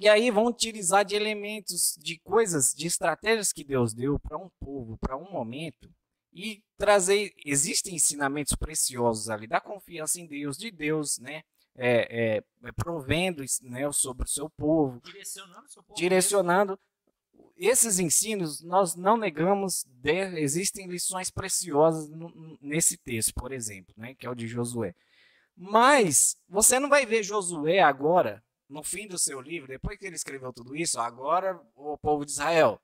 E 0.00 0.08
aí 0.08 0.30
vão 0.30 0.46
utilizar 0.46 1.04
de 1.04 1.14
elementos, 1.14 1.96
de 2.00 2.18
coisas, 2.20 2.72
de 2.72 2.86
estratégias 2.86 3.52
que 3.52 3.62
Deus 3.62 3.92
deu 3.92 4.18
para 4.18 4.38
um 4.38 4.50
povo, 4.58 4.96
para 4.98 5.16
um 5.16 5.30
momento, 5.30 5.88
e 6.32 6.64
trazer. 6.78 7.32
Existem 7.44 7.94
ensinamentos 7.94 8.56
preciosos 8.56 9.28
ali 9.28 9.46
da 9.46 9.60
confiança 9.60 10.18
em 10.18 10.26
Deus, 10.26 10.56
de 10.56 10.70
Deus, 10.70 11.18
né? 11.18 11.42
É, 11.76 12.36
é, 12.36 12.44
é 12.68 12.72
provendo 12.72 13.44
né, 13.62 13.90
sobre 13.92 14.24
o 14.24 14.28
seu 14.28 14.48
povo, 14.48 15.00
direcionando, 15.04 15.68
seu 15.68 15.82
povo 15.82 15.98
direcionando 15.98 16.78
esses 17.56 17.98
ensinos 17.98 18.62
nós 18.62 18.94
não 18.94 19.16
negamos, 19.16 19.84
de, 19.84 20.40
existem 20.40 20.86
lições 20.86 21.30
preciosas 21.30 22.10
nesse 22.60 22.96
texto, 22.96 23.32
por 23.34 23.52
exemplo, 23.52 23.94
né, 23.96 24.14
que 24.14 24.26
é 24.26 24.30
o 24.30 24.34
de 24.34 24.46
Josué. 24.46 24.94
Mas 25.56 26.36
você 26.48 26.78
não 26.78 26.88
vai 26.88 27.06
ver 27.06 27.22
Josué 27.22 27.80
agora, 27.80 28.42
no 28.68 28.82
fim 28.82 29.06
do 29.06 29.18
seu 29.18 29.40
livro, 29.40 29.68
depois 29.68 29.98
que 29.98 30.06
ele 30.06 30.16
escreveu 30.16 30.52
tudo 30.52 30.74
isso, 30.74 30.98
agora 30.98 31.60
o 31.76 31.96
povo 31.96 32.24
de 32.24 32.32
Israel, 32.32 32.80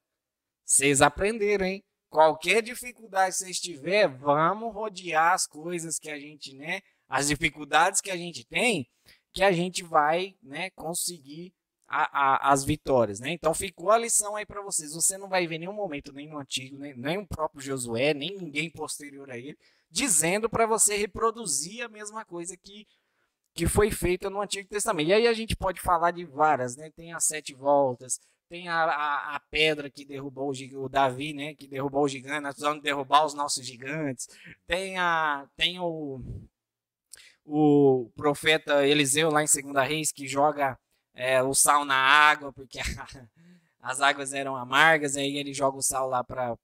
vocês 0.65 1.03
aprenderam, 1.03 1.67
hein? 1.67 1.85
Qualquer 2.09 2.63
dificuldade 2.63 3.37
que 3.37 3.45
vocês 3.45 3.61
tiver, 3.61 4.09
vamos 4.09 4.73
rodear 4.73 5.33
as 5.33 5.47
coisas 5.47 5.99
que 5.99 6.11
a 6.11 6.19
gente, 6.19 6.55
né, 6.55 6.81
as 7.09 7.29
dificuldades 7.29 8.01
que 8.01 8.11
a 8.11 8.17
gente 8.17 8.45
tem, 8.45 8.89
que 9.33 9.43
a 9.43 9.53
gente 9.53 9.83
vai, 9.83 10.37
né, 10.43 10.71
conseguir 10.71 11.53
a, 11.91 12.37
a, 12.37 12.53
as 12.53 12.63
vitórias, 12.65 13.19
né? 13.19 13.33
Então 13.33 13.53
ficou 13.53 13.91
a 13.91 13.99
lição 13.99 14.37
aí 14.37 14.47
para 14.47 14.63
vocês. 14.63 14.95
Você 14.95 15.19
não 15.19 15.29
vai 15.29 15.47
ver 15.49 15.59
nenhum 15.59 15.73
momento, 15.73 16.13
nem 16.13 16.29
no 16.29 16.39
antigo, 16.39 16.79
nem, 16.79 16.95
nem 16.97 17.19
o 17.19 17.27
próprio 17.27 17.61
Josué, 17.61 18.15
nem 18.15 18.37
ninguém 18.37 18.71
posterior 18.71 19.29
a 19.29 19.37
ele, 19.37 19.59
dizendo 19.91 20.49
para 20.49 20.67
você 20.67 20.97
reproduzir 20.97 21.85
a 21.85 21.89
mesma 21.89 22.25
coisa 22.25 22.57
que, 22.57 22.87
que 23.55 23.67
foi 23.67 23.91
feita 23.91 24.31
no 24.31 24.41
Antigo 24.41 24.69
Testamento. 24.69 25.09
E 25.09 25.13
aí 25.13 25.27
a 25.27 25.33
gente 25.33 25.57
pode 25.57 25.81
falar 25.81 26.13
de 26.13 26.25
várias, 26.25 26.77
né? 26.77 26.93
Tem 26.93 27.13
as 27.13 27.25
sete 27.25 27.53
voltas, 27.55 28.21
tem 28.49 28.69
a, 28.69 28.85
a, 28.85 29.37
a 29.37 29.41
pedra 29.51 29.91
que 29.91 30.05
derrubou 30.05 30.53
o, 30.53 30.85
o, 30.85 30.89
Davi, 30.89 31.33
né? 31.33 31.57
Que 31.57 31.67
derrubou 31.67 32.05
o 32.05 32.09
gigante, 32.09 32.41
nós 32.41 32.55
precisamos 32.55 32.83
derrubar 32.83 33.27
os 33.27 33.35
nossos 33.35 33.67
gigantes. 33.67 34.29
Tem, 34.65 34.97
a, 34.97 35.45
tem 35.57 35.81
o, 35.81 36.21
o 37.45 38.13
profeta 38.15 38.87
Eliseu 38.87 39.29
lá 39.29 39.43
em 39.43 39.49
Segunda 39.49 39.83
Reis 39.83 40.13
que 40.13 40.29
joga 40.29 40.79
é, 41.15 41.43
o 41.43 41.55
sal 41.55 41.85
na 41.85 41.97
água, 41.97 42.53
porque 42.53 42.79
as 43.81 44.01
águas 44.01 44.33
eram 44.33 44.57
amargas, 44.57 45.17
aí 45.17 45.37
ele 45.37 45.55
joga 45.55 45.79
o 45.79 45.83
sal 45.83 46.09
lá 46.09 46.23
para 46.23 46.57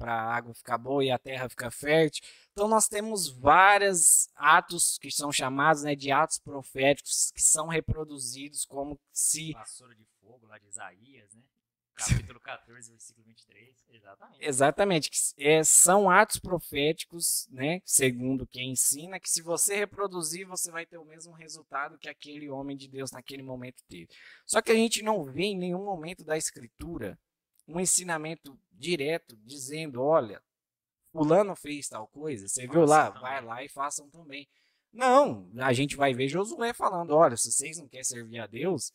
a 0.00 0.34
água 0.34 0.54
ficar 0.54 0.78
boa 0.78 1.04
e 1.04 1.10
a 1.10 1.18
terra 1.18 1.48
ficar 1.48 1.70
fértil. 1.70 2.24
Então 2.52 2.68
nós 2.68 2.88
temos 2.88 3.28
vários 3.28 4.28
atos 4.36 4.98
que 4.98 5.10
são 5.10 5.30
chamados 5.32 5.82
né, 5.82 5.94
de 5.94 6.10
atos 6.10 6.38
proféticos 6.38 7.30
que 7.32 7.42
são 7.42 7.68
reproduzidos 7.68 8.64
como 8.64 8.98
se. 9.12 9.52
Vassoura 9.52 9.94
de 9.94 10.06
fogo 10.20 10.46
lá 10.46 10.58
de 10.58 10.68
Isaías, 10.68 11.34
né? 11.34 11.42
Capítulo 11.94 12.40
14, 12.40 12.90
versículo 12.90 13.24
23. 13.26 13.84
Exatamente. 13.92 14.44
Exatamente. 14.44 15.10
É, 15.38 15.62
são 15.62 16.10
atos 16.10 16.38
proféticos, 16.40 17.46
né? 17.50 17.80
Segundo 17.84 18.46
quem 18.46 18.72
ensina, 18.72 19.20
que 19.20 19.30
se 19.30 19.40
você 19.40 19.76
reproduzir, 19.76 20.46
você 20.46 20.70
vai 20.70 20.84
ter 20.84 20.98
o 20.98 21.04
mesmo 21.04 21.32
resultado 21.32 21.98
que 21.98 22.08
aquele 22.08 22.50
homem 22.50 22.76
de 22.76 22.88
Deus 22.88 23.12
naquele 23.12 23.42
momento 23.42 23.82
teve. 23.88 24.08
Só 24.44 24.60
que 24.60 24.72
a 24.72 24.74
gente 24.74 25.02
não 25.02 25.24
vê 25.24 25.44
em 25.44 25.56
nenhum 25.56 25.84
momento 25.84 26.24
da 26.24 26.36
Escritura 26.36 27.18
um 27.66 27.78
ensinamento 27.78 28.58
direto 28.72 29.36
dizendo: 29.44 30.02
olha, 30.02 30.42
Fulano 31.12 31.54
fez 31.54 31.88
tal 31.88 32.08
coisa, 32.08 32.48
você 32.48 32.66
viu 32.66 32.84
lá? 32.84 33.06
Também. 33.06 33.22
Vai 33.22 33.44
lá 33.44 33.64
e 33.64 33.68
façam 33.68 34.10
também. 34.10 34.48
Não, 34.92 35.50
a 35.58 35.72
gente 35.72 35.96
vai 35.96 36.12
ver 36.12 36.28
Josué 36.28 36.72
falando: 36.72 37.14
olha, 37.14 37.36
se 37.36 37.52
vocês 37.52 37.78
não 37.78 37.88
querem 37.88 38.04
servir 38.04 38.40
a 38.40 38.46
Deus 38.46 38.92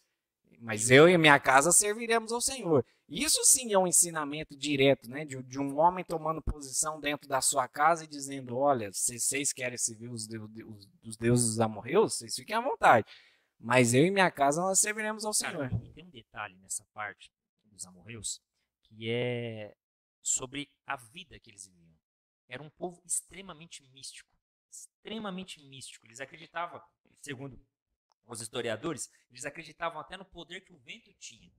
mas 0.60 0.90
eu 0.90 1.08
e 1.08 1.18
minha 1.18 1.40
casa 1.40 1.72
serviremos 1.72 2.32
ao 2.32 2.42
Senhor. 2.42 2.86
Isso 3.08 3.44
sim 3.44 3.74
é 3.74 3.78
um 3.78 3.88
ensinamento 3.88 4.56
direto, 4.56 5.10
né? 5.10 5.26
De, 5.26 5.42
de 5.44 5.60
um 5.60 5.78
homem 5.78 6.04
tomando 6.04 6.42
posição 6.42 7.00
dentro 7.00 7.28
da 7.28 7.42
sua 7.42 7.68
casa 7.68 8.04
e 8.04 8.08
dizendo: 8.08 8.58
olha, 8.58 8.92
se 8.92 9.20
vocês 9.20 9.52
querem 9.54 9.78
servir 9.78 10.10
os, 10.10 10.28
deus, 10.28 10.50
os 11.04 11.18
deuses 11.18 11.48
dos 11.48 11.60
amorreus, 11.60 12.16
vocês 12.18 12.36
fiquem 12.36 12.56
à 12.56 12.62
vontade. 12.62 13.08
Mas 13.60 13.94
eu 13.94 14.06
e 14.06 14.12
minha 14.12 14.32
casa 14.32 14.62
nós 14.62 14.80
serviremos 14.80 15.26
ao 15.26 15.34
Senhor. 15.34 15.70
Cara, 15.70 15.92
tem 15.94 16.06
um 16.06 16.10
detalhe 16.10 16.56
nessa 16.58 16.86
parte 16.94 17.32
dos 17.66 17.86
amorreus 17.86 18.42
que 18.84 19.10
é 19.10 19.76
sobre 20.22 20.70
a 20.86 20.96
vida 20.96 21.40
que 21.40 21.50
eles 21.50 21.68
viviam. 21.68 21.98
Era 22.48 22.64
um 22.64 22.70
povo 22.70 23.02
extremamente 23.06 23.84
místico. 23.92 24.30
Extremamente 24.70 25.62
místico. 25.68 26.06
Eles 26.06 26.20
acreditavam, 26.20 26.82
segundo 27.22 27.60
os 28.34 28.42
historiadores, 28.42 29.12
eles 29.30 29.46
acreditavam 29.46 30.00
até 30.00 30.18
no 30.18 30.26
poder 30.26 30.62
que 30.62 30.74
o 30.74 30.78
vento 30.80 31.14
tinha. 31.14 31.52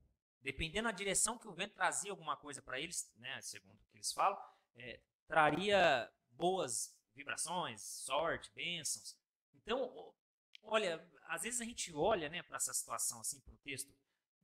Dependendo 0.43 0.89
da 0.89 0.93
direção 0.93 1.39
que 1.39 1.49
o 1.49 1.53
vento 1.53 1.75
trazia 1.75 2.11
alguma 2.11 2.37
coisa 2.37 2.63
para 2.63 2.81
eles, 2.81 3.13
né, 3.17 3.41
segundo 3.43 3.79
o 3.79 3.85
que 3.91 3.97
eles 3.97 4.13
falam, 4.13 4.39
é, 4.77 5.01
traria 5.27 6.11
boas 6.31 6.97
vibrações, 7.15 7.83
sorte, 7.83 8.51
bênçãos. 8.55 9.19
Então, 9.55 10.15
olha, 10.63 11.07
às 11.27 11.43
vezes 11.43 11.61
a 11.61 11.65
gente 11.65 11.95
olha 11.95 12.29
né, 12.29 12.43
para 12.43 12.57
essa 12.57 12.73
situação, 12.73 13.21
assim, 13.21 13.41
para 13.41 13.53
o 13.53 13.59
texto, 13.59 13.95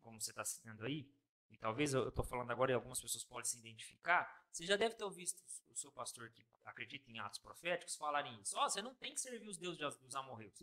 como 0.03 0.21
você 0.21 0.31
está 0.31 0.45
citando 0.45 0.85
aí, 0.85 1.11
e 1.51 1.57
talvez 1.57 1.95
eu 1.95 2.09
estou 2.09 2.25
falando 2.25 2.51
agora 2.51 2.73
e 2.73 2.75
algumas 2.75 3.01
pessoas 3.01 3.25
podem 3.25 3.45
se 3.45 3.59
identificar, 3.59 4.47
você 4.51 4.67
já 4.67 4.77
deve 4.77 4.95
ter 4.95 5.05
ouvido 5.05 5.31
o 5.69 5.77
seu 5.77 5.93
pastor 5.93 6.31
que 6.31 6.45
acredita 6.65 7.11
em 7.11 7.19
atos 7.19 7.39
proféticos 7.39 7.97
falarem 7.97 8.41
isso. 8.41 8.57
Ó, 8.57 8.65
oh, 8.65 8.69
você 8.69 8.83
não 8.83 8.95
tem 8.95 9.15
que 9.15 9.21
servir 9.21 9.49
os 9.49 9.57
deuses 9.57 9.99
dos 9.99 10.15
amorreus. 10.15 10.59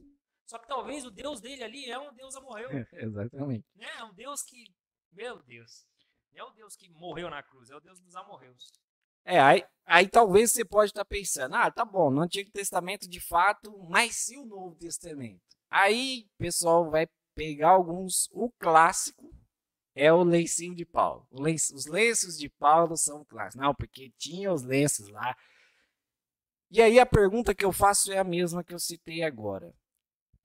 Só 0.46 0.58
que 0.60 0.68
talvez 0.68 1.06
o 1.06 1.12
Deus 1.12 1.40
dele 1.40 1.64
ali 1.64 1.90
é 1.90 1.98
um 1.98 2.14
Deus 2.14 2.36
morreu. 2.42 2.70
É, 2.70 2.88
exatamente. 3.04 3.66
Né? 3.76 3.88
É 3.98 4.04
um 4.04 4.14
Deus 4.14 4.42
que, 4.44 4.66
meu 5.12 5.42
Deus, 5.44 5.86
não 6.32 6.46
é 6.46 6.50
o 6.50 6.54
Deus 6.54 6.76
que 6.76 6.90
morreu 6.90 7.30
na 7.30 7.42
cruz, 7.42 7.70
é 7.70 7.76
o 7.76 7.80
Deus 7.80 8.00
dos 8.00 8.16
amorreus. 8.16 8.72
É, 9.26 9.40
aí, 9.40 9.66
aí 9.86 10.08
talvez 10.08 10.52
você 10.52 10.66
pode 10.66 10.92
estar 10.92 11.06
pensando, 11.06 11.56
ah, 11.56 11.72
tá 11.72 11.86
bom, 11.86 12.12
no 12.12 12.22
Antigo 12.22 12.52
Testamento 12.52 13.08
de 13.08 13.22
fato, 13.22 13.72
mas 13.90 14.18
se 14.18 14.38
o 14.38 14.46
Novo 14.46 14.76
Testamento? 14.76 15.42
Aí 15.70 16.28
o 16.36 16.38
pessoal 16.38 16.90
vai 16.90 17.08
pegar 17.34 17.70
alguns, 17.70 18.30
o 18.32 18.52
clássico 18.60 19.34
é 19.96 20.12
o 20.12 20.24
lencinho 20.24 20.76
de 20.76 20.86
Paulo. 20.86 21.28
os 21.32 21.86
lenços 21.86 22.38
de 22.38 22.50
Paulo 22.50 22.98
são 22.98 23.24
clássicos. 23.26 23.62
Não, 23.62 23.74
porque 23.74 24.12
tinha 24.18 24.52
os 24.52 24.64
lenços 24.64 25.08
lá. 25.08 25.36
E 26.72 26.82
aí 26.82 27.00
a 27.00 27.06
pergunta 27.06 27.54
que 27.54 27.64
eu 27.64 27.72
faço 27.72 28.12
é 28.12 28.18
a 28.18 28.24
mesma 28.24 28.64
que 28.64 28.74
eu 28.74 28.80
citei 28.80 29.24
agora. 29.24 29.74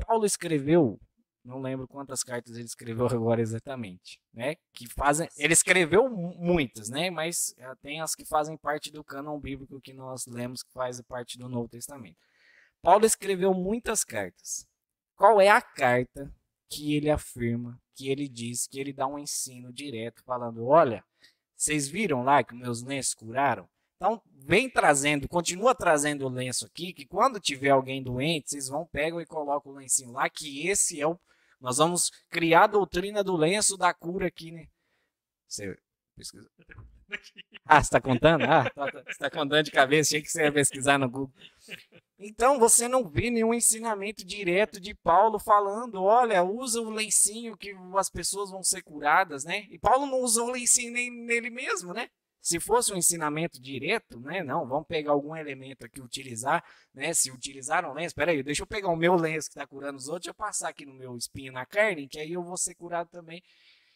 Paulo 0.06 0.24
escreveu, 0.24 1.00
não 1.44 1.60
lembro 1.60 1.86
quantas 1.88 2.22
cartas 2.22 2.56
ele 2.56 2.64
escreveu 2.64 3.06
agora 3.12 3.40
exatamente, 3.40 4.20
né? 4.32 4.56
Que 4.72 4.86
fazem, 4.88 5.28
ele 5.36 5.52
escreveu 5.52 6.08
muitas, 6.08 6.88
né? 6.88 7.10
Mas 7.10 7.54
eh, 7.58 7.74
tem 7.82 8.00
as 8.00 8.14
que 8.14 8.24
fazem 8.24 8.56
parte 8.56 8.90
do 8.90 9.04
cânon 9.04 9.38
bíblico 9.38 9.80
que 9.80 9.92
nós 9.92 10.26
lemos 10.26 10.62
que 10.62 10.72
faz 10.72 11.00
parte 11.02 11.38
do 11.38 11.48
Novo 11.48 11.68
Testamento. 11.68 12.18
Paulo 12.82 13.04
escreveu 13.04 13.52
muitas 13.52 14.04
cartas. 14.04 14.66
Qual 15.16 15.40
é 15.40 15.48
a 15.48 15.60
carta 15.60 16.32
que 16.70 16.94
ele 16.94 17.10
afirma, 17.10 17.80
que 17.94 18.08
ele 18.08 18.28
diz, 18.28 18.66
que 18.66 18.78
ele 18.78 18.92
dá 18.92 19.06
um 19.06 19.18
ensino 19.18 19.72
direto 19.72 20.22
falando, 20.22 20.66
olha, 20.66 21.04
vocês 21.56 21.88
viram 21.88 22.22
lá 22.22 22.44
que 22.44 22.54
meus 22.54 22.82
lenços 22.82 23.14
curaram? 23.14 23.68
Então, 23.98 24.22
vem 24.32 24.70
trazendo, 24.70 25.28
continua 25.28 25.74
trazendo 25.74 26.24
o 26.24 26.28
lenço 26.28 26.64
aqui, 26.64 26.92
que 26.92 27.04
quando 27.04 27.40
tiver 27.40 27.70
alguém 27.70 28.00
doente, 28.00 28.50
vocês 28.50 28.68
vão, 28.68 28.86
pegam 28.86 29.20
e 29.20 29.26
colocam 29.26 29.72
o 29.72 29.74
lencinho 29.74 30.12
lá, 30.12 30.30
que 30.30 30.68
esse 30.68 31.00
é 31.00 31.06
o. 31.06 31.18
Nós 31.60 31.78
vamos 31.78 32.12
criar 32.30 32.64
a 32.64 32.68
doutrina 32.68 33.24
do 33.24 33.36
lenço 33.36 33.76
da 33.76 33.92
cura 33.92 34.28
aqui, 34.28 34.52
né? 34.52 34.68
Você 35.48 35.76
pesquisa. 36.16 36.48
Ah, 37.70 37.82
você 37.82 37.88
está 37.88 38.00
contando? 38.00 38.44
Ah, 38.44 38.70
tá, 38.70 38.90
tá, 38.90 39.02
você 39.02 39.10
está 39.10 39.30
contando 39.30 39.62
de 39.62 39.70
cabeça, 39.70 40.08
achei 40.08 40.22
que 40.22 40.30
você 40.30 40.44
ia 40.44 40.52
pesquisar 40.52 40.98
no 40.98 41.08
Google. 41.08 41.32
Então, 42.18 42.58
você 42.58 42.88
não 42.88 43.06
vê 43.06 43.30
nenhum 43.30 43.52
ensinamento 43.52 44.24
direto 44.24 44.80
de 44.80 44.94
Paulo 44.94 45.38
falando, 45.38 46.02
olha, 46.02 46.42
usa 46.42 46.80
o 46.80 46.88
lencinho 46.88 47.56
que 47.58 47.74
as 47.94 48.08
pessoas 48.08 48.50
vão 48.50 48.62
ser 48.62 48.82
curadas, 48.82 49.44
né? 49.44 49.66
E 49.70 49.78
Paulo 49.78 50.06
não 50.06 50.20
usou 50.20 50.48
o 50.48 50.52
lencinho 50.52 50.92
nem 50.92 51.10
nele 51.10 51.50
mesmo, 51.50 51.92
né? 51.92 52.08
Se 52.40 52.60
fosse 52.60 52.92
um 52.92 52.96
ensinamento 52.96 53.60
direto, 53.60 54.20
né? 54.20 54.42
Não, 54.42 54.66
vamos 54.66 54.86
pegar 54.86 55.12
algum 55.12 55.34
elemento 55.36 55.84
aqui 55.84 56.00
utilizar, 56.00 56.64
né? 56.94 57.12
Se 57.12 57.30
utilizaram 57.30 57.92
lenço, 57.92 58.14
peraí, 58.14 58.42
deixa 58.42 58.62
eu 58.62 58.66
pegar 58.66 58.88
o 58.88 58.96
meu 58.96 59.14
lenço 59.16 59.48
que 59.48 59.58
está 59.58 59.66
curando 59.66 59.98
os 59.98 60.08
outros, 60.08 60.26
deixa 60.26 60.30
eu 60.30 60.34
passar 60.34 60.68
aqui 60.68 60.86
no 60.86 60.94
meu 60.94 61.16
espinho 61.16 61.52
na 61.52 61.66
carne, 61.66 62.08
que 62.08 62.18
aí 62.18 62.32
eu 62.32 62.42
vou 62.42 62.56
ser 62.56 62.74
curado 62.74 63.08
também. 63.10 63.42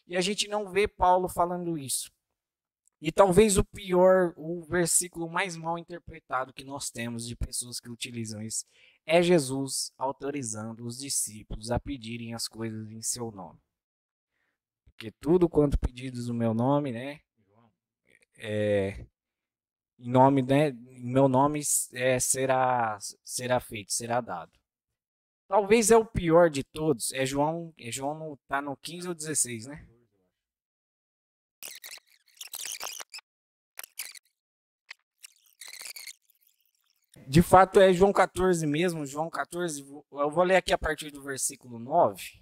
E 0.05 0.17
a 0.17 0.21
gente 0.21 0.47
não 0.47 0.69
vê 0.69 0.87
Paulo 0.87 1.29
falando 1.29 1.77
isso. 1.77 2.11
E 3.01 3.11
talvez 3.11 3.57
o 3.57 3.65
pior, 3.65 4.33
o 4.37 4.63
versículo 4.63 5.29
mais 5.29 5.57
mal 5.57 5.77
interpretado 5.77 6.53
que 6.53 6.63
nós 6.63 6.89
temos 6.89 7.27
de 7.27 7.35
pessoas 7.35 7.77
que 7.77 7.89
utilizam 7.89 8.41
isso 8.41 8.65
é 9.05 9.21
Jesus 9.21 9.91
autorizando 9.97 10.85
os 10.85 10.99
discípulos 10.99 11.69
a 11.69 11.79
pedirem 11.79 12.33
as 12.33 12.47
coisas 12.47 12.89
em 12.89 13.01
seu 13.01 13.29
nome. 13.29 13.59
Porque 14.85 15.11
tudo 15.19 15.49
quanto 15.49 15.77
pedidos 15.77 16.29
no 16.29 16.33
meu 16.33 16.53
nome, 16.53 16.93
né? 16.93 17.19
É, 18.37 19.05
em 19.99 20.09
nome, 20.09 20.41
né, 20.41 20.69
em 20.69 21.05
meu 21.05 21.27
nome 21.27 21.61
é, 21.93 22.19
será 22.19 22.97
será 23.23 23.59
feito, 23.59 23.93
será 23.93 24.21
dado. 24.21 24.51
Talvez 25.47 25.91
é 25.91 25.97
o 25.97 26.05
pior 26.05 26.49
de 26.49 26.63
todos. 26.63 27.13
É 27.13 27.25
João, 27.25 27.73
é 27.77 27.91
João 27.91 28.15
no, 28.17 28.37
tá 28.47 28.61
no 28.61 28.75
15 28.77 29.07
ou 29.09 29.13
16, 29.13 29.67
né? 29.67 29.87
De 37.27 37.41
fato 37.41 37.79
é 37.79 37.93
João 37.93 38.11
14 38.11 38.65
mesmo, 38.67 39.05
João 39.05 39.29
14. 39.29 39.81
Eu 40.11 40.29
vou 40.31 40.43
ler 40.43 40.57
aqui 40.57 40.73
a 40.73 40.77
partir 40.77 41.09
do 41.11 41.21
versículo 41.21 41.79
9. 41.79 42.41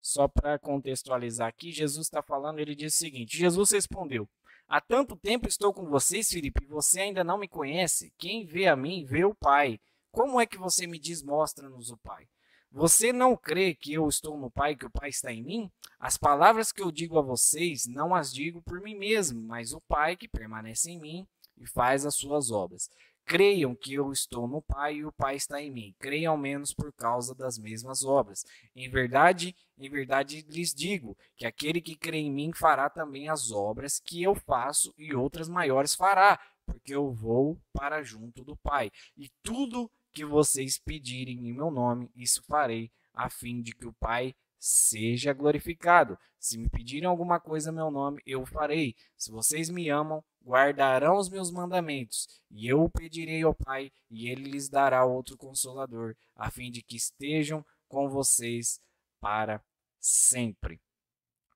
Só 0.00 0.26
para 0.26 0.58
contextualizar 0.58 1.48
aqui, 1.48 1.70
Jesus 1.70 2.06
está 2.06 2.22
falando, 2.22 2.58
ele 2.58 2.74
diz 2.74 2.94
o 2.94 2.98
seguinte: 2.98 3.36
Jesus 3.36 3.70
respondeu: 3.70 4.28
Há 4.70 4.80
tanto 4.80 5.16
tempo 5.16 5.48
estou 5.48 5.74
com 5.74 5.84
vocês, 5.86 6.28
Felipe, 6.28 6.64
você 6.64 7.00
ainda 7.00 7.24
não 7.24 7.36
me 7.36 7.48
conhece. 7.48 8.14
Quem 8.16 8.46
vê 8.46 8.68
a 8.68 8.76
mim, 8.76 9.04
vê 9.04 9.24
o 9.24 9.34
Pai. 9.34 9.80
Como 10.12 10.40
é 10.40 10.46
que 10.46 10.56
você 10.56 10.86
me 10.86 10.96
diz, 10.96 11.24
mostra-nos 11.24 11.90
o 11.90 11.96
Pai? 11.96 12.28
Você 12.70 13.12
não 13.12 13.36
crê 13.36 13.74
que 13.74 13.92
eu 13.92 14.06
estou 14.08 14.38
no 14.38 14.48
Pai, 14.48 14.76
que 14.76 14.86
o 14.86 14.90
Pai 14.90 15.08
está 15.08 15.32
em 15.32 15.42
mim? 15.42 15.72
As 15.98 16.16
palavras 16.16 16.70
que 16.70 16.80
eu 16.80 16.92
digo 16.92 17.18
a 17.18 17.22
vocês, 17.22 17.88
não 17.88 18.14
as 18.14 18.32
digo 18.32 18.62
por 18.62 18.80
mim 18.80 18.94
mesmo, 18.94 19.42
mas 19.42 19.72
o 19.72 19.80
Pai 19.80 20.16
que 20.16 20.28
permanece 20.28 20.88
em 20.88 21.00
mim 21.00 21.26
e 21.58 21.66
faz 21.66 22.06
as 22.06 22.14
suas 22.14 22.52
obras. 22.52 22.88
Creiam 23.30 23.76
que 23.76 23.94
eu 23.94 24.10
estou 24.10 24.48
no 24.48 24.60
Pai 24.60 24.96
e 24.96 25.04
o 25.04 25.12
Pai 25.12 25.36
está 25.36 25.62
em 25.62 25.70
mim. 25.70 25.94
Creiam 26.00 26.36
menos 26.36 26.74
por 26.74 26.92
causa 26.92 27.32
das 27.32 27.56
mesmas 27.56 28.04
obras. 28.04 28.44
Em 28.74 28.90
verdade, 28.90 29.54
em 29.78 29.88
verdade 29.88 30.44
lhes 30.48 30.74
digo 30.74 31.16
que 31.36 31.46
aquele 31.46 31.80
que 31.80 31.94
crê 31.94 32.18
em 32.18 32.32
mim 32.32 32.50
fará 32.52 32.90
também 32.90 33.28
as 33.28 33.52
obras 33.52 34.00
que 34.00 34.20
eu 34.20 34.34
faço 34.34 34.92
e 34.98 35.14
outras 35.14 35.48
maiores 35.48 35.94
fará, 35.94 36.40
porque 36.66 36.92
eu 36.92 37.12
vou 37.12 37.56
para 37.72 38.02
junto 38.02 38.42
do 38.42 38.56
Pai. 38.56 38.90
E 39.16 39.30
tudo 39.44 39.88
que 40.12 40.24
vocês 40.24 40.76
pedirem 40.76 41.48
em 41.48 41.52
meu 41.52 41.70
nome, 41.70 42.10
isso 42.16 42.42
farei, 42.48 42.90
a 43.14 43.30
fim 43.30 43.62
de 43.62 43.72
que 43.72 43.86
o 43.86 43.92
Pai 43.92 44.34
seja 44.58 45.32
glorificado. 45.32 46.18
Se 46.36 46.58
me 46.58 46.68
pedirem 46.68 47.08
alguma 47.08 47.38
coisa 47.38 47.70
em 47.70 47.74
meu 47.74 47.92
nome, 47.92 48.20
eu 48.26 48.44
farei. 48.44 48.96
Se 49.16 49.30
vocês 49.30 49.70
me 49.70 49.88
amam, 49.88 50.20
guardarão 50.44 51.16
os 51.16 51.28
meus 51.28 51.50
mandamentos. 51.50 52.28
E 52.50 52.66
eu 52.68 52.82
o 52.82 52.90
pedirei 52.90 53.42
ao 53.42 53.54
Pai, 53.54 53.92
e 54.10 54.28
ele 54.28 54.50
lhes 54.50 54.68
dará 54.68 55.04
outro 55.04 55.36
consolador, 55.36 56.16
a 56.34 56.50
fim 56.50 56.70
de 56.70 56.82
que 56.82 56.96
estejam 56.96 57.64
com 57.88 58.08
vocês 58.08 58.80
para 59.20 59.62
sempre. 59.98 60.80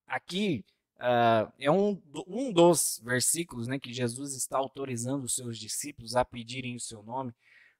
Aqui 0.07 0.65
uh, 0.97 1.53
é 1.59 1.71
um, 1.71 2.01
um 2.27 2.53
dos 2.53 3.01
versículos 3.03 3.67
né, 3.67 3.79
que 3.79 3.93
Jesus 3.93 4.35
está 4.35 4.59
autorizando 4.59 5.25
os 5.25 5.35
seus 5.35 5.59
discípulos 5.59 6.15
a 6.15 6.25
pedirem 6.25 6.77
o 6.77 6.81
seu 6.81 7.03
nome, 7.03 7.35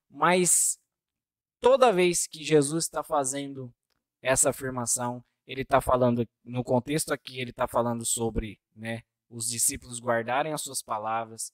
mas 0.09 0.79
toda 1.59 1.93
vez 1.93 2.27
que 2.27 2.43
Jesus 2.43 2.85
está 2.85 3.03
fazendo 3.03 3.73
essa 4.25 4.49
afirmação. 4.49 5.23
Ele 5.45 5.61
está 5.61 5.79
falando, 5.79 6.27
no 6.43 6.63
contexto 6.63 7.13
aqui, 7.13 7.39
ele 7.39 7.51
está 7.51 7.67
falando 7.67 8.03
sobre 8.03 8.59
né, 8.75 9.03
os 9.37 9.47
discípulos 9.47 9.99
guardarem 9.99 10.53
as 10.53 10.61
suas 10.61 10.81
palavras. 10.81 11.51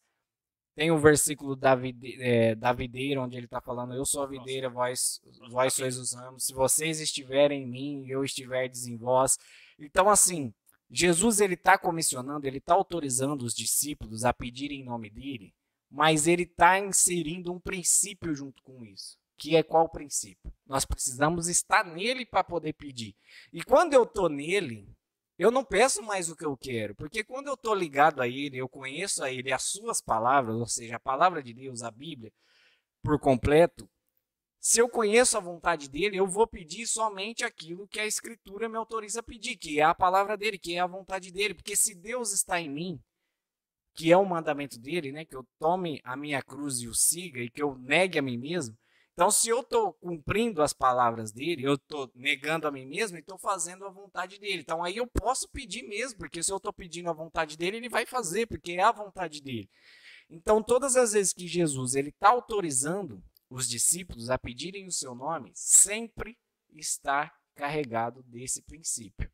Tem 0.76 0.90
o 0.90 0.98
versículo 0.98 1.56
da, 1.56 1.76
vide, 1.76 2.22
é, 2.22 2.56
da 2.56 2.72
videira, 2.72 3.22
onde 3.22 3.36
ele 3.36 3.46
está 3.46 3.60
falando: 3.60 3.94
Eu 3.94 4.06
sou 4.06 4.24
a 4.24 4.28
videira, 4.28 4.70
vós, 4.70 5.22
vós 5.50 5.74
sois 5.74 5.98
os 5.98 6.14
ramos. 6.14 6.46
Se 6.46 6.54
vocês 6.54 7.00
estiverem 7.00 7.64
em 7.64 7.68
mim, 7.68 8.08
eu 8.08 8.24
estiverdes 8.24 8.86
em 8.88 8.98
vós. 8.98 9.38
Então, 9.78 10.10
assim, 10.10 10.54
Jesus 10.90 11.42
ele 11.42 11.56
está 11.56 11.78
comissionando, 11.78 12.48
ele 12.48 12.60
está 12.60 12.74
autorizando 12.74 13.44
os 13.44 13.54
discípulos 13.54 14.24
a 14.24 14.32
pedirem 14.32 14.82
em 14.82 14.86
nome 14.86 15.10
dele, 15.10 15.54
mas 15.90 16.26
ele 16.26 16.44
está 16.44 16.80
inserindo 16.80 17.52
um 17.52 17.60
princípio 17.60 18.34
junto 18.34 18.64
com 18.64 18.86
isso 18.86 19.22
que 19.42 19.56
é 19.56 19.64
qual 19.64 19.86
o 19.86 19.90
princípio? 19.90 20.54
Nós 20.68 20.86
precisamos 20.86 21.48
estar 21.48 21.84
nele 21.84 22.28
para 22.28 22.44
poder 22.44 22.74
pedir. 22.74 23.16
E 23.52 23.64
quando 23.64 23.92
eu 23.96 24.04
estou 24.04 24.30
nele, 24.30 24.88
eu 25.42 25.50
não 25.50 25.66
peço 25.66 26.04
mais 26.04 26.30
o 26.30 26.36
que 26.36 26.46
eu 26.46 26.56
quero, 26.56 26.94
porque 26.94 27.24
quando 27.24 27.48
eu 27.48 27.56
estou 27.56 27.74
ligado 27.74 28.22
a 28.22 28.28
ele, 28.28 28.58
eu 28.58 28.70
conheço 28.70 29.24
a 29.24 29.32
ele 29.32 29.52
as 29.52 29.64
suas 29.64 30.00
palavras, 30.00 30.56
ou 30.56 30.68
seja, 30.68 30.98
a 30.98 31.00
palavra 31.00 31.42
de 31.42 31.52
Deus, 31.52 31.82
a 31.82 31.90
Bíblia, 31.90 32.32
por 33.02 33.20
completo. 33.20 33.90
Se 34.60 34.80
eu 34.80 34.88
conheço 34.88 35.36
a 35.36 35.42
vontade 35.42 35.90
dele, 35.90 36.16
eu 36.16 36.28
vou 36.28 36.46
pedir 36.46 36.86
somente 36.86 37.44
aquilo 37.44 37.88
que 37.88 38.00
a 38.00 38.06
Escritura 38.06 38.70
me 38.70 38.78
autoriza 38.78 39.22
a 39.22 39.24
pedir, 39.24 39.58
que 39.58 39.80
é 39.80 39.84
a 39.84 39.96
palavra 39.96 40.38
dele, 40.38 40.60
que 40.60 40.76
é 40.76 40.80
a 40.80 40.86
vontade 40.86 41.32
dele. 41.32 41.56
Porque 41.56 41.76
se 41.76 41.96
Deus 41.96 42.32
está 42.32 42.62
em 42.62 42.70
mim, 42.70 43.02
que 43.96 44.12
é 44.12 44.18
o 44.18 44.24
mandamento 44.24 44.80
dele, 44.80 45.12
né, 45.12 45.26
que 45.26 45.36
eu 45.36 45.44
tome 45.58 46.00
a 46.04 46.16
minha 46.16 46.44
cruz 46.44 46.82
e 46.82 46.88
o 46.88 46.94
siga, 46.94 47.40
e 47.40 47.50
que 47.50 47.64
eu 47.64 47.76
negue 47.80 48.20
a 48.20 48.22
mim 48.22 48.38
mesmo, 48.38 48.78
então, 49.14 49.30
se 49.30 49.50
eu 49.50 49.60
estou 49.60 49.94
cumprindo 49.94 50.62
as 50.62 50.74
palavras 50.74 51.32
dele, 51.32 51.66
eu 51.66 51.76
estou 51.76 52.10
negando 52.16 52.68
a 52.68 52.72
mim 52.72 52.86
mesmo 52.86 53.18
e 53.18 53.20
estou 53.20 53.38
fazendo 53.38 53.86
a 53.86 53.90
vontade 53.90 54.40
dele. 54.40 54.62
Então, 54.62 54.84
aí 54.84 54.98
eu 54.98 55.06
posso 55.06 55.50
pedir 55.50 55.84
mesmo, 55.84 56.18
porque 56.18 56.42
se 56.42 56.52
eu 56.52 56.58
estou 56.58 56.72
pedindo 56.72 57.10
a 57.10 57.14
vontade 57.14 57.58
dele, 57.58 57.78
ele 57.78 57.90
vai 57.90 58.06
fazer, 58.06 58.48
porque 58.48 58.74
é 58.74 58.84
a 58.84 58.92
vontade 58.92 59.42
dele. 59.42 59.70
Então, 60.30 60.64
todas 60.64 60.96
as 60.96 61.12
vezes 61.12 61.34
que 61.34 61.46
Jesus 61.46 61.94
ele 61.94 62.10
está 62.10 62.30
autorizando 62.30 63.22
os 63.50 63.68
discípulos 63.68 64.30
a 64.30 64.38
pedirem 64.38 64.88
o 64.88 64.92
seu 64.92 65.14
nome, 65.14 65.52
sempre 65.54 66.38
está 66.74 67.30
carregado 67.54 68.24
desse 68.24 68.62
princípio, 68.62 69.30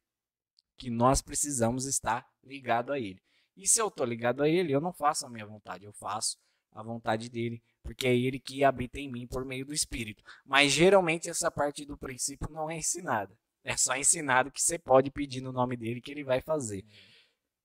que 0.76 0.90
nós 0.90 1.22
precisamos 1.22 1.86
estar 1.86 2.28
ligado 2.44 2.92
a 2.92 3.00
ele. 3.00 3.22
E 3.56 3.68
se 3.68 3.80
eu 3.80 3.90
estou 3.90 4.08
ligado 4.08 4.42
a 4.42 4.50
ele, 4.50 4.74
eu 4.74 4.82
não 4.82 4.92
faço 4.92 5.26
a 5.26 5.30
minha 5.30 5.46
vontade, 5.46 5.86
eu 5.86 5.94
faço 5.94 6.38
a 6.72 6.82
vontade 6.82 7.30
dele, 7.30 7.62
porque 7.88 8.06
é 8.06 8.14
ele 8.14 8.38
que 8.38 8.66
habita 8.66 9.00
em 9.00 9.10
mim 9.10 9.26
por 9.26 9.46
meio 9.46 9.66
do 9.66 9.74
Espírito. 9.74 10.22
Mas 10.46 10.74
geralmente 10.74 11.30
essa 11.30 11.50
parte 11.50 11.86
do 11.86 11.98
princípio 11.98 12.50
não 12.50 12.70
é 12.70 12.76
ensinada. 12.76 13.34
É 13.64 13.78
só 13.78 13.96
ensinado 13.96 14.52
que 14.52 14.62
você 14.62 14.78
pode 14.78 15.10
pedir 15.10 15.40
no 15.40 15.54
nome 15.54 15.78
dele 15.78 16.02
que 16.02 16.12
ele 16.12 16.26
vai 16.26 16.42
fazer. 16.42 16.86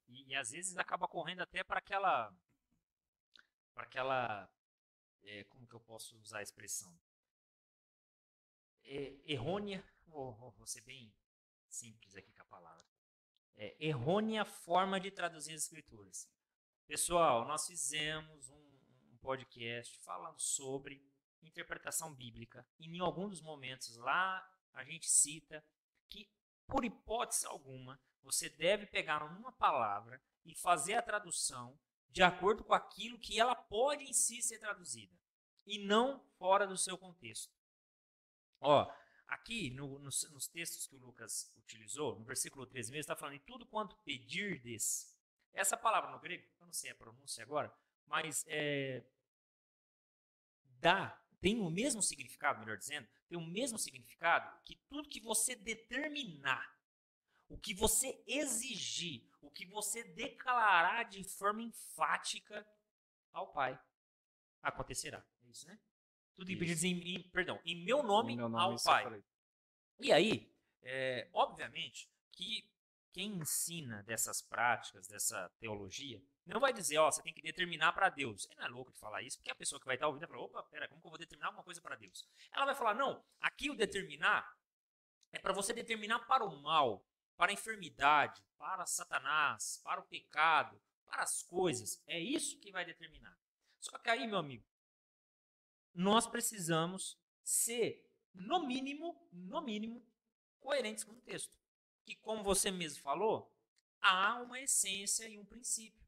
E, 0.08 0.28
e 0.28 0.34
às 0.36 0.50
vezes 0.50 0.76
acaba 0.76 1.08
correndo 1.08 1.40
até 1.40 1.64
para 1.64 1.80
aquela. 1.80 2.32
Para 3.74 3.82
aquela. 3.82 4.48
É, 5.24 5.42
como 5.44 5.66
que 5.66 5.74
eu 5.74 5.80
posso 5.80 6.16
usar 6.18 6.38
a 6.38 6.42
expressão? 6.42 6.96
É, 8.84 9.16
errônea. 9.26 9.84
Vou, 10.06 10.34
vou 10.56 10.66
ser 10.68 10.82
bem 10.82 11.12
simples 11.68 12.14
aqui 12.14 12.32
com 12.32 12.42
a 12.42 12.46
palavra. 12.46 12.86
É, 13.56 13.74
errônea 13.80 14.44
forma 14.44 15.00
de 15.00 15.10
traduzir 15.10 15.54
as 15.54 15.62
escrituras. 15.62 16.30
Pessoal, 16.86 17.44
nós 17.44 17.66
fizemos 17.66 18.50
um 18.50 18.71
podcast 19.22 19.98
falando 20.00 20.38
sobre 20.38 21.02
interpretação 21.42 22.12
bíblica. 22.12 22.66
E 22.78 22.86
em 22.86 23.00
algum 23.00 23.28
dos 23.28 23.40
momentos 23.40 23.96
lá 23.96 24.46
a 24.74 24.84
gente 24.84 25.08
cita 25.08 25.64
que, 26.08 26.28
por 26.66 26.84
hipótese 26.84 27.46
alguma, 27.46 28.00
você 28.22 28.48
deve 28.48 28.86
pegar 28.86 29.22
uma 29.22 29.52
palavra 29.52 30.20
e 30.44 30.54
fazer 30.54 30.94
a 30.94 31.02
tradução 31.02 31.78
de 32.10 32.22
acordo 32.22 32.62
com 32.62 32.74
aquilo 32.74 33.18
que 33.18 33.40
ela 33.40 33.54
pode 33.54 34.04
em 34.04 34.12
si 34.12 34.42
ser 34.42 34.58
traduzida 34.58 35.16
e 35.66 35.78
não 35.78 36.20
fora 36.38 36.66
do 36.66 36.76
seu 36.76 36.98
contexto. 36.98 37.52
Ó, 38.60 38.92
aqui 39.26 39.70
no, 39.70 39.98
nos, 39.98 40.28
nos, 40.30 40.46
textos 40.46 40.86
que 40.86 40.96
o 40.96 40.98
Lucas 40.98 41.52
utilizou, 41.56 42.18
no 42.18 42.24
versículo 42.24 42.66
13 42.66 42.92
mesmo, 42.92 43.00
está 43.00 43.16
falando 43.16 43.36
em 43.36 43.40
tudo 43.40 43.66
quanto 43.66 43.96
pedirdes. 43.98 45.16
Essa 45.52 45.76
palavra 45.76 46.10
no 46.10 46.20
grego, 46.20 46.46
eu 46.60 46.66
não 46.66 46.72
sei 46.72 46.90
a 46.90 46.94
pronúncia 46.94 47.42
agora, 47.42 47.72
mas 48.12 48.44
é, 48.46 49.02
dá, 50.80 51.18
tem 51.40 51.58
o 51.58 51.70
mesmo 51.70 52.02
significado, 52.02 52.60
melhor 52.60 52.76
dizendo, 52.76 53.08
tem 53.26 53.38
o 53.38 53.46
mesmo 53.46 53.78
significado 53.78 54.54
que 54.66 54.76
tudo 54.86 55.08
que 55.08 55.18
você 55.18 55.56
determinar, 55.56 56.78
o 57.48 57.56
que 57.56 57.72
você 57.72 58.22
exigir, 58.26 59.26
o 59.40 59.50
que 59.50 59.64
você 59.64 60.04
declarar 60.04 61.04
de 61.04 61.24
forma 61.24 61.62
enfática 61.62 62.66
ao 63.32 63.50
Pai, 63.50 63.80
acontecerá. 64.62 65.26
É 65.42 65.48
isso, 65.48 65.66
né? 65.66 65.80
Tudo 66.34 66.48
que 66.48 66.56
pedir 66.56 66.86
em, 66.86 67.16
em, 67.16 67.22
perdão, 67.30 67.58
em 67.64 67.82
meu 67.82 68.02
nome, 68.02 68.34
em 68.34 68.36
meu 68.36 68.48
nome 68.50 68.62
ao 68.62 68.82
Pai. 68.82 69.24
E 70.00 70.12
aí, 70.12 70.54
é, 70.82 71.30
obviamente, 71.32 72.10
que 72.30 72.70
quem 73.12 73.34
ensina 73.36 74.02
dessas 74.04 74.40
práticas, 74.40 75.06
dessa 75.06 75.48
teologia, 75.58 76.22
não 76.46 76.60
vai 76.60 76.72
dizer, 76.72 76.98
ó, 76.98 77.10
você 77.10 77.22
tem 77.22 77.32
que 77.32 77.42
determinar 77.42 77.92
para 77.92 78.08
Deus. 78.08 78.42
Você 78.42 78.54
não 78.54 78.64
é 78.64 78.68
louco 78.68 78.92
de 78.92 78.98
falar 78.98 79.22
isso, 79.22 79.38
porque 79.38 79.50
a 79.50 79.54
pessoa 79.54 79.78
que 79.78 79.86
vai 79.86 79.94
estar 79.94 80.08
ouvindo 80.08 80.26
vai 80.26 80.30
falar, 80.30 80.42
opa, 80.42 80.62
pera, 80.64 80.88
como 80.88 81.00
que 81.00 81.06
eu 81.06 81.10
vou 81.10 81.18
determinar 81.18 81.48
alguma 81.48 81.64
coisa 81.64 81.80
para 81.80 81.94
Deus? 81.94 82.26
Ela 82.50 82.66
vai 82.66 82.74
falar, 82.74 82.94
não, 82.94 83.24
aqui 83.40 83.70
o 83.70 83.76
determinar 83.76 84.56
é 85.30 85.38
para 85.38 85.52
você 85.52 85.72
determinar 85.72 86.20
para 86.20 86.44
o 86.44 86.60
mal, 86.62 87.06
para 87.36 87.52
a 87.52 87.54
enfermidade, 87.54 88.42
para 88.58 88.86
Satanás, 88.86 89.80
para 89.84 90.00
o 90.00 90.04
pecado, 90.04 90.80
para 91.04 91.22
as 91.22 91.42
coisas. 91.42 92.02
É 92.06 92.18
isso 92.18 92.58
que 92.58 92.72
vai 92.72 92.84
determinar. 92.84 93.38
Só 93.78 93.98
que 93.98 94.10
aí, 94.10 94.26
meu 94.26 94.38
amigo, 94.38 94.64
nós 95.94 96.26
precisamos 96.26 97.18
ser, 97.42 98.08
no 98.34 98.66
mínimo, 98.66 99.28
no 99.30 99.60
mínimo, 99.60 100.04
coerentes 100.58 101.04
com 101.04 101.12
o 101.12 101.20
texto 101.20 101.61
que, 102.04 102.16
como 102.16 102.42
você 102.42 102.70
mesmo 102.70 103.02
falou, 103.02 103.50
há 104.00 104.40
uma 104.40 104.60
essência 104.60 105.28
e 105.28 105.38
um 105.38 105.44
princípio. 105.44 106.02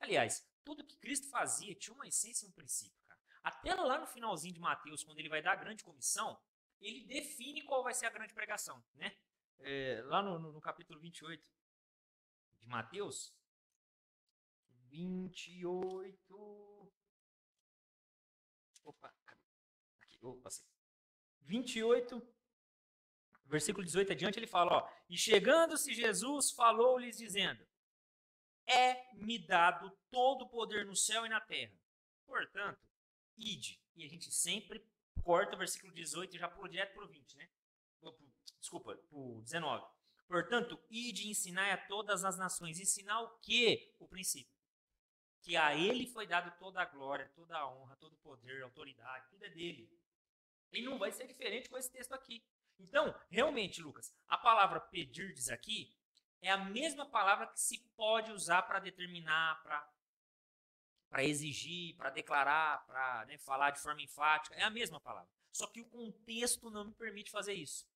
Aliás, 0.00 0.46
tudo 0.64 0.84
que 0.84 0.96
Cristo 0.96 1.28
fazia 1.28 1.74
tinha 1.74 1.94
uma 1.94 2.06
essência 2.06 2.44
e 2.44 2.48
um 2.48 2.52
princípio. 2.52 2.98
Cara. 3.06 3.20
Até 3.42 3.74
lá 3.74 3.98
no 3.98 4.06
finalzinho 4.06 4.54
de 4.54 4.60
Mateus, 4.60 5.04
quando 5.04 5.18
ele 5.18 5.28
vai 5.28 5.42
dar 5.42 5.52
a 5.52 5.56
grande 5.56 5.84
comissão, 5.84 6.38
ele 6.80 7.04
define 7.04 7.62
qual 7.62 7.82
vai 7.82 7.94
ser 7.94 8.06
a 8.06 8.10
grande 8.10 8.34
pregação. 8.34 8.82
Né? 8.94 9.16
É, 9.60 10.02
lá 10.06 10.22
no, 10.22 10.38
no, 10.38 10.52
no 10.52 10.60
capítulo 10.60 10.98
28 11.00 11.48
de 12.58 12.66
Mateus, 12.66 13.34
28. 14.88 16.92
Opa, 18.84 19.14
aqui, 20.02 20.18
opa, 20.22 20.50
28, 21.40 22.33
versículo 23.50 23.84
18 23.84 24.12
adiante, 24.12 24.38
ele 24.38 24.46
fala: 24.46 24.78
ó, 24.78 24.90
E 25.08 25.16
chegando-se 25.16 25.94
Jesus, 25.94 26.50
falou-lhes, 26.52 27.18
dizendo: 27.18 27.64
É-me 28.66 29.38
dado 29.38 29.90
todo 30.10 30.42
o 30.42 30.48
poder 30.48 30.84
no 30.86 30.96
céu 30.96 31.24
e 31.26 31.28
na 31.28 31.40
terra. 31.40 31.74
Portanto, 32.26 32.80
ide. 33.36 33.80
E 33.96 34.04
a 34.04 34.08
gente 34.08 34.32
sempre 34.32 34.84
corta 35.22 35.54
o 35.54 35.58
versículo 35.58 35.92
18 35.92 36.34
e 36.36 36.38
já 36.38 36.48
pula 36.48 36.68
direto 36.68 36.94
para 36.94 37.04
o 37.04 37.08
20, 37.08 37.36
né? 37.36 37.48
Desculpa, 38.58 38.96
para 38.96 39.18
o 39.18 39.40
19. 39.42 39.86
Portanto, 40.26 40.80
ide 40.90 41.26
e 41.26 41.30
ensinai 41.30 41.70
a 41.72 41.76
todas 41.76 42.24
as 42.24 42.38
nações. 42.38 42.80
Ensinar 42.80 43.20
o 43.20 43.38
quê? 43.40 43.94
O 43.98 44.08
princípio. 44.08 44.52
que 45.42 45.56
a 45.56 45.76
ele 45.76 46.06
foi 46.06 46.26
dado 46.26 46.50
toda 46.58 46.80
a 46.80 46.86
glória, 46.86 47.30
toda 47.34 47.54
a 47.56 47.68
honra, 47.70 47.96
todo 47.96 48.14
o 48.14 48.18
poder, 48.18 48.62
autoridade, 48.62 49.28
tudo 49.28 49.44
é 49.44 49.50
dele. 49.50 49.90
E 50.72 50.82
não 50.82 50.98
vai 50.98 51.12
ser 51.12 51.26
diferente 51.26 51.68
com 51.68 51.76
esse 51.76 51.90
texto 51.92 52.12
aqui. 52.14 52.42
Então, 52.78 53.14
realmente, 53.30 53.80
Lucas, 53.80 54.14
a 54.28 54.36
palavra 54.36 54.80
pedir 54.80 55.32
diz 55.32 55.48
aqui 55.48 55.94
é 56.40 56.50
a 56.50 56.58
mesma 56.58 57.06
palavra 57.06 57.46
que 57.46 57.58
se 57.58 57.78
pode 57.96 58.30
usar 58.30 58.62
para 58.62 58.78
determinar, 58.78 59.62
para 59.62 61.24
exigir, 61.24 61.96
para 61.96 62.10
declarar, 62.10 62.84
para 62.86 63.24
né, 63.26 63.38
falar 63.38 63.70
de 63.70 63.80
forma 63.80 64.02
enfática. 64.02 64.54
É 64.54 64.62
a 64.62 64.70
mesma 64.70 65.00
palavra. 65.00 65.30
Só 65.50 65.66
que 65.66 65.80
o 65.80 65.86
contexto 65.86 66.70
não 66.70 66.86
me 66.86 66.92
permite 66.92 67.30
fazer 67.30 67.54
isso. 67.54 67.88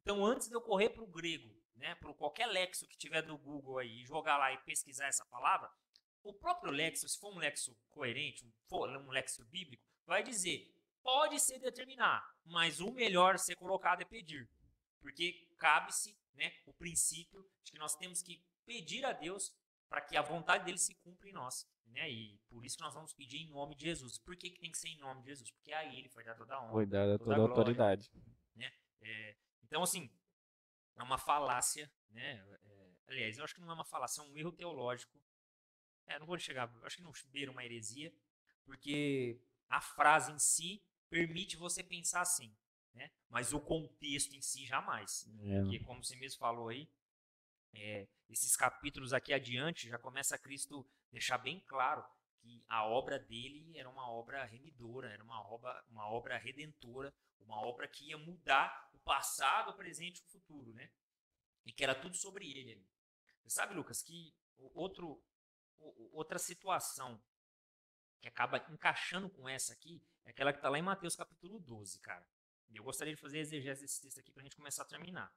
Então, 0.00 0.24
antes 0.24 0.48
de 0.48 0.54
eu 0.54 0.60
correr 0.60 0.90
para 0.90 1.02
o 1.02 1.06
grego, 1.06 1.52
né, 1.74 1.94
para 1.96 2.12
qualquer 2.14 2.46
lexo 2.46 2.86
que 2.86 2.96
tiver 2.96 3.22
do 3.22 3.36
Google 3.36 3.78
aí, 3.78 4.04
jogar 4.04 4.36
lá 4.36 4.52
e 4.52 4.58
pesquisar 4.58 5.06
essa 5.06 5.24
palavra, 5.26 5.70
o 6.22 6.32
próprio 6.32 6.70
lexo, 6.70 7.08
se 7.08 7.18
for 7.18 7.34
um 7.34 7.38
lexo 7.38 7.76
coerente, 7.88 8.44
um, 8.44 8.52
um 8.76 9.10
lexo 9.10 9.44
bíblico, 9.46 9.84
vai 10.06 10.22
dizer 10.22 10.72
pode 11.08 11.40
ser 11.40 11.58
determinar, 11.58 12.22
mas 12.44 12.80
o 12.80 12.92
melhor 12.92 13.38
ser 13.38 13.56
colocado 13.56 14.02
é 14.02 14.04
pedir. 14.04 14.46
Porque 15.00 15.48
cabe-se 15.56 16.14
né, 16.34 16.52
o 16.66 16.74
princípio 16.74 17.50
de 17.64 17.72
que 17.72 17.78
nós 17.78 17.96
temos 17.96 18.20
que 18.20 18.44
pedir 18.66 19.06
a 19.06 19.12
Deus 19.14 19.56
para 19.88 20.02
que 20.02 20.18
a 20.18 20.20
vontade 20.20 20.66
dele 20.66 20.76
se 20.76 20.94
cumpra 20.96 21.26
em 21.30 21.32
nós. 21.32 21.66
Né? 21.86 22.10
E 22.10 22.38
por 22.50 22.62
isso 22.62 22.76
que 22.76 22.82
nós 22.82 22.92
vamos 22.92 23.14
pedir 23.14 23.38
em 23.38 23.48
nome 23.48 23.74
de 23.74 23.86
Jesus. 23.86 24.18
Por 24.18 24.36
que, 24.36 24.50
que 24.50 24.60
tem 24.60 24.70
que 24.70 24.76
ser 24.76 24.88
em 24.88 24.98
nome 24.98 25.22
de 25.22 25.28
Jesus? 25.28 25.50
Porque 25.50 25.72
aí 25.72 25.98
ele 25.98 26.10
foi 26.10 26.22
dar 26.24 26.34
toda 26.34 26.54
a 26.54 26.62
honra. 26.62 26.72
Foi 26.72 26.84
dada 26.84 27.18
toda, 27.18 27.32
a 27.32 27.36
glória, 27.36 27.52
autoridade. 27.52 28.12
Né? 28.54 28.70
É, 29.00 29.36
então, 29.62 29.82
assim, 29.82 30.10
é 30.94 31.02
uma 31.02 31.16
falácia. 31.16 31.90
Né? 32.10 32.44
É, 32.64 32.90
aliás, 33.06 33.38
eu 33.38 33.44
acho 33.44 33.54
que 33.54 33.62
não 33.62 33.70
é 33.70 33.74
uma 33.74 33.84
falácia, 33.86 34.20
é 34.20 34.24
um 34.24 34.36
erro 34.36 34.52
teológico. 34.52 35.18
É, 36.06 36.18
não 36.18 36.26
vou 36.26 36.38
chegar, 36.38 36.70
acho 36.82 36.96
que 36.98 37.02
não 37.02 37.12
beira 37.30 37.50
uma 37.50 37.64
heresia, 37.64 38.12
porque 38.64 39.40
a 39.68 39.80
frase 39.80 40.32
em 40.32 40.38
si 40.38 40.82
permite 41.08 41.56
você 41.56 41.82
pensar 41.82 42.20
assim, 42.20 42.54
né? 42.94 43.10
Mas 43.28 43.52
o 43.52 43.60
contexto 43.60 44.34
em 44.34 44.42
si 44.42 44.66
jamais. 44.66 45.28
É. 45.40 45.60
Porque, 45.62 45.80
como 45.80 46.04
você 46.04 46.16
mesmo 46.16 46.38
falou 46.38 46.68
aí, 46.68 46.88
é, 47.74 48.08
esses 48.28 48.56
capítulos 48.56 49.12
aqui 49.12 49.32
adiante 49.32 49.88
já 49.88 49.98
começa 49.98 50.38
Cristo 50.38 50.88
deixar 51.10 51.38
bem 51.38 51.60
claro 51.60 52.04
que 52.40 52.64
a 52.68 52.84
obra 52.84 53.18
dele 53.18 53.76
era 53.76 53.88
uma 53.88 54.10
obra 54.10 54.44
remidora, 54.44 55.10
era 55.10 55.22
uma 55.22 55.40
obra, 55.48 55.84
uma 55.90 56.08
obra 56.08 56.38
redentora, 56.38 57.12
uma 57.40 57.60
obra 57.60 57.88
que 57.88 58.08
ia 58.08 58.18
mudar 58.18 58.90
o 58.92 58.98
passado, 59.00 59.70
o 59.70 59.76
presente 59.76 60.18
e 60.20 60.24
o 60.24 60.28
futuro, 60.28 60.72
né? 60.72 60.90
E 61.64 61.72
que 61.72 61.84
era 61.84 61.94
tudo 61.94 62.16
sobre 62.16 62.50
ele. 62.50 62.86
Você 63.42 63.50
sabe, 63.50 63.74
Lucas, 63.74 64.02
que 64.02 64.34
outro, 64.74 65.22
outra 66.12 66.38
situação 66.38 67.22
que 68.20 68.28
acaba 68.28 68.58
encaixando 68.70 69.30
com 69.30 69.48
essa 69.48 69.72
aqui 69.72 70.02
é 70.28 70.30
aquela 70.30 70.52
que 70.52 70.58
está 70.58 70.68
lá 70.68 70.78
em 70.78 70.82
Mateus 70.82 71.16
capítulo 71.16 71.58
12, 71.58 71.98
cara. 72.00 72.24
E 72.68 72.76
eu 72.76 72.84
gostaria 72.84 73.14
de 73.14 73.20
fazer 73.20 73.38
exegese 73.38 73.80
desse 73.80 73.98
texto 73.98 74.20
aqui 74.20 74.30
para 74.30 74.42
a 74.42 74.44
gente 74.44 74.56
começar 74.56 74.82
a 74.82 74.86
terminar. 74.86 75.34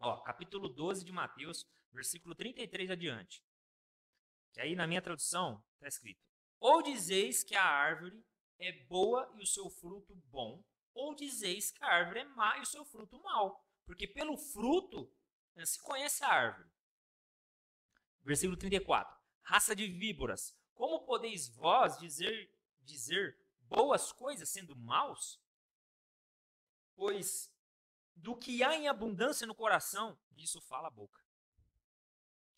Ó, 0.00 0.16
capítulo 0.22 0.68
12 0.68 1.04
de 1.04 1.12
Mateus, 1.12 1.64
versículo 1.92 2.34
33 2.34 2.90
adiante. 2.90 3.40
Que 4.52 4.60
aí 4.60 4.74
na 4.74 4.84
minha 4.84 5.00
tradução 5.00 5.64
está 5.74 5.86
escrito: 5.86 6.20
Ou 6.58 6.82
dizeis 6.82 7.44
que 7.44 7.54
a 7.54 7.62
árvore 7.62 8.20
é 8.58 8.72
boa 8.86 9.32
e 9.36 9.42
o 9.44 9.46
seu 9.46 9.70
fruto 9.70 10.12
bom, 10.24 10.60
ou 10.92 11.14
dizeis 11.14 11.70
que 11.70 11.84
a 11.84 11.88
árvore 11.88 12.18
é 12.18 12.24
má 12.24 12.58
e 12.58 12.62
o 12.62 12.66
seu 12.66 12.84
fruto 12.84 13.16
mau. 13.22 13.64
Porque 13.86 14.08
pelo 14.08 14.36
fruto 14.36 15.08
né, 15.54 15.64
se 15.64 15.80
conhece 15.80 16.24
a 16.24 16.28
árvore. 16.28 16.68
Versículo 18.22 18.56
34. 18.56 19.16
Raça 19.42 19.76
de 19.76 19.86
víboras, 19.86 20.58
como 20.74 21.06
podeis 21.06 21.48
vós 21.48 21.96
dizer, 21.96 22.52
dizer 22.80 23.47
boas 23.68 24.12
coisas 24.12 24.48
sendo 24.48 24.76
maus? 24.76 25.40
Pois 26.94 27.52
do 28.16 28.36
que 28.36 28.62
há 28.64 28.74
em 28.74 28.88
abundância 28.88 29.46
no 29.46 29.54
coração, 29.54 30.18
disso 30.32 30.60
fala 30.60 30.88
a 30.88 30.90
boca. 30.90 31.22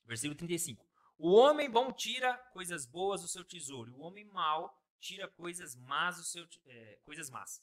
Versículo 0.05 0.37
35. 0.37 0.89
O 1.19 1.33
homem 1.33 1.71
bom 1.71 1.93
tira 1.93 2.37
coisas 2.53 2.87
boas 2.87 3.21
do 3.21 3.29
seu 3.29 3.45
tesouro, 3.45 3.95
o 3.95 4.01
homem 4.01 4.25
mau 4.25 4.75
tira 4.99 5.29
coisas 5.29 5.77
más 5.77 6.17
do 6.17 6.25
seu 6.25 6.47
é, 6.67 6.99
coisas 7.05 7.29
más. 7.29 7.63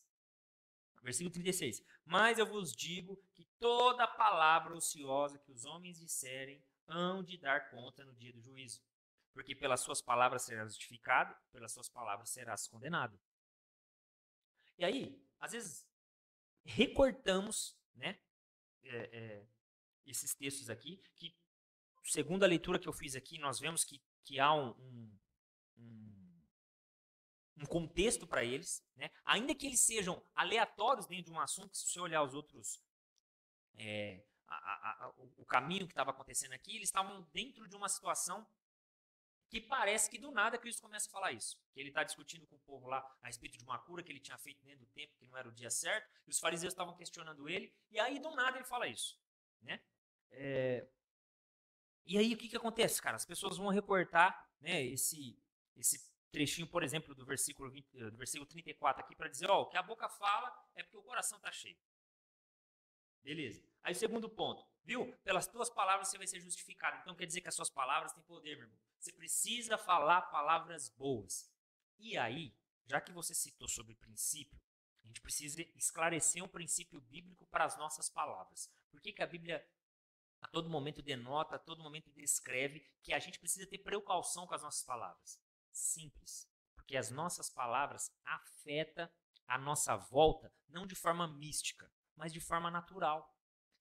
Versículo 1.02 1.32
36. 1.32 1.84
Mas 2.06 2.38
eu 2.38 2.45
vos 2.45 2.72
digo 2.72 3.18
que 3.34 3.45
toda 3.60 4.07
palavra 4.07 4.76
ociosa 4.76 5.40
que 5.40 5.52
os 5.52 5.65
homens 5.65 5.99
disserem 5.99 6.64
hão 6.88 7.24
de 7.24 7.38
dar 7.38 7.69
conta 7.69 8.03
no 8.06 8.14
dia 8.15 8.34
do 8.34 8.41
juízo. 8.41 8.82
Porque 9.34 9.56
pelas 9.56 9.82
suas 9.82 10.02
palavras 10.02 10.44
serás 10.44 10.74
justificado, 10.74 11.36
pelas 11.52 11.72
suas 11.72 11.90
palavras 11.90 12.30
serás 12.30 12.68
condenado. 12.68 13.19
E 14.78 14.86
aí, 14.86 15.20
às 15.40 15.52
vezes, 15.52 15.88
recortamos 16.64 17.78
né, 17.95 18.20
é, 18.84 18.98
é, 19.18 19.48
esses 20.06 20.36
textos 20.36 20.70
aqui, 20.70 21.02
que, 21.16 21.36
segundo 22.04 22.44
a 22.44 22.48
leitura 22.48 22.80
que 22.80 22.88
eu 22.88 22.94
fiz 22.94 23.16
aqui, 23.16 23.38
nós 23.40 23.60
vemos 23.60 23.84
que, 23.84 24.02
que 24.24 24.40
há 24.40 24.54
um, 24.54 24.70
um, 25.78 26.41
um 27.58 27.66
contexto 27.66 28.28
para 28.28 28.44
eles, 28.44 28.84
né? 28.95 29.10
ainda 29.26 29.56
que 29.56 29.66
eles 29.66 29.82
sejam 29.82 30.24
aleatórios 30.36 31.08
dentro 31.08 31.26
de 31.26 31.32
um 31.32 31.40
assunto, 31.40 31.76
se 31.76 31.88
você 31.88 31.99
olhar 31.99 32.24
os 32.24 32.34
outros. 32.34 32.82
É, 33.80 34.24
a, 34.48 34.56
a, 34.56 35.06
a, 35.06 35.14
o 35.38 35.45
caminho 35.45 35.86
que 35.86 35.91
estava 35.91 36.12
acontecendo 36.12 36.54
aqui, 36.54 36.76
eles 36.76 36.88
estavam 36.88 37.22
dentro 37.34 37.68
de 37.68 37.76
uma 37.76 37.90
situação 37.90 38.48
que 39.49 39.61
parece 39.61 40.10
que 40.10 40.18
do 40.18 40.32
nada 40.32 40.57
Cristo 40.57 40.82
começa 40.82 41.07
a 41.07 41.11
falar 41.11 41.32
isso. 41.32 41.57
Que 41.74 41.80
ele 41.80 41.90
está 41.90 42.03
discutindo 42.03 42.45
com 42.48 42.56
o 42.56 42.60
povo 42.60 42.88
lá 42.88 42.99
a 43.22 43.28
respeito 43.28 43.57
de 43.57 43.64
uma 43.64 43.80
cura 43.80 44.03
que 44.03 44.11
ele 44.11 44.19
tinha 44.19 44.38
feito 44.38 44.64
dentro 44.64 44.86
do 44.86 44.91
tempo, 44.91 45.15
que 45.18 45.26
não 45.26 45.38
era 45.38 45.48
o 45.48 45.52
dia 45.52 45.69
certo, 45.69 46.10
e 46.26 46.30
os 46.30 46.40
fariseus 46.40 46.74
estavam 46.74 46.95
questionando 46.95 47.48
ele, 47.48 47.74
e 47.90 47.99
aí 47.99 48.19
do 48.19 48.32
nada 48.32 48.57
ele 48.57 48.65
fala 48.65 48.88
isso. 48.88 49.19
Né? 49.61 49.80
É... 50.32 50.88
E 52.06 52.18
aí 52.18 52.34
o 52.34 52.38
que, 52.38 52.49
que 52.49 52.57
acontece, 52.57 53.02
cara? 53.02 53.15
As 53.15 53.26
pessoas 53.26 53.57
vão 53.57 53.68
reportar 53.68 54.49
né, 54.61 54.82
esse, 54.84 55.38
esse 55.76 56.10
trechinho, 56.32 56.68
por 56.68 56.84
exemplo, 56.84 57.14
do 57.15 57.26
versículo, 57.26 57.69
20, 57.69 57.88
eh, 57.95 58.10
do 58.11 58.18
versículo 58.18 58.48
34 58.48 59.03
aqui, 59.03 59.15
para 59.15 59.28
dizer: 59.28 59.49
ó, 59.49 59.61
o 59.61 59.65
que 59.68 59.78
a 59.78 59.84
boca 59.84 60.07
fala 60.07 60.53
é 60.76 60.84
porque 60.84 60.98
o 60.98 61.03
coração 61.03 61.38
está 61.38 61.52
cheio. 61.52 61.78
Beleza. 63.24 63.61
Aí 63.84 63.94
o 63.94 63.95
segundo 63.95 64.30
ponto, 64.30 64.65
viu? 64.88 65.14
Pelas 65.18 65.45
tuas 65.45 65.69
palavras 65.69 66.07
você 66.07 66.18
vai 66.18 66.26
ser 66.26 66.39
justificado. 66.39 66.97
Então 67.01 67.14
quer 67.14 67.26
dizer 67.26 67.41
que 67.41 67.49
as 67.49 67.55
suas 67.55 67.69
palavras 67.69 68.14
têm 68.14 68.23
poder, 68.23 68.55
meu 68.55 68.65
irmão. 68.65 68.80
Você 68.97 69.11
precisa 69.11 69.77
falar 69.77 70.22
palavras 70.23 70.89
boas. 70.89 71.51
E 71.99 72.18
aí, 72.18 72.55
já 72.85 73.01
que 73.01 73.11
você 73.11 73.35
citou 73.35 73.68
sobre 73.68 73.93
princípio, 73.95 74.59
a 75.03 75.07
gente 75.07 75.22
precisa 75.22 75.61
esclarecer 75.76 76.41
um 76.43 76.47
princípio 76.47 77.01
bíblico 77.01 77.45
para 77.47 77.65
as 77.65 77.77
nossas 77.77 78.09
palavras. 78.09 78.72
Por 78.89 79.01
que, 79.01 79.11
que 79.11 79.22
a 79.22 79.27
Bíblia 79.27 79.68
a 80.39 80.47
todo 80.47 80.69
momento 80.69 81.01
denota, 81.01 81.55
a 81.55 81.59
todo 81.59 81.84
momento 81.84 82.09
descreve 82.11 82.85
que 83.01 83.14
a 83.14 83.19
gente 83.19 83.39
precisa 83.39 83.68
ter 83.68 83.80
precaução 83.80 84.47
com 84.47 84.55
as 84.55 84.64
nossas 84.64 84.84
palavras? 84.84 85.39
Simples. 85.72 86.49
Porque 86.76 86.95
as 86.95 87.11
nossas 87.11 87.49
palavras 87.49 88.09
afetam 88.23 89.09
a 89.47 89.57
nossa 89.57 89.97
volta, 89.97 90.53
não 90.69 90.88
de 90.88 90.95
forma 90.95 91.27
mística, 91.27 91.91
mas 92.15 92.31
de 92.31 92.39
forma 92.39 92.72
natural. 92.72 93.36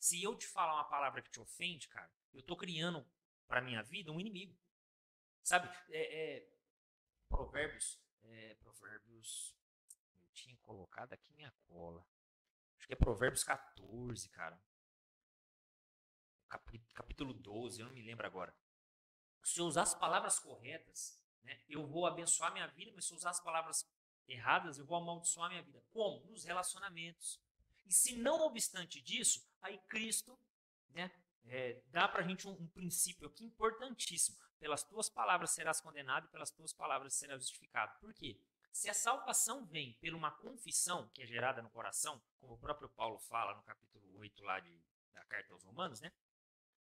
Se 0.06 0.22
eu 0.22 0.36
te 0.36 0.46
falar 0.46 0.74
uma 0.74 0.84
palavra 0.84 1.20
que 1.20 1.28
te 1.28 1.40
ofende, 1.40 1.88
cara, 1.88 2.08
eu 2.32 2.38
estou 2.38 2.56
criando 2.56 3.04
para 3.48 3.60
minha 3.60 3.82
vida 3.82 4.12
um 4.12 4.20
inimigo. 4.20 4.56
Sabe, 5.42 5.68
é, 5.88 6.36
é, 6.36 6.48
provérbios, 7.28 8.00
é, 8.22 8.54
provérbios, 8.54 9.52
eu 10.14 10.22
tinha 10.32 10.56
colocado 10.58 11.12
aqui 11.12 11.32
minha 11.32 11.52
cola. 11.66 12.06
Acho 12.78 12.86
que 12.86 12.92
é 12.92 12.96
provérbios 12.96 13.42
14, 13.42 14.28
cara. 14.28 14.62
Capítulo 16.94 17.34
12, 17.34 17.80
eu 17.80 17.86
não 17.86 17.92
me 17.92 18.02
lembro 18.02 18.28
agora. 18.28 18.56
Se 19.42 19.58
eu 19.58 19.64
usar 19.64 19.82
as 19.82 19.94
palavras 19.96 20.38
corretas, 20.38 21.20
né, 21.42 21.60
eu 21.68 21.84
vou 21.84 22.06
abençoar 22.06 22.52
minha 22.52 22.68
vida, 22.68 22.92
mas 22.94 23.06
se 23.06 23.12
eu 23.12 23.16
usar 23.16 23.30
as 23.30 23.40
palavras 23.40 23.84
erradas, 24.28 24.78
eu 24.78 24.86
vou 24.86 24.98
amaldiçoar 24.98 25.50
minha 25.50 25.64
vida. 25.64 25.82
Como? 25.90 26.24
Nos 26.26 26.44
relacionamentos. 26.44 27.44
E 27.84 27.92
se 27.92 28.16
não 28.16 28.40
obstante 28.42 29.00
disso, 29.00 29.44
aí 29.66 29.78
Cristo 29.88 30.38
né, 30.90 31.10
é, 31.46 31.80
dá 31.88 32.08
para 32.08 32.20
a 32.20 32.26
gente 32.26 32.48
um, 32.48 32.52
um, 32.52 32.66
princípio 32.68 33.28
aqui 33.28 33.44
importantíssimo. 33.44 34.36
Pelas 34.58 34.82
tuas 34.82 35.08
palavras 35.08 35.50
serás 35.50 35.80
condenado 35.80 36.26
e 36.26 36.30
pelas 36.30 36.50
tuas 36.50 36.72
palavras 36.72 37.14
serás 37.14 37.42
justificado. 37.42 37.98
Por 38.00 38.12
quê? 38.14 38.40
Se 38.72 38.90
a 38.90 38.94
salvação 38.94 39.64
vem 39.66 39.94
por 39.94 40.12
uma 40.14 40.30
confissão 40.30 41.08
que 41.10 41.22
é 41.22 41.26
gerada 41.26 41.62
no 41.62 41.70
coração, 41.70 42.22
como 42.38 42.54
o 42.54 42.58
próprio 42.58 42.88
Paulo 42.88 43.18
fala 43.18 43.54
no 43.54 43.62
capítulo 43.62 44.18
8 44.18 44.42
lá 44.44 44.60
de, 44.60 44.82
da 45.12 45.24
carta 45.24 45.52
aos 45.52 45.62
Romanos, 45.62 46.00
né? 46.00 46.12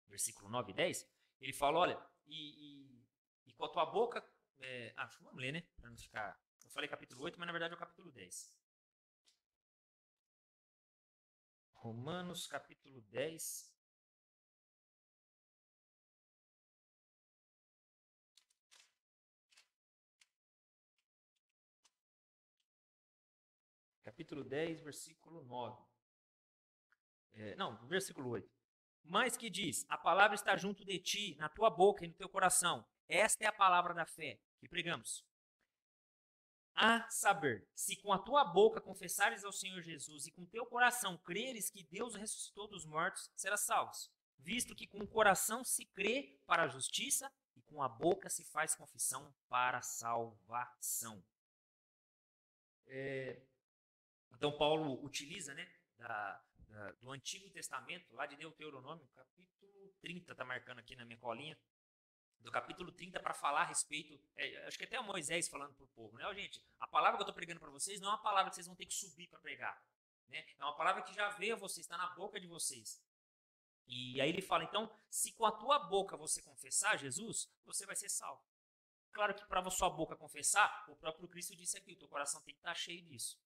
Versículo 0.07 0.49
9 0.49 0.73
e 0.73 0.75
10, 0.75 1.11
ele 1.41 1.53
fala, 1.53 1.79
olha, 1.79 2.07
e, 2.27 2.87
e, 2.87 3.07
e 3.47 3.53
com 3.55 3.65
a 3.65 3.69
tua 3.69 3.87
boca... 3.87 4.25
É, 4.65 4.95
ah, 4.97 5.07
vamos 5.21 5.41
ler, 5.41 5.53
né? 5.53 5.63
Para 5.77 5.91
não 5.91 5.97
ficar... 5.99 6.41
Eu 6.65 6.71
falei 6.71 6.89
capítulo 6.89 7.23
8, 7.25 7.39
mas 7.39 7.47
na 7.47 7.53
verdade 7.53 7.75
é 7.75 7.77
o 7.77 7.81
capítulo 7.81 8.13
10. 8.13 8.55
Romanos 11.83 12.47
capítulo 12.47 13.01
10. 13.11 13.69
Capítulo 24.05 24.45
10, 24.45 24.81
versículo 24.83 25.43
9. 25.43 25.85
É, 27.33 27.57
não, 27.57 27.77
versículo 27.89 28.29
8. 28.29 28.49
Mas 29.03 29.37
que 29.37 29.51
diz: 29.51 29.85
A 29.89 29.99
palavra 29.99 30.37
está 30.37 30.57
junto 30.57 30.85
de 30.85 31.01
ti, 31.01 31.35
na 31.35 31.49
tua 31.49 31.69
boca 31.69 32.05
e 32.05 32.09
no 32.09 32.15
teu 32.15 32.29
coração. 32.29 32.87
Esta 33.09 33.43
é 33.43 33.49
a 33.49 33.53
palavra 33.53 33.93
da 33.93 34.07
fé 34.07 34.41
que 34.61 34.69
pregamos. 34.69 35.25
A 36.75 37.09
saber, 37.11 37.69
se 37.75 37.97
com 37.97 38.13
a 38.13 38.19
tua 38.19 38.45
boca 38.45 38.81
confessares 38.81 39.45
ao 39.45 39.53
Senhor 39.53 39.83
Jesus 39.83 40.27
e 40.27 40.31
com 40.31 40.47
teu 40.47 40.65
coração 40.65 41.19
creres 41.19 41.71
que 41.71 41.83
Deus 41.85 42.15
ressuscitou 42.15 42.67
dos 42.67 42.87
mortos, 42.87 43.31
serás 43.37 43.61
salvo. 43.61 43.93
Visto 44.39 44.75
que 44.75 44.87
com 44.87 44.99
o 44.99 45.07
coração 45.07 45.63
se 45.63 45.85
crê 45.85 46.39
para 46.47 46.65
a 46.65 46.69
justiça 46.69 47.31
e 47.55 47.63
com 47.63 47.83
a 47.83 47.89
boca 47.89 48.29
se 48.29 48.43
faz 48.45 48.75
confissão 48.75 49.33
para 49.49 49.79
a 49.79 49.83
salvação. 49.83 51.23
É, 52.87 53.41
então 54.33 54.57
Paulo 54.57 55.03
utiliza, 55.05 55.55
né, 55.55 55.71
da, 55.99 56.43
da, 56.69 56.93
do 56.93 57.11
Antigo 57.13 57.49
Testamento, 57.51 58.13
lá 58.15 58.27
de 58.27 58.37
Deuteronômio, 58.37 59.07
capítulo 59.15 59.95
30, 60.01 60.33
está 60.33 60.45
marcando 60.45 60.79
aqui 60.79 60.97
na 60.97 61.05
minha 61.05 61.19
colinha, 61.19 61.57
do 62.43 62.51
capítulo 62.51 62.91
30 62.93 63.21
para 63.21 63.35
falar 63.35 63.63
a 63.63 63.65
respeito, 63.65 64.21
é, 64.37 64.67
acho 64.67 64.77
que 64.77 64.85
até 64.85 64.99
o 64.99 65.05
Moisés 65.05 65.49
falando 65.49 65.75
para 65.75 65.85
o 65.85 65.89
povo, 65.89 66.17
né? 66.19 66.35
Gente, 66.35 66.65
a 66.81 66.87
palavra 66.87 67.17
que 67.17 67.23
eu 67.23 67.25
estou 67.25 67.35
pregando 67.35 67.61
para 67.61 67.71
vocês 67.71 68.01
não 68.01 68.09
é 68.09 68.13
uma 68.13 68.23
palavra 68.23 68.51
que 68.51 68.57
vocês 68.57 68.67
vão 68.67 68.77
ter 68.77 68.87
que 68.87 68.95
subir 68.95 69.29
para 69.29 69.39
pregar, 69.39 69.81
né? 70.29 70.45
É 70.59 70.65
uma 70.65 70.77
palavra 70.77 71.03
que 71.03 71.15
já 71.15 71.29
veio 71.31 71.55
a 71.55 71.59
vocês, 71.59 71.87
está 71.87 71.97
na 71.97 72.09
boca 72.15 72.41
de 72.41 72.47
vocês. 72.47 73.03
E 73.87 74.21
aí 74.21 74.29
ele 74.29 74.43
fala, 74.43 74.65
então, 74.65 74.91
se 75.11 75.33
com 75.33 75.45
a 75.45 75.53
tua 75.53 75.79
boca 75.79 76.17
você 76.17 76.41
confessar 76.43 76.99
Jesus, 76.99 77.51
você 77.65 77.85
vai 77.87 77.97
ser 77.97 78.09
salvo. 78.09 78.43
Claro 79.13 79.35
que 79.35 79.45
para 79.45 79.61
a 79.61 79.71
sua 79.71 79.91
boca 79.91 80.17
confessar, 80.17 80.87
o 80.89 80.97
próprio 80.97 81.29
Cristo 81.29 81.55
disse 81.55 81.77
aqui, 81.77 81.93
o 81.93 81.97
teu 81.97 82.09
coração 82.09 82.41
tem 82.43 82.55
que 82.55 82.61
estar 82.61 82.71
tá 82.71 82.75
cheio 82.75 83.03
disso. 83.03 83.39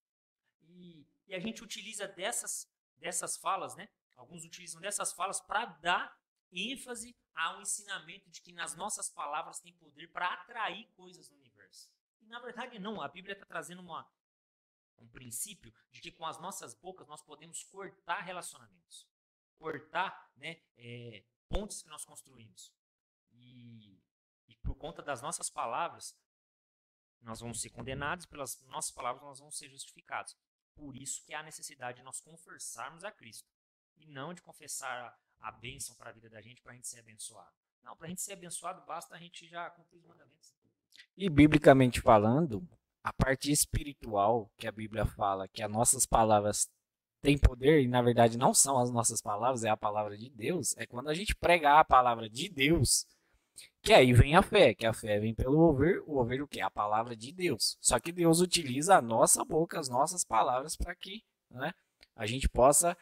E, 0.63 1.07
e 1.27 1.35
a 1.35 1.41
gente 1.41 1.63
utiliza 1.63 2.07
dessas, 2.07 2.71
dessas 2.97 3.37
falas, 3.37 3.75
né? 3.75 3.89
Alguns 4.15 4.45
utilizam 4.45 4.81
dessas 4.81 5.13
falas 5.13 5.41
para 5.41 5.67
dar 5.67 6.17
ênfase 6.57 7.17
ao 7.35 7.61
ensinamento 7.61 8.31
de 8.31 8.41
que 8.41 8.53
nas 8.53 8.75
nossas 8.75 9.09
palavras 9.11 9.61
tem 9.61 9.75
poder 9.75 10.09
para 10.09 10.33
atrair 10.33 10.89
coisas 10.95 11.29
no 11.31 11.37
universo. 11.37 11.91
E 12.21 12.27
na 12.27 12.41
verdade 12.41 12.79
não, 12.79 13.01
a 13.01 13.09
Bíblia 13.09 13.35
está 13.35 13.45
trazendo 13.45 13.83
uma, 13.83 14.11
um 14.99 15.09
princípio 15.09 15.73
de 15.91 16.01
que 16.01 16.11
com 16.11 16.25
as 16.25 16.41
nossas 16.41 16.75
bocas 16.75 17.07
nós 17.07 17.23
podemos 17.23 17.63
cortar 17.65 18.21
relacionamentos, 18.21 19.07
cortar 19.59 20.33
né, 20.37 20.63
é, 20.77 21.25
pontes 21.49 21.83
que 21.83 21.89
nós 21.89 22.05
construímos. 22.05 22.73
E, 23.33 24.01
e 24.49 24.57
por 24.57 24.75
conta 24.77 25.03
das 25.03 25.21
nossas 25.21 25.51
palavras, 25.51 26.19
nós 27.21 27.41
vamos 27.41 27.61
ser 27.61 27.71
condenados, 27.71 28.27
pelas 28.27 28.61
nossas 28.63 28.93
palavras 28.93 29.23
nós 29.23 29.39
vamos 29.39 29.59
ser 29.59 29.69
justificados. 29.69 30.37
Por 30.75 30.97
isso 30.97 31.25
que 31.25 31.35
há 31.35 31.43
necessidade 31.43 31.99
de 31.99 32.05
nós 32.05 32.21
confessarmos 32.21 33.05
a 33.05 33.11
Cristo 33.11 33.56
e 33.99 34.07
não 34.07 34.35
de 34.35 34.43
confessar 34.43 35.17
a 35.41 35.53
bênção 35.53 35.95
para 35.97 36.11
a 36.11 36.13
vida 36.13 36.29
da 36.29 36.41
gente 36.41 36.63
para 36.63 36.73
a 36.73 36.75
gente 36.75 36.89
ser 36.89 37.01
abençoado. 37.01 37.53
Não, 37.83 37.97
para 37.97 38.07
a 38.07 38.09
gente 38.11 38.23
ser 38.23 38.33
abençoado, 38.33 38.83
basta 38.87 39.15
a 39.15 39.19
gente 39.19 39.47
já 39.47 39.71
cumprir 39.71 39.99
os 39.99 40.05
mandamentos. 40.05 40.55
E 41.17 41.29
biblicamente 41.29 42.01
falando, 42.01 42.67
a 43.03 43.13
parte 43.13 43.53
espiritual 43.53 44.51
que 44.57 44.67
a 44.67 44.73
Bíblia 44.73 45.07
fala, 45.07 45.47
que 45.49 45.63
as 45.63 45.71
nossas 45.71 46.05
palavras 46.05 46.69
têm 47.23 47.39
poder, 47.39 47.83
e 47.83 47.89
na 47.89 48.03
verdade 48.03 48.37
não 48.37 48.53
são 48.53 48.79
as 48.79 48.91
nossas 48.91 49.21
palavras, 49.21 49.63
é 49.63 49.69
a 49.69 49.77
palavra 49.77 50.17
de 50.17 50.29
Deus, 50.31 50.77
é 50.77 50.87
quando 50.87 51.09
a 51.09 51.15
gente 51.15 51.35
pregar 51.35 51.79
a 51.79 51.85
palavra 51.85 52.29
de 52.29 52.49
Deus, 52.49 53.07
que 53.83 53.93
aí 53.93 54.13
vem 54.13 54.35
a 54.35 54.43
fé, 54.43 54.75
que 54.75 54.85
a 54.85 54.93
fé 54.93 55.21
vem 55.21 55.35
pelo 55.35 55.59
ouvir, 55.61 56.03
o 56.07 56.17
ouvir 56.17 56.43
o 56.43 56.49
que? 56.49 56.61
A 56.61 56.71
palavra 56.71 57.17
de 57.17 57.33
Deus. 57.33 57.79
Só 57.81 57.99
que 58.01 58.13
Deus 58.13 58.41
utiliza 58.41 58.97
a 58.97 59.03
nossa 59.03 59.45
boca, 59.45 59.79
as 59.79 59.89
nossas 59.89 60.25
palavras, 60.25 60.77
para 60.77 60.95
que 60.95 61.23
né, 61.51 61.73
a 62.15 62.27
gente 62.27 62.49
possa 62.49 62.97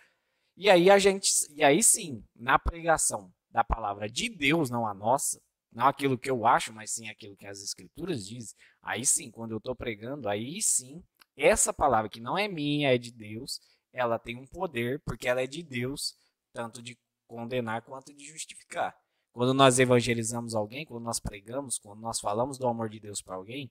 e 0.57 0.71
aí 0.71 0.91
a 0.91 0.99
gente, 0.99 1.31
e 1.55 1.63
aí 1.65 1.83
sim, 1.83 2.25
na 2.35 2.59
pregação 2.59 3.33
da 3.51 3.65
palavra 3.65 4.09
de 4.09 4.29
Deus, 4.29 4.71
não 4.71 4.87
a 4.87 4.95
nossa, 4.95 5.41
não 5.73 5.87
aquilo 5.87 6.19
que 6.19 6.31
eu 6.31 6.47
acho, 6.47 6.73
mas 6.73 6.93
sim 6.93 7.09
aquilo 7.09 7.37
que 7.37 7.47
as 7.47 7.61
escrituras 7.61 8.27
dizem, 8.27 8.57
aí 8.83 9.05
sim, 9.05 9.31
quando 9.31 9.53
eu 9.53 9.59
estou 9.59 9.75
pregando, 9.75 10.29
aí 10.29 10.63
sim, 10.63 11.03
essa 11.37 11.73
palavra 11.73 12.09
que 12.09 12.21
não 12.21 12.39
é 12.39 12.47
minha, 12.47 12.95
é 12.95 12.99
de 12.99 13.11
Deus, 13.13 13.61
ela 13.93 14.19
tem 14.19 14.37
um 14.37 14.47
poder, 14.47 15.01
porque 15.05 15.29
ela 15.29 15.43
é 15.43 15.47
de 15.47 15.63
Deus, 15.63 16.17
tanto 16.53 16.83
de 16.83 16.99
condenar 17.27 17.83
quanto 17.83 18.15
de 18.15 18.25
justificar. 18.25 18.97
Quando 19.33 19.53
nós 19.53 19.81
evangelizamos 19.81 20.55
alguém, 20.55 20.85
quando 20.85 21.03
nós 21.03 21.19
pregamos, 21.19 21.79
quando 21.79 22.01
nós 22.01 22.21
falamos 22.21 22.57
do 22.57 22.69
amor 22.69 22.89
de 22.89 23.01
Deus 23.01 23.21
para 23.21 23.35
alguém, 23.35 23.71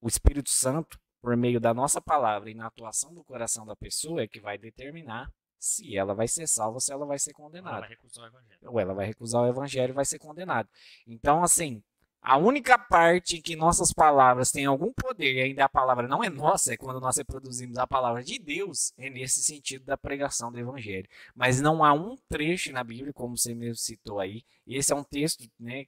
o 0.00 0.08
Espírito 0.08 0.50
Santo 0.50 1.00
por 1.26 1.36
meio 1.36 1.58
da 1.58 1.74
nossa 1.74 2.00
palavra 2.00 2.48
e 2.48 2.54
na 2.54 2.68
atuação 2.68 3.12
do 3.12 3.24
coração 3.24 3.66
da 3.66 3.74
pessoa 3.74 4.22
é 4.22 4.28
que 4.28 4.38
vai 4.38 4.56
determinar 4.56 5.28
se 5.58 5.96
ela 5.96 6.14
vai 6.14 6.28
ser 6.28 6.46
salva 6.46 6.74
ou 6.74 6.80
se 6.80 6.92
ela 6.92 7.04
vai 7.04 7.18
ser 7.18 7.32
condenada. 7.32 7.78
Ou 7.78 7.82
ela 7.82 7.88
vai 7.88 7.88
recusar 7.88 8.22
o 8.22 8.28
evangelho. 8.28 8.60
Ou 8.62 8.80
ela 8.80 8.94
vai 8.94 9.06
recusar 9.06 9.42
o 9.42 9.46
evangelho 9.48 9.90
e 9.90 9.92
vai 9.92 10.04
ser 10.04 10.20
condenada. 10.20 10.68
Então, 11.04 11.42
assim, 11.42 11.82
a 12.22 12.36
única 12.36 12.78
parte 12.78 13.38
em 13.38 13.42
que 13.42 13.56
nossas 13.56 13.92
palavras 13.92 14.52
têm 14.52 14.66
algum 14.66 14.92
poder 14.92 15.34
e 15.34 15.42
ainda 15.42 15.64
a 15.64 15.68
palavra 15.68 16.06
não 16.06 16.22
é 16.22 16.30
nossa, 16.30 16.74
é 16.74 16.76
quando 16.76 17.00
nós 17.00 17.16
reproduzimos 17.16 17.76
a 17.76 17.88
palavra 17.88 18.22
de 18.22 18.38
Deus, 18.38 18.92
é 18.96 19.10
nesse 19.10 19.42
sentido 19.42 19.84
da 19.84 19.96
pregação 19.96 20.52
do 20.52 20.60
evangelho. 20.60 21.08
Mas 21.34 21.60
não 21.60 21.84
há 21.84 21.92
um 21.92 22.14
trecho 22.28 22.70
na 22.70 22.84
Bíblia, 22.84 23.12
como 23.12 23.36
você 23.36 23.52
mesmo 23.52 23.74
citou 23.74 24.20
aí, 24.20 24.44
e 24.64 24.76
esse 24.76 24.92
é 24.92 24.94
um 24.94 25.02
texto, 25.02 25.50
né, 25.58 25.86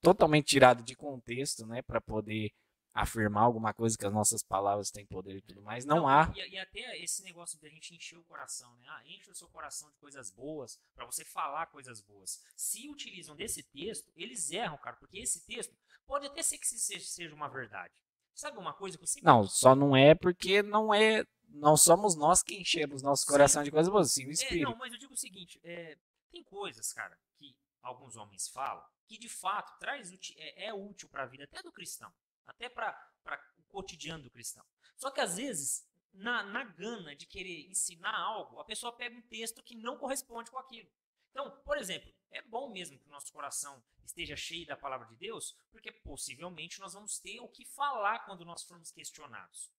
totalmente 0.00 0.46
tirado 0.46 0.82
de 0.82 0.96
contexto, 0.96 1.66
né, 1.66 1.82
para 1.82 2.00
poder 2.00 2.50
afirmar 2.96 3.42
alguma 3.42 3.74
coisa 3.74 3.96
que 3.96 4.06
as 4.06 4.12
nossas 4.12 4.42
palavras 4.42 4.90
têm 4.90 5.04
poder 5.04 5.36
e 5.36 5.42
tudo 5.42 5.60
mais. 5.60 5.84
Não, 5.84 5.96
não 5.96 6.08
há. 6.08 6.32
E, 6.34 6.54
e, 6.54 6.58
até 6.58 6.98
esse 6.98 7.22
negócio 7.22 7.60
de 7.60 7.66
a 7.66 7.70
gente 7.70 7.94
encher 7.94 8.18
o 8.18 8.24
coração, 8.24 8.74
né? 8.76 8.86
Ah, 8.88 9.02
enche 9.04 9.30
o 9.30 9.34
seu 9.34 9.48
coração 9.48 9.90
de 9.90 9.96
coisas 9.98 10.30
boas 10.30 10.80
para 10.94 11.04
você 11.04 11.22
falar 11.22 11.66
coisas 11.66 12.00
boas. 12.00 12.42
Se 12.56 12.88
utilizam 12.88 13.36
desse 13.36 13.62
texto, 13.62 14.10
eles 14.16 14.50
erram, 14.50 14.78
cara, 14.78 14.96
porque 14.96 15.18
esse 15.18 15.44
texto 15.44 15.76
pode 16.06 16.26
até 16.26 16.42
ser 16.42 16.56
que 16.56 16.66
seja 16.66 17.34
uma 17.34 17.48
verdade. 17.48 17.92
Sabe 18.34 18.58
uma 18.58 18.72
coisa 18.72 18.96
que 18.96 19.04
eu 19.04 19.08
sempre... 19.08 19.26
Não, 19.26 19.46
só 19.46 19.74
não 19.74 19.94
é 19.94 20.14
porque 20.14 20.62
não 20.62 20.92
é. 20.92 21.24
Não 21.48 21.76
somos 21.76 22.16
nós 22.16 22.42
que 22.42 22.58
enchemos 22.58 23.02
nosso 23.02 23.26
coração 23.26 23.62
de 23.62 23.70
coisas 23.70 23.92
boas, 23.92 24.12
sim 24.12 24.26
o 24.26 24.30
espírito. 24.30 24.68
É, 24.68 24.70
não, 24.70 24.76
mas 24.76 24.92
eu 24.92 24.98
digo 24.98 25.12
o 25.12 25.16
seguinte: 25.16 25.60
é, 25.62 25.96
tem 26.30 26.42
coisas, 26.42 26.92
cara, 26.92 27.16
que 27.38 27.56
alguns 27.82 28.16
homens 28.16 28.48
falam 28.48 28.84
que 29.06 29.16
de 29.18 29.28
fato 29.28 29.78
traz 29.78 30.10
é, 30.36 30.66
é 30.66 30.74
útil 30.74 31.08
para 31.08 31.22
a 31.22 31.26
vida 31.26 31.44
até 31.44 31.62
do 31.62 31.72
cristão 31.72 32.12
até 32.46 32.68
para 32.68 33.10
o 33.58 33.62
cotidiano 33.64 34.22
do 34.22 34.30
cristão. 34.30 34.64
Só 34.96 35.10
que 35.10 35.20
às 35.20 35.36
vezes, 35.36 35.88
na, 36.12 36.42
na 36.42 36.64
gana 36.64 37.14
de 37.14 37.26
querer 37.26 37.68
ensinar 37.68 38.16
algo, 38.16 38.58
a 38.60 38.64
pessoa 38.64 38.92
pega 38.92 39.16
um 39.16 39.22
texto 39.22 39.62
que 39.62 39.74
não 39.74 39.98
corresponde 39.98 40.50
com 40.50 40.58
aquilo. 40.58 40.90
Então, 41.30 41.50
por 41.64 41.76
exemplo, 41.76 42.10
é 42.30 42.40
bom 42.42 42.70
mesmo 42.70 42.98
que 42.98 43.06
o 43.06 43.10
nosso 43.10 43.32
coração 43.32 43.82
esteja 44.04 44.36
cheio 44.36 44.66
da 44.66 44.76
palavra 44.76 45.06
de 45.06 45.16
Deus, 45.16 45.54
porque 45.70 45.92
possivelmente 45.92 46.80
nós 46.80 46.94
vamos 46.94 47.18
ter 47.18 47.40
o 47.40 47.48
que 47.48 47.64
falar 47.64 48.20
quando 48.20 48.44
nós 48.44 48.62
formos 48.62 48.90
questionados. 48.90 49.70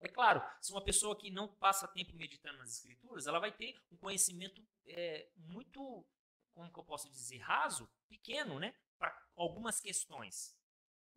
É 0.00 0.08
claro, 0.08 0.42
se 0.60 0.70
uma 0.70 0.84
pessoa 0.84 1.16
que 1.16 1.30
não 1.30 1.48
passa 1.48 1.88
tempo 1.88 2.14
meditando 2.14 2.58
nas 2.58 2.76
escrituras, 2.76 3.26
ela 3.26 3.38
vai 3.38 3.50
ter 3.50 3.80
um 3.90 3.96
conhecimento 3.96 4.62
é, 4.86 5.28
muito, 5.36 6.06
como 6.52 6.72
que 6.72 6.78
eu 6.78 6.84
posso 6.84 7.10
dizer, 7.10 7.38
raso, 7.38 7.90
pequeno, 8.08 8.58
né, 8.58 8.74
para 8.98 9.18
algumas 9.34 9.80
questões. 9.80 10.54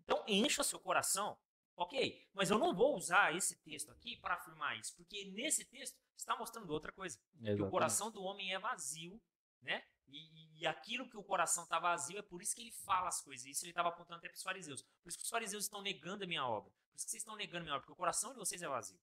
Então, 0.07 0.23
encha 0.25 0.63
seu 0.63 0.79
coração, 0.79 1.37
ok? 1.75 2.25
Mas 2.33 2.49
eu 2.49 2.57
não 2.57 2.73
vou 2.73 2.95
usar 2.95 3.35
esse 3.35 3.57
texto 3.57 3.91
aqui 3.91 4.15
para 4.15 4.35
afirmar 4.35 4.79
isso, 4.79 4.95
porque 4.95 5.25
nesse 5.25 5.65
texto 5.65 5.99
está 6.15 6.33
mostrando 6.37 6.71
outra 6.71 6.93
coisa. 6.93 7.19
Exatamente. 7.35 7.57
Que 7.57 7.63
o 7.63 7.69
coração 7.69 8.09
do 8.09 8.23
homem 8.23 8.53
é 8.53 8.57
vazio, 8.57 9.21
né? 9.61 9.85
E, 10.07 10.61
e 10.61 10.65
aquilo 10.65 11.09
que 11.09 11.17
o 11.17 11.23
coração 11.23 11.65
está 11.65 11.77
vazio 11.77 12.17
é 12.17 12.21
por 12.21 12.41
isso 12.41 12.55
que 12.55 12.61
ele 12.61 12.71
fala 12.71 13.09
as 13.09 13.21
coisas. 13.21 13.45
Isso 13.45 13.65
ele 13.65 13.71
estava 13.71 13.89
apontando 13.89 14.19
até 14.19 14.29
para 14.29 14.37
os 14.37 14.43
fariseus. 14.43 14.81
Por 14.81 15.09
isso 15.09 15.17
que 15.17 15.25
os 15.25 15.29
fariseus 15.29 15.65
estão 15.65 15.81
negando 15.81 16.23
a 16.23 16.27
minha 16.27 16.47
obra. 16.47 16.71
Por 16.89 16.95
isso 16.95 17.05
que 17.05 17.11
vocês 17.11 17.21
estão 17.21 17.35
negando 17.35 17.59
a 17.59 17.63
minha 17.63 17.73
obra, 17.73 17.81
porque 17.81 17.91
o 17.91 17.97
coração 17.97 18.31
de 18.31 18.39
vocês 18.39 18.61
é 18.61 18.67
vazio. 18.67 18.99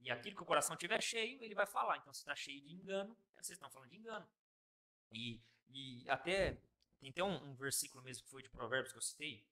E 0.00 0.10
aquilo 0.10 0.36
que 0.36 0.42
o 0.42 0.46
coração 0.46 0.76
tiver 0.76 1.00
cheio, 1.00 1.42
ele 1.42 1.54
vai 1.54 1.66
falar. 1.66 1.96
Então, 1.96 2.12
se 2.12 2.20
está 2.20 2.36
cheio 2.36 2.60
de 2.60 2.74
engano, 2.74 3.16
vocês 3.34 3.56
estão 3.56 3.70
falando 3.70 3.88
de 3.88 3.96
engano. 3.96 4.28
E, 5.10 5.40
e 5.70 6.08
até 6.10 6.60
tem 6.98 7.10
até 7.10 7.22
um, 7.22 7.50
um 7.50 7.54
versículo 7.54 8.02
mesmo 8.02 8.24
que 8.24 8.30
foi 8.30 8.42
de 8.42 8.48
Provérbios 8.50 8.92
que 8.92 8.98
eu 8.98 9.02
citei, 9.02 9.46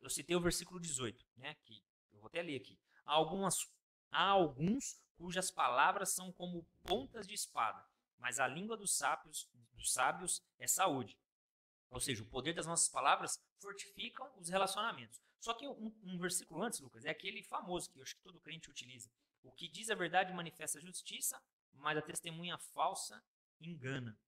eu 0.00 0.10
citei 0.10 0.36
o 0.36 0.40
versículo 0.40 0.80
18, 0.80 1.24
né, 1.36 1.54
que 1.64 1.82
eu 2.12 2.18
vou 2.20 2.28
até 2.28 2.42
ler 2.42 2.56
aqui. 2.56 2.78
Há, 3.04 3.12
algumas, 3.12 3.70
há 4.10 4.24
alguns 4.24 5.00
cujas 5.16 5.50
palavras 5.50 6.10
são 6.10 6.32
como 6.32 6.64
pontas 6.82 7.26
de 7.26 7.34
espada, 7.34 7.84
mas 8.18 8.38
a 8.38 8.46
língua 8.46 8.76
dos 8.76 8.96
sábios, 8.96 9.48
dos 9.72 9.92
sábios 9.92 10.42
é 10.58 10.66
saúde. 10.66 11.18
Ou 11.90 12.00
seja, 12.00 12.22
o 12.22 12.26
poder 12.26 12.54
das 12.54 12.66
nossas 12.66 12.88
palavras 12.88 13.42
fortificam 13.58 14.30
os 14.38 14.48
relacionamentos. 14.48 15.20
Só 15.40 15.54
que 15.54 15.66
um, 15.66 15.92
um 16.04 16.18
versículo 16.18 16.62
antes, 16.62 16.80
Lucas, 16.80 17.04
é 17.04 17.10
aquele 17.10 17.42
famoso 17.42 17.90
que 17.90 17.98
eu 17.98 18.02
acho 18.02 18.14
que 18.14 18.22
todo 18.22 18.40
crente 18.40 18.70
utiliza. 18.70 19.10
O 19.42 19.50
que 19.50 19.68
diz 19.68 19.90
a 19.90 19.94
verdade 19.94 20.32
manifesta 20.32 20.78
a 20.78 20.82
justiça, 20.82 21.42
mas 21.72 21.98
a 21.98 22.02
testemunha 22.02 22.58
falsa 22.58 23.22
engana. 23.60 24.18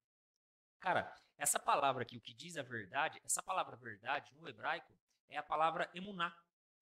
Cara, 0.81 1.15
essa 1.39 1.59
palavra 1.59 2.03
aqui, 2.03 2.16
o 2.16 2.20
que 2.20 2.35
diz 2.35 2.57
a 2.57 2.62
verdade, 2.62 3.20
essa 3.24 3.43
palavra 3.43 3.77
verdade 3.77 4.35
no 4.35 4.49
hebraico, 4.49 4.93
é 5.32 5.38
a 5.38 5.42
palavra 5.42 5.90
emuná, 5.94 6.36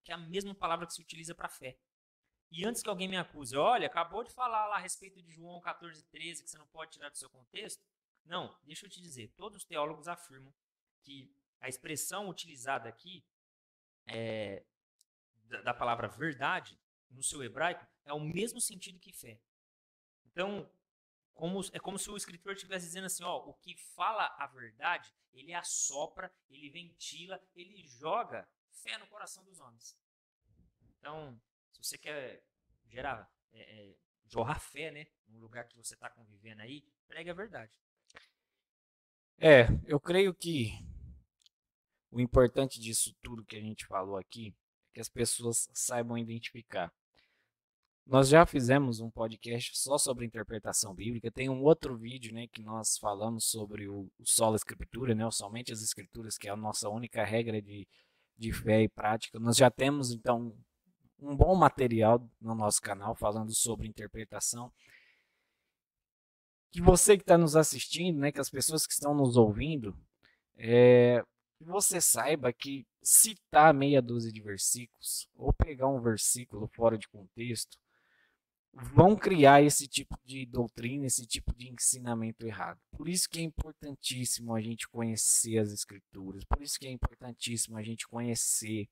que 0.04 0.12
é 0.12 0.14
a 0.14 0.18
mesma 0.18 0.54
palavra 0.54 0.86
que 0.86 0.94
se 0.94 1.00
utiliza 1.00 1.34
para 1.34 1.48
fé. 1.48 1.78
E 2.50 2.64
antes 2.66 2.82
que 2.82 2.88
alguém 2.88 3.08
me 3.08 3.16
acuse, 3.16 3.56
olha, 3.56 3.86
acabou 3.86 4.24
de 4.24 4.32
falar 4.32 4.66
lá 4.66 4.76
a 4.76 4.80
respeito 4.80 5.22
de 5.22 5.30
João 5.30 5.60
14, 5.60 6.02
13, 6.10 6.42
que 6.42 6.50
você 6.50 6.58
não 6.58 6.66
pode 6.66 6.92
tirar 6.92 7.08
do 7.08 7.16
seu 7.16 7.30
contexto. 7.30 7.82
Não, 8.24 8.58
deixa 8.64 8.86
eu 8.86 8.90
te 8.90 9.00
dizer, 9.00 9.32
todos 9.36 9.58
os 9.58 9.64
teólogos 9.64 10.08
afirmam 10.08 10.52
que 11.02 11.32
a 11.60 11.68
expressão 11.68 12.28
utilizada 12.28 12.88
aqui 12.88 13.24
é, 14.06 14.64
da, 15.44 15.62
da 15.62 15.74
palavra 15.74 16.08
verdade, 16.08 16.78
no 17.10 17.22
seu 17.22 17.42
hebraico, 17.42 17.86
é 18.04 18.12
o 18.12 18.20
mesmo 18.20 18.60
sentido 18.60 18.98
que 18.98 19.12
fé. 19.12 19.40
Então, 20.26 20.70
como, 21.40 21.60
é 21.72 21.80
como 21.80 21.98
se 21.98 22.10
o 22.10 22.16
escritor 22.18 22.52
estivesse 22.52 22.84
dizendo 22.84 23.06
assim, 23.06 23.24
ó, 23.24 23.38
o 23.38 23.54
que 23.54 23.74
fala 23.94 24.26
a 24.38 24.46
verdade, 24.46 25.10
ele 25.32 25.54
assopra, 25.54 26.30
ele 26.50 26.68
ventila, 26.68 27.42
ele 27.54 27.82
joga 27.88 28.46
fé 28.70 28.98
no 28.98 29.06
coração 29.06 29.42
dos 29.42 29.58
homens. 29.58 29.98
Então, 30.98 31.40
se 31.72 31.82
você 31.82 31.96
quer 31.96 32.44
gerar, 32.84 33.26
é, 33.52 33.60
é, 33.60 33.96
jorrar 34.26 34.60
fé, 34.60 34.90
né, 34.90 35.06
no 35.28 35.38
lugar 35.38 35.66
que 35.66 35.78
você 35.78 35.94
está 35.94 36.10
convivendo 36.10 36.60
aí, 36.60 36.84
pregue 37.08 37.30
a 37.30 37.34
verdade. 37.34 37.72
É, 39.38 39.64
eu 39.86 39.98
creio 39.98 40.34
que 40.34 40.72
o 42.10 42.20
importante 42.20 42.78
disso 42.78 43.16
tudo 43.22 43.46
que 43.46 43.56
a 43.56 43.62
gente 43.62 43.86
falou 43.86 44.18
aqui 44.18 44.54
é 44.90 44.94
que 44.94 45.00
as 45.00 45.08
pessoas 45.08 45.70
saibam 45.72 46.18
identificar. 46.18 46.92
Nós 48.10 48.28
já 48.28 48.44
fizemos 48.44 48.98
um 48.98 49.08
podcast 49.08 49.78
só 49.78 49.96
sobre 49.96 50.26
interpretação 50.26 50.92
bíblica. 50.92 51.30
Tem 51.30 51.48
um 51.48 51.62
outro 51.62 51.96
vídeo, 51.96 52.34
né, 52.34 52.48
que 52.48 52.60
nós 52.60 52.98
falamos 52.98 53.44
sobre 53.44 53.88
o, 53.88 54.10
o 54.18 54.26
solo 54.26 54.56
escritura, 54.56 55.14
né, 55.14 55.30
somente 55.30 55.72
as 55.72 55.80
escrituras, 55.80 56.36
que 56.36 56.48
é 56.48 56.50
a 56.50 56.56
nossa 56.56 56.88
única 56.88 57.24
regra 57.24 57.62
de, 57.62 57.86
de 58.36 58.52
fé 58.52 58.82
e 58.82 58.88
prática. 58.88 59.38
Nós 59.38 59.56
já 59.56 59.70
temos 59.70 60.10
então 60.10 60.52
um 61.20 61.36
bom 61.36 61.54
material 61.54 62.28
no 62.40 62.52
nosso 62.52 62.82
canal 62.82 63.14
falando 63.14 63.54
sobre 63.54 63.86
interpretação. 63.86 64.72
Que 66.72 66.82
você 66.82 67.16
que 67.16 67.22
está 67.22 67.38
nos 67.38 67.54
assistindo, 67.54 68.18
né, 68.18 68.32
que 68.32 68.40
as 68.40 68.50
pessoas 68.50 68.88
que 68.88 68.92
estão 68.92 69.14
nos 69.14 69.36
ouvindo, 69.36 69.96
é, 70.56 71.22
que 71.56 71.64
você 71.64 72.00
saiba 72.00 72.52
que 72.52 72.84
citar 73.04 73.72
meia 73.72 74.02
dúzia 74.02 74.32
de 74.32 74.40
versículos 74.40 75.28
ou 75.36 75.52
pegar 75.52 75.86
um 75.86 76.00
versículo 76.00 76.66
fora 76.74 76.98
de 76.98 77.08
contexto 77.08 77.78
vão 78.72 79.16
criar 79.16 79.62
esse 79.62 79.88
tipo 79.88 80.16
de 80.24 80.46
doutrina, 80.46 81.06
esse 81.06 81.26
tipo 81.26 81.54
de 81.54 81.68
ensinamento 81.68 82.46
errado. 82.46 82.78
Por 82.96 83.08
isso 83.08 83.28
que 83.28 83.40
é 83.40 83.42
importantíssimo 83.42 84.54
a 84.54 84.60
gente 84.60 84.88
conhecer 84.88 85.58
as 85.58 85.72
escrituras, 85.72 86.44
por 86.44 86.62
isso 86.62 86.78
que 86.78 86.86
é 86.86 86.90
importantíssimo 86.90 87.76
a 87.76 87.82
gente 87.82 88.06
conhecer 88.06 88.88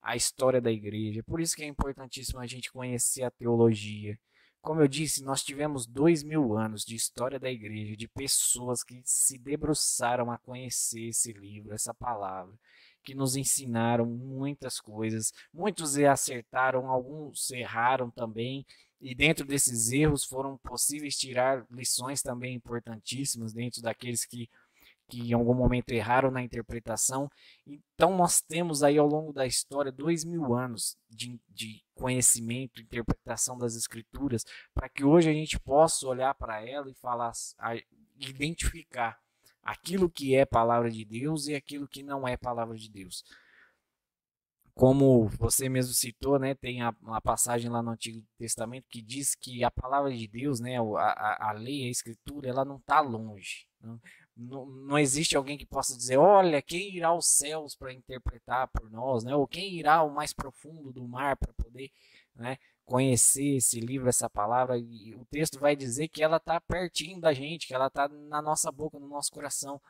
a 0.00 0.16
história 0.16 0.60
da 0.60 0.70
igreja, 0.70 1.22
por 1.24 1.40
isso 1.40 1.54
que 1.56 1.62
é 1.62 1.66
importantíssimo 1.66 2.40
a 2.40 2.46
gente 2.46 2.72
conhecer 2.72 3.22
a 3.22 3.30
teologia. 3.30 4.18
Como 4.60 4.80
eu 4.80 4.88
disse, 4.88 5.22
nós 5.22 5.42
tivemos 5.42 5.86
dois 5.86 6.22
mil 6.22 6.56
anos 6.56 6.84
de 6.84 6.94
história 6.94 7.38
da 7.38 7.50
igreja, 7.50 7.96
de 7.96 8.08
pessoas 8.08 8.82
que 8.82 9.00
se 9.04 9.38
debruçaram 9.38 10.30
a 10.30 10.38
conhecer 10.38 11.08
esse 11.08 11.32
livro, 11.32 11.72
essa 11.72 11.94
palavra, 11.94 12.52
que 13.04 13.14
nos 13.14 13.36
ensinaram 13.36 14.04
muitas 14.04 14.80
coisas. 14.80 15.32
Muitos 15.54 15.96
acertaram, 15.96 16.90
alguns 16.90 17.50
erraram 17.50 18.10
também, 18.10 18.66
e 19.00 19.14
dentro 19.14 19.46
desses 19.46 19.92
erros 19.92 20.24
foram 20.24 20.58
possíveis 20.58 21.16
tirar 21.16 21.64
lições 21.70 22.22
também 22.22 22.54
importantíssimas 22.54 23.52
dentro 23.52 23.80
daqueles 23.80 24.24
que, 24.24 24.48
que 25.08 25.30
em 25.30 25.32
algum 25.32 25.54
momento 25.54 25.90
erraram 25.90 26.30
na 26.30 26.42
interpretação. 26.42 27.30
Então 27.66 28.16
nós 28.16 28.40
temos 28.40 28.82
aí 28.82 28.98
ao 28.98 29.06
longo 29.06 29.32
da 29.32 29.46
história 29.46 29.92
dois 29.92 30.24
mil 30.24 30.54
anos 30.54 30.96
de, 31.08 31.40
de 31.48 31.82
conhecimento, 31.94 32.80
interpretação 32.80 33.56
das 33.56 33.76
escrituras, 33.76 34.44
para 34.74 34.88
que 34.88 35.04
hoje 35.04 35.30
a 35.30 35.32
gente 35.32 35.58
possa 35.60 36.06
olhar 36.06 36.34
para 36.34 36.66
ela 36.66 36.90
e 36.90 36.94
falar, 36.94 37.32
identificar 38.18 39.18
aquilo 39.62 40.10
que 40.10 40.34
é 40.34 40.44
palavra 40.44 40.90
de 40.90 41.04
Deus 41.04 41.46
e 41.46 41.54
aquilo 41.54 41.86
que 41.86 42.02
não 42.02 42.26
é 42.26 42.36
palavra 42.36 42.76
de 42.76 42.90
Deus 42.90 43.24
como 44.78 45.26
você 45.40 45.68
mesmo 45.68 45.92
citou, 45.92 46.38
né, 46.38 46.54
tem 46.54 46.82
a, 46.82 46.94
uma 47.02 47.20
passagem 47.20 47.68
lá 47.68 47.82
no 47.82 47.90
Antigo 47.90 48.24
Testamento 48.38 48.86
que 48.88 49.02
diz 49.02 49.34
que 49.34 49.64
a 49.64 49.72
palavra 49.72 50.16
de 50.16 50.28
Deus, 50.28 50.60
né, 50.60 50.78
a, 50.78 51.48
a, 51.48 51.52
lei, 51.52 51.88
a 51.88 51.90
escritura, 51.90 52.48
ela 52.48 52.64
não 52.64 52.76
está 52.76 53.00
longe. 53.00 53.66
Não, 53.80 54.00
não, 54.36 54.66
não, 54.66 54.96
existe 54.96 55.36
alguém 55.36 55.58
que 55.58 55.66
possa 55.66 55.96
dizer, 55.96 56.16
olha, 56.16 56.62
quem 56.62 56.94
irá 56.94 57.08
aos 57.08 57.26
céus 57.26 57.74
para 57.74 57.92
interpretar 57.92 58.68
por 58.68 58.88
nós, 58.88 59.24
né, 59.24 59.34
ou 59.34 59.48
quem 59.48 59.74
irá 59.74 59.96
ao 59.96 60.10
mais 60.10 60.32
profundo 60.32 60.92
do 60.92 61.08
mar 61.08 61.36
para 61.36 61.52
poder 61.54 61.90
né, 62.36 62.56
conhecer 62.84 63.56
esse 63.56 63.80
livro, 63.80 64.08
essa 64.08 64.30
palavra. 64.30 64.78
E 64.78 65.12
o 65.16 65.24
texto 65.24 65.58
vai 65.58 65.74
dizer 65.74 66.06
que 66.06 66.22
ela 66.22 66.36
está 66.36 66.60
pertinho 66.60 67.20
da 67.20 67.32
gente, 67.32 67.66
que 67.66 67.74
ela 67.74 67.88
está 67.88 68.06
na 68.06 68.40
nossa 68.40 68.70
boca, 68.70 68.96
no 68.96 69.08
nosso 69.08 69.32
coração. 69.32 69.80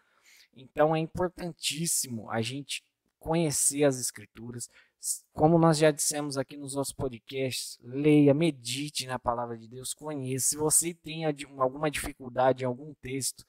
Então 0.57 0.97
é 0.97 0.99
importantíssimo 0.99 2.31
a 2.31 2.41
gente 2.41 2.83
conhecer 3.19 3.85
as 3.85 3.99
escrituras. 3.99 4.69
Como 5.33 5.59
nós 5.59 5.79
já 5.79 5.91
dissemos 5.91 6.37
aqui 6.37 6.57
nos 6.57 6.75
nossos 6.75 6.93
podcasts, 6.93 7.79
leia, 7.83 8.35
medite 8.35 9.07
na 9.07 9.19
palavra 9.19 9.57
de 9.57 9.69
Deus, 9.69 9.95
conheça. 9.95 10.49
Se 10.49 10.57
você 10.57 10.93
tem 10.93 11.25
alguma 11.25 11.91
dificuldade 11.91 12.65
em 12.65 12.67
algum 12.67 12.93
texto, 13.01 13.45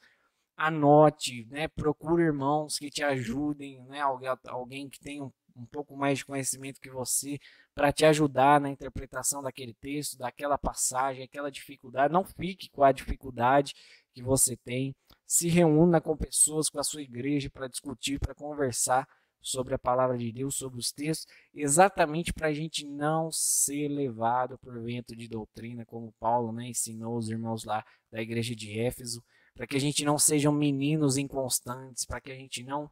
anote, 0.59 1.47
né? 1.49 1.67
procure 1.69 2.23
irmãos 2.23 2.77
que 2.77 2.89
te 2.89 3.03
ajudem, 3.03 3.81
né? 3.85 4.01
alguém, 4.47 4.89
que 4.89 4.99
tenha 4.99 5.23
um, 5.23 5.31
um 5.55 5.65
pouco 5.65 5.95
mais 5.95 6.19
de 6.19 6.25
conhecimento 6.25 6.81
que 6.81 6.89
você, 6.89 7.39
para 7.73 7.91
te 7.91 8.05
ajudar 8.05 8.59
na 8.59 8.69
interpretação 8.69 9.41
daquele 9.41 9.73
texto, 9.73 10.17
daquela 10.17 10.57
passagem, 10.57 11.23
aquela 11.23 11.49
dificuldade. 11.49 12.13
Não 12.13 12.25
fique 12.25 12.69
com 12.69 12.83
a 12.83 12.91
dificuldade 12.91 13.73
que 14.13 14.21
você 14.21 14.57
tem. 14.57 14.93
Se 15.25 15.47
reúna 15.47 16.01
com 16.01 16.17
pessoas, 16.17 16.69
com 16.69 16.79
a 16.79 16.83
sua 16.83 17.01
igreja, 17.01 17.49
para 17.49 17.67
discutir, 17.67 18.19
para 18.19 18.35
conversar 18.35 19.07
sobre 19.41 19.73
a 19.73 19.79
palavra 19.79 20.17
de 20.17 20.31
Deus, 20.31 20.55
sobre 20.55 20.79
os 20.79 20.91
textos, 20.91 21.31
exatamente 21.53 22.33
para 22.33 22.47
a 22.47 22.53
gente 22.53 22.85
não 22.85 23.31
ser 23.31 23.87
levado 23.87 24.57
por 24.59 24.81
vento 24.81 25.15
de 25.15 25.27
doutrina, 25.27 25.85
como 25.85 26.13
Paulo 26.19 26.51
né, 26.51 26.67
ensinou 26.67 27.17
os 27.17 27.29
irmãos 27.29 27.63
lá 27.63 27.85
da 28.11 28.21
igreja 28.21 28.55
de 28.55 28.79
Éfeso, 28.79 29.23
para 29.53 29.67
que 29.67 29.75
a 29.75 29.79
gente 29.79 30.05
não 30.05 30.17
sejam 30.17 30.51
meninos 30.51 31.17
inconstantes, 31.17 32.05
para 32.05 32.21
que 32.21 32.31
a 32.31 32.35
gente 32.35 32.63
não 32.63 32.89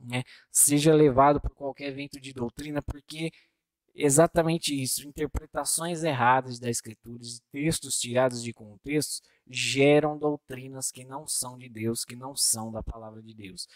né, 0.00 0.22
seja 0.50 0.94
levado 0.94 1.40
por 1.40 1.54
qualquer 1.54 1.92
vento 1.92 2.20
de 2.20 2.32
doutrina, 2.32 2.80
porque 2.82 3.30
exatamente 3.94 4.80
isso, 4.80 5.06
interpretações 5.06 6.02
erradas 6.02 6.58
da 6.58 6.70
escritura, 6.70 7.22
textos 7.50 7.98
tirados 7.98 8.42
de 8.42 8.52
contextos, 8.52 9.20
geram 9.50 10.16
doutrinas 10.16 10.90
que 10.90 11.04
não 11.04 11.26
são 11.26 11.58
de 11.58 11.68
Deus, 11.68 12.04
que 12.04 12.14
não 12.14 12.36
são 12.36 12.70
da 12.70 12.82
palavra 12.82 13.20
de 13.20 13.34
Deus. 13.34 13.66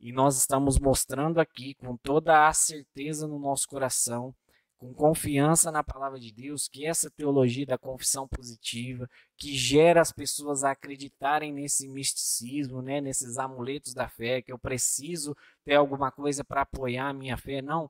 E 0.00 0.12
nós 0.12 0.36
estamos 0.38 0.78
mostrando 0.78 1.40
aqui 1.40 1.74
com 1.74 1.96
toda 1.96 2.46
a 2.46 2.52
certeza 2.52 3.26
no 3.26 3.38
nosso 3.38 3.66
coração, 3.66 4.34
com 4.78 4.92
confiança 4.92 5.72
na 5.72 5.82
palavra 5.82 6.20
de 6.20 6.32
Deus, 6.32 6.68
que 6.68 6.84
essa 6.86 7.10
teologia 7.10 7.64
da 7.64 7.78
confissão 7.78 8.28
positiva, 8.28 9.08
que 9.36 9.56
gera 9.56 10.00
as 10.00 10.12
pessoas 10.12 10.62
a 10.62 10.72
acreditarem 10.72 11.52
nesse 11.52 11.88
misticismo, 11.88 12.82
né, 12.82 13.00
nesses 13.00 13.38
amuletos 13.38 13.94
da 13.94 14.08
fé, 14.08 14.42
que 14.42 14.52
eu 14.52 14.58
preciso 14.58 15.34
ter 15.64 15.74
alguma 15.74 16.12
coisa 16.12 16.44
para 16.44 16.62
apoiar 16.62 17.08
a 17.08 17.14
minha 17.14 17.36
fé, 17.36 17.62
não. 17.62 17.88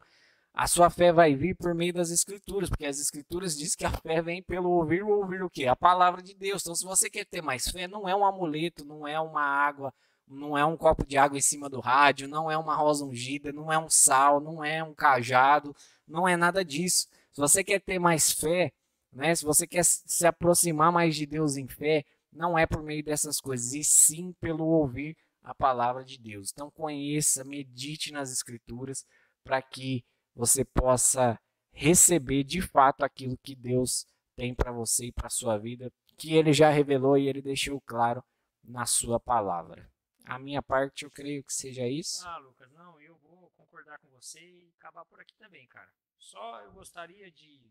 A 0.55 0.69
sua 0.69 0.89
fé 0.89 1.13
vai 1.13 1.35
vir 1.35 1.57
por 1.57 1.75
meio 1.75 1.93
das 1.93 2.11
escrituras, 2.11 2.71
porque 2.71 2.87
as 2.87 3.01
escrituras 3.01 3.57
dizem 3.59 3.77
que 3.77 3.85
a 3.85 3.91
fé 3.91 4.23
vem 4.23 4.43
pelo 4.43 4.71
ouvir, 4.71 5.03
ouvir 5.03 5.43
o 5.43 5.51
quê? 5.51 5.67
A 5.67 5.75
palavra 5.75 6.23
de 6.23 6.35
Deus. 6.35 6.63
Então, 6.63 6.75
se 6.75 6.85
você 6.85 7.11
quer 7.11 7.27
ter 7.27 7.43
mais 7.43 7.69
fé, 7.69 7.89
não 7.89 8.09
é 8.09 8.15
um 8.15 8.25
amuleto, 8.25 8.85
não 8.85 9.07
é 9.07 9.19
uma 9.19 9.43
água 9.43 9.93
não 10.27 10.57
é 10.57 10.65
um 10.65 10.77
copo 10.77 11.07
de 11.07 11.17
água 11.17 11.39
em 11.39 11.43
cima 11.43 11.69
do 11.69 11.81
rádio, 11.81 12.29
não 12.29 12.51
é 12.51 12.57
uma 12.57 12.75
rosa 12.75 13.05
ungida, 13.05 13.53
não 13.53 13.73
é 13.73 13.79
um 13.79 13.89
sal, 13.89 14.41
não 14.41 14.65
é 14.65 14.83
um 14.83 14.95
cajado, 14.95 15.75
não 16.07 16.27
é 16.27 16.37
nada 16.37 16.65
disso. 16.65 17.09
Se 17.33 17.41
você 17.41 17.63
quer 17.63 17.81
ter 17.81 17.99
mais 17.99 18.33
fé, 18.33 18.73
né, 19.13 19.35
se 19.35 19.45
você 19.45 19.67
quer 19.67 19.85
se 19.85 20.27
aproximar 20.27 20.91
mais 20.91 21.15
de 21.15 21.27
Deus 21.27 21.57
em 21.57 21.69
fé, 21.69 22.05
não 22.33 22.59
é 22.59 22.67
por 22.67 22.83
meio 22.83 23.05
dessas 23.05 23.41
coisas, 23.41 23.75
e 23.75 23.85
sim 23.85 24.35
pelo 24.41 24.65
ouvir 24.65 25.17
a 25.43 25.55
palavra 25.55 26.05
de 26.05 26.19
Deus. 26.19 26.51
Então 26.53 26.71
conheça, 26.71 27.45
medite 27.45 28.11
nas 28.11 28.33
escrituras 28.33 29.05
para 29.45 29.61
que 29.61 30.05
você 30.35 30.65
possa 30.65 31.39
receber 31.73 32.45
de 32.45 32.61
fato 32.61 33.05
aquilo 33.05 33.39
que 33.39 33.55
Deus 33.55 34.07
tem 34.37 34.55
para 34.55 34.73
você 34.73 35.07
e 35.07 35.13
para 35.13 35.29
sua 35.29 35.59
vida, 35.59 35.93
que 36.17 36.35
ele 36.35 36.53
já 36.53 36.71
revelou 36.71 37.17
e 37.17 37.29
ele 37.29 37.43
deixou 37.43 37.81
claro 37.81 38.23
na 38.63 38.87
sua 38.87 39.21
palavra. 39.21 39.91
A 40.25 40.39
minha 40.39 40.63
parte, 40.63 41.05
eu 41.05 41.11
creio 41.11 41.45
que 41.45 41.53
seja 41.53 41.87
isso. 41.87 42.27
Ah, 42.27 42.39
Lucas, 42.39 42.71
não, 42.73 43.01
eu 43.01 43.17
vou 43.19 43.51
concordar 43.57 43.99
com 43.99 44.09
você 44.09 44.41
e 44.41 44.73
acabar 44.79 45.05
por 45.05 45.21
aqui 45.21 45.37
também, 45.37 45.67
cara. 45.69 45.91
Só 46.19 46.63
eu 46.63 46.73
gostaria 46.73 47.31
de 47.31 47.71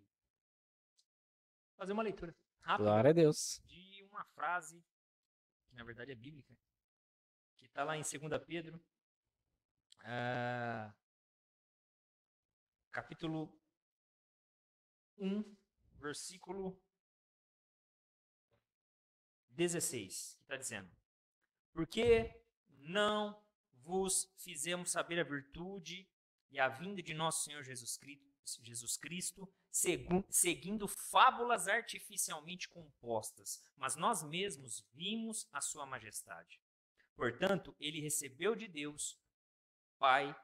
fazer 1.75 1.93
uma 1.93 2.03
leitura 2.03 2.35
rápida. 2.61 2.89
Glória 2.89 3.09
a 3.09 3.13
Deus. 3.13 3.61
De 3.65 4.03
uma 4.03 4.23
frase, 4.35 4.83
que 5.67 5.75
na 5.75 5.83
verdade 5.83 6.11
é 6.11 6.15
bíblica, 6.15 6.55
que 7.57 7.65
está 7.65 7.83
lá 7.83 7.97
em 7.97 8.03
2 8.03 8.43
Pedro, 8.45 8.77
uh, 10.01 10.93
capítulo 12.93 13.51
1, 15.17 15.43
versículo 15.95 16.79
16, 19.49 20.35
que 20.35 20.43
está 20.43 20.55
dizendo: 20.55 20.95
Porque 21.73 22.39
não 22.69 23.43
vos 23.81 24.31
fizemos 24.37 24.91
saber 24.91 25.19
a 25.19 25.23
virtude 25.23 26.07
e 26.51 26.59
a 26.59 26.69
vinda 26.69 27.01
de 27.01 27.15
nosso 27.15 27.43
Senhor 27.43 27.63
Jesus 27.63 27.97
Cristo, 27.97 28.31
Jesus 28.61 28.95
Cristo 28.95 29.51
seguindo 30.29 30.87
fábulas 30.87 31.67
artificialmente 31.67 32.69
compostas, 32.69 33.59
mas 33.75 33.95
nós 33.95 34.21
mesmos 34.21 34.87
vimos 34.93 35.49
a 35.51 35.59
sua 35.61 35.85
majestade. 35.85 36.61
Portanto, 37.15 37.75
ele 37.79 38.01
recebeu 38.01 38.55
de 38.55 38.67
Deus, 38.67 39.19
Pai, 39.97 40.35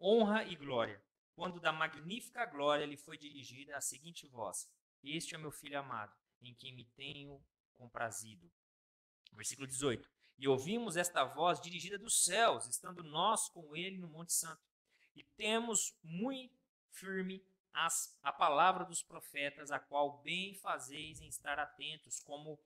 honra 0.00 0.44
e 0.44 0.54
glória, 0.54 1.02
quando 1.38 1.60
da 1.60 1.70
magnífica 1.70 2.44
glória 2.46 2.84
lhe 2.84 2.96
foi 2.96 3.16
dirigida 3.16 3.76
a 3.76 3.80
seguinte 3.80 4.26
voz: 4.26 4.68
Este 5.04 5.36
é 5.36 5.38
meu 5.38 5.52
filho 5.52 5.78
amado, 5.78 6.12
em 6.42 6.52
quem 6.52 6.74
me 6.74 6.84
tenho 6.84 7.40
comprazido. 7.76 8.50
Versículo 9.32 9.68
18. 9.68 10.10
E 10.36 10.48
ouvimos 10.48 10.96
esta 10.96 11.22
voz 11.22 11.60
dirigida 11.60 11.96
dos 11.96 12.24
céus, 12.24 12.66
estando 12.66 13.04
nós 13.04 13.48
com 13.50 13.76
ele 13.76 13.98
no 13.98 14.08
Monte 14.08 14.32
Santo. 14.32 14.60
E 15.14 15.22
temos 15.22 15.96
muito 16.02 16.58
firme 16.90 17.40
as, 17.72 18.18
a 18.20 18.32
palavra 18.32 18.84
dos 18.84 19.00
profetas, 19.00 19.70
a 19.70 19.78
qual 19.78 20.20
bem 20.20 20.56
fazeis 20.56 21.20
em 21.20 21.28
estar 21.28 21.56
atentos, 21.60 22.18
como 22.18 22.58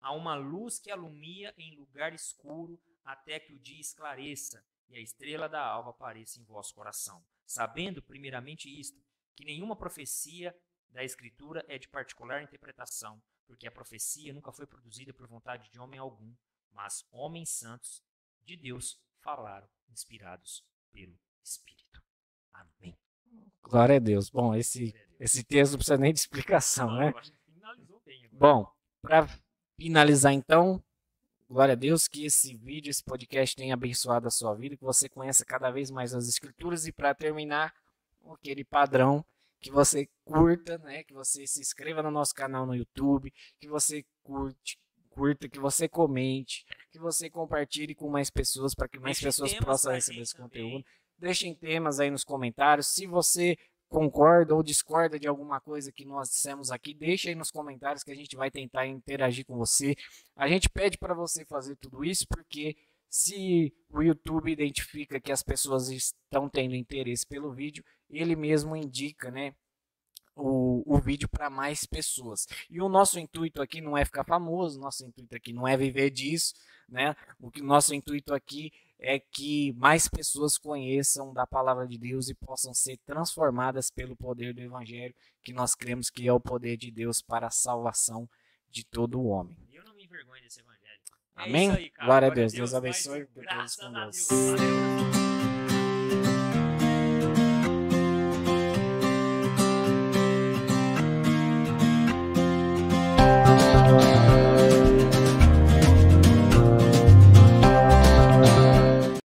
a 0.00 0.10
uma 0.10 0.34
luz 0.34 0.80
que 0.80 0.90
alumia 0.90 1.54
em 1.56 1.76
lugar 1.76 2.12
escuro, 2.12 2.76
até 3.04 3.38
que 3.38 3.52
o 3.52 3.58
dia 3.60 3.80
esclareça 3.80 4.66
e 4.88 4.96
a 4.96 5.00
estrela 5.00 5.48
da 5.48 5.64
alva 5.64 5.90
apareça 5.90 6.40
em 6.40 6.44
vosso 6.44 6.74
coração. 6.74 7.24
Sabendo, 7.46 8.02
primeiramente, 8.02 8.68
isto, 8.68 8.98
que 9.34 9.44
nenhuma 9.44 9.76
profecia 9.76 10.54
da 10.90 11.02
Escritura 11.02 11.64
é 11.68 11.78
de 11.78 11.88
particular 11.88 12.42
interpretação, 12.42 13.22
porque 13.46 13.66
a 13.66 13.72
profecia 13.72 14.32
nunca 14.32 14.52
foi 14.52 14.66
produzida 14.66 15.12
por 15.12 15.26
vontade 15.26 15.70
de 15.70 15.78
homem 15.78 15.98
algum, 15.98 16.32
mas 16.70 17.06
homens 17.10 17.50
santos 17.50 18.02
de 18.44 18.56
Deus 18.56 19.00
falaram, 19.20 19.68
inspirados 19.88 20.64
pelo 20.92 21.18
Espírito. 21.42 22.02
Amém. 22.52 22.96
Glória 23.62 23.96
a 23.96 23.98
Deus. 23.98 24.30
Bom, 24.30 24.54
esse, 24.54 24.94
esse 25.18 25.42
texto 25.42 25.72
não 25.72 25.78
precisa 25.78 25.98
nem 25.98 26.12
de 26.12 26.20
explicação, 26.20 26.94
né? 26.96 27.12
Bom, 28.32 28.70
para 29.02 29.26
finalizar 29.76 30.32
então, 30.32 30.82
glória 31.48 31.72
a 31.72 31.76
Deus 31.76 32.08
que 32.08 32.24
esse 32.24 32.56
vídeo, 32.56 32.90
esse 32.90 33.02
podcast 33.02 33.54
tenha 33.54 33.74
abençoado 33.74 34.26
a 34.26 34.30
sua 34.30 34.54
vida, 34.54 34.76
que 34.76 34.84
você 34.84 35.08
conheça 35.08 35.44
cada 35.44 35.70
vez 35.70 35.90
mais 35.90 36.14
as 36.14 36.28
escrituras 36.28 36.86
e 36.86 36.92
para 36.92 37.14
terminar, 37.14 37.72
aquele 38.32 38.64
padrão 38.64 39.24
que 39.60 39.70
você 39.70 40.08
curta, 40.24 40.78
né, 40.78 41.02
que 41.04 41.14
você 41.14 41.46
se 41.46 41.60
inscreva 41.60 42.02
no 42.02 42.10
nosso 42.10 42.34
canal 42.34 42.66
no 42.66 42.74
YouTube, 42.74 43.32
que 43.58 43.68
você 43.68 44.04
curte, 44.22 44.78
curta, 45.10 45.48
que 45.48 45.58
você 45.58 45.88
comente, 45.88 46.66
que 46.90 46.98
você 46.98 47.30
compartilhe 47.30 47.94
com 47.94 48.10
mais 48.10 48.30
pessoas 48.30 48.74
para 48.74 48.88
que 48.88 48.98
mais 48.98 49.18
Deixe 49.18 49.26
pessoas 49.26 49.54
possam 49.54 49.92
receber 49.92 50.20
esse 50.20 50.34
também. 50.34 50.48
conteúdo. 50.48 50.84
Deixem 51.16 51.54
temas 51.54 52.00
aí 52.00 52.10
nos 52.10 52.24
comentários. 52.24 52.88
Se 52.88 53.06
você 53.06 53.56
concorda 53.88 54.54
ou 54.54 54.62
discorda 54.62 55.18
de 55.18 55.28
alguma 55.28 55.60
coisa 55.60 55.92
que 55.92 56.04
nós 56.04 56.28
dissemos 56.28 56.70
aqui, 56.70 56.94
deixe 56.94 57.28
aí 57.28 57.34
nos 57.34 57.50
comentários 57.50 58.02
que 58.02 58.10
a 58.10 58.14
gente 58.14 58.36
vai 58.36 58.50
tentar 58.50 58.86
interagir 58.86 59.44
com 59.46 59.56
você. 59.56 59.94
A 60.36 60.48
gente 60.48 60.68
pede 60.68 60.98
para 60.98 61.14
você 61.14 61.44
fazer 61.44 61.76
tudo 61.76 62.04
isso 62.04 62.26
porque 62.28 62.76
se 63.08 63.72
o 63.90 64.02
YouTube 64.02 64.50
identifica 64.50 65.20
que 65.20 65.30
as 65.30 65.42
pessoas 65.42 65.88
estão 65.88 66.48
tendo 66.48 66.74
interesse 66.74 67.24
pelo 67.24 67.52
vídeo, 67.52 67.84
ele 68.10 68.34
mesmo 68.34 68.74
indica, 68.74 69.30
né, 69.30 69.54
o, 70.36 70.82
o 70.86 70.98
vídeo 70.98 71.28
para 71.28 71.48
mais 71.48 71.84
pessoas. 71.84 72.46
E 72.68 72.80
o 72.80 72.88
nosso 72.88 73.18
intuito 73.18 73.62
aqui 73.62 73.80
não 73.80 73.96
é 73.96 74.04
ficar 74.04 74.24
famoso, 74.24 74.80
nosso 74.80 75.04
intuito 75.06 75.36
aqui 75.36 75.52
não 75.52 75.66
é 75.66 75.76
viver 75.76 76.10
disso, 76.10 76.54
né? 76.88 77.16
O 77.40 77.50
que 77.50 77.62
nosso 77.62 77.94
intuito 77.94 78.34
aqui 78.34 78.72
é 78.98 79.18
que 79.18 79.72
mais 79.74 80.08
pessoas 80.08 80.56
conheçam 80.56 81.32
da 81.32 81.46
palavra 81.46 81.86
de 81.86 81.98
Deus 81.98 82.28
e 82.28 82.34
possam 82.34 82.72
ser 82.72 82.96
transformadas 83.04 83.90
pelo 83.90 84.16
poder 84.16 84.54
do 84.54 84.60
evangelho, 84.60 85.14
que 85.42 85.52
nós 85.52 85.74
cremos 85.74 86.10
que 86.10 86.26
é 86.26 86.32
o 86.32 86.40
poder 86.40 86.76
de 86.76 86.90
Deus 86.90 87.20
para 87.20 87.48
a 87.48 87.50
salvação 87.50 88.28
de 88.70 88.84
todo 88.84 89.20
o 89.20 89.26
homem. 89.26 89.56
Eu 89.72 89.84
não 89.84 89.94
me 89.94 90.04
envergonho 90.04 90.42
desse 90.42 90.60
evangelho. 90.60 91.00
É 91.36 91.42
Amém? 91.42 91.70
Aí, 91.70 91.92
Glória 92.02 92.28
a 92.28 92.34
Deus. 92.34 92.52
Deus, 92.52 92.70
Deus 92.70 92.74
abençoe. 92.74 93.26
Deus 93.34 93.76
com 93.76 93.92
Deus. 93.92 95.23